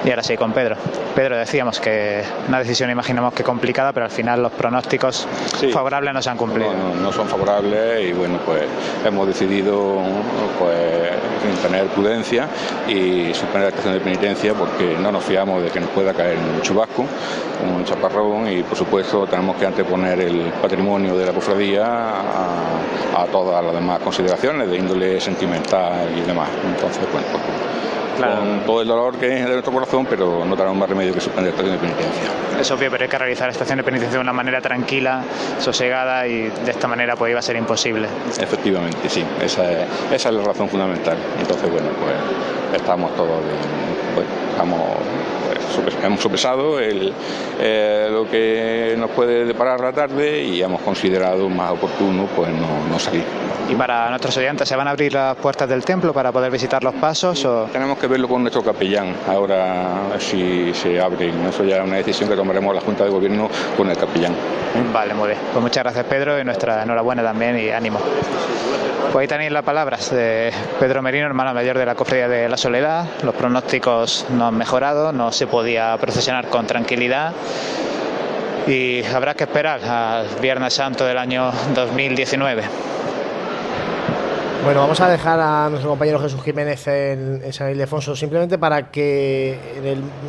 Y 0.05 0.11
ahora 0.11 0.23
sí, 0.23 0.37
con 0.37 0.53
Pedro. 0.53 0.77
Pedro, 1.15 1.37
decíamos 1.37 1.81
que 1.81 2.23
una 2.49 2.61
decisión 2.61 2.91
imaginamos 2.91 3.35
que 3.35 3.43
complicada, 3.43 3.93
pero 3.93 4.07
al 4.07 4.13
final 4.13 4.43
los 4.43 4.53
pronósticos 4.53 5.27
favorables 5.73 6.15
no 6.15 6.23
se 6.23 6.31
han 6.31 6.37
cumplido. 6.37 6.73
No, 7.03 7.13
son 7.13 7.27
favorables 7.29 8.09
y 8.09 8.13
bueno, 8.13 8.39
pues 8.47 8.63
hemos 9.05 9.27
decidido 9.27 10.01
pues 10.59 11.11
tener 11.63 11.87
prudencia 11.89 12.49
y 12.87 13.35
suspender 13.35 13.63
la 13.63 13.69
estación 13.69 13.95
de 13.95 14.01
penitencia 14.01 14.55
porque 14.55 14.97
no 15.01 15.11
nos 15.11 15.25
fiamos 15.25 15.63
de 15.63 15.71
que 15.71 15.81
nos 15.81 15.91
pueda 15.91 16.13
caer 16.15 16.37
un 16.39 16.63
chubasco, 16.63 17.05
un 17.67 17.85
chaparrón 17.85 18.51
y 18.53 18.63
por 18.63 18.77
supuesto 18.77 19.27
tenemos 19.27 19.57
que 19.57 19.67
anteponer 19.67 20.21
el 20.21 20.53
patrimonio 20.63 21.17
de 21.17 21.27
la 21.27 21.33
cofradía 21.33 21.87
a, 21.87 23.23
a 23.23 23.27
todas 23.27 23.65
las 23.65 23.75
demás 23.75 23.99
consideraciones 24.01 24.71
de 24.71 24.77
índole 24.77 25.21
sentimental 25.21 26.09
y 26.17 26.21
demás. 26.21 26.49
Entonces, 26.65 27.03
bueno, 27.13 27.27
pues, 27.33 27.43
con 28.19 28.61
todo 28.67 28.83
el 28.83 28.89
dolor 28.89 29.17
que 29.17 29.39
es 29.39 29.45
de 29.45 29.53
nuestro 29.53 29.73
corazón, 29.73 30.07
pero 30.09 30.45
no 30.45 30.57
tenemos 30.57 30.77
más 30.77 30.89
remedio 30.89 31.15
que 31.15 31.21
suspender 31.21 31.55
la 31.55 31.57
estación 31.61 31.81
de 31.81 31.87
penitencia. 31.87 32.31
Es 32.61 32.71
obvio, 32.71 32.91
pero 32.91 33.05
hay 33.05 33.09
que 33.09 33.19
realizar 33.19 33.47
la 33.47 33.53
estación 33.53 33.79
de 33.79 33.85
penitencia 33.85 34.19
de 34.19 34.23
una 34.23 34.33
manera 34.33 34.61
tranquila, 34.61 35.23
sosegada 35.59 36.27
y 36.27 36.49
de 36.49 36.71
esta 36.71 36.89
manera 36.89 37.17
pues 37.17 37.31
iba 37.31 37.39
a 37.39 37.43
ser 37.43 37.57
imposible. 37.57 38.09
Efectivamente, 38.41 39.09
sí, 39.09 39.25
esa 39.43 39.71
es, 39.71 39.89
esa 40.13 40.29
es 40.29 40.35
la 40.35 40.43
razón 40.43 40.69
fundamental. 40.69 41.17
Entonces, 41.39 41.71
bueno, 41.71 41.89
pues 42.01 42.81
estamos 42.81 43.15
todos, 43.17 43.41
bueno, 44.15 44.48
estamos 44.59 44.81
hemos 46.03 46.21
sopesado 46.21 46.81
eh, 46.81 48.09
lo 48.11 48.29
que 48.29 48.95
nos 48.99 49.11
puede 49.11 49.45
deparar 49.45 49.81
la 49.81 49.93
tarde 49.93 50.43
y 50.43 50.63
hemos 50.63 50.81
considerado 50.81 51.49
más 51.49 51.73
oportuno 51.73 52.27
pues 52.35 52.51
no, 52.51 52.99
salir. 52.99 53.25
¿Y 53.69 53.75
para 53.75 54.09
nuestros 54.11 54.37
oyentes 54.39 54.69
se 54.69 54.75
van 54.75 54.89
a 54.89 54.91
abrir 54.91 55.13
las 55.13 55.37
puertas 55.37 55.69
del 55.69 55.85
templo 55.85 56.13
para 56.13 56.33
poder 56.33 56.51
visitar 56.51 56.83
los 56.83 56.95
pasos? 56.95 57.45
O... 57.45 57.65
Tenemos 57.73 57.99
que 57.99 58.07
verlo 58.07 58.27
con 58.27 58.43
nuestro 58.43 58.63
capellán, 58.63 59.15
ahora 59.29 60.19
si 60.19 60.73
se 60.75 61.01
abren. 61.01 61.47
Eso 61.47 61.65
ya 61.65 61.79
es 61.79 61.85
una 61.85 61.97
decisión 61.97 62.29
que 62.29 62.37
tomaremos 62.37 62.75
la 62.75 62.81
Junta 62.81 63.05
de 63.05 63.11
Gobierno 63.11 63.49
con 63.77 63.89
el 63.89 63.97
capellán. 63.97 64.35
Vale, 64.93 65.15
muy 65.15 65.29
bien. 65.29 65.39
Pues 65.53 65.63
muchas 65.63 65.85
gracias 65.85 66.05
Pedro 66.07 66.41
y 66.41 66.45
nuestra 66.45 66.83
enhorabuena 66.83 67.23
también 67.23 67.59
y 67.59 67.71
ánimo. 67.71 68.01
Pues 69.13 69.23
ahí 69.23 69.29
tenéis 69.29 69.51
las 69.51 69.65
palabras 69.65 70.11
de 70.11 70.53
Pedro 70.79 71.01
Merino, 71.01 71.25
hermano 71.25 71.55
mayor 71.55 71.79
de 71.79 71.87
la 71.87 71.95
Cofradía 71.95 72.29
de 72.29 72.47
la 72.47 72.59
Soledad. 72.59 73.07
Los 73.23 73.35
pronósticos 73.35 74.27
no 74.29 74.47
han 74.47 74.55
mejorado, 74.55 75.13
no 75.13 75.33
se 75.33 75.47
podía 75.47 75.97
procesionar 75.97 76.49
con 76.49 76.67
tranquilidad 76.67 77.33
y 78.67 79.03
habrá 79.07 79.33
que 79.33 79.45
esperar 79.45 79.83
al 79.83 80.27
Viernes 80.43 80.75
Santo 80.75 81.07
del 81.07 81.17
año 81.17 81.51
2019. 81.75 82.65
Bueno, 84.65 84.81
vamos 84.81 85.01
a 85.01 85.09
dejar 85.09 85.39
a 85.41 85.69
nuestro 85.71 85.89
compañero 85.91 86.19
Jesús 86.19 86.43
Jiménez 86.43 86.87
en, 86.89 87.53
San 87.53 87.71
Ildefonso 87.71 88.15
simplemente 88.17 88.59
para 88.59 88.91
que 88.91 89.57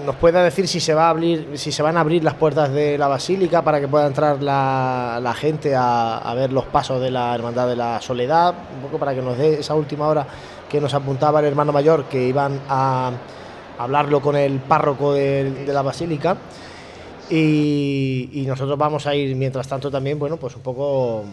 nos 0.06 0.16
pueda 0.16 0.44
decir 0.44 0.68
si 0.68 0.80
se 0.80 0.94
va 0.94 1.08
a 1.08 1.10
abrir, 1.10 1.58
si 1.58 1.72
se 1.72 1.82
van 1.82 1.98
a 1.98 2.02
abrir 2.02 2.24
las 2.24 2.36
puertas 2.36 2.72
de 2.72 2.98
la 2.98 3.08
basílica 3.08 3.64
para 3.64 3.82
que 3.82 3.88
pueda 3.88 4.06
entrar 4.06 4.42
la, 4.42 5.36
gente 5.36 5.76
a, 5.76 6.34
ver 6.36 6.54
los 6.54 6.66
pasos 6.66 7.02
de 7.02 7.12
la 7.12 7.34
Hermandad 7.34 7.68
de 7.68 7.76
la 7.76 8.00
Soledad, 8.02 8.54
un 8.76 8.82
poco 8.84 9.00
para 9.00 9.16
que 9.16 9.22
nos 9.22 9.38
dé 9.38 9.60
esa 9.60 9.74
última 9.74 10.08
hora 10.08 10.26
que 10.70 10.80
nos 10.80 10.94
apuntaba 10.94 11.40
el 11.40 11.48
hermano 11.48 11.74
mayor 11.74 12.06
que 12.06 12.24
iban 12.28 12.62
a 12.70 13.12
hablarlo 13.80 14.22
con 14.22 14.36
el 14.36 14.60
párroco 14.60 15.14
de, 15.14 15.66
la 15.68 15.82
basílica. 15.82 16.38
Y, 17.30 18.44
nosotros 18.48 18.78
vamos 18.78 19.08
a 19.08 19.16
ir, 19.16 19.36
mientras 19.36 19.68
tanto, 19.68 19.90
también, 19.90 20.18
bueno, 20.20 20.38
pues 20.38 20.56
un 20.56 20.62
poco 20.62 21.26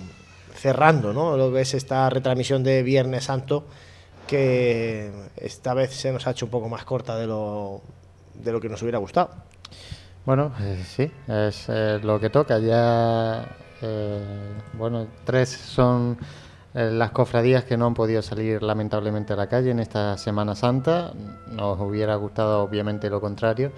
cerrando, 0.56 1.12
¿no? 1.12 1.36
Lo 1.36 1.52
que 1.52 1.60
es 1.60 1.74
esta 1.74 2.08
retransmisión 2.10 2.62
de 2.64 2.82
Viernes 2.82 3.24
Santo, 3.24 3.64
que 4.26 5.10
esta 5.36 5.74
vez 5.74 5.92
se 5.94 6.12
nos 6.12 6.26
ha 6.26 6.32
hecho 6.32 6.46
un 6.46 6.50
poco 6.50 6.68
más 6.68 6.84
corta 6.84 7.16
de 7.16 7.26
lo, 7.26 7.82
de 8.34 8.52
lo 8.52 8.60
que 8.60 8.68
nos 8.68 8.82
hubiera 8.82 8.98
gustado. 8.98 9.30
Bueno, 10.24 10.52
eh, 10.60 10.82
sí, 10.84 11.10
es 11.28 11.66
eh, 11.68 12.00
lo 12.02 12.18
que 12.18 12.30
toca. 12.30 12.58
Ya, 12.58 13.46
eh, 13.80 14.20
bueno, 14.72 15.06
tres 15.24 15.50
son 15.50 16.18
las 16.74 17.10
cofradías 17.12 17.64
que 17.64 17.78
no 17.78 17.86
han 17.86 17.94
podido 17.94 18.20
salir 18.20 18.62
lamentablemente 18.62 19.32
a 19.32 19.36
la 19.36 19.48
calle 19.48 19.70
en 19.70 19.78
esta 19.78 20.18
Semana 20.18 20.54
Santa. 20.54 21.12
Nos 21.46 21.80
hubiera 21.80 22.16
gustado 22.16 22.62
obviamente 22.62 23.08
lo 23.08 23.18
contrario. 23.18 23.72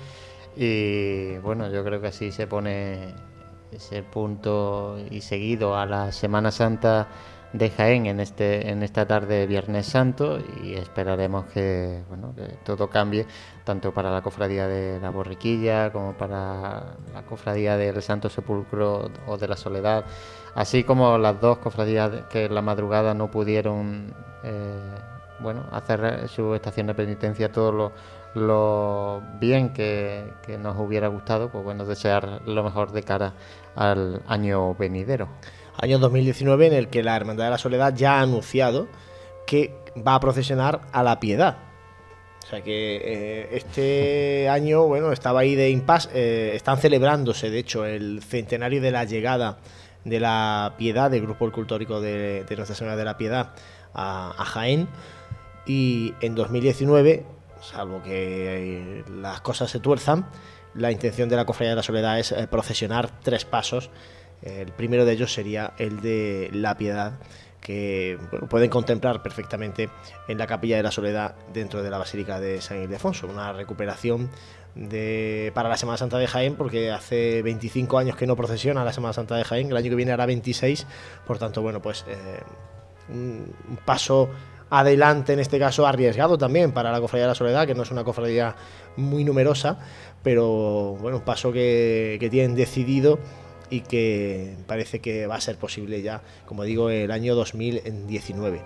Y 0.57 1.37
bueno, 1.39 1.71
yo 1.71 1.85
creo 1.85 2.01
que 2.01 2.09
así 2.09 2.33
se 2.33 2.49
pone 2.49 3.15
ese 3.73 4.03
punto 4.03 4.99
y 5.11 5.21
seguido 5.21 5.77
a 5.77 5.87
la 5.87 6.13
Semana 6.13 6.51
Santa 6.51 7.09
de 7.53 7.71
Jaén 7.71 8.07
en 8.07 8.21
este 8.21 8.71
en 8.71 8.83
esta 8.83 9.07
tarde 9.07 9.41
de 9.41 9.47
Viernes 9.47 9.87
Santo 9.87 10.39
y 10.63 10.75
esperaremos 10.75 11.47
que 11.47 12.03
bueno 12.09 12.35
que 12.37 12.45
todo 12.63 12.91
cambie 12.91 13.27
tanto 13.65 13.93
para 13.95 14.11
la 14.11 14.21
cofradía 14.21 14.67
de 14.69 15.01
la 15.01 15.11
Borriquilla 15.11 15.91
como 15.91 16.13
para 16.13 16.97
la 17.15 17.23
cofradía 17.27 17.77
del 17.79 18.03
Santo 18.03 18.29
Sepulcro 18.29 19.11
o 19.27 19.39
de 19.39 19.49
la 19.49 19.57
Soledad 19.57 20.05
así 20.55 20.85
como 20.85 21.17
las 21.17 21.41
dos 21.41 21.59
cofradías 21.59 22.27
que 22.31 22.47
en 22.47 22.55
la 22.55 22.61
madrugada 22.61 23.15
no 23.15 23.31
pudieron 23.31 24.13
eh, 24.45 24.99
bueno 25.41 25.65
hacer 25.73 26.29
su 26.29 26.55
estación 26.55 26.89
de 26.89 26.95
penitencia 26.95 27.51
todo 27.51 27.73
lo, 27.73 27.93
lo 28.35 29.23
bien 29.41 29.73
que, 29.73 30.33
que 30.47 30.59
nos 30.59 30.79
hubiera 30.79 31.09
gustado 31.09 31.51
pues 31.51 31.65
bueno 31.65 31.85
desear 31.85 32.43
lo 32.47 32.63
mejor 32.63 32.93
de 32.93 33.03
cara 33.03 33.35
al 33.75 34.23
año 34.27 34.75
venidero 34.75 35.29
año 35.81 35.99
2019 35.99 36.67
en 36.67 36.73
el 36.73 36.89
que 36.89 37.03
la 37.03 37.17
Hermandad 37.17 37.45
de 37.45 37.51
la 37.51 37.59
Soledad 37.59 37.95
ya 37.95 38.19
ha 38.19 38.23
anunciado 38.23 38.89
que 39.47 39.75
va 40.07 40.15
a 40.15 40.21
procesionar 40.21 40.83
a 40.93 41.03
la 41.03 41.21
piedad. 41.21 41.57
O 42.45 42.47
sea 42.47 42.63
que 42.63 42.97
eh, 42.97 43.49
este 43.53 44.49
año, 44.51 44.85
bueno, 44.87 45.13
estaba 45.13 45.41
ahí 45.41 45.55
de 45.55 45.71
impasse. 45.71 46.11
Eh, 46.15 46.53
están 46.55 46.79
celebrándose, 46.79 47.51
de 47.51 47.59
hecho, 47.59 47.85
el 47.85 48.23
centenario 48.23 48.81
de 48.81 48.91
la 48.91 49.05
llegada 49.05 49.59
de 50.05 50.21
la 50.21 50.75
piedad, 50.79 51.11
del 51.11 51.23
grupo 51.23 51.47
escultórico 51.47 52.01
de, 52.01 52.45
Nuestra 52.57 52.75
Señora 52.75 52.97
de 52.97 53.05
la 53.05 53.17
Piedad 53.17 53.55
a, 53.95 54.33
Jaén. 54.45 54.89
Y 55.67 56.15
en 56.21 56.35
2019, 56.35 57.25
salvo 57.61 58.03
que 58.03 59.05
las 59.11 59.41
cosas 59.41 59.71
se 59.71 59.81
tuerzan, 59.81 60.27
la 60.75 60.93
intención 60.93 61.29
de 61.29 61.37
la 61.37 61.45
Cofradía 61.45 61.71
de 61.71 61.77
la 61.77 61.83
Soledad 61.83 62.19
es 62.19 62.33
eh, 62.33 62.47
procesionar 62.49 63.21
tres 63.21 63.45
pasos 63.45 63.91
el 64.43 64.73
primero 64.73 65.05
de 65.05 65.13
ellos 65.13 65.33
sería 65.33 65.73
el 65.79 66.01
de 66.01 66.51
la 66.53 66.77
piedad, 66.77 67.15
que 67.61 68.19
pueden 68.49 68.71
contemplar 68.71 69.23
perfectamente 69.23 69.91
en 70.29 70.39
la 70.39 70.47
capilla 70.47 70.77
de 70.77 70.83
la 70.83 70.93
Soledad 70.93 71.35
dentro 71.53 71.83
de 71.83 71.91
la 71.91 71.99
Basílica 71.99 72.39
de 72.39 72.61
San 72.61 72.81
Ildefonso. 72.83 73.27
Una 73.27 73.53
recuperación 73.53 74.31
de, 74.77 75.51
para 75.55 75.69
la 75.69 75.77
Semana 75.77 75.99
Santa 75.99 76.19
de 76.19 76.29
Jaén, 76.29 76.55
porque 76.55 76.93
hace 76.93 77.43
25 77.43 77.99
años 77.99 78.17
que 78.17 78.27
no 78.27 78.37
procesiona 78.37 78.85
la 78.85 78.93
Semana 78.93 79.13
Santa 79.13 79.37
de 79.37 79.45
Jaén, 79.45 79.71
el 79.71 79.77
año 79.77 79.91
que 79.91 79.97
viene 79.97 80.13
hará 80.13 80.25
26, 80.27 80.87
por 81.27 81.39
tanto, 81.39 81.63
bueno, 81.63 81.83
pues 81.83 82.05
eh, 82.09 82.43
un 83.09 83.79
paso 83.85 84.31
adelante, 84.71 85.33
en 85.33 85.41
este 85.41 85.59
caso 85.59 85.87
arriesgado 85.87 86.39
también 86.39 86.73
para 86.73 86.93
la 86.93 87.01
Cofradía 87.01 87.25
de 87.25 87.29
la 87.29 87.35
Soledad, 87.35 87.67
que 87.67 87.75
no 87.75 87.83
es 87.83 87.91
una 87.91 88.05
cofradía 88.05 88.55
muy 88.97 89.25
numerosa, 89.25 89.79
pero 90.23 90.97
bueno, 91.01 91.19
un 91.19 91.25
paso 91.25 91.53
que, 91.53 92.17
que 92.21 92.29
tienen 92.31 92.55
decidido 92.55 93.19
y 93.71 93.81
que 93.81 94.57
parece 94.67 95.01
que 95.01 95.27
va 95.27 95.37
a 95.37 95.41
ser 95.41 95.57
posible 95.57 96.03
ya, 96.03 96.23
como 96.47 96.65
digo, 96.65 96.91
el 96.91 97.11
año 97.11 97.35
2019. 97.35 98.63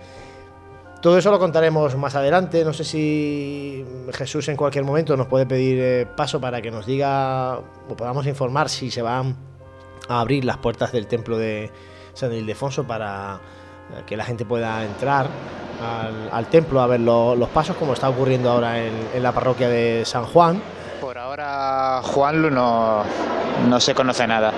Todo 1.03 1.17
eso 1.17 1.31
lo 1.31 1.39
contaremos 1.39 1.97
más 1.97 2.15
adelante. 2.15 2.63
No 2.63 2.71
sé 2.71 2.85
si 2.85 3.85
Jesús 4.13 4.47
en 4.47 4.55
cualquier 4.55 4.85
momento 4.85 5.17
nos 5.17 5.27
puede 5.27 5.45
pedir 5.45 5.77
eh, 5.81 6.07
paso 6.15 6.39
para 6.39 6.61
que 6.61 6.71
nos 6.71 6.85
diga 6.85 7.57
o 7.57 7.97
podamos 7.97 8.25
informar 8.25 8.69
si 8.69 8.89
se 8.89 9.01
van 9.01 9.35
a 10.07 10.21
abrir 10.21 10.45
las 10.45 10.59
puertas 10.59 10.93
del 10.93 11.07
templo 11.07 11.37
de 11.37 11.69
San 12.13 12.31
Ildefonso 12.31 12.85
para 12.85 13.41
que 14.05 14.17
la 14.17 14.25
gente 14.25 14.45
pueda 14.45 14.83
entrar 14.83 15.27
al, 16.31 16.45
templo 16.47 16.81
a 16.81 16.87
ver 16.87 16.99
los 16.99 17.49
pasos, 17.49 17.75
como 17.75 17.93
está 17.93 18.09
ocurriendo 18.09 18.49
ahora 18.49 18.81
en, 18.83 18.93
en 19.13 19.23
la 19.23 19.31
parroquia 19.31 19.69
de 19.69 20.03
San 20.05 20.25
Juan. 20.25 20.61
Por 21.01 21.17
ahora 21.17 22.01
Juanlu 22.03 22.49
no, 22.49 23.03
no 23.67 23.79
se 23.79 23.93
conoce 23.93 24.25
nada. 24.27 24.51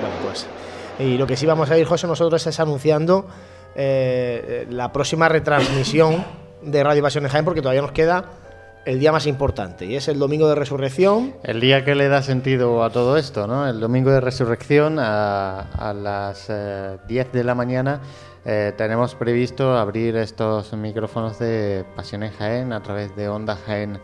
Bueno, 0.00 0.16
pues. 0.24 0.46
Y 0.98 1.16
lo 1.16 1.26
que 1.26 1.36
sí 1.36 1.46
vamos 1.46 1.70
a 1.70 1.78
ir, 1.78 1.86
José, 1.86 2.06
nosotros 2.06 2.46
es 2.46 2.60
anunciando 2.60 3.26
eh, 3.74 4.66
la 4.70 4.92
próxima 4.92 5.28
retransmisión 5.28 6.24
de 6.62 6.84
Radio 6.84 7.02
Pasión 7.02 7.24
en 7.24 7.30
Jaén, 7.30 7.44
porque 7.44 7.62
todavía 7.62 7.82
nos 7.82 7.92
queda 7.92 8.24
el 8.84 8.98
día 8.98 9.12
más 9.12 9.26
importante, 9.26 9.86
y 9.86 9.96
es 9.96 10.08
el 10.08 10.18
domingo 10.18 10.48
de 10.48 10.54
resurrección. 10.54 11.34
El 11.42 11.60
día 11.60 11.84
que 11.84 11.94
le 11.94 12.08
da 12.08 12.22
sentido 12.22 12.82
a 12.82 12.90
todo 12.90 13.16
esto, 13.16 13.46
¿no? 13.46 13.68
El 13.68 13.80
domingo 13.80 14.10
de 14.10 14.20
resurrección 14.20 14.98
a, 14.98 15.94
las 15.94 16.48
10 16.48 17.26
eh, 17.26 17.28
de 17.32 17.44
la 17.44 17.54
mañana. 17.54 18.00
Eh, 18.44 18.72
tenemos 18.76 19.14
previsto 19.14 19.76
abrir 19.76 20.16
estos 20.16 20.72
micrófonos 20.72 21.38
de 21.38 21.84
Pasión 21.94 22.24
en 22.24 22.32
Jaén 22.32 22.72
a 22.72 22.82
través 22.82 23.14
de 23.14 23.28
Onda 23.28 23.56
Jaén 23.56 24.00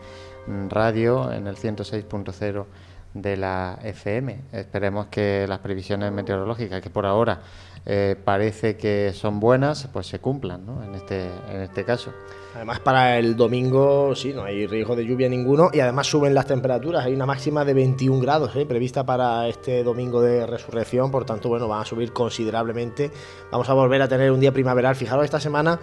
Radio 0.69 1.31
en 1.31 1.47
el 1.47 1.57
106.0 1.57 2.65
de 3.13 3.37
la 3.37 3.79
FM. 3.83 4.39
Esperemos 4.53 5.07
que 5.07 5.45
las 5.47 5.59
previsiones 5.59 6.11
meteorológicas, 6.13 6.81
que 6.81 6.89
por 6.89 7.05
ahora 7.05 7.41
eh, 7.85 8.15
parece 8.23 8.77
que 8.77 9.11
son 9.13 9.39
buenas, 9.39 9.89
pues 9.91 10.07
se 10.07 10.19
cumplan 10.19 10.65
¿no? 10.65 10.83
en, 10.83 10.95
este, 10.95 11.27
en 11.51 11.61
este 11.61 11.83
caso. 11.83 12.13
Además, 12.59 12.81
para 12.81 13.17
el 13.17 13.37
domingo, 13.37 14.13
sí, 14.15 14.33
no 14.33 14.43
hay 14.43 14.67
riesgo 14.67 14.93
de 14.93 15.05
lluvia 15.05 15.29
ninguno 15.29 15.69
y 15.71 15.79
además 15.79 16.07
suben 16.07 16.33
las 16.33 16.45
temperaturas. 16.45 17.05
Hay 17.05 17.13
una 17.13 17.25
máxima 17.25 17.63
de 17.63 17.73
21 17.73 18.19
grados 18.19 18.53
¿eh? 18.57 18.65
prevista 18.65 19.05
para 19.05 19.47
este 19.47 19.81
domingo 19.81 20.21
de 20.21 20.45
resurrección, 20.45 21.09
por 21.09 21.23
tanto, 21.23 21.47
bueno, 21.47 21.69
van 21.69 21.83
a 21.83 21.85
subir 21.85 22.11
considerablemente. 22.11 23.11
Vamos 23.49 23.69
a 23.69 23.73
volver 23.73 24.01
a 24.01 24.09
tener 24.09 24.29
un 24.33 24.41
día 24.41 24.51
primaveral. 24.51 24.97
Fijaros 24.97 25.23
esta 25.23 25.39
semana 25.39 25.79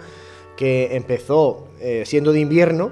que 0.55 0.95
empezó 0.95 1.65
eh, 1.79 2.03
siendo 2.05 2.31
de 2.31 2.41
invierno 2.41 2.91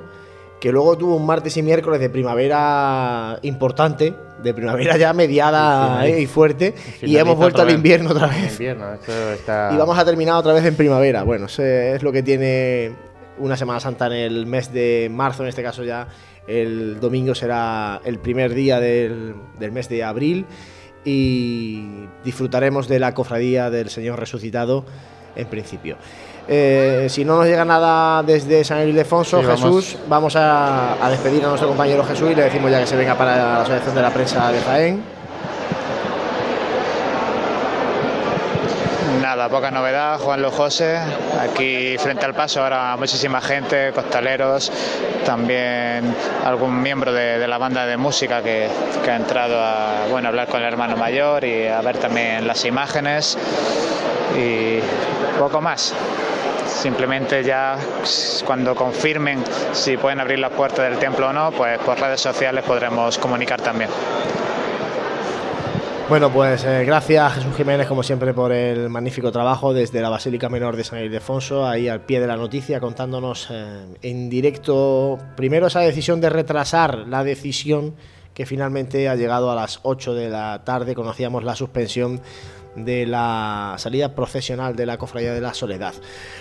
que 0.59 0.71
luego 0.71 0.97
tuvo 0.97 1.17
un 1.17 1.25
martes 1.27 1.55
y 1.57 1.61
miércoles 1.61 1.99
de 1.99 2.09
primavera 2.09 3.37
importante, 3.43 4.15
de 4.41 4.53
primavera 4.55 4.97
ya 4.97 5.13
mediada 5.13 6.09
y 6.09 6.25
fuerte, 6.25 6.73
y 7.03 7.17
hemos 7.17 7.37
vuelto 7.37 7.61
al 7.61 7.69
invierno 7.69 8.09
otra 8.09 8.25
vez. 8.25 8.59
Y 8.59 9.77
vamos 9.77 9.95
a 9.95 10.03
terminar 10.03 10.37
otra 10.37 10.53
vez 10.53 10.65
en 10.65 10.73
primavera. 10.75 11.21
Bueno, 11.21 11.45
eso 11.45 11.61
es 11.61 12.01
lo 12.01 12.11
que 12.11 12.23
tiene 12.23 13.13
una 13.37 13.57
Semana 13.57 13.79
Santa 13.79 14.07
en 14.07 14.13
el 14.13 14.45
mes 14.45 14.71
de 14.73 15.09
marzo, 15.11 15.43
en 15.43 15.49
este 15.49 15.63
caso 15.63 15.83
ya 15.83 16.07
el 16.47 16.99
domingo 16.99 17.33
será 17.35 18.01
el 18.05 18.19
primer 18.19 18.53
día 18.53 18.79
del, 18.79 19.35
del 19.59 19.71
mes 19.71 19.89
de 19.89 20.03
abril 20.03 20.45
y 21.03 22.07
disfrutaremos 22.23 22.87
de 22.87 22.99
la 22.99 23.13
cofradía 23.13 23.69
del 23.69 23.89
Señor 23.89 24.19
resucitado 24.19 24.85
en 25.35 25.47
principio. 25.47 25.97
Eh, 26.47 27.07
si 27.09 27.25
no 27.25 27.37
nos 27.37 27.47
llega 27.47 27.65
nada 27.65 28.21
desde 28.21 28.63
San 28.63 28.87
Ildefonso, 28.87 29.41
Jesús, 29.43 29.97
vamos 30.07 30.35
a, 30.35 30.95
despedir 31.09 31.43
a 31.43 31.47
nuestro 31.47 31.67
compañero 31.67 32.03
Jesús 32.03 32.31
y 32.31 32.35
le 32.35 32.43
decimos 32.43 32.69
ya 32.69 32.79
que 32.79 32.87
se 32.87 32.95
venga 32.95 33.17
para 33.17 33.35
la 33.35 33.61
asociación 33.61 33.95
de 33.95 34.01
la 34.01 34.11
prensa 34.11 34.51
de 34.51 34.59
Jaén. 34.61 35.14
Nada, 39.21 39.49
poca 39.49 39.71
novedad, 39.71 40.19
Juan 40.19 40.41
Luis 40.41 40.53
José, 40.53 40.99
aquí 41.41 41.97
frente 41.97 42.25
al 42.25 42.33
paso 42.33 42.61
ahora 42.61 42.95
muchísima 42.97 43.41
gente, 43.41 43.91
costaleros, 43.93 44.71
también 45.25 46.13
algún 46.43 46.81
miembro 46.81 47.13
de, 47.13 47.47
la 47.47 47.57
banda 47.57 47.85
de 47.85 47.97
música 47.97 48.41
que, 48.41 48.69
que, 49.03 49.11
ha 49.11 49.15
entrado 49.15 49.59
a 49.59 50.07
bueno, 50.09 50.29
hablar 50.29 50.47
con 50.47 50.61
el 50.61 50.67
hermano 50.67 50.97
mayor 50.97 51.43
y 51.43 51.67
a 51.67 51.81
ver 51.81 51.97
también 51.97 52.45
las 52.45 52.65
imágenes 52.65 53.37
y 54.37 54.79
poco 55.39 55.61
más. 55.61 55.93
Simplemente 56.67 57.43
ya 57.43 57.77
cuando 58.45 58.75
confirmen 58.75 59.43
si 59.71 59.97
pueden 59.97 60.19
abrir 60.19 60.39
las 60.39 60.51
puertas 60.51 60.89
del 60.89 60.99
templo 60.99 61.29
o 61.29 61.33
no, 61.33 61.51
pues 61.51 61.79
por 61.79 61.99
redes 61.99 62.21
sociales 62.21 62.63
podremos 62.63 63.17
comunicar 63.17 63.61
también. 63.61 63.89
Bueno, 66.07 66.31
pues 66.31 66.63
eh, 66.65 66.85
gracias 66.85 67.33
Jesús 67.33 67.55
Jiménez, 67.55 67.87
como 67.87 68.03
siempre, 68.03 68.31
por 68.31 68.51
el 68.51 68.89
magnífico 68.89 69.31
trabajo 69.31 69.73
desde 69.73 70.01
la 70.01 70.09
Basílica 70.09 70.49
Menor 70.49 70.75
de 70.75 70.83
San 70.83 71.03
Ildefonso, 71.03 71.65
ahí 71.65 71.87
al 71.87 72.01
pie 72.01 72.19
de 72.19 72.27
la 72.27 72.37
noticia, 72.37 72.79
contándonos 72.79 73.47
eh, 73.49 73.85
en 74.03 74.29
directo, 74.29 75.17
primero 75.35 75.65
esa 75.65 75.79
decisión 75.79 76.21
de 76.21 76.29
retrasar 76.29 77.07
la 77.07 77.23
decisión 77.23 77.95
que 78.35 78.45
finalmente 78.45 79.09
ha 79.09 79.15
llegado 79.15 79.49
a 79.49 79.55
las 79.55 79.79
8 79.81 80.13
de 80.13 80.29
la 80.29 80.61
tarde, 80.63 80.93
conocíamos 80.93 81.43
la 81.43 81.55
suspensión 81.55 82.21
de 82.75 83.07
la 83.07 83.73
salida 83.79 84.13
procesional 84.13 84.75
de 84.75 84.85
la 84.85 84.99
Cofradía 84.99 85.33
de 85.33 85.41
la 85.41 85.55
Soledad. 85.55 85.95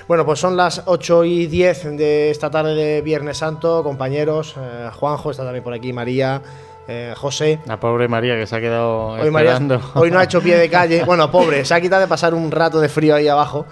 Bueno, 0.08 0.26
pues 0.26 0.40
son 0.40 0.58
las 0.58 0.82
8 0.84 1.24
y 1.24 1.46
10 1.46 1.96
de 1.96 2.30
esta 2.30 2.50
tarde 2.50 2.74
de 2.74 3.00
Viernes 3.00 3.38
Santo, 3.38 3.82
compañeros. 3.82 4.56
eh, 4.58 4.90
Juanjo 4.92 5.30
está 5.30 5.44
también 5.44 5.64
por 5.64 5.72
aquí, 5.72 5.92
María. 5.94 6.42
Eh, 6.88 7.14
José. 7.16 7.60
La 7.66 7.78
pobre 7.80 8.08
María 8.08 8.34
que 8.36 8.46
se 8.46 8.56
ha 8.56 8.60
quedado 8.60 9.08
Hoy, 9.08 9.30
María- 9.30 9.52
esperando. 9.54 9.80
hoy 9.94 10.10
no 10.10 10.18
ha 10.18 10.24
hecho 10.24 10.40
pie 10.40 10.56
de 10.56 10.68
calle. 10.68 11.02
Bueno, 11.06 11.30
pobre, 11.30 11.64
se 11.64 11.74
ha 11.74 11.80
quitado 11.80 12.02
de 12.02 12.08
pasar 12.08 12.34
un 12.34 12.50
rato 12.50 12.80
de 12.80 12.88
frío 12.88 13.14
ahí 13.14 13.28
abajo. 13.28 13.66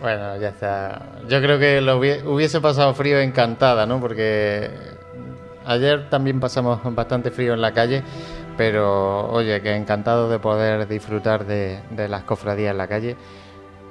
Bueno, 0.00 0.36
ya 0.38 0.48
está. 0.48 1.02
Yo 1.28 1.40
creo 1.42 1.58
que 1.58 1.80
lo 1.80 2.00
hubie- 2.00 2.24
hubiese 2.24 2.60
pasado 2.60 2.94
frío 2.94 3.20
encantada, 3.20 3.84
¿no? 3.86 4.00
Porque 4.00 4.70
ayer 5.66 6.08
también 6.08 6.40
pasamos 6.40 6.80
bastante 6.94 7.30
frío 7.30 7.52
en 7.54 7.60
la 7.60 7.72
calle, 7.72 8.02
pero 8.56 9.30
oye, 9.30 9.60
que 9.60 9.74
encantado 9.76 10.28
de 10.30 10.38
poder 10.38 10.88
disfrutar 10.88 11.44
de, 11.46 11.80
de 11.90 12.08
las 12.08 12.22
cofradías 12.24 12.70
en 12.72 12.78
la 12.78 12.86
calle. 12.88 13.16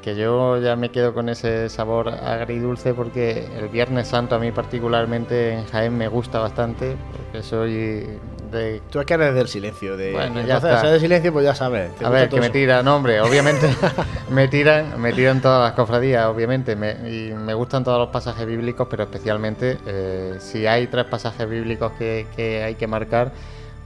Que 0.01 0.15
yo 0.15 0.57
ya 0.59 0.75
me 0.77 0.89
quedo 0.89 1.13
con 1.13 1.27
ese 1.29 1.67
sabor 1.69 2.07
agridulce 2.09 2.93
porque 2.93 3.45
el 3.59 3.67
Viernes 3.67 4.07
Santo 4.07 4.33
a 4.35 4.39
mí 4.39 4.51
particularmente 4.51 5.51
en 5.53 5.65
Jaén 5.67 5.95
me 5.97 6.07
gusta 6.07 6.39
bastante, 6.39 6.95
porque 7.17 7.43
soy 7.43 8.07
de 8.51 8.81
Tú 8.91 8.99
es 8.99 9.05
que 9.05 9.13
eres 9.13 9.33
del 9.35 9.47
silencio. 9.47 9.95
De, 9.97 10.11
Bueno, 10.11 10.35
ya 10.41 10.55
entonces, 10.55 10.71
está. 10.77 10.91
del 10.91 10.99
silencio, 10.99 11.31
pues 11.33 11.45
ya 11.45 11.55
sabes. 11.55 11.91
A 12.03 12.09
ver, 12.09 12.29
que 12.29 12.39
me 12.39 12.49
tiran, 12.49 12.87
hombre, 12.87 13.21
obviamente 13.21 13.67
me 14.31 14.47
tiran, 14.47 14.99
me 15.01 15.13
tiran 15.13 15.41
todas 15.41 15.61
las 15.63 15.73
cofradías, 15.73 16.25
obviamente, 16.25 16.75
me- 16.75 16.93
y 17.09 17.33
me 17.33 17.53
gustan 17.53 17.83
todos 17.83 17.97
los 17.99 18.09
pasajes 18.09 18.45
bíblicos, 18.45 18.87
pero 18.89 19.03
especialmente 19.03 19.77
eh, 19.85 20.35
si 20.39 20.65
hay 20.67 20.87
tres 20.87 21.05
pasajes 21.05 21.49
bíblicos 21.49 21.91
que, 21.99 22.27
que 22.35 22.63
hay 22.63 22.75
que 22.75 22.87
marcar, 22.87 23.31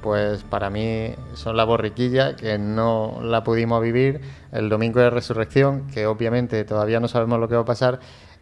pues 0.02 0.44
para 0.44 0.70
mí 0.70 1.14
son 1.34 1.56
la 1.56 1.64
borriquilla, 1.64 2.36
que 2.36 2.58
no 2.58 3.20
la 3.24 3.44
pudimos 3.44 3.82
vivir, 3.82 4.20
el 4.52 4.68
domingo 4.70 5.00
de 5.00 5.10
resurrección, 5.10 5.88
que 5.94 6.06
obviamente 6.08 6.64
todavía 6.66 7.00
no 7.00 7.08
sabemos 7.08 7.40
lo 7.40 7.48
que 7.48 7.56
va 7.56 7.62
a 7.62 7.66
pasar, 7.66 8.00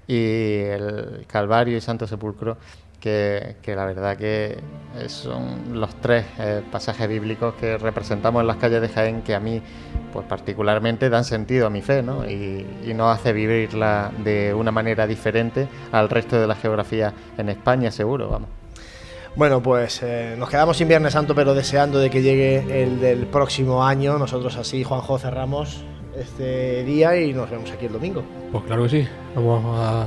y 0.08 0.62
el 0.64 1.26
Calvario 1.28 1.78
y 1.78 1.82
Santo 1.82 2.08
Sepulcro, 2.08 2.58
que, 3.02 3.58
que 3.62 3.76
la 3.76 3.86
verdad 3.86 4.16
que 4.16 4.60
son 5.08 5.80
los 5.80 5.94
tres 5.96 6.26
eh, 6.40 6.62
pasajes 6.72 7.08
bíblicos 7.10 7.56
que 7.56 7.78
representamos 7.78 8.42
en 8.42 8.48
las 8.48 8.58
calles 8.58 8.82
de 8.82 8.90
Jaén 8.90 9.22
que 9.22 9.36
a 9.36 9.40
mí 9.40 9.62
pues 10.14 10.26
particularmente 10.26 11.10
dan 11.10 11.24
sentido 11.26 11.68
a 11.68 11.70
mi 11.70 11.82
fe 11.82 12.04
¿no? 12.04 12.30
y, 12.30 12.66
y 12.86 12.94
nos 12.94 13.18
hace 13.18 13.34
vivirla 13.34 14.12
de 14.24 14.54
una 14.54 14.72
manera 14.72 15.08
diferente 15.08 15.68
al 15.92 16.10
resto 16.10 16.40
de 16.40 16.48
la 16.48 16.56
geografía 16.56 17.14
en 17.38 17.50
España 17.50 17.92
seguro, 17.92 18.30
vamos. 18.30 18.50
Bueno, 19.36 19.64
pues 19.64 20.02
eh, 20.04 20.36
nos 20.38 20.50
quedamos 20.50 20.76
sin 20.76 20.90
Viernes 20.90 21.14
Santo, 21.14 21.34
pero 21.34 21.54
deseando 21.54 22.00
de 22.00 22.10
que 22.10 22.22
llegue 22.22 22.84
el 22.84 23.00
del 23.00 23.28
próximo 23.28 23.86
año. 23.86 24.18
Nosotros 24.18 24.58
así, 24.58 24.84
Juanjo, 24.84 25.18
cerramos 25.18 25.86
este 26.18 26.84
día 26.84 27.18
y 27.18 27.34
nos 27.34 27.50
vemos 27.50 27.72
aquí 27.72 27.86
el 27.86 27.94
domingo. 27.94 28.24
Pues 28.52 28.66
claro 28.66 28.84
que 28.84 28.90
sí. 28.90 29.08
Vamos 29.36 29.80
a 29.80 30.06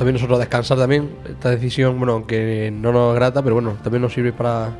también 0.00 0.14
nosotros 0.14 0.38
descansar 0.38 0.78
también. 0.78 1.10
Esta 1.28 1.50
decisión, 1.50 1.98
bueno, 1.98 2.14
aunque 2.14 2.70
no 2.72 2.90
nos 2.90 3.14
grata, 3.14 3.42
pero 3.42 3.56
bueno, 3.56 3.76
también 3.82 4.00
nos 4.00 4.14
sirve 4.14 4.32
para 4.32 4.70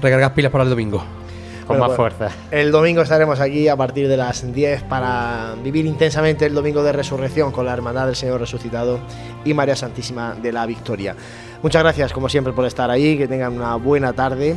recargar 0.00 0.32
pilas 0.34 0.52
para 0.52 0.62
el 0.62 0.70
domingo. 0.70 0.98
Con 0.98 1.78
Bueno, 1.78 1.80
más 1.80 1.96
pues, 1.96 2.14
fuerza. 2.14 2.36
El 2.52 2.70
domingo 2.70 3.02
estaremos 3.02 3.40
aquí 3.40 3.66
a 3.66 3.74
partir 3.74 4.06
de 4.06 4.16
las 4.16 4.54
10 4.54 4.84
para 4.84 5.56
vivir 5.64 5.84
intensamente 5.84 6.46
el 6.46 6.54
domingo 6.54 6.84
de 6.84 6.92
resurrección 6.92 7.50
con 7.50 7.66
la 7.66 7.72
Hermandad 7.72 8.06
del 8.06 8.14
Señor 8.14 8.38
Resucitado 8.38 9.00
y 9.44 9.52
María 9.52 9.74
Santísima 9.74 10.36
de 10.40 10.52
la 10.52 10.64
Victoria. 10.64 11.16
Muchas 11.60 11.82
gracias, 11.82 12.12
como 12.12 12.28
siempre, 12.28 12.52
por 12.52 12.66
estar 12.66 12.92
ahí. 12.92 13.18
Que 13.18 13.26
tengan 13.26 13.52
una 13.54 13.74
buena 13.74 14.12
tarde. 14.12 14.54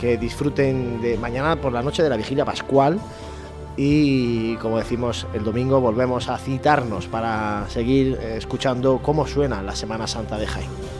Que 0.00 0.16
disfruten 0.16 1.00
de 1.00 1.16
mañana 1.18 1.54
por 1.54 1.72
la 1.72 1.82
noche 1.82 2.02
de 2.02 2.08
la 2.08 2.16
vigilia 2.16 2.44
pascual. 2.44 2.98
Y 3.80 4.56
como 4.56 4.78
decimos, 4.78 5.24
el 5.32 5.44
domingo 5.44 5.80
volvemos 5.80 6.28
a 6.28 6.36
citarnos 6.36 7.06
para 7.06 7.64
seguir 7.68 8.18
eh, 8.20 8.34
escuchando 8.36 8.98
cómo 9.00 9.24
suena 9.24 9.62
la 9.62 9.76
Semana 9.76 10.08
Santa 10.08 10.36
de 10.36 10.48
Jaén. 10.48 10.97